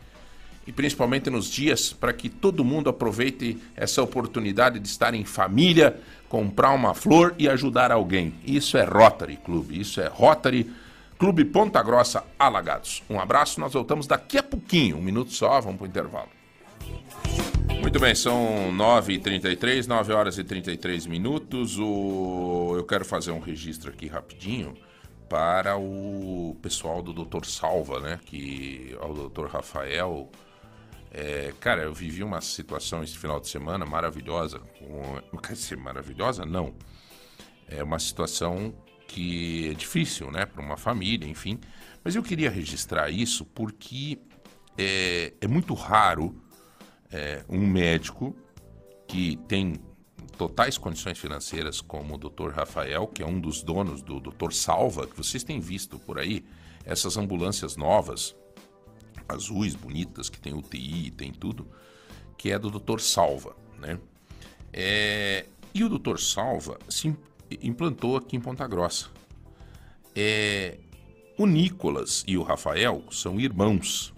E 0.66 0.72
principalmente 0.72 1.30
nos 1.30 1.48
dias, 1.48 1.92
para 1.92 2.12
que 2.12 2.28
todo 2.28 2.64
mundo 2.64 2.90
aproveite 2.90 3.56
essa 3.76 4.02
oportunidade 4.02 4.80
de 4.80 4.88
estar 4.88 5.14
em 5.14 5.24
família, 5.24 6.00
comprar 6.28 6.72
uma 6.72 6.94
flor 6.94 7.32
e 7.38 7.48
ajudar 7.48 7.92
alguém. 7.92 8.34
Isso 8.44 8.76
é 8.76 8.82
Rotary 8.82 9.36
Clube, 9.36 9.80
isso 9.80 10.00
é 10.00 10.08
Rotary 10.08 10.68
Clube 11.20 11.44
Ponta 11.44 11.80
Grossa 11.80 12.24
Alagados. 12.36 13.04
Um 13.08 13.20
abraço, 13.20 13.60
nós 13.60 13.72
voltamos 13.72 14.08
daqui 14.08 14.36
a 14.36 14.42
pouquinho, 14.42 14.96
um 14.96 15.00
minuto 15.00 15.30
só, 15.30 15.60
vamos 15.60 15.76
para 15.76 15.84
o 15.84 15.88
intervalo. 15.88 16.35
Muito 17.74 18.00
bem, 18.00 18.14
são 18.14 18.72
9h33, 18.72 19.86
9 19.86 20.12
horas 20.12 20.38
e 20.38 20.44
33 20.44 21.06
minutos. 21.06 21.78
O... 21.78 22.74
Eu 22.76 22.84
quero 22.84 23.04
fazer 23.04 23.30
um 23.30 23.40
registro 23.40 23.90
aqui 23.90 24.06
rapidinho 24.06 24.74
para 25.28 25.76
o 25.76 26.56
pessoal 26.62 27.02
do 27.02 27.12
Dr. 27.12 27.44
Salva, 27.44 28.00
né? 28.00 28.20
Que 28.24 28.96
o 29.00 29.28
Dr. 29.28 29.46
Rafael. 29.46 30.30
É, 31.10 31.52
cara, 31.60 31.82
eu 31.82 31.94
vivi 31.94 32.22
uma 32.22 32.40
situação 32.40 33.02
esse 33.02 33.16
final 33.16 33.40
de 33.40 33.48
semana 33.48 33.86
maravilhosa. 33.86 34.58
Com... 34.58 35.38
Quer 35.38 35.54
dizer, 35.54 35.76
maravilhosa? 35.76 36.44
Não. 36.44 36.74
É 37.68 37.82
uma 37.82 37.98
situação 37.98 38.74
que 39.08 39.70
é 39.70 39.74
difícil, 39.74 40.30
né? 40.30 40.46
Para 40.46 40.62
uma 40.62 40.76
família, 40.76 41.28
enfim. 41.28 41.58
Mas 42.04 42.14
eu 42.14 42.22
queria 42.22 42.50
registrar 42.50 43.10
isso 43.10 43.44
porque 43.44 44.18
é, 44.76 45.32
é 45.40 45.46
muito 45.48 45.74
raro 45.74 46.34
é, 47.16 47.42
um 47.48 47.66
médico 47.66 48.36
que 49.08 49.36
tem 49.48 49.80
totais 50.36 50.76
condições 50.76 51.18
financeiras, 51.18 51.80
como 51.80 52.14
o 52.14 52.18
Dr. 52.18 52.50
Rafael, 52.50 53.06
que 53.06 53.22
é 53.22 53.26
um 53.26 53.40
dos 53.40 53.62
donos 53.62 54.02
do 54.02 54.20
Dr. 54.20 54.52
Salva, 54.52 55.06
que 55.06 55.16
vocês 55.16 55.42
têm 55.42 55.58
visto 55.58 55.98
por 55.98 56.18
aí, 56.18 56.44
essas 56.84 57.16
ambulâncias 57.16 57.74
novas, 57.74 58.36
azuis, 59.26 59.74
bonitas, 59.74 60.28
que 60.28 60.38
tem 60.38 60.52
UTI, 60.52 61.10
tem 61.10 61.32
tudo, 61.32 61.66
que 62.36 62.52
é 62.52 62.58
do 62.58 62.70
Dr. 62.70 63.00
Salva, 63.00 63.56
né? 63.78 63.98
É, 64.70 65.46
e 65.72 65.82
o 65.82 65.88
Dr. 65.88 66.18
Salva 66.18 66.78
se 66.86 67.16
implantou 67.62 68.16
aqui 68.16 68.36
em 68.36 68.40
Ponta 68.40 68.66
Grossa. 68.66 69.08
É, 70.14 70.78
o 71.38 71.46
Nicolas 71.46 72.24
e 72.26 72.36
o 72.36 72.42
Rafael 72.42 73.02
são 73.10 73.40
irmãos. 73.40 74.14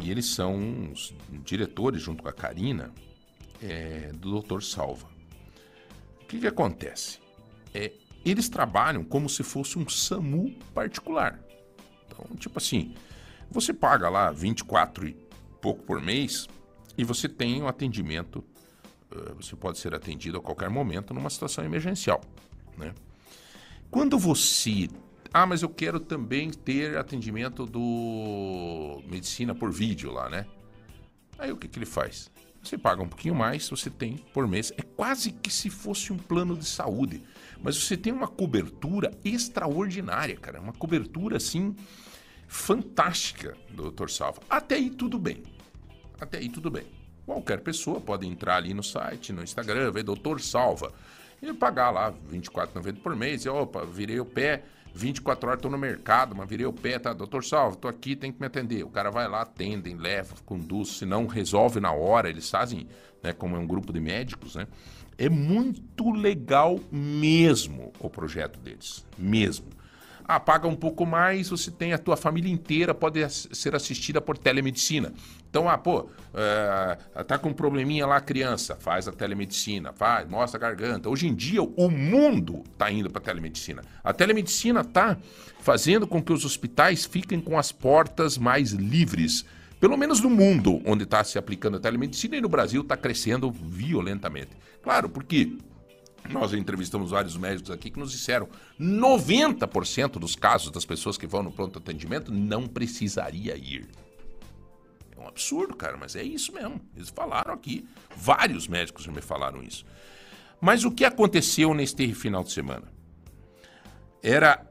E 0.00 0.10
eles 0.10 0.26
são 0.26 0.90
os 0.92 1.14
diretores, 1.44 2.02
junto 2.02 2.22
com 2.22 2.28
a 2.28 2.32
Karina, 2.32 2.92
é, 3.62 4.10
do 4.14 4.40
Dr. 4.40 4.62
Salva. 4.62 5.08
O 6.22 6.26
que, 6.26 6.40
que 6.40 6.46
acontece? 6.46 7.18
É, 7.72 7.92
eles 8.24 8.48
trabalham 8.48 9.04
como 9.04 9.28
se 9.28 9.42
fosse 9.42 9.78
um 9.78 9.88
SAMU 9.88 10.52
particular. 10.72 11.40
Então, 12.06 12.36
tipo 12.36 12.58
assim, 12.58 12.94
você 13.50 13.72
paga 13.72 14.08
lá 14.08 14.30
24 14.30 15.08
e 15.08 15.16
pouco 15.60 15.82
por 15.82 16.00
mês 16.00 16.46
e 16.96 17.04
você 17.04 17.28
tem 17.28 17.62
um 17.62 17.68
atendimento, 17.68 18.44
você 19.36 19.54
pode 19.54 19.78
ser 19.78 19.94
atendido 19.94 20.38
a 20.38 20.40
qualquer 20.40 20.68
momento 20.68 21.14
numa 21.14 21.30
situação 21.30 21.64
emergencial, 21.64 22.20
né? 22.76 22.92
Quando 23.90 24.18
você 24.18 24.88
ah, 25.36 25.44
mas 25.44 25.62
eu 25.62 25.68
quero 25.68 25.98
também 25.98 26.48
ter 26.48 26.96
atendimento 26.96 27.66
do 27.66 29.02
medicina 29.08 29.52
por 29.52 29.72
vídeo 29.72 30.12
lá, 30.12 30.30
né? 30.30 30.46
Aí 31.36 31.50
o 31.50 31.56
que, 31.56 31.66
que 31.66 31.76
ele 31.76 31.86
faz? 31.86 32.30
Você 32.62 32.78
paga 32.78 33.02
um 33.02 33.08
pouquinho 33.08 33.34
mais, 33.34 33.68
você 33.68 33.90
tem 33.90 34.16
por 34.32 34.46
mês. 34.46 34.72
É 34.78 34.82
quase 34.82 35.32
que 35.32 35.50
se 35.50 35.68
fosse 35.70 36.12
um 36.12 36.16
plano 36.16 36.56
de 36.56 36.64
saúde. 36.64 37.20
Mas 37.60 37.76
você 37.76 37.96
tem 37.96 38.12
uma 38.12 38.28
cobertura 38.28 39.10
extraordinária, 39.24 40.36
cara. 40.36 40.60
Uma 40.60 40.72
cobertura, 40.72 41.38
assim, 41.38 41.74
fantástica 42.46 43.56
do 43.70 43.90
Dr. 43.90 44.08
Salva. 44.10 44.40
Até 44.48 44.76
aí 44.76 44.88
tudo 44.88 45.18
bem. 45.18 45.42
Até 46.20 46.38
aí 46.38 46.48
tudo 46.48 46.70
bem. 46.70 46.86
Qualquer 47.26 47.58
pessoa 47.60 48.00
pode 48.00 48.24
entrar 48.24 48.54
ali 48.54 48.72
no 48.72 48.84
site, 48.84 49.32
no 49.32 49.42
Instagram, 49.42 49.90
ver 49.90 50.04
Doutor 50.04 50.40
Salva. 50.40 50.92
E 51.42 51.52
pagar 51.52 51.90
lá 51.90 52.10
R$24,90 52.10 53.02
por 53.02 53.16
mês. 53.16 53.44
E, 53.44 53.48
opa, 53.48 53.84
virei 53.84 54.20
o 54.20 54.24
pé 54.24 54.62
24 54.94 55.48
horas 55.48 55.58
estou 55.58 55.70
no 55.70 55.76
mercado, 55.76 56.36
mas 56.36 56.48
virei 56.48 56.64
o 56.64 56.72
pé, 56.72 57.00
tá? 57.00 57.12
Doutor 57.12 57.44
Salvo, 57.44 57.74
estou 57.74 57.90
aqui, 57.90 58.14
tem 58.14 58.30
que 58.30 58.40
me 58.40 58.46
atender. 58.46 58.84
O 58.84 58.88
cara 58.88 59.10
vai 59.10 59.28
lá, 59.28 59.42
atendem, 59.42 59.96
leva, 59.96 60.36
conduz, 60.46 60.98
se 60.98 61.04
não 61.04 61.26
resolve 61.26 61.80
na 61.80 61.90
hora, 61.90 62.30
eles 62.30 62.48
fazem, 62.48 62.86
né, 63.20 63.32
como 63.32 63.56
é 63.56 63.58
um 63.58 63.66
grupo 63.66 63.92
de 63.92 63.98
médicos, 63.98 64.54
né? 64.54 64.68
É 65.18 65.28
muito 65.28 66.12
legal 66.12 66.78
mesmo 66.90 67.92
o 67.98 68.08
projeto 68.08 68.58
deles, 68.60 69.04
mesmo. 69.18 69.66
Ah, 70.24 70.40
paga 70.40 70.66
um 70.66 70.76
pouco 70.76 71.04
mais, 71.04 71.50
você 71.50 71.70
tem 71.70 71.92
a 71.92 71.98
tua 71.98 72.16
família 72.16 72.50
inteira, 72.50 72.94
pode 72.94 73.28
ser 73.28 73.74
assistida 73.74 74.20
por 74.20 74.38
telemedicina. 74.38 75.12
Então, 75.54 75.68
ah, 75.68 75.78
pô, 75.78 76.10
é, 76.34 77.22
tá 77.22 77.38
com 77.38 77.50
um 77.50 77.52
probleminha 77.52 78.04
lá 78.08 78.16
a 78.16 78.20
criança, 78.20 78.74
faz 78.74 79.06
a 79.06 79.12
telemedicina, 79.12 79.92
faz, 79.92 80.28
mostra 80.28 80.58
a 80.58 80.60
garganta. 80.60 81.08
Hoje 81.08 81.28
em 81.28 81.34
dia, 81.34 81.62
o 81.62 81.88
mundo 81.88 82.64
tá 82.76 82.90
indo 82.90 83.08
para 83.08 83.20
telemedicina. 83.20 83.84
A 84.02 84.12
telemedicina 84.12 84.82
tá 84.82 85.16
fazendo 85.60 86.08
com 86.08 86.20
que 86.20 86.32
os 86.32 86.44
hospitais 86.44 87.04
fiquem 87.04 87.40
com 87.40 87.56
as 87.56 87.70
portas 87.70 88.36
mais 88.36 88.72
livres. 88.72 89.44
Pelo 89.78 89.96
menos 89.96 90.20
no 90.20 90.28
mundo 90.28 90.82
onde 90.84 91.04
está 91.04 91.22
se 91.22 91.38
aplicando 91.38 91.76
a 91.76 91.80
telemedicina 91.80 92.34
e 92.34 92.40
no 92.40 92.48
Brasil 92.48 92.82
está 92.82 92.96
crescendo 92.96 93.48
violentamente. 93.52 94.56
Claro, 94.82 95.08
porque 95.08 95.56
nós 96.28 96.52
entrevistamos 96.52 97.12
vários 97.12 97.36
médicos 97.36 97.70
aqui 97.70 97.92
que 97.92 98.00
nos 98.00 98.10
disseram 98.10 98.48
90% 98.80 100.18
dos 100.18 100.34
casos 100.34 100.72
das 100.72 100.84
pessoas 100.84 101.16
que 101.16 101.28
vão 101.28 101.44
no 101.44 101.52
pronto 101.52 101.78
atendimento 101.78 102.32
não 102.32 102.66
precisaria 102.66 103.54
ir. 103.56 103.86
Um 105.24 105.28
absurdo, 105.28 105.74
cara, 105.74 105.96
mas 105.96 106.14
é 106.14 106.22
isso 106.22 106.52
mesmo. 106.52 106.80
Eles 106.94 107.08
falaram 107.08 107.54
aqui. 107.54 107.88
Vários 108.14 108.68
médicos 108.68 109.06
me 109.06 109.22
falaram 109.22 109.62
isso. 109.62 109.84
Mas 110.60 110.84
o 110.84 110.90
que 110.90 111.04
aconteceu 111.04 111.72
neste 111.72 112.12
final 112.14 112.44
de 112.44 112.52
semana? 112.52 112.92
Era 114.22 114.66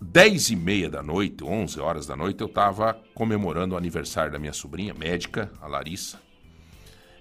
10 0.00 0.50
e 0.50 0.56
meia 0.56 0.88
da 0.88 1.02
noite, 1.02 1.44
11 1.44 1.78
horas 1.78 2.06
da 2.06 2.16
noite, 2.16 2.40
eu 2.40 2.46
estava 2.46 2.94
comemorando 3.14 3.74
o 3.74 3.78
aniversário 3.78 4.32
da 4.32 4.38
minha 4.38 4.52
sobrinha, 4.52 4.94
médica, 4.94 5.52
a 5.60 5.66
Larissa, 5.66 6.20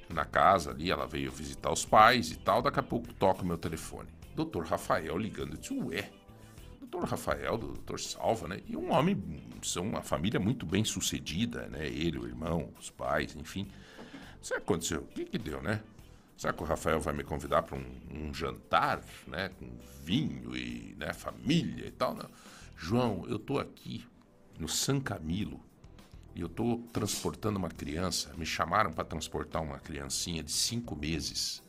na 0.10 0.26
casa 0.26 0.72
ali, 0.72 0.90
ela 0.90 1.06
veio 1.06 1.32
visitar 1.32 1.72
os 1.72 1.86
pais 1.86 2.32
e 2.32 2.38
tal, 2.38 2.61
daqui 2.61 2.80
a 2.80 2.84
pouco 2.84 3.14
toca 3.14 3.44
o 3.44 3.45
meu 3.45 3.57
telefone. 3.57 4.07
Doutor 4.34 4.66
Rafael 4.66 5.18
ligando, 5.18 5.53
eu 5.53 5.57
disse, 5.57 5.74
ué, 5.74 6.10
doutor 6.90 7.07
Rafael, 7.07 7.57
do 7.57 7.68
doutor 7.68 7.99
Salva, 7.99 8.48
né? 8.48 8.61
E 8.66 8.76
um 8.76 8.91
homem, 8.91 9.22
são 9.61 9.88
uma 9.88 10.02
família 10.02 10.40
muito 10.40 10.66
bem 10.66 10.84
sucedida, 10.84 11.68
né? 11.68 11.88
Ele, 11.88 12.18
o 12.18 12.28
irmão, 12.28 12.74
os 12.80 12.90
pais, 12.90 13.36
enfim. 13.36 13.68
Sabe 14.41 14.61
o 14.61 14.66
que 14.66 14.72
aconteceu? 14.72 15.02
O 15.02 15.07
que 15.07 15.26
que 15.26 15.38
deu, 15.38 15.61
né? 15.61 15.82
Será 16.36 16.53
que 16.53 16.64
o 16.64 16.66
Rafael 16.66 16.99
vai 16.99 17.14
me 17.14 17.24
convidar 17.24 17.64
para 17.64 17.78
um, 17.78 17.86
um 18.11 18.34
jantar, 18.34 19.02
né? 19.28 19.49
Com 19.60 19.70
vinho 20.03 20.56
e 20.56 20.95
né, 20.98 21.14
família 21.14 21.88
e 21.88 21.91
tal? 21.91 22.16
Não. 22.16 22.30
João, 22.76 23.26
eu 23.28 23.38
tô 23.38 23.60
aqui 23.60 24.06
no 24.57 24.68
San 24.68 24.99
Camilo 24.99 25.60
e 26.34 26.41
eu 26.41 26.49
tô 26.49 26.78
transportando 26.91 27.60
uma 27.60 27.70
criança. 27.70 28.34
Me 28.38 28.45
chamaram 28.45 28.91
para 28.91 29.03
transportar 29.03 29.61
uma 29.61 29.80
criancinha 29.80 30.41
de 30.41 30.52
cinco 30.52 30.95
meses. 30.95 31.61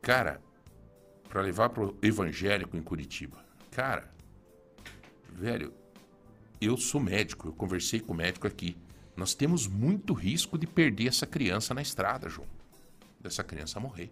Cara, 0.00 0.40
para 1.28 1.42
levar 1.42 1.70
pro 1.70 1.96
evangélico 2.00 2.76
em 2.76 2.82
Curitiba. 2.82 3.41
Cara, 3.72 4.06
velho, 5.32 5.72
eu 6.60 6.76
sou 6.76 7.00
médico, 7.00 7.48
eu 7.48 7.52
conversei 7.54 8.00
com 8.00 8.12
o 8.12 8.16
médico 8.16 8.46
aqui. 8.46 8.76
Nós 9.16 9.32
temos 9.32 9.66
muito 9.66 10.12
risco 10.12 10.58
de 10.58 10.66
perder 10.66 11.08
essa 11.08 11.26
criança 11.26 11.72
na 11.72 11.80
estrada, 11.80 12.28
João. 12.28 12.46
Dessa 13.18 13.42
criança 13.42 13.80
morrer. 13.80 14.10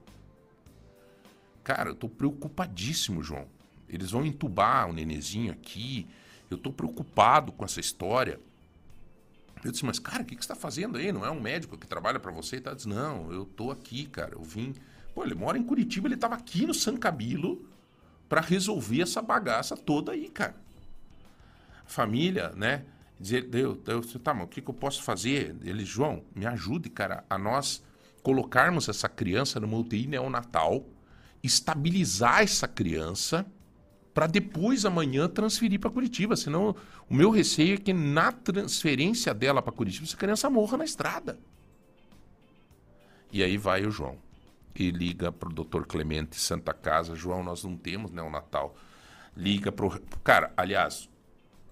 Cara, 1.62 1.91
eu 1.91 1.95
tô 1.95 2.09
preocupadíssimo, 2.09 3.23
João. 3.23 3.47
Eles 3.87 4.12
vão 4.12 4.24
entubar 4.24 4.89
o 4.89 4.95
nenezinho 4.95 5.53
aqui. 5.53 6.09
Eu 6.51 6.57
tô 6.57 6.73
preocupado 6.73 7.53
com 7.53 7.62
essa 7.62 7.81
história. 7.81 8.41
Eu 9.62 9.70
disse, 9.70 9.85
mas 9.85 9.99
cara, 9.99 10.23
o 10.23 10.24
que, 10.24 10.37
que 10.37 10.43
você 10.43 10.49
tá 10.49 10.57
fazendo 10.57 10.97
aí? 10.97 11.12
Não 11.12 11.24
é 11.24 11.31
um 11.31 11.41
médico 11.41 11.77
que 11.77 11.87
trabalha 11.87 12.19
para 12.19 12.32
você? 12.32 12.57
E 12.57 12.61
tá? 12.62 12.73
Disse, 12.73 12.89
não, 12.89 13.31
eu 13.31 13.45
tô 13.45 13.70
aqui, 13.70 14.07
cara. 14.07 14.32
Eu 14.32 14.43
vim. 14.43 14.74
Pô, 15.15 15.23
ele 15.23 15.35
mora 15.35 15.59
em 15.59 15.62
Curitiba, 15.62 16.09
ele 16.09 16.16
tava 16.16 16.35
aqui 16.35 16.66
no 16.66 16.73
San 16.73 16.97
Camilo 16.97 17.69
para 18.31 18.40
resolver 18.40 19.02
essa 19.02 19.20
bagaça 19.20 19.77
toda 19.77 20.12
aí, 20.12 20.28
cara. 20.28 20.55
Família, 21.85 22.52
né? 22.55 22.85
Dizer, 23.19 23.43
Deus, 23.43 23.78
Deus, 23.78 24.16
tá, 24.23 24.32
mas 24.32 24.44
o 24.44 24.47
que, 24.47 24.62
que 24.62 24.70
eu 24.70 24.74
posso 24.74 25.02
fazer? 25.02 25.57
Ele, 25.65 25.85
João, 25.85 26.23
me 26.32 26.47
ajude, 26.47 26.89
cara, 26.89 27.24
a 27.28 27.36
nós 27.36 27.82
colocarmos 28.23 28.89
essa 28.89 29.09
criança 29.09 29.59
numa 29.59 29.77
UTI 29.77 30.07
neonatal, 30.07 30.86
estabilizar 31.43 32.43
essa 32.43 32.69
criança 32.69 33.44
para 34.15 34.28
depois 34.28 34.85
amanhã 34.85 35.28
transferir 35.28 35.81
para 35.81 35.90
Curitiba. 35.90 36.36
Senão, 36.36 36.77
o 37.09 37.15
meu 37.15 37.31
receio 37.31 37.74
é 37.74 37.78
que 37.78 37.93
na 37.93 38.31
transferência 38.31 39.35
dela 39.35 39.61
para 39.61 39.73
Curitiba, 39.73 40.07
essa 40.07 40.16
criança 40.16 40.48
morra 40.48 40.78
na 40.78 40.85
estrada. 40.85 41.36
E 43.32 43.43
aí 43.43 43.57
vai 43.57 43.85
o 43.85 43.90
João 43.90 44.30
e 44.74 44.90
liga 44.90 45.30
para 45.30 45.48
o 45.48 45.52
doutor 45.52 45.86
Clemente 45.86 46.36
Santa 46.36 46.72
Casa. 46.72 47.14
João, 47.14 47.42
nós 47.42 47.64
não 47.64 47.76
temos 47.76 48.10
neonatal. 48.10 48.74
Liga 49.36 49.70
para 49.70 49.86
o. 49.86 50.01
Cara, 50.22 50.52
aliás, 50.56 51.09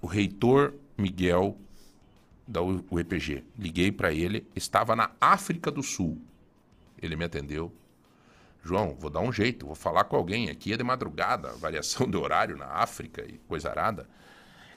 o 0.00 0.06
reitor 0.06 0.74
Miguel 0.96 1.56
da 2.46 2.62
UEPG. 2.62 3.44
Liguei 3.58 3.92
para 3.92 4.12
ele, 4.12 4.46
estava 4.56 4.96
na 4.96 5.10
África 5.20 5.70
do 5.70 5.82
Sul. 5.82 6.20
Ele 7.00 7.14
me 7.14 7.24
atendeu. 7.24 7.72
João, 8.64 8.96
vou 8.98 9.10
dar 9.10 9.20
um 9.20 9.32
jeito, 9.32 9.66
vou 9.66 9.74
falar 9.74 10.04
com 10.04 10.16
alguém. 10.16 10.48
Aqui 10.48 10.72
é 10.72 10.76
de 10.76 10.82
madrugada, 10.82 11.52
variação 11.60 12.10
de 12.10 12.16
horário 12.16 12.56
na 12.56 12.66
África 12.66 13.24
e 13.26 13.38
coisa 13.46 13.68
arada. 13.68 14.08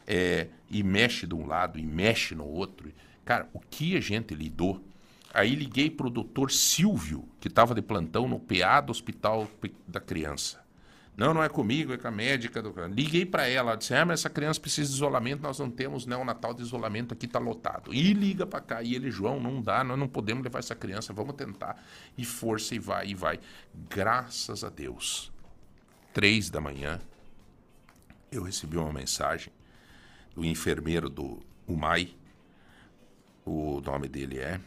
É, 0.06 0.48
e 0.70 0.84
mexe 0.84 1.26
de 1.26 1.34
um 1.34 1.48
lado 1.48 1.80
e 1.80 1.86
mexe 1.86 2.36
no 2.36 2.46
outro. 2.46 2.92
Cara, 3.24 3.50
o 3.54 3.60
que 3.60 3.96
a 3.96 4.02
gente 4.02 4.36
lidou. 4.36 4.84
Aí 5.34 5.56
liguei 5.56 5.90
para 5.90 6.08
o 6.08 6.10
doutor 6.10 6.52
Silvio, 6.52 7.28
que 7.40 7.48
estava 7.48 7.74
de 7.74 7.82
plantão 7.82 8.28
no 8.28 8.40
PA 8.40 8.82
do 8.82 8.92
Hospital 8.92 9.48
da 9.88 10.00
Criança. 10.00 10.62
Não, 11.16 11.34
não 11.34 11.44
é 11.44 11.50
comigo, 11.50 11.94
é 11.94 11.98
com 11.98 12.08
a 12.08 12.12
médica. 12.12 12.62
Do... 12.62 12.74
Liguei 12.88 13.26
para 13.26 13.48
ela, 13.48 13.76
disse: 13.76 13.94
ah, 13.94 14.06
mas 14.06 14.22
essa 14.22 14.30
criança 14.30 14.60
precisa 14.60 14.90
de 14.90 14.96
isolamento, 14.96 15.42
nós 15.42 15.60
não 15.60 15.70
temos 15.70 16.06
neonatal 16.06 16.54
de 16.54 16.62
isolamento, 16.62 17.14
aqui 17.14 17.26
está 17.26 17.40
lotado. 17.40 17.94
E 17.94 18.14
liga 18.14 18.46
para 18.46 18.62
cá, 18.62 18.82
e 18.82 18.96
ele, 18.96 19.12
João, 19.12 19.40
não 19.40 19.62
dá, 19.62 19.84
nós 19.84 20.00
não 20.00 20.08
podemos 20.08 20.44
levar 20.44 20.60
essa 20.60 20.76
criança, 20.76 21.14
vamos 21.14 21.36
tentar. 21.36 21.82
E 22.18 22.26
força, 22.26 22.76
e 22.76 22.80
vai, 22.80 23.10
e 23.10 23.16
vai. 23.16 23.40
Graças 23.90 24.64
a 24.64 24.70
Deus, 24.70 25.32
três 26.14 26.50
da 26.50 26.60
manhã, 26.60 27.00
eu 28.32 28.44
recebi 28.44 28.78
uma 28.78 28.92
mensagem 28.92 29.52
do 30.34 30.46
enfermeiro 30.46 31.10
do 31.10 31.40
UMAI, 31.68 32.16
o 33.46 33.82
nome 33.82 34.08
dele 34.08 34.40
é 34.40 34.60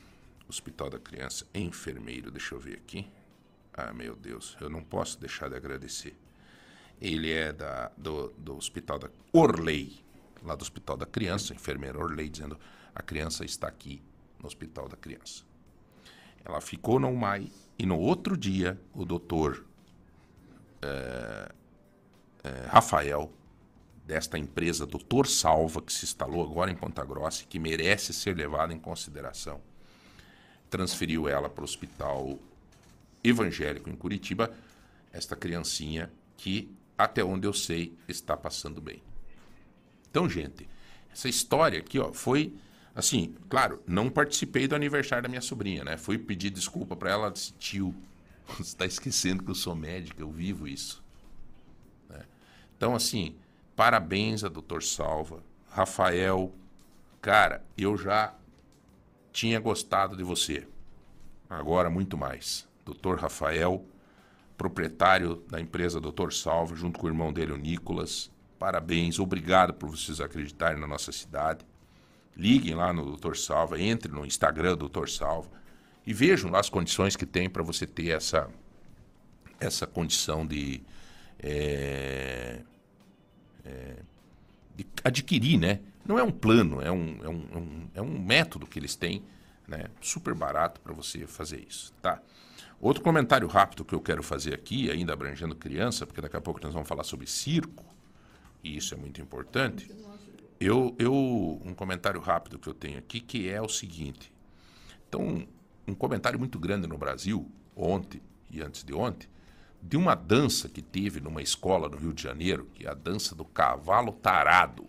Hospital 0.49 0.91
da 0.91 0.99
Criança, 0.99 1.47
enfermeiro, 1.55 2.31
deixa 2.31 2.55
eu 2.55 2.61
ver 2.61 2.75
aqui. 2.75 3.11
Ah, 3.73 3.93
meu 3.93 4.15
Deus, 4.15 4.57
eu 4.61 4.71
não 4.71 4.83
posso 4.83 5.19
deixar 5.19 5.49
de 5.49 5.57
agradecer. 5.57 6.17
Ele 7.01 7.33
é 7.33 7.53
da, 7.53 7.91
do, 7.97 8.29
do 8.39 8.57
Hospital 8.57 8.99
da 8.99 9.11
Orley, 9.33 10.05
lá 10.43 10.55
do 10.55 10.63
Hospital 10.63 10.97
da 10.97 11.07
Criança, 11.07 11.55
enfermeira 11.55 11.99
Orley, 11.99 12.29
dizendo 12.29 12.59
a 12.95 13.03
criança 13.03 13.45
está 13.45 13.67
aqui 13.67 14.01
no 14.39 14.47
Hospital 14.47 14.89
da 14.89 14.97
Criança. 14.97 15.43
Ela 16.45 16.61
ficou 16.61 17.01
no 17.01 17.09
UMAI 17.09 17.51
e 17.79 17.87
no 17.87 17.99
outro 17.99 18.37
dia 18.37 18.81
o 18.95 19.05
doutor 19.05 19.65
é, 20.83 21.53
é, 22.45 22.67
Rafael, 22.69 23.33
desta 24.07 24.39
empresa 24.39 24.85
Doutor 24.85 25.27
Salva, 25.27 25.81
que 25.81 25.91
se 25.91 26.05
instalou 26.05 26.43
agora 26.43 26.71
em 26.71 26.77
Ponta 26.77 27.03
Grossa 27.05 27.43
e 27.43 27.47
que 27.47 27.59
merece 27.59 28.13
ser 28.13 28.37
levada 28.37 28.75
em 28.75 28.79
consideração, 28.79 29.63
transferiu 30.75 31.29
ela 31.29 31.49
para 31.49 31.63
o 31.63 31.65
Hospital 31.65 32.37
Evangélico 33.23 33.89
em 33.89 33.95
Curitiba, 33.95 34.53
esta 35.13 35.37
criancinha 35.37 36.11
que 36.37 36.69
até 36.99 37.23
onde 37.23 37.47
eu 37.47 37.53
sei, 37.53 37.97
está 38.09 38.37
passando 38.37 38.81
bem. 38.81 39.01
Então, 40.11 40.29
gente, 40.29 40.69
essa 41.13 41.29
história 41.29 41.79
aqui, 41.79 42.01
ó, 42.01 42.13
foi 42.13 42.53
assim, 42.93 43.37
claro, 43.49 43.81
não 43.87 44.11
participei 44.11 44.67
do 44.67 44.75
aniversário 44.75 45.23
da 45.23 45.29
minha 45.29 45.41
sobrinha, 45.41 45.85
né? 45.85 45.97
Fui 45.97 46.19
pedir 46.19 46.51
desculpa 46.51 46.97
para 46.97 47.11
ela, 47.11 47.31
disse, 47.31 47.53
tio, 47.53 47.95
você 48.59 48.63
está 48.63 48.85
esquecendo 48.85 49.45
que 49.45 49.51
eu 49.51 49.55
sou 49.55 49.77
médica, 49.77 50.21
eu 50.21 50.31
vivo 50.31 50.67
isso. 50.67 51.05
Né? 52.09 52.25
Então, 52.77 52.97
assim, 52.97 53.37
parabéns 53.77 54.43
a 54.43 54.49
doutor 54.49 54.83
Salva, 54.83 55.41
Rafael, 55.71 56.53
cara, 57.21 57.65
eu 57.79 57.97
já 57.97 58.35
tinha 59.35 59.59
gostado 59.59 60.17
de 60.17 60.23
você, 60.23 60.65
agora 61.51 61.91
muito 61.91 62.17
mais. 62.17 62.69
Doutor 62.85 63.19
Rafael, 63.19 63.85
proprietário 64.57 65.43
da 65.51 65.61
empresa 65.61 66.01
Doutor 66.01 66.33
Salva, 66.33 66.77
junto 66.77 67.01
com 67.01 67.07
o 67.07 67.11
irmão 67.11 67.33
dele, 67.33 67.51
o 67.51 67.57
Nicolas. 67.57 68.31
Parabéns, 68.61 69.19
obrigado 69.19 69.75
por 69.75 69.91
vocês 69.91 70.21
acreditarem 70.21 70.81
na 70.81 70.87
nossa 70.87 71.11
cidade. 71.11 71.67
Liguem 72.37 72.77
lá 72.77 72.93
no 72.93 73.05
Doutor 73.05 73.37
Salva, 73.37 73.81
entrem 73.81 74.15
no 74.15 74.25
Instagram 74.25 74.77
Doutor 74.77 75.09
Salva 75.09 75.51
e 76.07 76.15
vejam 76.15 76.49
lá 76.49 76.61
as 76.61 76.71
condições 76.71 77.17
que 77.17 77.27
tem 77.27 77.51
para 77.51 77.63
você 77.65 77.89
ter 77.89 78.11
essa, 78.11 78.49
essa 79.59 79.85
condição 79.85 80.47
de, 80.47 80.81
é, 81.41 82.61
é, 83.65 83.97
de 84.77 84.87
adquirir, 85.03 85.59
né? 85.59 85.81
Não 86.07 86.19
é 86.19 86.23
um 86.23 86.31
plano, 86.31 86.81
é 86.81 86.91
um, 86.91 87.19
é 87.23 87.29
um, 87.29 87.49
é 87.53 87.59
um, 87.59 87.89
é 87.95 88.03
um 88.03 88.19
método 88.19 88.67
que 88.67 88.79
eles 88.79 88.95
têm, 88.95 89.23
né? 89.67 89.87
Super 90.01 90.35
barato 90.35 90.81
para 90.81 90.93
você 90.93 91.27
fazer 91.27 91.65
isso, 91.67 91.93
tá? 92.03 92.21
Outro 92.81 93.03
comentário 93.03 93.49
rápido 93.49 93.85
que 93.85 93.95
eu 93.95 94.01
quero 94.01 94.23
fazer 94.23 94.53
aqui, 94.53 94.91
ainda 94.91 95.13
abrangendo 95.13 95.57
criança, 95.57 96.07
porque 96.07 96.21
daqui 96.21 96.37
a 96.37 96.41
pouco 96.41 96.61
nós 96.63 96.75
vamos 96.75 96.89
falar 96.89 97.05
sobre 97.05 97.27
circo. 97.27 97.85
e 98.63 98.77
isso 98.77 98.95
é 98.95 98.97
muito 98.97 99.21
importante, 99.21 99.91
eu, 100.61 100.95
eu 100.99 101.13
um 101.65 101.75
comentário 101.75 102.21
rápido 102.21 102.59
que 102.59 102.69
eu 102.69 102.75
tenho 102.75 102.99
aqui 102.99 103.21
que 103.21 103.49
é 103.49 103.61
o 103.61 103.69
seguinte. 103.69 104.33
Então, 105.09 105.47
um 105.87 105.95
comentário 105.95 106.39
muito 106.39 106.59
grande 106.59 106.87
no 106.87 106.97
Brasil 106.97 107.51
ontem 107.77 108.21
e 108.51 108.63
antes 108.63 108.85
de 108.85 108.95
ontem 108.95 109.29
de 109.87 109.99
uma 109.99 110.15
dança 110.15 110.67
que 110.67 110.81
teve 110.81 111.21
numa 111.21 111.43
escola 111.43 111.91
no 111.91 111.99
Rio 111.99 112.15
de 112.15 112.23
Janeiro, 112.23 112.67
que 112.73 112.87
é 112.87 112.91
a 112.91 112.95
dança 112.95 113.35
do 113.35 113.45
cavalo 113.45 114.13
tarado. 114.13 114.87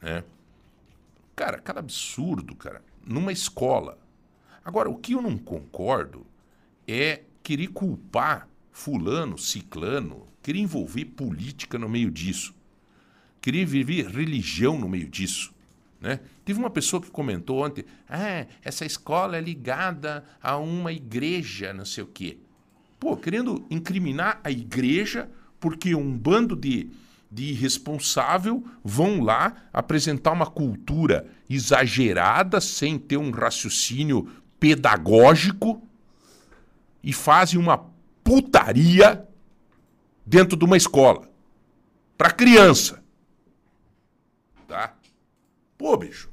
Né? 0.00 0.24
Cara, 1.34 1.58
cara 1.58 1.80
absurdo, 1.80 2.54
cara. 2.54 2.82
Numa 3.04 3.32
escola. 3.32 3.98
Agora, 4.64 4.90
o 4.90 4.96
que 4.96 5.12
eu 5.12 5.22
não 5.22 5.36
concordo 5.38 6.26
é 6.86 7.22
querer 7.42 7.68
culpar 7.68 8.48
fulano, 8.72 9.38
ciclano, 9.38 10.26
querer 10.42 10.58
envolver 10.60 11.04
política 11.04 11.78
no 11.78 11.88
meio 11.88 12.10
disso. 12.10 12.54
Querer 13.40 13.64
viver 13.64 14.08
religião 14.08 14.78
no 14.78 14.88
meio 14.88 15.08
disso. 15.08 15.54
Né? 16.00 16.20
Teve 16.44 16.58
uma 16.58 16.70
pessoa 16.70 17.00
que 17.00 17.10
comentou 17.10 17.64
ontem: 17.64 17.84
ah, 18.08 18.46
essa 18.62 18.84
escola 18.84 19.36
é 19.36 19.40
ligada 19.40 20.24
a 20.42 20.56
uma 20.56 20.92
igreja, 20.92 21.72
não 21.72 21.84
sei 21.84 22.04
o 22.04 22.06
quê. 22.06 22.38
Pô, 22.98 23.16
querendo 23.16 23.64
incriminar 23.70 24.40
a 24.42 24.50
igreja 24.50 25.30
porque 25.60 25.94
um 25.94 26.16
bando 26.16 26.54
de, 26.54 26.90
de 27.30 27.44
irresponsável 27.50 28.64
vão 28.84 29.20
lá 29.20 29.68
apresentar 29.72 30.32
uma 30.32 30.46
cultura 30.46 31.26
exagerada, 31.48 32.60
sem 32.60 32.98
ter 32.98 33.16
um 33.16 33.30
raciocínio 33.30 34.28
pedagógico 34.58 35.82
e 37.02 37.12
fazem 37.12 37.58
uma 37.58 37.86
putaria 38.24 39.26
dentro 40.24 40.56
de 40.56 40.64
uma 40.64 40.76
escola 40.76 41.28
para 42.16 42.30
criança. 42.30 43.02
Tá? 44.66 44.94
Pô, 45.78 45.96
bicho. 45.96 46.28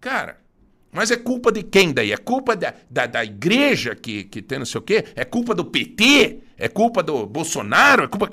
Cara, 0.00 0.42
mas 0.90 1.10
é 1.10 1.16
culpa 1.16 1.50
de 1.50 1.62
quem 1.62 1.92
daí? 1.92 2.12
É 2.12 2.16
culpa 2.18 2.54
da, 2.54 2.74
da, 2.90 3.06
da, 3.06 3.24
igreja 3.24 3.94
que, 3.94 4.24
que 4.24 4.42
tem 4.42 4.58
não 4.58 4.66
sei 4.66 4.78
o 4.78 4.82
quê? 4.82 5.06
É 5.14 5.24
culpa 5.24 5.54
do 5.54 5.64
PT? 5.64 6.40
É 6.62 6.68
culpa 6.68 7.02
do 7.02 7.26
Bolsonaro? 7.26 8.04
É 8.04 8.06
culpa. 8.06 8.30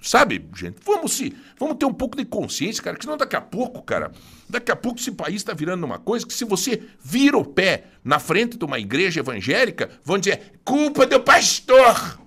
Sabe, 0.00 0.48
gente? 0.56 0.78
Vamos 0.82 1.12
se. 1.12 1.36
Vamos 1.58 1.76
ter 1.76 1.84
um 1.84 1.92
pouco 1.92 2.16
de 2.16 2.24
consciência, 2.24 2.82
cara, 2.82 2.96
que 2.96 3.04
senão 3.04 3.18
daqui 3.18 3.36
a 3.36 3.42
pouco, 3.42 3.82
cara. 3.82 4.10
Daqui 4.48 4.72
a 4.72 4.76
pouco 4.76 4.98
esse 4.98 5.12
país 5.12 5.36
está 5.36 5.52
virando 5.52 5.84
uma 5.84 5.98
coisa 5.98 6.26
que 6.26 6.32
se 6.32 6.46
você 6.46 6.82
vira 6.98 7.36
o 7.36 7.44
pé 7.44 7.88
na 8.02 8.18
frente 8.18 8.56
de 8.56 8.64
uma 8.64 8.78
igreja 8.78 9.20
evangélica, 9.20 9.90
vão 10.02 10.16
dizer, 10.16 10.60
culpa 10.64 11.04
do 11.04 11.20
pastor. 11.20 12.18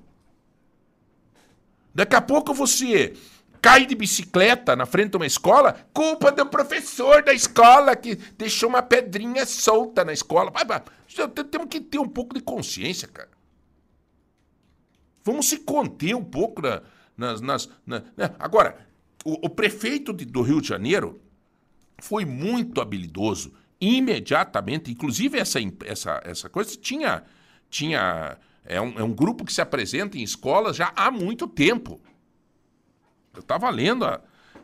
Daqui 1.96 2.16
a 2.16 2.22
pouco 2.22 2.54
você 2.54 3.16
cai 3.60 3.88
de 3.88 3.96
bicicleta 3.96 4.76
na 4.76 4.86
frente 4.86 5.10
de 5.10 5.18
uma 5.18 5.26
escola, 5.26 5.76
culpa 5.92 6.32
do 6.32 6.46
professor 6.46 7.24
da 7.24 7.34
escola 7.34 7.96
que 7.96 8.16
deixou 8.38 8.70
uma 8.70 8.84
pedrinha 8.84 9.44
solta 9.44 10.06
na 10.06 10.14
escola. 10.14 10.54
Temos 11.50 11.68
que 11.68 11.82
ter 11.82 11.98
um 11.98 12.08
pouco 12.08 12.36
de 12.36 12.42
consciência, 12.42 13.08
cara. 13.08 13.41
Vamos 15.24 15.48
se 15.50 15.60
conter 15.60 16.16
um 16.16 16.24
pouco 16.24 16.62
na, 16.62 16.82
nas. 17.18 17.42
nas 17.42 17.70
na, 17.86 18.04
né? 18.18 18.34
Agora, 18.40 18.78
o, 19.24 19.46
o 19.46 19.50
prefeito 19.50 20.14
de, 20.14 20.26
do 20.26 20.42
Rio 20.42 20.62
de 20.62 20.68
Janeiro 20.68 21.22
foi 22.00 22.26
muito 22.26 22.82
habilidoso. 22.82 23.54
Imediatamente, 23.80 24.92
inclusive 24.92 25.40
essa, 25.40 25.60
essa, 25.86 26.22
essa 26.24 26.50
coisa 26.50 26.76
tinha. 26.76 27.24
tinha 27.70 28.38
é 28.64 28.80
um, 28.80 29.00
é 29.00 29.04
um 29.04 29.14
grupo 29.14 29.44
que 29.44 29.52
se 29.52 29.62
apresenta 29.62 30.18
em 30.18 30.24
escolas 30.24 30.76
já 30.76 30.94
há 30.96 31.10
muito 31.10 31.48
tempo. 31.48 32.00
Eu 33.34 33.42
estava 33.42 33.70
lendo. 33.70 34.06
A... 34.06 34.22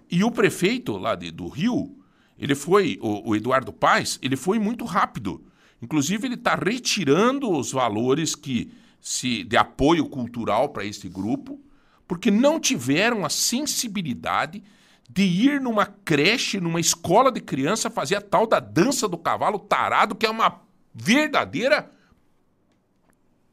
E 0.10 0.24
o 0.24 0.32
prefeito 0.32 0.98
lá 0.98 1.16
de, 1.16 1.32
do 1.32 1.48
Rio, 1.48 1.98
ele 2.38 2.54
foi, 2.54 2.98
o, 3.02 3.32
o 3.32 3.36
Eduardo 3.36 3.74
Paes, 3.74 4.20
ele 4.22 4.36
foi 4.36 4.60
muito 4.60 4.86
rápido. 4.86 5.44
Inclusive, 5.82 6.28
ele 6.28 6.36
está 6.36 6.56
retirando 6.56 7.50
os 7.52 7.72
valores 7.72 8.36
que 8.36 8.72
se 9.00 9.44
de 9.44 9.58
apoio 9.58 10.08
cultural 10.08 10.70
para 10.70 10.86
esse 10.86 11.08
grupo, 11.08 11.60
porque 12.08 12.32
não 12.32 12.60
tiveram 12.60 13.26
a 13.26 13.30
sensibilidade 13.30 14.64
de 15.10 15.24
ir 15.24 15.62
numa 15.62 15.86
creche, 15.86 16.60
numa 16.60 16.80
escola 16.80 17.32
de 17.32 17.40
criança, 17.40 17.90
fazer 17.90 18.16
a 18.16 18.22
tal 18.22 18.46
da 18.46 18.60
dança 18.60 19.08
do 19.08 19.18
cavalo 19.18 19.60
tarado, 19.60 20.16
que 20.16 20.26
é 20.26 20.30
uma 20.30 20.62
verdadeira. 20.94 21.92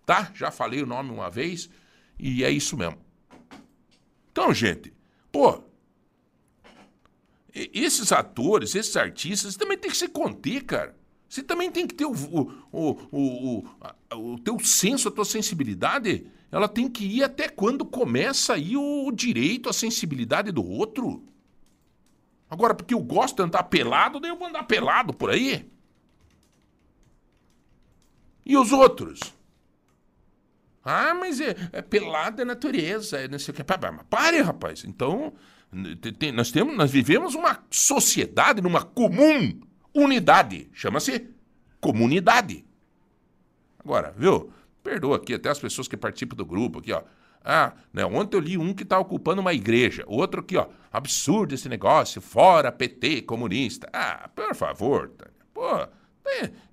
Tá? 0.04 0.30
Já 0.34 0.50
falei 0.50 0.82
o 0.82 0.86
nome 0.86 1.10
uma 1.10 1.30
vez, 1.30 1.70
e 2.18 2.44
é 2.44 2.50
isso 2.50 2.76
mesmo. 2.76 2.98
Então, 4.30 4.52
gente, 4.52 4.94
Pô, 5.34 5.64
esses 7.52 8.12
atores, 8.12 8.76
esses 8.76 8.96
artistas, 8.96 9.56
também 9.56 9.76
tem 9.76 9.90
que 9.90 9.96
se 9.96 10.06
conter, 10.06 10.62
cara. 10.62 10.96
Você 11.34 11.42
também 11.42 11.68
tem 11.68 11.84
que 11.84 11.96
ter 11.96 12.04
o, 12.04 12.12
o, 12.12 12.52
o, 12.70 13.66
o, 14.12 14.34
o 14.34 14.38
teu 14.38 14.56
senso, 14.60 15.08
a 15.08 15.10
tua 15.10 15.24
sensibilidade. 15.24 16.28
Ela 16.48 16.68
tem 16.68 16.88
que 16.88 17.04
ir 17.04 17.24
até 17.24 17.48
quando 17.48 17.84
começa 17.84 18.54
aí 18.54 18.76
o 18.76 19.10
direito, 19.10 19.68
a 19.68 19.72
sensibilidade 19.72 20.52
do 20.52 20.64
outro. 20.64 21.24
Agora, 22.48 22.72
porque 22.72 22.94
eu 22.94 23.00
gosto 23.00 23.34
de 23.34 23.42
andar 23.42 23.64
pelado, 23.64 24.20
daí 24.20 24.30
eu 24.30 24.36
vou 24.36 24.46
andar 24.46 24.62
pelado 24.62 25.12
por 25.12 25.28
aí. 25.28 25.68
E 28.46 28.56
os 28.56 28.70
outros? 28.70 29.18
Ah, 30.84 31.14
mas 31.14 31.40
é, 31.40 31.56
é 31.72 31.82
pelada 31.82 32.42
é 32.42 32.44
natureza, 32.44 33.18
é 33.18 33.26
não 33.26 33.40
sei 33.40 33.50
o 33.50 33.56
que. 33.56 33.64
Pare, 33.64 34.40
rapaz. 34.40 34.84
Então, 34.84 35.32
nós, 36.32 36.52
temos, 36.52 36.76
nós 36.76 36.92
vivemos 36.92 37.34
uma 37.34 37.60
sociedade, 37.72 38.62
numa 38.62 38.84
comum 38.84 39.60
unidade. 39.94 40.68
Chama-se 40.72 41.30
comunidade. 41.80 42.64
Agora, 43.78 44.14
viu? 44.16 44.52
Perdoa 44.82 45.16
aqui 45.16 45.34
até 45.34 45.48
as 45.48 45.58
pessoas 45.58 45.88
que 45.88 45.96
participam 45.96 46.36
do 46.36 46.44
grupo 46.44 46.78
aqui, 46.78 46.92
ó. 46.92 47.02
Ah, 47.44 47.74
né? 47.92 48.04
Ontem 48.06 48.36
eu 48.36 48.40
li 48.40 48.58
um 48.58 48.72
que 48.72 48.82
está 48.82 48.98
ocupando 48.98 49.40
uma 49.40 49.52
igreja. 49.52 50.02
Outro 50.06 50.40
aqui, 50.40 50.56
ó. 50.56 50.66
Absurdo 50.90 51.54
esse 51.54 51.68
negócio. 51.68 52.20
Fora 52.20 52.72
PT 52.72 53.22
comunista. 53.22 53.88
Ah, 53.92 54.30
por 54.34 54.54
favor. 54.54 55.12
Pô, 55.52 55.86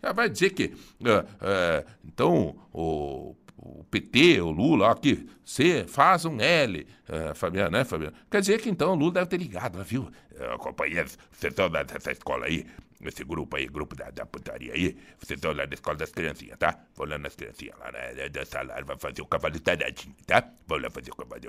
já 0.01 0.13
vai 0.13 0.29
dizer 0.29 0.51
que. 0.51 0.73
Uh, 1.01 1.19
uh, 1.19 1.91
então, 2.05 2.55
o 2.73 3.35
o 3.61 3.83
PT, 3.83 4.41
o 4.41 4.49
Lula, 4.49 4.91
aqui, 4.91 5.29
C, 5.45 5.85
faz 5.87 6.25
um 6.25 6.41
L, 6.41 6.87
uh, 7.07 7.35
Fabiano, 7.35 7.69
né, 7.69 7.83
Fabiano? 7.83 8.13
Quer 8.29 8.41
dizer 8.41 8.59
que 8.59 8.69
então 8.69 8.93
o 8.93 8.95
Lula 8.95 9.13
deve 9.13 9.27
ter 9.27 9.37
ligado, 9.37 9.81
viu? 9.83 10.09
Uh, 10.31 10.57
companheiros, 10.57 11.17
vocês 11.31 11.53
estão 11.53 11.69
nessa 11.69 12.11
escola 12.11 12.47
aí, 12.47 12.65
nesse 13.01 13.23
grupo 13.23 13.55
aí, 13.55 13.67
grupo 13.67 13.95
da, 13.95 14.09
da 14.09 14.25
putaria 14.25 14.73
aí, 14.73 14.97
vocês 15.19 15.37
estão 15.37 15.51
lá 15.51 15.65
na 15.65 15.73
escola 15.73 15.97
das 15.97 16.11
criancinhas, 16.11 16.57
tá? 16.57 16.79
Vou 16.95 17.07
lá 17.07 17.17
nas 17.17 17.35
criancinhas, 17.35 17.77
lá 17.79 17.91
né, 17.91 18.29
dançar 18.29 18.65
lá, 18.65 18.79
vai 18.81 18.97
fazer 18.97 19.21
o 19.21 19.25
cavalo 19.25 19.59
taradinho, 19.59 20.15
tá? 20.25 20.49
Vou 20.67 20.79
lá 20.79 20.89
fazer 20.89 21.11
o 21.11 21.15
cavalo. 21.15 21.41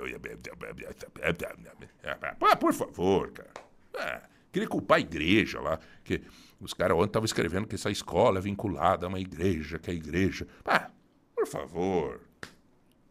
Ah, 2.41 2.55
por 2.55 2.73
favor, 2.73 3.31
cara. 3.31 3.51
Ah, 3.95 4.21
queria 4.51 4.67
culpar 4.67 4.97
a 4.97 5.01
igreja 5.01 5.59
lá, 5.61 5.79
que 6.03 6.21
os 6.59 6.73
caras 6.73 6.97
ontem 6.97 7.07
estavam 7.07 7.25
escrevendo 7.25 7.67
que 7.67 7.75
essa 7.75 7.91
escola 7.91 8.39
é 8.39 8.41
vinculada 8.41 9.05
a 9.05 9.09
uma 9.09 9.19
igreja, 9.19 9.79
que 9.79 9.89
é 9.89 9.93
a 9.93 9.95
igreja. 9.95 10.47
Ah, 10.65 10.89
por 11.35 11.47
favor. 11.47 12.21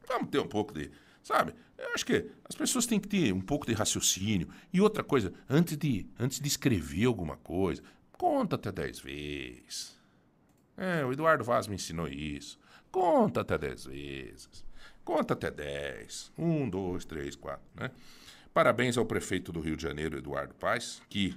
Vamos 0.08 0.30
ter 0.30 0.40
um 0.40 0.48
pouco 0.48 0.74
de. 0.74 0.90
Sabe? 1.22 1.54
Eu 1.78 1.92
acho 1.94 2.06
que 2.06 2.30
as 2.48 2.54
pessoas 2.54 2.86
têm 2.86 3.00
que 3.00 3.08
ter 3.08 3.32
um 3.32 3.40
pouco 3.40 3.66
de 3.66 3.72
raciocínio. 3.72 4.48
E 4.72 4.80
outra 4.80 5.02
coisa, 5.02 5.32
antes 5.48 5.76
de, 5.76 6.06
antes 6.18 6.40
de 6.40 6.48
escrever 6.48 7.06
alguma 7.06 7.36
coisa, 7.36 7.82
conta 8.22 8.54
até 8.54 8.70
dez 8.70 9.00
vezes. 9.00 10.00
É, 10.76 11.04
o 11.04 11.12
Eduardo 11.12 11.42
Vaz 11.42 11.66
me 11.66 11.74
ensinou 11.74 12.06
isso. 12.06 12.56
Conta 12.88 13.40
até 13.40 13.58
dez 13.58 13.84
vezes. 13.84 14.64
Conta 15.04 15.34
até 15.34 15.50
dez. 15.50 16.30
Um, 16.38 16.70
dois, 16.70 17.04
três, 17.04 17.34
quatro, 17.34 17.66
né? 17.74 17.90
Parabéns 18.54 18.96
ao 18.96 19.04
prefeito 19.04 19.50
do 19.50 19.58
Rio 19.58 19.76
de 19.76 19.82
Janeiro, 19.82 20.16
Eduardo 20.16 20.54
Paes, 20.54 21.02
que 21.08 21.36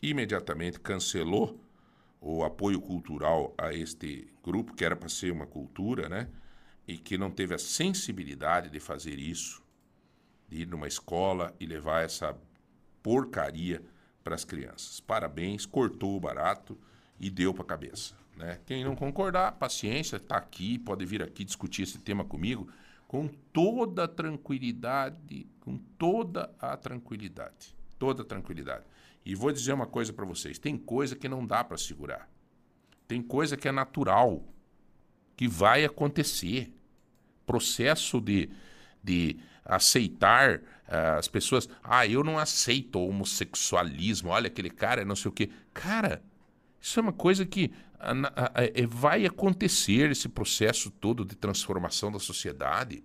imediatamente 0.00 0.78
cancelou 0.78 1.58
o 2.20 2.44
apoio 2.44 2.80
cultural 2.80 3.52
a 3.58 3.74
este 3.74 4.32
grupo, 4.40 4.72
que 4.74 4.84
era 4.84 4.94
para 4.94 5.08
ser 5.08 5.32
uma 5.32 5.48
cultura, 5.48 6.08
né? 6.08 6.28
E 6.86 6.96
que 6.96 7.18
não 7.18 7.30
teve 7.32 7.56
a 7.56 7.58
sensibilidade 7.58 8.70
de 8.70 8.78
fazer 8.78 9.18
isso, 9.18 9.60
de 10.48 10.62
ir 10.62 10.66
numa 10.68 10.86
escola 10.86 11.52
e 11.58 11.66
levar 11.66 12.04
essa 12.04 12.38
porcaria 13.02 13.82
para 14.22 14.34
as 14.34 14.44
crianças. 14.44 15.00
Parabéns, 15.00 15.66
cortou 15.66 16.16
o 16.16 16.20
barato 16.20 16.78
e 17.18 17.30
deu 17.30 17.52
para 17.52 17.62
a 17.62 17.66
cabeça. 17.66 18.14
Né? 18.36 18.58
Quem 18.66 18.84
não 18.84 18.96
concordar, 18.96 19.52
paciência, 19.52 20.16
está 20.16 20.36
aqui, 20.36 20.78
pode 20.78 21.04
vir 21.04 21.22
aqui 21.22 21.44
discutir 21.44 21.82
esse 21.82 21.98
tema 21.98 22.24
comigo 22.24 22.68
com 23.06 23.26
toda 23.52 24.04
a 24.04 24.08
tranquilidade, 24.08 25.44
com 25.58 25.76
toda 25.98 26.48
a 26.60 26.76
tranquilidade, 26.76 27.74
toda 27.98 28.22
a 28.22 28.24
tranquilidade. 28.24 28.84
E 29.24 29.34
vou 29.34 29.50
dizer 29.50 29.72
uma 29.72 29.86
coisa 29.86 30.12
para 30.12 30.24
vocês: 30.24 30.60
tem 30.60 30.78
coisa 30.78 31.16
que 31.16 31.28
não 31.28 31.44
dá 31.44 31.64
para 31.64 31.76
segurar. 31.76 32.30
Tem 33.08 33.20
coisa 33.20 33.56
que 33.56 33.66
é 33.66 33.72
natural, 33.72 34.44
que 35.36 35.48
vai 35.48 35.84
acontecer. 35.84 36.72
Processo 37.44 38.20
de, 38.20 38.48
de 39.02 39.40
aceitar 39.70 40.60
ah, 40.88 41.18
as 41.18 41.28
pessoas. 41.28 41.68
Ah, 41.82 42.06
eu 42.06 42.24
não 42.24 42.38
aceito 42.38 42.98
o 42.98 43.08
homossexualismo. 43.08 44.30
Olha 44.30 44.48
aquele 44.48 44.70
cara, 44.70 45.04
não 45.04 45.16
sei 45.16 45.28
o 45.28 45.32
quê. 45.32 45.48
Cara, 45.72 46.22
isso 46.80 46.98
é 46.98 47.02
uma 47.02 47.12
coisa 47.12 47.46
que 47.46 47.70
ah, 47.98 48.12
ah, 48.34 48.52
eh, 48.56 48.86
vai 48.86 49.24
acontecer 49.24 50.10
esse 50.10 50.28
processo 50.28 50.90
todo 50.90 51.24
de 51.24 51.36
transformação 51.36 52.10
da 52.10 52.18
sociedade. 52.18 53.04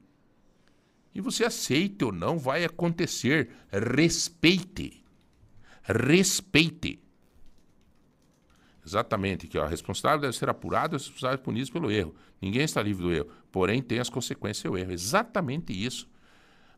E 1.13 1.21
você 1.21 1.45
aceite 1.45 2.03
ou 2.03 2.11
não, 2.11 2.37
vai 2.37 2.65
acontecer. 2.65 3.49
Respeite. 3.71 5.03
Respeite. 5.83 6.99
Exatamente, 8.85 9.47
que 9.47 9.57
ó, 9.57 9.63
a 9.63 9.67
responsável 9.67 10.19
deve 10.19 10.37
ser 10.37 10.47
apurado 10.47 10.95
e 10.95 10.97
os 10.97 11.03
responsáveis 11.07 11.41
punidos 11.41 11.69
pelo 11.69 11.89
erro. 11.89 12.13
Ninguém 12.39 12.63
está 12.63 12.83
livre 12.83 13.03
do 13.03 13.11
erro, 13.11 13.27
porém 13.51 13.81
tem 13.81 13.99
as 13.99 14.09
consequências 14.09 14.71
do 14.71 14.77
erro. 14.77 14.91
Exatamente 14.91 15.73
isso. 15.73 16.07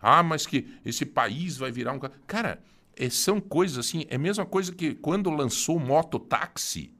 Ah, 0.01 0.21
mas 0.23 0.45
que 0.45 0.67
esse 0.85 1.05
país 1.05 1.57
vai 1.57 1.71
virar 1.71 1.93
um. 1.93 1.99
ca- 1.99 2.11
Cara, 2.25 2.61
é, 2.95 3.09
são 3.09 3.39
coisas 3.39 3.77
assim. 3.77 4.05
É 4.09 4.15
a 4.15 4.19
mesma 4.19 4.45
coisa 4.45 4.73
que 4.73 4.93
quando 4.95 5.29
lançou 5.29 5.77
o 5.77 5.79
mototáxi, 5.79 6.91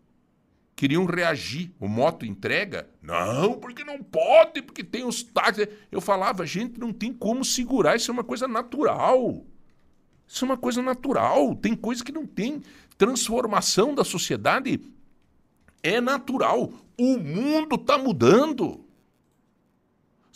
queriam 0.76 1.06
reagir. 1.06 1.72
O 1.80 1.88
moto 1.88 2.26
entrega? 2.26 2.88
Não, 3.02 3.53
porque 3.60 3.84
não 3.84 4.02
pode, 4.03 4.61
porque 4.61 4.84
tem 4.84 5.03
os 5.06 5.24
táxis. 5.24 5.68
Eu 5.91 5.99
falava, 6.02 6.45
gente, 6.45 6.80
não 6.80 6.91
tem 6.94 7.11
como 7.14 7.44
segurar, 7.44 7.95
isso 7.95 8.10
é 8.11 8.14
uma 8.14 8.24
coisa 8.24 8.48
natural. 8.48 9.45
Isso 10.28 10.44
é 10.44 10.48
uma 10.48 10.57
coisa 10.57 10.82
natural. 10.82 11.56
Tem 11.56 11.76
coisa 11.76 12.03
que 12.03 12.11
não 12.11 12.26
tem. 12.26 12.61
Transformação 12.98 13.95
da 13.95 14.03
sociedade 14.03 14.82
é 15.82 16.02
natural. 16.02 16.72
O 16.98 17.18
mundo 17.18 17.76
está 17.76 17.98
mudando. 17.98 18.84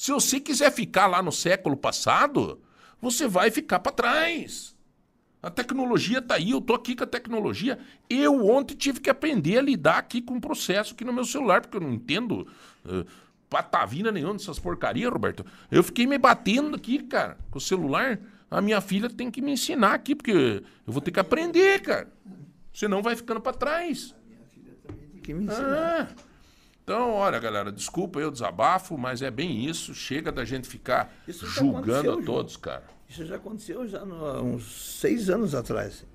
Se 0.02 0.11
você 0.11 0.40
quiser 0.40 0.72
ficar 0.72 1.06
lá 1.06 1.22
no 1.22 1.32
século 1.32 1.78
passado, 1.78 2.60
você 2.99 3.28
vai 3.28 3.52
ficar 3.52 3.78
para 3.78 3.91
trás. 3.91 4.76
A 5.44 5.52
tecnologia 5.52 6.18
está 6.18 6.34
aí, 6.34 6.49
eu 6.49 6.57
estou 6.57 6.76
aqui 6.76 6.95
com 6.95 7.03
a 7.03 7.07
tecnologia. 7.07 7.78
Eu 8.10 8.48
ontem 8.48 8.73
tive 8.73 8.99
que 8.99 9.11
aprender 9.11 9.60
a 9.60 9.61
lidar 9.61 9.99
aqui 9.99 10.19
com 10.19 10.34
um 10.34 10.40
processo 10.41 10.95
aqui 10.95 11.06
no 11.06 11.14
meu 11.14 11.23
celular, 11.23 11.61
porque 11.61 11.78
eu 11.78 11.82
não 11.82 11.94
entendo 11.94 12.48
uh, 12.84 13.06
patavina 13.48 14.11
nenhuma 14.11 14.34
dessas 14.34 14.57
porcarias, 14.57 15.14
Roberto. 15.14 15.45
Eu 15.69 15.84
fiquei 15.84 16.07
me 16.07 16.18
batendo 16.18 16.78
aqui, 16.78 17.03
cara, 17.03 17.38
com 17.52 17.60
o 17.60 17.61
celular. 17.61 18.19
A 18.49 18.60
minha 18.60 18.82
filha 18.82 19.07
tem 19.07 19.30
que 19.30 19.40
me 19.40 19.52
ensinar 19.52 19.94
aqui, 19.94 20.15
porque 20.15 20.32
eu 20.32 20.91
vou 20.91 20.99
ter 21.03 21.11
que 21.11 21.19
aprender, 21.19 21.80
cara. 21.80 22.11
Senão 22.73 23.03
vai 23.03 23.15
ficando 23.15 23.40
para 23.40 23.56
trás. 23.56 24.15
Que 25.22 25.32
me 25.32 25.44
ensinar. 25.45 26.10
Ah, 26.10 26.30
então, 26.83 27.11
olha, 27.11 27.39
galera, 27.39 27.71
desculpa 27.71 28.19
eu 28.19 28.31
desabafo, 28.31 28.97
mas 28.97 29.21
é 29.21 29.29
bem 29.31 29.65
isso. 29.65 29.93
Chega 29.93 30.31
da 30.31 30.43
gente 30.43 30.67
ficar 30.67 31.13
julgando 31.27 32.11
a 32.13 32.21
todos, 32.23 32.57
cara. 32.57 32.83
Isso 33.07 33.25
já 33.25 33.35
aconteceu 33.35 33.87
já 33.87 34.03
no- 34.05 34.25
há 34.25 34.41
uns 34.41 34.95
seis 34.99 35.29
anos 35.29 35.53
atrás. 35.53 36.05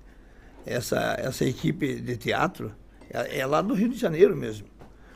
Essa, 0.65 1.15
essa 1.19 1.45
equipe 1.45 1.95
de 2.01 2.17
teatro 2.17 2.73
é, 3.09 3.39
é 3.39 3.45
lá 3.45 3.61
do 3.61 3.73
Rio 3.73 3.89
de 3.89 3.97
Janeiro 3.97 4.35
mesmo. 4.35 4.67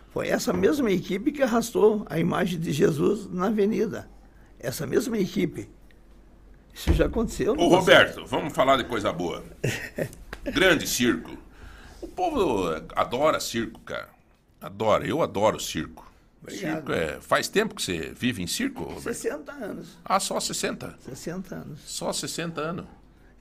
Foi 0.09 0.27
essa 0.27 0.53
mesma 0.53 0.91
equipe 0.91 1.31
que 1.31 1.41
arrastou 1.43 2.05
a 2.09 2.19
imagem 2.19 2.59
de 2.59 2.71
Jesus 2.71 3.27
na 3.31 3.47
avenida. 3.47 4.09
Essa 4.59 4.85
mesma 4.85 5.17
equipe. 5.17 5.69
Isso 6.73 6.93
já 6.93 7.05
aconteceu. 7.05 7.53
Ô, 7.53 7.55
no 7.55 7.67
Roberto, 7.67 8.25
vamos 8.25 8.53
falar 8.53 8.77
de 8.77 8.85
coisa 8.85 9.11
boa. 9.11 9.43
Grande 10.43 10.87
circo. 10.87 11.37
O 12.01 12.07
povo 12.07 12.67
adora 12.95 13.39
circo, 13.39 13.79
cara. 13.81 14.09
Adora. 14.61 15.05
Eu 15.05 15.21
adoro 15.21 15.59
circo. 15.59 16.09
Obrigado. 16.41 16.75
Circo 16.75 16.91
é... 16.91 17.19
Faz 17.19 17.47
tempo 17.47 17.75
que 17.75 17.81
você 17.81 18.13
vive 18.15 18.41
em 18.41 18.47
circo, 18.47 18.83
Roberto? 18.83 19.01
60 19.03 19.51
anos. 19.51 19.97
Ah, 20.05 20.19
só 20.19 20.39
60? 20.39 20.95
60 20.99 21.55
anos. 21.55 21.79
Só 21.85 22.13
60 22.13 22.61
anos. 22.61 22.85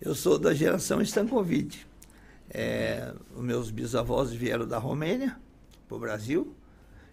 Eu 0.01 0.14
sou 0.14 0.38
da 0.38 0.55
geração 0.55 1.01
Stankovic. 1.02 1.78
É, 2.52 3.12
os 3.36 3.44
meus 3.44 3.70
bisavós 3.70 4.32
vieram 4.32 4.66
da 4.66 4.78
Romênia 4.78 5.36
para 5.86 5.97
o 5.97 6.01
Brasil. 6.01 6.56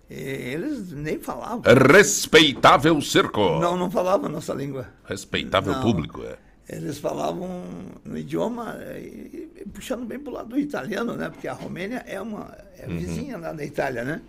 E 0.10 0.14
eles 0.16 0.92
nem 0.94 1.20
falavam. 1.20 1.62
Respeitável 1.92 3.00
circo. 3.02 3.60
Não, 3.60 3.76
não 3.78 3.92
falavam 3.92 4.28
a 4.28 4.32
nossa 4.32 4.54
língua. 4.54 4.88
Respeitável 5.04 5.74
Não. 5.74 5.82
público, 5.82 6.24
é. 6.24 6.38
Eles 6.70 6.98
falavam 7.00 7.64
no 8.04 8.18
idioma, 8.18 8.76
eh, 8.82 9.00
e- 9.02 9.50
e 9.62 9.66
puxando 9.70 10.06
bem 10.06 10.20
para 10.20 10.32
o 10.32 10.34
lado 10.34 10.50
do 10.50 10.60
italiano, 10.60 11.14
né? 11.16 11.30
Porque 11.30 11.48
a 11.48 11.54
Romênia 11.54 12.04
é 12.06 12.20
uma 12.22 12.58
é 12.78 12.86
vizinha 12.88 13.38
lá 13.38 13.54
da 13.54 13.64
Itália, 13.64 14.04
né? 14.04 14.22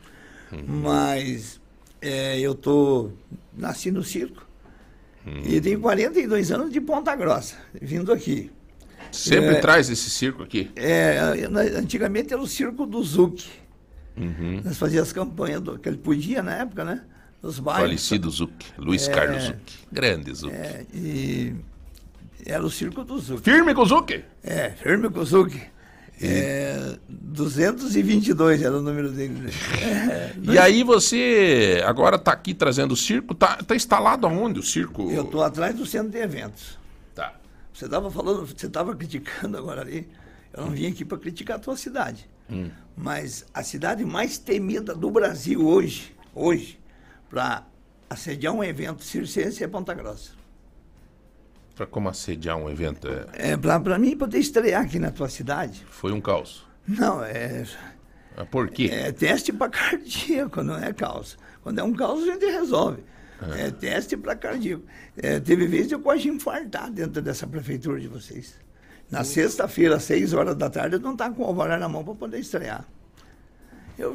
Mas 0.66 1.60
eh, 2.01 2.39
eu 2.40 2.55
tô 2.55 3.10
nasci 3.56 3.90
no 3.90 4.02
circo 4.05 4.47
e 5.44 5.60
tenho 5.60 5.81
42 5.81 6.51
anos 6.52 6.73
de 6.73 6.81
Ponta 6.81 7.15
Grossa, 7.15 7.56
vindo 7.82 8.12
aqui. 8.12 8.51
Sempre 9.12 9.56
É. 9.56 9.60
traz 9.60 9.90
esse 9.90 10.09
circo 10.09 10.43
aqui. 10.43 10.70
É, 10.77 11.19
antigamente 11.77 12.32
era 12.32 12.40
o 12.43 12.47
circo 12.47 12.86
do 12.86 13.02
Zuc. 13.02 13.44
Uhum. 14.16 14.60
Nós 14.65 14.77
fazíamos 14.78 15.09
as 15.09 15.12
campanhas 15.12 15.60
do, 15.60 15.78
que 15.78 15.89
ele 15.89 15.98
podia 15.98 16.43
na 16.43 16.55
época, 16.56 16.85
né? 16.85 17.02
Nos 17.43 17.59
bairros. 17.59 17.85
Falecido 17.86 18.31
Zuc. 18.31 18.52
Luiz 18.77 19.06
Carlos 19.09 19.44
Zuc. 19.44 19.59
Grande 19.93 20.35
Zuc. 20.35 20.52
É, 20.52 20.85
e 20.94 21.55
era 22.47 22.65
o 22.65 22.70
circo 22.70 23.05
do 23.05 23.19
Zuc. 23.19 23.43
Firme 23.43 23.74
com 23.74 23.82
o 23.82 23.86
Zuc. 23.86 24.24
É, 24.43 24.70
Firme 24.70 25.10
Kuzuki. 25.10 25.60
É, 26.20 26.98
222 27.09 28.62
era 28.62 28.77
o 28.77 28.82
número 28.82 29.10
dele. 29.10 29.51
É, 29.81 30.32
E 30.52 30.59
aí 30.59 30.82
você 30.82 31.81
agora 31.86 32.16
está 32.16 32.32
aqui 32.32 32.55
trazendo 32.55 32.93
o 32.93 32.97
circo. 32.97 33.35
Tá, 33.35 33.56
tá 33.56 33.77
instalado 33.77 34.27
aonde 34.27 34.59
o 34.59 34.62
circo? 34.62 35.10
eu 35.10 35.23
estou 35.23 35.43
atrás 35.43 35.74
do 35.77 35.86
centro 35.86 36.10
de 36.10 36.19
eventos. 36.19 36.77
Tá. 37.15 37.35
Você 37.73 37.85
estava 37.85 38.10
falando, 38.10 38.47
você 38.47 38.66
estava 38.66 38.97
criticando 38.97 39.56
agora 39.56 39.82
ali. 39.82 40.09
Eu 40.52 40.65
não 40.65 40.73
vim 40.73 40.86
aqui 40.86 41.05
para 41.05 41.19
criticar 41.19 41.56
a 41.56 41.60
tua 41.60 41.77
cidade. 41.77 42.28
Mas 42.97 43.44
a 43.55 43.62
cidade 43.62 44.05
mais 44.05 44.39
temida 44.39 44.94
do 44.94 45.10
Brasil 45.10 45.65
hoje, 45.65 46.16
hoje, 46.35 46.81
para 47.31 47.65
assediar 48.10 48.55
um 48.55 48.65
evento 48.65 49.05
circense 49.05 49.62
é 49.62 49.69
Ponta 49.69 49.94
Grossa. 49.94 50.31
Para 51.78 51.86
como 51.86 52.09
assediar 52.09 52.56
um 52.56 52.68
evento 52.68 53.06
é, 53.09 53.52
É, 53.52 53.56
para 53.56 53.98
mim 53.98 54.16
poder 54.16 54.38
estrear 54.38 54.82
aqui 54.82 54.98
na 54.98 55.12
tua 55.12 55.28
cidade. 55.28 55.86
foi 55.88 56.10
um 56.12 56.20
caos. 56.20 56.66
Não, 56.86 57.22
é, 57.24 57.64
Ah, 58.36 58.44
Por 58.44 58.68
quê? 58.68 58.90
É 58.92 59.12
teste 59.12 59.52
para 59.52 59.68
cardíaco, 59.70 60.62
não 60.62 60.76
é 60.76 60.92
caos. 60.92 61.38
Quando 61.62 61.78
é 61.78 61.82
um 61.84 61.92
caos, 61.92 62.22
a 62.24 62.26
gente 62.26 62.44
resolve. 62.46 63.02
É, 63.56 63.70
teste 63.70 64.16
para 64.16 64.34
cardíaco. 64.34 64.82
É, 65.16 65.38
teve 65.38 65.66
vezes 65.68 65.92
eu 65.92 66.00
quase 66.00 66.28
infartar 66.28 66.90
dentro 66.90 67.22
dessa 67.22 67.46
prefeitura 67.46 68.00
de 68.00 68.09
vocês. 68.09 68.55
Na 69.09 69.22
sexta-feira, 69.22 69.96
às 69.96 70.02
seis 70.02 70.32
horas 70.34 70.56
da 70.56 70.68
tarde, 70.68 70.96
eu 70.96 71.00
não 71.00 71.12
estava 71.12 71.32
com 71.34 71.42
o 71.44 71.46
alvará 71.46 71.78
na 71.78 71.88
mão 71.88 72.02
para 72.05 72.14
poder 72.14 72.40
estrear. 72.40 72.84
Eu, 73.96 74.14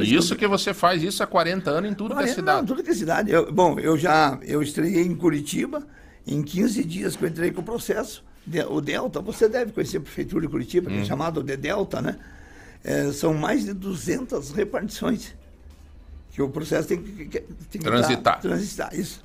isso 0.00 0.34
eu- 0.34 0.38
que 0.38 0.46
você 0.46 0.72
faz 0.72 1.02
isso 1.02 1.22
há 1.22 1.26
40 1.26 1.70
anos 1.70 1.90
em 1.90 1.94
tudo 1.94 2.16
que 2.16 2.22
é 2.22 2.26
cidade. 2.28 2.58
Não, 2.58 2.66
tudo 2.66 2.82
que 2.82 2.90
é 2.90 2.94
cidade. 2.94 3.30
Eu- 3.30 3.52
bom, 3.52 3.78
eu 3.78 3.96
já 3.98 4.38
eu 4.42 4.62
estreiei 4.62 5.02
em 5.02 5.14
Curitiba. 5.14 5.86
Em 6.26 6.42
15 6.42 6.84
dias 6.84 7.16
que 7.16 7.24
eu 7.24 7.28
entrei 7.28 7.50
com 7.50 7.60
o 7.60 7.64
processo. 7.64 8.22
O 8.68 8.80
Delta, 8.80 9.20
você 9.20 9.48
deve 9.48 9.72
conhecer 9.72 9.98
a 9.98 10.00
Prefeitura 10.00 10.46
de 10.46 10.48
Curitiba, 10.50 10.90
Hum. 10.90 10.94
que 10.96 11.00
é 11.00 11.04
chamado 11.04 11.42
de 11.42 11.56
Delta, 11.56 12.00
né? 12.02 12.16
É, 12.82 13.12
são 13.12 13.34
mais 13.34 13.64
de 13.64 13.72
200 13.74 14.50
repartições 14.52 15.34
que 16.32 16.40
o 16.40 16.48
processo 16.48 16.88
tem 16.88 17.02
que, 17.02 17.24
tem 17.26 17.42
que 17.72 17.78
Transitar. 17.80 18.22
dar- 18.36 18.40
transitar, 18.40 18.94
isso. 18.98 19.22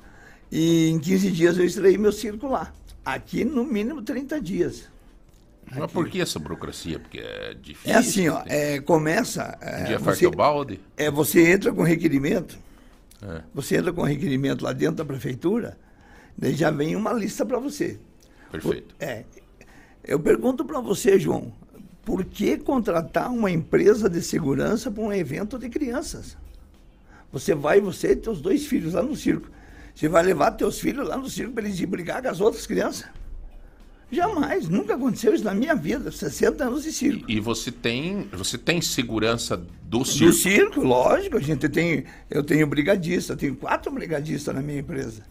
E 0.52 0.88
em 0.88 0.98
15 0.98 1.30
dias 1.30 1.56
eu 1.58 1.64
estreiei 1.64 1.96
meu 1.96 2.12
circo 2.12 2.46
lá. 2.48 2.72
Aqui, 3.04 3.44
no 3.44 3.64
mínimo, 3.64 4.02
30 4.02 4.40
dias. 4.40 4.88
Mas 5.74 5.90
por 5.90 6.08
que 6.08 6.20
essa 6.20 6.38
burocracia? 6.38 6.98
Porque 7.00 7.18
é 7.18 7.54
difícil. 7.54 7.92
É 7.92 7.96
assim, 7.96 8.28
ó, 8.28 8.42
é, 8.46 8.78
começa... 8.80 9.58
Um 9.60 9.64
É, 9.66 9.84
dia 9.84 9.98
você, 9.98 10.30
balde. 10.30 10.80
é, 10.96 11.10
você 11.10 11.50
entra 11.50 11.72
com 11.72 11.82
requerimento, 11.82 12.56
É. 13.22 13.40
você 13.54 13.76
entra 13.78 13.92
com 13.92 14.02
requerimento 14.02 14.62
lá 14.64 14.72
dentro 14.72 14.96
da 14.96 15.04
prefeitura, 15.04 15.76
já 16.42 16.70
vem 16.70 16.96
uma 16.96 17.12
lista 17.12 17.44
para 17.44 17.58
você. 17.58 17.98
Perfeito. 18.50 18.94
É, 19.00 19.24
eu 20.04 20.20
pergunto 20.20 20.64
para 20.64 20.80
você, 20.80 21.18
João, 21.18 21.52
por 22.04 22.24
que 22.24 22.56
contratar 22.56 23.30
uma 23.32 23.50
empresa 23.50 24.08
de 24.08 24.22
segurança 24.22 24.90
para 24.90 25.02
um 25.02 25.12
evento 25.12 25.58
de 25.58 25.68
crianças? 25.68 26.36
Você 27.32 27.54
vai, 27.54 27.80
você 27.80 28.12
e 28.12 28.16
teus 28.16 28.40
dois 28.40 28.66
filhos 28.66 28.94
lá 28.94 29.02
no 29.02 29.16
circo. 29.16 29.50
Você 29.94 30.08
vai 30.08 30.22
levar 30.22 30.52
teus 30.52 30.78
filhos 30.78 31.08
lá 31.08 31.16
no 31.16 31.28
circo 31.28 31.52
para 31.54 31.64
eles 31.64 31.80
brigar 31.84 32.22
com 32.22 32.28
as 32.28 32.40
outras 32.40 32.66
crianças? 32.66 33.06
Jamais, 34.10 34.68
nunca 34.68 34.94
aconteceu 34.94 35.34
isso 35.34 35.42
na 35.42 35.52
minha 35.52 35.74
vida, 35.74 36.12
60 36.12 36.62
anos 36.62 36.84
de 36.84 36.92
circo. 36.92 37.28
E 37.28 37.40
você 37.40 37.72
tem, 37.72 38.28
você 38.32 38.56
tem 38.56 38.80
segurança 38.80 39.56
do 39.82 40.04
circo? 40.04 40.32
circo, 40.32 40.80
lógico, 40.80 41.36
a 41.36 41.40
gente 41.40 41.68
tem, 41.68 42.04
eu 42.30 42.44
tenho 42.44 42.66
brigadista, 42.68 43.36
tenho 43.36 43.56
quatro 43.56 43.90
brigadistas 43.90 44.54
na 44.54 44.62
minha 44.62 44.78
empresa. 44.78 45.24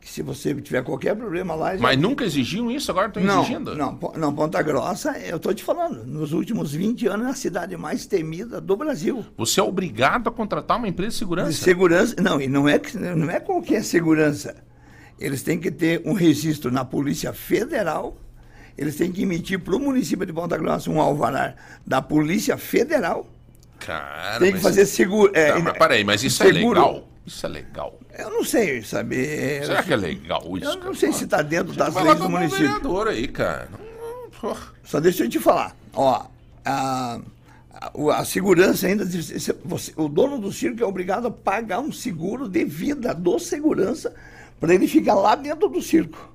Que 0.00 0.08
se 0.10 0.22
você 0.22 0.54
tiver 0.54 0.82
qualquer 0.82 1.14
problema 1.14 1.54
lá, 1.54 1.76
já- 1.76 1.82
Mas 1.82 1.98
nunca 1.98 2.24
exigiam 2.24 2.70
isso, 2.70 2.90
agora 2.90 3.08
estão 3.08 3.22
não, 3.22 3.40
exigindo? 3.42 3.76
não, 3.76 3.98
não, 4.16 4.34
Ponta 4.34 4.62
Grossa, 4.62 5.10
eu 5.18 5.36
estou 5.36 5.52
te 5.52 5.62
falando, 5.62 6.06
nos 6.06 6.32
últimos 6.32 6.72
20 6.72 7.06
anos 7.06 7.26
é 7.26 7.30
a 7.30 7.34
cidade 7.34 7.76
mais 7.76 8.06
temida 8.06 8.62
do 8.62 8.76
Brasil. 8.76 9.22
Você 9.36 9.60
é 9.60 9.62
obrigado 9.62 10.28
a 10.28 10.32
contratar 10.32 10.78
uma 10.78 10.88
empresa 10.88 11.10
de 11.12 11.16
segurança? 11.18 11.50
De 11.50 11.56
segurança, 11.56 12.14
não, 12.18 12.40
e 12.40 12.48
não 12.48 12.66
é, 12.66 12.80
não 13.14 13.30
é 13.30 13.38
qualquer 13.40 13.84
segurança. 13.84 14.56
eles 15.18 15.42
têm 15.42 15.58
que 15.60 15.70
ter 15.70 16.00
um 16.06 16.14
registro 16.14 16.70
na 16.72 16.82
Polícia 16.82 17.30
Federal, 17.34 18.16
eles 18.78 18.96
têm 18.96 19.12
que 19.12 19.20
emitir 19.24 19.58
para 19.58 19.76
o 19.76 19.78
município 19.78 20.24
de 20.24 20.32
Ponta 20.32 20.56
Grossa 20.56 20.90
um 20.90 20.98
alvará 20.98 21.54
da 21.86 22.00
Polícia 22.00 22.56
Federal, 22.56 23.26
Cara, 23.78 24.38
tem 24.38 24.54
que 24.54 24.60
fazer 24.60 24.86
seguro. 24.86 25.30
é, 25.34 25.52
Tá, 25.52 25.58
mas 25.58 25.72
peraí, 25.76 26.04
mas 26.04 26.24
isso 26.24 26.42
é 26.42 26.46
seguro. 26.52 26.80
legal? 26.80 27.09
Isso 27.26 27.44
é 27.46 27.48
legal. 27.48 27.98
Eu 28.18 28.30
não 28.30 28.44
sei, 28.44 28.82
sabe? 28.82 29.24
é, 29.24 29.62
Será 29.64 29.82
que 29.82 29.92
é 29.92 29.96
legal 29.96 30.42
isso? 30.56 30.66
Eu 30.66 30.74
não 30.76 30.80
cara? 30.82 30.94
sei 30.94 31.12
se 31.12 31.24
está 31.24 31.42
dentro 31.42 31.72
das 31.74 31.94
leis 31.94 32.18
do 32.18 32.28
município. 32.28 32.66
vereador 32.66 33.08
aí, 33.08 33.28
cara. 33.28 33.68
Só 34.84 34.98
deixa 35.00 35.24
eu 35.24 35.28
te 35.28 35.38
falar. 35.38 35.76
Ó, 35.92 36.26
a, 36.64 37.20
a, 37.72 37.92
a 38.16 38.24
segurança 38.24 38.86
ainda. 38.86 39.04
você- 39.64 39.92
o 39.96 40.08
dono 40.08 40.38
do 40.38 40.50
circo 40.50 40.82
é 40.82 40.86
obrigado 40.86 41.26
a 41.26 41.30
pagar 41.30 41.78
um 41.80 41.92
seguro 41.92 42.48
de 42.48 42.64
vida 42.64 43.14
do 43.14 43.38
segurança 43.38 44.14
para 44.58 44.74
ele 44.74 44.88
ficar 44.88 45.14
lá 45.14 45.34
dentro 45.34 45.68
do 45.68 45.80
circo. 45.82 46.30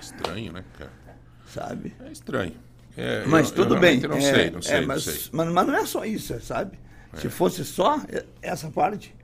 Estranho, 0.00 0.52
né, 0.52 0.64
cara? 0.78 0.92
Sabe? 1.46 1.94
É 2.06 2.12
estranho. 2.12 2.54
É, 2.96 3.24
Mas 3.26 3.48
eu- 3.48 3.54
tudo 3.56 3.74
eu 3.76 3.80
bem. 3.80 4.00
Não 4.00 4.16
é, 4.16 4.20
sei, 4.20 4.50
não 4.50 4.62
sei, 4.62 4.76
é, 4.76 4.80
não 4.80 4.86
mas, 4.88 5.02
sei. 5.02 5.14
É. 5.14 5.18
Mas, 5.32 5.48
mas 5.52 5.66
não 5.66 5.74
é 5.74 5.86
só 5.86 6.04
isso, 6.04 6.38
sabe? 6.40 6.78
Se 7.18 7.28
fosse 7.28 7.64
só 7.64 8.00
essa 8.40 8.70
parte, 8.70 9.14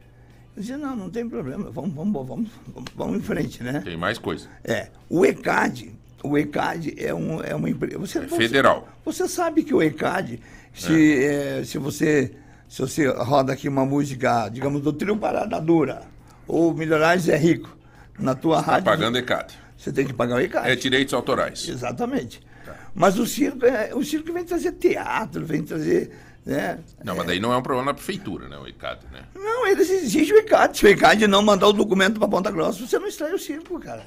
eu 0.56 0.60
dizia, 0.60 0.76
não, 0.76 0.94
não 0.94 1.10
tem 1.10 1.28
problema, 1.28 1.70
vamos, 1.70 1.94
vamos, 1.94 2.28
vamos, 2.28 2.48
vamos, 2.94 3.16
em 3.16 3.22
frente, 3.22 3.62
né? 3.62 3.80
Tem 3.84 3.96
mais 3.96 4.18
coisa. 4.18 4.48
É, 4.62 4.88
o 5.08 5.24
ECAD, 5.24 5.92
o 6.22 6.36
ECAD 6.36 6.94
é, 6.98 7.14
um, 7.14 7.42
é 7.42 7.54
uma 7.54 7.70
empresa. 7.70 7.98
Você, 7.98 8.20
você- 8.20 8.36
federal. 8.36 8.88
Você, 9.04 9.26
sabe 9.26 9.62
que 9.62 9.72
o 9.72 9.82
ECAD, 9.82 10.40
se, 10.74 11.24
eh, 11.24 11.62
se 11.64 11.78
você 11.78 12.34
se 12.68 12.82
você 12.82 13.08
roda 13.08 13.54
aqui 13.54 13.66
uma 13.66 13.86
música, 13.86 14.48
digamos, 14.50 14.82
do 14.82 14.92
trio 14.92 15.16
Parada 15.16 15.58
Dura, 15.58 16.02
ou 16.46 16.74
Milionários 16.74 17.26
é 17.28 17.36
Rico, 17.36 17.74
na 18.18 18.34
tua 18.34 18.62
Tá 18.62 18.72
rádio. 18.72 18.84
pagando 18.84 19.16
ECAD. 19.16 19.54
Você 19.76 19.90
tem 19.90 20.06
que 20.06 20.12
pagar 20.12 20.36
o 20.36 20.40
ECAD. 20.40 20.68
É 20.70 20.76
direitos 20.76 21.14
autorais. 21.14 21.66
Exatamente. 21.66 22.42
Mas 22.94 23.18
o 23.18 23.26
circo, 23.26 23.64
é, 23.64 23.94
o 23.94 24.04
circo 24.04 24.32
vem 24.32 24.44
trazer 24.44 24.72
teatro, 24.72 25.46
vem 25.46 25.62
trazer. 25.62 26.10
Né? 26.48 26.78
Não, 27.04 27.14
mas 27.14 27.26
daí 27.26 27.38
não 27.38 27.52
é 27.52 27.58
um 27.58 27.62
problema 27.62 27.90
na 27.90 27.94
prefeitura, 27.94 28.48
né? 28.48 28.56
O 28.56 28.66
ECAD, 28.66 29.00
né? 29.12 29.24
Não, 29.34 29.66
eles 29.66 29.90
exigem 29.90 30.34
o 30.34 30.38
ECAD. 30.38 30.78
Se 30.78 30.86
o 30.86 30.88
ECAD 30.88 31.26
não 31.26 31.42
mandar 31.42 31.68
o 31.68 31.74
documento 31.74 32.18
para 32.18 32.26
Ponta 32.26 32.50
Grossa, 32.50 32.86
você 32.86 32.98
não 32.98 33.06
extrai 33.06 33.34
o 33.34 33.38
circo, 33.38 33.78
cara. 33.78 34.06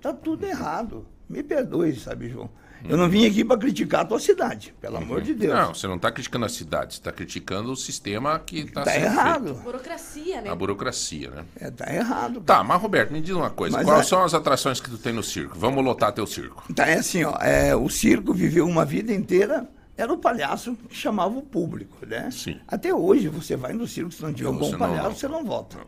Tá 0.00 0.10
tudo 0.10 0.46
errado. 0.46 1.06
Me 1.28 1.42
perdoe, 1.42 1.94
sabe, 1.94 2.30
João? 2.30 2.48
Eu 2.88 2.96
não 2.96 3.06
vim 3.06 3.26
aqui 3.26 3.44
para 3.44 3.58
criticar 3.58 4.00
a 4.00 4.04
tua 4.06 4.18
cidade, 4.18 4.72
pelo 4.80 4.96
amor 4.96 5.20
de 5.20 5.34
Deus. 5.34 5.52
Não, 5.52 5.74
você 5.74 5.86
não 5.86 5.96
está 5.96 6.10
criticando 6.10 6.46
a 6.46 6.48
cidade, 6.48 6.94
você 6.94 7.00
está 7.00 7.12
criticando 7.12 7.72
o 7.72 7.76
sistema 7.76 8.38
que 8.38 8.60
está 8.60 8.84
tá 8.84 8.96
errado. 8.96 9.54
Burocracia, 9.56 10.40
né? 10.40 10.48
A 10.48 10.54
burocracia, 10.54 11.28
né? 11.30 11.44
É, 11.60 11.70
tá 11.70 11.92
errado. 11.92 12.40
Tá, 12.40 12.64
mas 12.64 12.80
Roberto, 12.80 13.12
me 13.12 13.20
diz 13.20 13.34
uma 13.34 13.50
coisa. 13.50 13.76
Mas 13.76 13.84
Quais 13.84 14.06
é- 14.06 14.08
são 14.08 14.24
as 14.24 14.32
atrações 14.32 14.80
que 14.80 14.88
tu 14.88 14.96
tem 14.96 15.12
no 15.12 15.22
circo? 15.24 15.58
Vamos 15.58 15.84
lotar 15.84 16.12
teu 16.12 16.26
circo. 16.26 16.72
Tá, 16.72 16.86
é 16.86 16.94
assim, 16.98 17.24
ó. 17.24 17.36
é, 17.42 17.76
o 17.76 17.90
circo 17.90 18.32
viveu 18.32 18.66
uma 18.66 18.86
vida 18.86 19.12
inteira. 19.12 19.68
Era 19.98 20.12
o 20.12 20.16
palhaço 20.16 20.76
que 20.88 20.94
chamava 20.94 21.36
o 21.36 21.42
público, 21.42 22.06
né? 22.06 22.30
Sim. 22.30 22.60
Até 22.68 22.94
hoje, 22.94 23.26
você 23.28 23.56
vai 23.56 23.72
no 23.72 23.84
circo, 23.86 24.12
se 24.12 24.22
não 24.22 24.32
tiver 24.32 24.48
um 24.48 24.56
bom 24.56 24.70
palhaço, 24.78 25.02
não. 25.08 25.14
você 25.14 25.28
não 25.28 25.44
volta. 25.44 25.78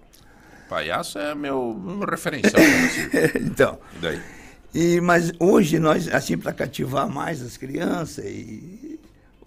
Palhaço 0.69 1.17
é 1.19 1.33
meu, 1.33 1.73
meu 1.73 2.01
referencial 2.09 2.61
então. 3.41 3.79
E 3.97 3.99
daí? 4.01 4.21
E, 4.75 5.01
mas 5.01 5.33
hoje 5.39 5.79
nós, 5.79 6.09
assim, 6.09 6.37
para 6.37 6.53
cativar 6.53 7.09
mais 7.09 7.41
as 7.41 7.57
crianças, 7.57 8.25
e 8.25 8.99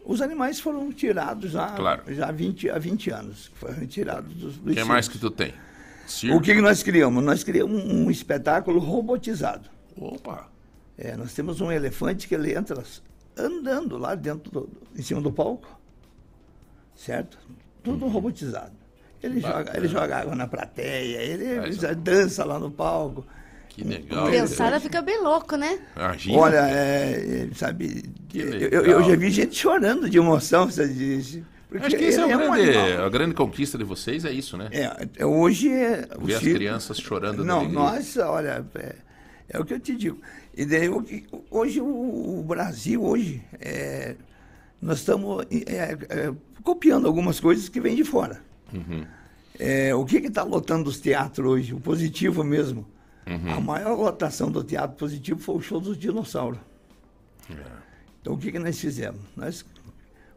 os 0.05 0.21
animais 0.21 0.61
foram 0.61 0.91
tirados 0.93 1.51
já, 1.51 1.67
Claro. 1.71 2.03
já 2.13 2.27
há, 2.29 2.31
20, 2.31 2.69
há 2.69 2.79
20 2.79 3.09
anos. 3.11 3.51
Foram 3.55 3.85
tirados 3.85 4.33
dos, 4.33 4.57
O 4.57 4.73
que 4.73 4.83
mais 4.85 5.07
que 5.09 5.17
tu 5.17 5.29
tem? 5.29 5.53
Circo? 6.07 6.37
O 6.37 6.41
que, 6.41 6.55
que 6.55 6.61
nós 6.61 6.81
criamos? 6.83 7.21
Nós 7.23 7.43
criamos 7.43 7.83
um, 7.83 8.05
um 8.05 8.11
espetáculo 8.11 8.79
robotizado. 8.79 9.69
Opa! 9.97 10.47
É, 10.97 11.15
nós 11.17 11.33
temos 11.33 11.59
um 11.59 11.71
elefante 11.71 12.27
que 12.27 12.35
ele 12.35 12.53
entra 12.53 12.81
andando 13.37 13.97
lá 13.97 14.15
dentro, 14.15 14.51
do, 14.51 14.69
em 14.95 15.01
cima 15.01 15.21
do 15.21 15.31
palco, 15.31 15.67
certo? 16.95 17.37
Tudo 17.83 18.07
robotizado. 18.07 18.71
Ele 19.21 19.39
joga, 19.39 19.77
ele 19.77 19.87
joga 19.87 20.17
água 20.17 20.35
na 20.35 20.47
plateia, 20.47 21.21
ele 21.21 21.59
Ah, 21.59 21.67
isso- 21.67 21.81
já 21.81 21.93
dança 21.93 22.43
lá 22.43 22.59
no 22.59 22.69
palco. 22.69 23.25
Que 23.69 23.83
legal. 23.83 24.25
A 24.25 24.29
criançada 24.29 24.79
fica 24.79 25.01
bem 25.01 25.21
louco, 25.23 25.55
né? 25.55 25.79
Imagina. 25.95 26.37
Olha, 26.37 26.67
é, 26.69 27.47
é, 27.49 27.55
sabe, 27.55 28.03
eu, 28.33 28.85
eu 28.85 29.03
já 29.03 29.15
vi 29.15 29.31
gente 29.31 29.55
chorando 29.57 30.09
de 30.09 30.17
emoção, 30.17 30.69
você 30.69 30.87
disse. 30.87 31.43
Porque 31.69 31.87
Acho 31.87 31.97
que 31.97 32.03
esse 32.03 32.19
é, 32.19 32.23
ele 32.25 32.35
um 32.35 32.37
grande, 32.51 32.77
animal. 32.77 33.05
a 33.05 33.09
grande 33.09 33.33
conquista 33.33 33.79
de 33.79 33.83
vocês, 33.83 34.25
é 34.25 34.31
isso, 34.31 34.55
né? 34.57 34.69
É, 34.71 35.07
é, 35.17 35.25
hoje 35.25 35.71
é. 35.71 36.07
Ver 36.19 36.35
as 36.35 36.41
crianças 36.43 36.97
chorando 36.99 37.43
Não, 37.43 37.67
nossa, 37.67 38.29
olha, 38.29 38.63
é, 38.75 38.95
é 39.49 39.59
o 39.59 39.65
que 39.65 39.73
eu 39.73 39.79
te 39.79 39.95
digo. 39.95 40.21
E 40.55 40.65
daí, 40.65 40.87
o 40.89 41.01
que- 41.01 41.25
hoje, 41.49 41.81
o, 41.81 42.43
Brasil, 42.47 43.03
hoje, 43.03 43.41
é, 43.59 44.15
nós 44.81 44.99
estamos 44.99 45.45
é, 45.49 45.97
é, 46.09 46.33
copiando 46.63 47.07
algumas 47.07 47.39
coisas 47.39 47.67
que 47.69 47.79
vêm 47.79 47.95
de 47.95 48.03
fora. 48.03 48.41
Uhum. 48.71 49.05
É, 49.59 49.93
o 49.95 50.05
que 50.05 50.17
está 50.17 50.43
lotando 50.43 50.89
os 50.89 50.99
teatros 50.99 51.47
hoje? 51.47 51.73
O 51.73 51.79
positivo 51.79 52.43
mesmo. 52.43 52.85
Uhum. 53.25 53.53
A 53.53 53.59
maior 53.59 53.97
lotação 53.97 54.51
do 54.51 54.63
teatro 54.63 54.97
positivo 54.97 55.39
foi 55.39 55.55
o 55.55 55.61
show 55.61 55.79
dos 55.79 55.97
dinossauros. 55.97 56.59
É. 57.49 57.55
Então, 58.21 58.33
o 58.33 58.37
que, 58.37 58.51
que 58.51 58.59
nós 58.59 58.79
fizemos? 58.79 59.21
Nós 59.35 59.65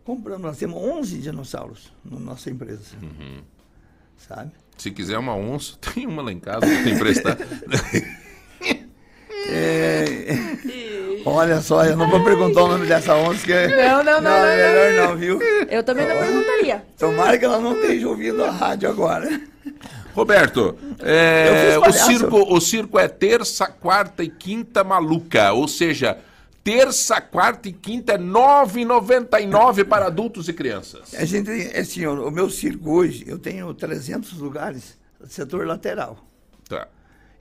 compramos, 0.05 0.43
nós 0.43 0.57
temos 0.59 0.77
11 0.83 1.19
dinossauros 1.19 1.93
na 2.05 2.19
nossa 2.19 2.51
empresa. 2.51 2.97
Uhum. 3.03 3.43
Sabe? 4.17 4.53
Se 4.79 4.91
quiser 4.91 5.19
uma 5.19 5.35
onça, 5.35 5.77
tem 5.95 6.07
uma 6.07 6.23
lá 6.23 6.33
em 6.33 6.41
casa 6.41 6.67
que 6.67 6.85
tem 6.85 6.95
emprestar. 6.95 7.37
Olha 11.25 11.61
só, 11.61 11.85
eu 11.85 11.97
não 11.97 12.09
vou 12.09 12.23
perguntar 12.23 12.63
o 12.63 12.69
nome 12.69 12.87
dessa 12.87 13.17
onça, 13.17 13.45
que 13.45 13.53
Não, 13.53 14.05
não, 14.05 14.21
não, 14.21 14.31
é 14.31 14.73
não, 14.73 14.81
melhor 14.81 15.09
não, 15.09 15.17
viu? 15.17 15.41
Eu 15.69 15.83
também 15.83 16.07
não 16.07 16.17
perguntaria. 16.17 16.85
Tomara 16.97 17.37
que 17.37 17.45
ela 17.45 17.59
não 17.59 17.75
esteja 17.81 18.09
ouvindo 18.09 18.45
a 18.45 18.51
rádio 18.51 18.89
agora. 18.89 19.41
Roberto, 20.15 20.79
é, 21.01 21.77
o, 21.79 21.93
circo, 21.93 22.55
o 22.55 22.61
circo 22.61 22.99
é 22.99 23.09
terça, 23.09 23.67
quarta 23.67 24.23
e 24.23 24.31
quinta 24.31 24.83
maluca. 24.85 25.53
Ou 25.53 25.69
seja, 25.69 26.17
terça, 26.65 27.21
quarta 27.21 27.69
e 27.69 27.73
quinta 27.73 28.13
é 28.13 28.17
R$ 28.17 28.23
9,99 28.25 29.85
para 29.85 30.07
adultos 30.07 30.49
e 30.49 30.53
crianças. 30.53 31.13
A 31.15 31.25
gente, 31.25 31.51
é 31.51 31.81
assim, 31.81 32.07
ó, 32.07 32.15
o 32.15 32.31
meu 32.31 32.49
circo 32.49 32.91
hoje, 32.93 33.25
eu 33.27 33.39
tenho 33.39 33.75
300 33.75 34.33
lugares 34.39 34.97
no 35.21 35.29
setor 35.29 35.67
lateral. 35.67 36.19
Tá, 36.69 36.89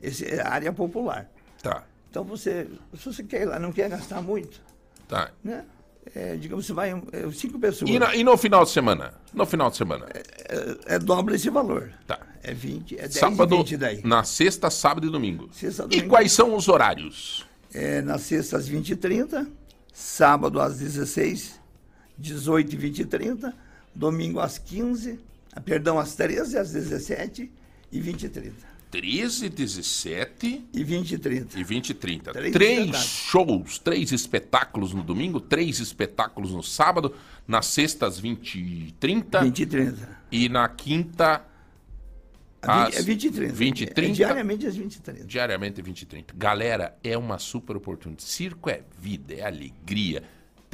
Esse 0.02 0.26
é 0.26 0.42
a 0.42 0.50
área 0.50 0.74
popular. 0.74 1.30
tá, 1.64 1.84
Então, 2.16 2.24
você, 2.24 2.66
se 2.98 3.06
você 3.14 3.24
quer 3.26 3.42
ir 3.42 3.46
lá, 3.46 3.60
não 3.60 3.74
quer 3.74 3.90
gastar 3.90 4.22
muito, 4.22 4.62
tá. 5.06 5.32
né? 5.44 5.66
É, 6.16 6.38
digamos, 6.38 6.66
você 6.66 6.72
vai 6.72 6.92
é, 7.12 7.30
cinco 7.34 7.60
pessoas, 7.60 7.92
E, 7.92 8.00
na- 8.00 8.16
e 8.16 8.24
no 8.24 8.38
final 8.38 8.64
de 8.64 8.70
semana? 8.70 9.14
No 9.34 9.46
final 9.46 9.70
de 9.70 9.76
semana. 9.76 10.06
é, 10.14 10.96
é 10.96 10.98
dobra 11.00 11.36
esse 11.36 11.50
valor. 11.50 11.92
Tá. 12.08 12.18
É 12.42 12.54
20, 12.54 12.96
é 12.96 13.00
10 13.02 13.16
Sábado, 13.16 13.54
e 13.56 13.58
20 13.58 13.76
daí. 13.76 14.02
na 14.06 14.24
sexta, 14.24 14.70
sábado 14.70 15.06
e 15.08 15.10
domingo. 15.10 15.50
Sexta, 15.52 15.84
E 15.84 15.88
domingo. 15.90 16.08
quais 16.10 16.32
são 16.32 16.56
os 16.56 16.70
horários? 16.70 17.46
É, 17.74 18.02
na 18.02 18.18
sexta 18.18 18.56
às 18.56 18.70
20h30, 18.70 19.46
sábado 19.92 20.62
às 20.62 20.78
16 20.80 21.60
18 22.18 22.76
e 22.76 22.78
20 22.78 23.00
e 23.00 23.06
30, 23.06 23.54
domingo 23.94 24.40
às 24.40 24.58
15, 24.58 25.20
ah, 25.52 25.60
perdão, 25.60 26.00
às 26.00 26.16
13, 26.16 26.58
às 26.58 26.72
17 26.72 27.52
e 27.92 28.00
20 28.00 28.24
e 28.24 28.30
30. 28.30 28.75
13, 28.96 29.50
17 29.50 30.66
E 30.74 30.84
20 30.84 31.12
e 31.12 31.18
30. 31.18 31.60
e 31.60 31.64
20 31.64 31.90
e 31.90 31.94
30. 31.94 32.32
Três 32.32 32.54
Três 32.54 32.96
shows, 32.98 33.78
três 33.80 34.12
espetáculos 34.12 34.94
no 34.94 35.04
domingo, 35.04 35.40
três 35.42 35.80
espetáculos 35.80 36.52
no 36.52 36.64
sábado, 36.64 37.14
na 37.48 37.62
sexta 37.62 38.08
às 38.08 38.18
20 38.20 38.56
e 38.60 38.92
30 39.00 39.42
20 39.42 39.60
e 39.60 39.66
30. 39.66 40.10
e 40.32 40.48
na 40.50 40.70
quinta 40.70 41.46
A 42.62 42.86
20, 42.86 42.96
às 42.96 43.00
é 43.00 43.02
20 43.04 43.24
e 43.26 43.32
30. 43.32 43.54
20 43.54 43.80
e 43.82 43.84
É 43.84 43.88
30. 43.88 44.14
diariamente 44.14 44.66
às 44.68 44.76
20 44.76 44.96
e 44.96 45.02
30. 45.02 45.26
diariamente 45.26 45.82
20 45.82 46.02
e 46.02 46.06
30. 46.06 46.34
Galera, 46.38 46.98
é 47.04 47.18
uma 47.18 47.38
super 47.38 47.76
oportunidade. 47.76 48.24
Circo 48.24 48.70
é 48.70 48.82
vida, 48.98 49.34
é 49.34 49.46
alegria, 49.46 50.24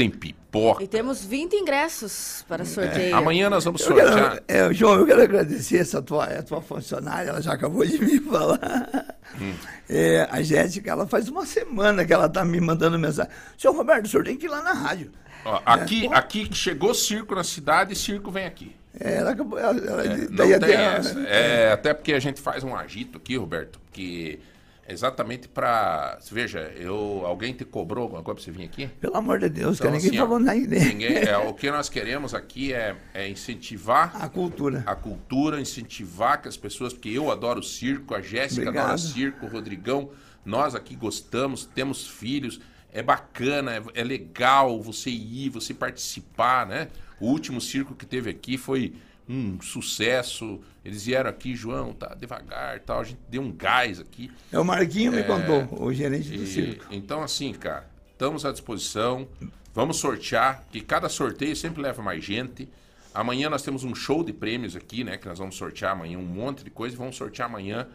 tem 0.02 0.10
pipoca. 0.10 0.84
E 0.84 0.88
temos 0.88 1.24
20 1.24 1.54
ingressos 1.56 2.44
para 2.48 2.66
sorteio. 2.66 3.16
Amanhã 3.16 3.50
nós 3.50 3.64
vamos 3.64 3.82
Eu 3.82 3.88
sortear. 3.88 4.32
quero, 4.32 4.44
é, 4.48 4.74
João, 4.74 4.96
eu 5.00 5.06
quero 5.06 5.22
agradecer 5.22 5.78
essa 5.78 6.02
tua, 6.02 6.26
a 6.26 6.42
tua 6.44 6.62
funcionária, 6.62 7.30
ela 7.30 7.42
já 7.42 7.54
acabou 7.54 7.86
de 7.86 7.98
me 8.04 8.20
falar. 8.30 9.16
Hum. 9.40 9.54
É, 9.90 10.28
a 10.32 10.42
Jéssica, 10.42 10.90
ela 10.92 11.08
faz 11.08 11.30
uma 11.30 11.46
semana 11.46 12.04
que 12.06 12.12
ela 12.14 12.26
está 12.26 12.44
me 12.44 12.60
mandando 12.60 12.98
mensagem. 12.98 13.32
Senhor 13.58 13.76
Roberto, 13.76 14.06
o 14.06 14.10
senhor 14.10 14.24
tem 14.24 14.36
que 14.38 14.46
ir 14.46 14.50
lá 14.50 14.62
na 14.62 14.74
rádio. 14.74 15.12
Ó, 15.46 15.62
aqui, 15.66 16.08
aqui 16.12 16.50
chegou 16.54 16.94
circo 16.94 17.34
na 17.36 17.44
cidade, 17.44 17.96
circo 17.96 18.30
vem 18.32 18.46
aqui. 18.46 18.76
É, 19.00 19.16
ela 19.18 19.32
acabou. 19.32 19.58
Ela, 19.58 19.72
ela- 19.78 20.04
Não 20.18 20.36
daí 20.36 20.48
tem 20.60 20.76
até- 20.76 20.98
essa. 20.98 21.20
É, 21.22 21.72
até 21.72 21.94
porque 21.94 22.14
a 22.14 22.20
gente 22.20 22.42
faz 22.42 22.64
um 22.64 22.76
agito 22.76 23.18
aqui, 23.18 23.38
Roberto, 23.38 23.80
porque 23.80 24.40
exatamente 24.88 25.48
para. 25.48 26.18
Veja, 26.32 26.60
eu, 26.76 27.24
alguém 27.26 27.54
te 27.54 27.64
cobrou 27.66 28.04
alguma 28.04 28.22
coisa 28.24 28.36
para 28.36 28.44
você 28.44 28.52
vir 28.52 28.66
aqui? 28.66 28.88
Pelo 29.00 29.16
amor 29.18 29.40
de 29.40 29.50
Deus, 29.50 29.80
Então, 29.80 29.92
que 29.92 29.98
ninguém 29.98 30.10
assim, 30.10 30.18
falou 30.18 30.40
nada. 30.40 30.58
Ninguém, 30.60 31.18
é, 31.18 31.38
o 31.38 31.54
que 31.54 31.70
nós 31.72 31.90
queremos 31.90 32.34
aqui 32.34 32.74
é, 32.74 32.96
é 33.14 33.28
incentivar 33.30 34.16
A 34.22 34.28
cultura. 34.30 34.84
a 34.86 34.96
cultura, 34.96 35.60
incentivar 35.62 36.42
que 36.42 36.48
as 36.48 36.58
pessoas, 36.58 36.94
porque 36.94 37.10
eu 37.10 37.32
adoro 37.32 37.62
circo, 37.64 38.14
a 38.16 38.22
Jéssica 38.22 38.62
Obrigado. 38.64 38.84
adora 38.86 38.98
circo, 38.98 39.46
o 39.46 39.50
Rodrigão, 39.50 40.10
nós 40.46 40.76
aqui 40.76 40.96
gostamos, 40.96 41.66
temos 41.66 42.08
filhos, 42.08 42.60
é 42.92 43.02
bacana, 43.02 43.76
é, 43.76 43.84
é 44.02 44.04
legal 44.04 44.82
você 44.82 45.10
ir, 45.10 45.50
você 45.50 45.74
participar, 45.74 46.66
né? 46.68 46.88
O 47.20 47.28
último 47.28 47.62
circo 47.62 47.94
que 47.96 48.06
teve 48.06 48.30
aqui 48.30 48.58
foi 48.58 48.94
um 49.30 49.62
sucesso. 49.62 50.60
Eles 50.84 51.06
vieram 51.06 51.30
aqui, 51.30 51.56
João, 51.56 51.94
tá 51.94 52.16
devagar, 52.16 52.80
tal, 52.80 53.02
a 53.02 53.04
gente 53.04 53.20
deu 53.30 53.42
um 53.42 53.52
gás 53.52 54.00
aqui. 54.00 54.32
É 54.52 54.58
o 54.60 54.66
Marquinho 54.66 55.12
me 55.12 55.24
contou, 55.24 55.68
o 55.80 55.94
gerente 55.94 56.30
do 56.30 56.44
E- 56.44 56.48
circo. 56.48 56.86
então, 56.90 57.22
assim, 57.22 57.54
cara, 57.54 57.88
estamos 58.12 58.46
à 58.46 58.52
disposição. 58.52 59.28
Vamos 59.74 59.98
sortear, 59.98 60.64
que 60.72 60.82
cada 60.82 61.08
sorteio 61.08 61.56
sempre 61.56 61.82
leva 61.82 62.02
mais 62.02 62.24
gente. 62.24 62.68
Amanhã 63.14 63.50
nós 63.50 63.62
temos 63.62 63.84
um 63.84 63.94
show 63.94 64.24
de 64.24 64.34
prêmios 64.34 64.76
aqui, 64.76 65.04
né? 65.04 65.18
Que 65.18 65.28
nós 65.28 65.38
vamos 65.38 65.56
sortear 65.56 65.92
amanhã 65.92 66.18
um 66.18 66.26
monte 66.26 66.64
de 66.64 66.70
coisa. 66.70 66.96
e 66.96 66.98
Vamos 66.98 67.16
sortear 67.16 67.48
amanhã 67.48 67.88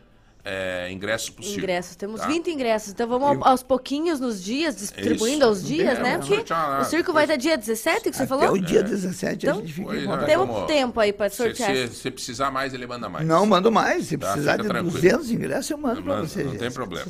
é, 0.49 0.93
ingressos 0.93 1.27
circo. 1.35 1.59
Ingressos, 1.59 1.97
temos 1.97 2.21
tá? 2.21 2.29
20 2.29 2.51
ingressos. 2.53 2.93
Então 2.93 3.09
vamos 3.09 3.27
ao- 3.29 3.49
aos 3.49 3.63
pouquinhos 3.65 4.21
nos 4.21 4.41
dias, 4.41 4.77
distribuindo 4.77 5.39
Isso. 5.39 5.45
aos 5.45 5.65
dias, 5.65 5.99
É, 5.99 6.03
né? 6.03 6.19
Porque 6.19 6.37
sortear 6.37 6.81
o 6.81 6.85
circo 6.85 7.13
vai 7.13 7.25
até 7.25 7.37
dia 7.37 7.59
17, 7.59 8.11
que 8.11 8.17
você 8.17 8.23
Até 8.23 8.29
falou? 8.29 8.53
o 8.53 8.59
dia 8.61 8.81
17 8.83 9.45
Então, 9.47 9.59
a 9.59 9.61
gente 9.61 9.73
fica 9.73 9.87
Pois 9.89 10.05
em 10.05 10.09
é. 10.13 10.17
Temos 10.25 10.47
vamos- 10.47 10.67
tempo 10.69 11.01
aí 11.01 11.13
para 11.13 11.29
Se 11.29 11.37
sortear. 11.37 11.75
se- 11.75 11.89
se 11.89 12.11
precisar 12.13 12.51
mais, 12.53 12.73
ele 12.73 12.87
manda 12.87 13.09
mais. 13.09 13.27
Não, 13.27 13.45
mando 13.45 13.73
mais. 13.73 14.07
Se 14.07 14.17
Tá, 14.17 14.29
precisar 14.29 14.57
de 14.57 14.69
tranquilo. 14.69 14.91
200 14.93 15.31
ingressos, 15.33 15.71
eu 15.71 15.79
mando 15.79 16.01
para 16.03 16.21
você. 16.21 16.45
não 16.45 16.51
tem 16.53 16.61
Jéssica, 16.61 16.75
problema. 16.75 17.07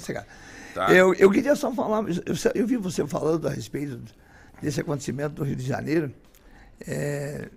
Tá? 0.74 0.92
Eu, 0.92 1.12
eu 1.14 1.30
queria 1.30 1.54
só 1.56 1.70
falar, 1.72 2.04
eu, 2.08 2.34
eu 2.54 2.66
vi 2.66 2.76
você 2.76 3.06
falando 3.06 3.46
a 3.48 3.50
respeito 3.50 4.00
desse 4.62 4.80
acontecimento 4.80 5.34
do 5.34 5.44
Rio 5.44 5.56
de 5.56 5.64
Janeiro. 5.66 6.10
É, 6.86 7.48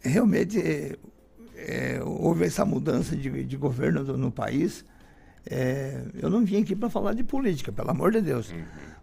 realmente 0.00 0.60
é, 0.60 0.96
é, 1.56 2.00
houve 2.04 2.44
essa 2.44 2.64
mudança 2.64 3.16
de, 3.16 3.44
de 3.44 3.56
governo 3.56 4.04
do- 4.04 4.16
no 4.16 4.30
país. 4.30 4.84
É, 5.48 6.00
eu 6.20 6.28
não 6.28 6.44
vim 6.44 6.62
aqui 6.62 6.74
para 6.74 6.90
falar 6.90 7.14
de 7.14 7.22
política, 7.22 7.70
pelo 7.72 7.90
amor 7.90 8.12
de 8.12 8.20
Deus. 8.20 8.52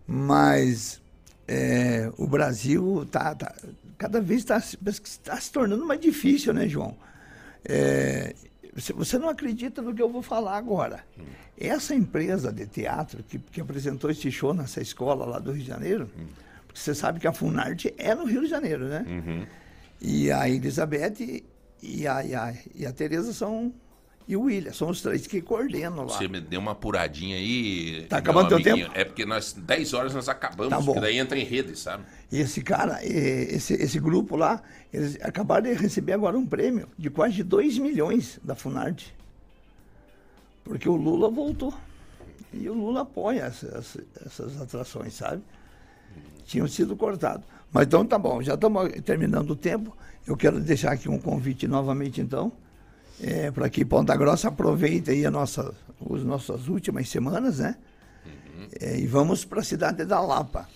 Mas 0.06 1.02
é, 1.48 2.12
o 2.18 2.28
Brasil 2.28 3.06
tá, 3.10 3.34
tá- 3.36 3.56
cada 3.98 4.20
vez 4.20 4.42
está 4.42 4.60
se 4.60 4.78
tá 5.24 5.40
se 5.40 5.52
tornando 5.52 5.86
mais 5.86 6.00
difícil, 6.00 6.54
né, 6.54 6.68
João? 6.68 6.96
É, 7.64 8.36
você, 8.76 9.18
não 9.18 9.30
acredita 9.30 9.82
no 9.82 9.94
que 9.94 10.02
eu 10.02 10.10
vou 10.10 10.22
falar 10.22 10.58
agora. 10.58 11.06
Essa 11.58 11.94
empresa 11.96 12.52
de 12.52 12.66
teatro 12.66 13.24
que, 13.24 13.38
que 13.40 13.62
apresentou 13.62 14.10
esse 14.10 14.30
show 14.32 14.54
nessa 14.54 14.82
escola 14.82 15.26
lá 15.26 15.40
do 15.40 15.52
Rio 15.52 15.62
de 15.62 15.68
Janeiro, 15.68 16.10
porque 16.68 16.80
você 16.80 16.94
sabe 16.96 17.20
que 17.20 17.28
a 17.28 17.32
Funarte 17.34 17.94
é 17.98 18.14
no 18.16 18.26
Rio 18.26 18.42
de 18.42 18.48
Janeiro, 18.48 18.86
né? 18.88 19.06
E 20.02 20.32
a 20.32 20.50
Elizabeth 20.50 21.44
e 21.82 22.08
a, 22.08 22.24
e 22.26 22.34
a, 22.36 22.54
e 22.76 22.86
a 22.86 22.92
Tereza 22.92 23.32
são. 23.32 23.72
E 24.26 24.38
o 24.38 24.44
William, 24.44 24.72
são 24.72 24.90
os 24.90 25.02
três 25.02 25.28
que 25.28 25.42
coordenam 25.42 26.06
lá. 26.06 26.18
Você 26.18 26.28
me 26.30 26.40
deu 26.40 26.60
uma 26.62 26.72
apuradinha 26.72 27.36
aí. 27.36 28.06
Tá 28.08 28.18
acabando 28.18 28.48
teu 28.48 28.64
tempo? 28.64 28.90
É 28.94 29.04
porque 29.04 29.26
nós, 29.26 29.52
10 29.54 29.94
horas 29.94 30.14
nós 30.14 30.30
acabamos, 30.30 30.70
Tá 30.70 30.78
bom. 30.80 30.86
porque 30.86 31.02
daí 31.02 31.18
entra 31.18 31.38
em 31.38 31.44
rede, 31.44 31.78
sabe? 31.78 32.06
E 32.32 32.40
esse 32.40 32.62
cara, 32.62 33.00
esse, 33.06 33.74
esse 33.74 34.00
grupo 34.00 34.38
lá, 34.38 34.62
eles 34.94 35.18
acabaram 35.22 35.64
de 35.64 35.74
receber 35.74 36.14
agora 36.14 36.38
um 36.38 36.46
prêmio 36.46 36.88
de 36.98 37.10
quase 37.10 37.44
2 37.44 37.78
milhões 37.80 38.40
da 38.42 38.56
Funarte. 38.56 39.14
Porque 40.64 40.88
o 40.88 40.96
Lula 40.96 41.30
voltou. 41.30 41.74
E 42.54 42.70
o 42.70 42.74
Lula 42.74 43.02
apoia 43.02 43.42
essas, 43.44 43.98
essas 44.26 44.62
atrações, 44.62 45.14
sabe? 45.16 45.42
Tinham 46.46 46.68
sido 46.68 46.96
cortados. 46.96 47.46
Mas 47.72 47.88
então 47.88 48.06
tá 48.06 48.18
bom, 48.18 48.42
já 48.42 48.54
estamos 48.54 48.90
terminando 49.04 49.50
o 49.52 49.56
tempo. 49.56 49.96
Eu 50.26 50.38
quero 50.38 50.60
deixar 50.62 50.94
aqui 50.94 51.10
um 51.10 51.20
convite 51.20 51.68
novamente, 51.68 52.22
então, 52.22 52.52
para 53.54 53.70
que 53.70 53.86
Ponta 53.86 54.16
Grossa 54.16 54.48
aproveite 54.50 55.12
aí 55.12 55.26
a 55.26 55.32
nossa, 55.32 55.74
as 56.14 56.24
nossas 56.24 56.68
últimas 56.68 57.08
semanas, 57.10 57.60
né? 57.60 57.76
É, 58.80 58.98
e 59.00 59.08
vamos 59.08 59.46
para 59.46 59.60
a 59.60 59.64
cidade 59.64 60.04
da 60.06 60.20
Lapa. 60.20 60.68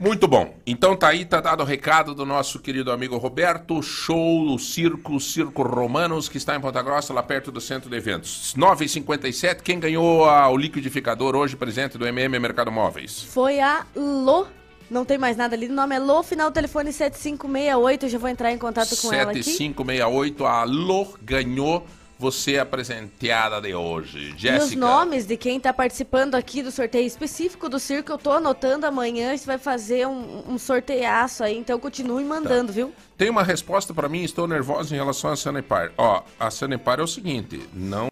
Muito 0.00 0.26
bom. 0.26 0.56
Então 0.66 0.96
tá 0.96 1.08
aí, 1.08 1.24
tá 1.24 1.40
dado 1.40 1.60
o 1.62 1.66
recado 1.66 2.12
do 2.14 2.26
nosso 2.26 2.58
querido 2.58 2.90
amigo 2.90 3.16
Roberto. 3.18 3.80
Show 3.82 4.46
do 4.46 4.58
Circo, 4.58 5.20
Circo 5.20 5.62
Romanos, 5.62 6.28
que 6.28 6.38
está 6.38 6.56
em 6.56 6.60
Ponta 6.60 6.82
Grossa, 6.82 7.12
lá 7.12 7.22
perto 7.22 7.52
do 7.52 7.60
centro 7.60 7.88
de 7.88 7.96
eventos. 7.96 8.52
9h57, 8.56 9.62
quem 9.62 9.78
ganhou 9.78 10.24
a- 10.24 10.48
o 10.48 10.56
liquidificador 10.56 11.36
hoje 11.36 11.54
presente 11.56 11.96
do 11.98 12.06
MM 12.06 12.36
Mercado 12.40 12.72
Móveis? 12.72 13.22
Foi 13.22 13.60
a 13.60 13.86
Lô. 13.94 14.46
Não 14.92 15.04
tem 15.06 15.16
mais 15.16 15.36
nada 15.36 15.56
ali. 15.56 15.68
O 15.68 15.72
nome 15.72 15.96
é 15.96 15.98
Lô, 15.98 16.22
final 16.22 16.50
do 16.50 16.54
telefone 16.54 16.92
7568. 16.92 18.04
Eu 18.06 18.10
já 18.10 18.18
vou 18.18 18.28
entrar 18.28 18.52
em 18.52 18.58
contato 18.58 18.94
com 19.00 19.12
ela 19.12 19.30
aqui. 19.30 19.42
7568, 19.42 20.44
a 20.44 20.60
Alô 20.60 21.08
ganhou 21.22 21.86
você 22.18 22.58
a 22.58 22.64
presenteada 22.66 23.60
de 23.60 23.74
hoje. 23.74 24.34
E 24.40 24.50
os 24.58 24.76
nomes 24.76 25.26
de 25.26 25.36
quem 25.36 25.58
tá 25.58 25.72
participando 25.72 26.36
aqui 26.36 26.62
do 26.62 26.70
sorteio 26.70 27.04
específico 27.06 27.68
do 27.68 27.80
circo, 27.80 28.12
eu 28.12 28.18
tô 28.18 28.30
anotando 28.32 28.86
amanhã. 28.86 29.30
A 29.32 29.36
gente 29.36 29.46
vai 29.46 29.58
fazer 29.58 30.06
um, 30.06 30.44
um 30.46 30.58
sorteiaço 30.58 31.42
aí, 31.42 31.56
então 31.58 31.80
continue 31.80 32.22
mandando, 32.22 32.66
Tá. 32.68 32.72
viu? 32.74 32.92
Tem 33.16 33.28
uma 33.30 33.42
resposta 33.42 33.92
pra 33.92 34.08
mim, 34.08 34.22
estou 34.22 34.46
nervosa 34.46 34.94
em 34.94 34.98
relação 34.98 35.30
à 35.30 35.36
Sanepar. 35.36 35.90
Ó, 35.96 36.22
a 36.38 36.50
Sanepar 36.50 37.00
é 37.00 37.02
o 37.02 37.08
seguinte, 37.08 37.60
não 37.74 38.08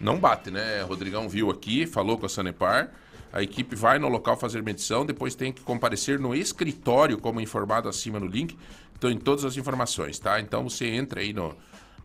não 0.00 0.18
bate, 0.18 0.50
né? 0.50 0.82
Rodrigão 0.82 1.28
viu 1.28 1.50
aqui, 1.50 1.86
falou 1.86 2.18
com 2.18 2.26
a 2.26 2.28
Sanepar. 2.28 2.90
A 3.32 3.42
equipe 3.42 3.74
vai 3.74 3.98
no 3.98 4.08
local 4.08 4.36
fazer 4.36 4.62
medição, 4.62 5.06
depois 5.06 5.34
tem 5.34 5.52
que 5.52 5.62
comparecer 5.62 6.18
no 6.18 6.34
escritório, 6.34 7.18
como 7.18 7.40
informado 7.40 7.88
acima 7.88 8.20
no 8.20 8.26
link. 8.26 8.56
Então, 8.96 9.10
em 9.10 9.18
todas 9.18 9.44
as 9.44 9.56
informações, 9.56 10.18
tá? 10.18 10.38
Então, 10.38 10.68
você 10.68 10.86
entra 10.86 11.20
aí 11.20 11.32
no, 11.32 11.56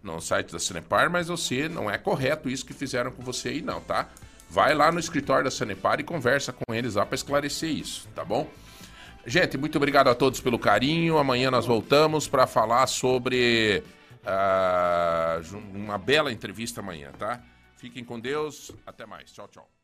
no 0.01 0.19
site 0.21 0.51
da 0.51 0.59
Sanepar, 0.59 1.11
mas 1.11 1.27
você 1.27 1.67
não 1.67 1.91
é 1.91 1.97
correto 1.97 2.49
isso 2.49 2.65
que 2.65 2.73
fizeram 2.73 3.11
com 3.11 3.21
você 3.21 3.49
aí, 3.49 3.61
não, 3.61 3.81
tá? 3.81 4.09
Vai 4.49 4.73
lá 4.73 4.91
no 4.91 4.99
escritório 4.99 5.43
da 5.43 5.51
Sanepar 5.51 5.99
e 5.99 6.03
conversa 6.03 6.53
com 6.53 6.73
eles 6.73 6.95
lá 6.95 7.05
para 7.05 7.15
esclarecer 7.15 7.69
isso, 7.69 8.07
tá 8.15 8.23
bom? 8.23 8.49
Gente, 9.25 9.57
muito 9.57 9.75
obrigado 9.75 10.07
a 10.07 10.15
todos 10.15 10.39
pelo 10.39 10.57
carinho. 10.57 11.17
Amanhã 11.17 11.51
nós 11.51 11.65
voltamos 11.65 12.29
para 12.29 12.47
falar 12.47 12.87
sobre 12.87 13.83
ah, 14.25 15.41
uma 15.73 15.97
bela 15.97 16.31
entrevista 16.31 16.79
amanhã, 16.79 17.11
tá? 17.11 17.41
Fiquem 17.75 18.05
com 18.05 18.17
Deus. 18.17 18.71
Até 18.85 19.05
mais. 19.05 19.29
Tchau, 19.33 19.49
tchau. 19.49 19.76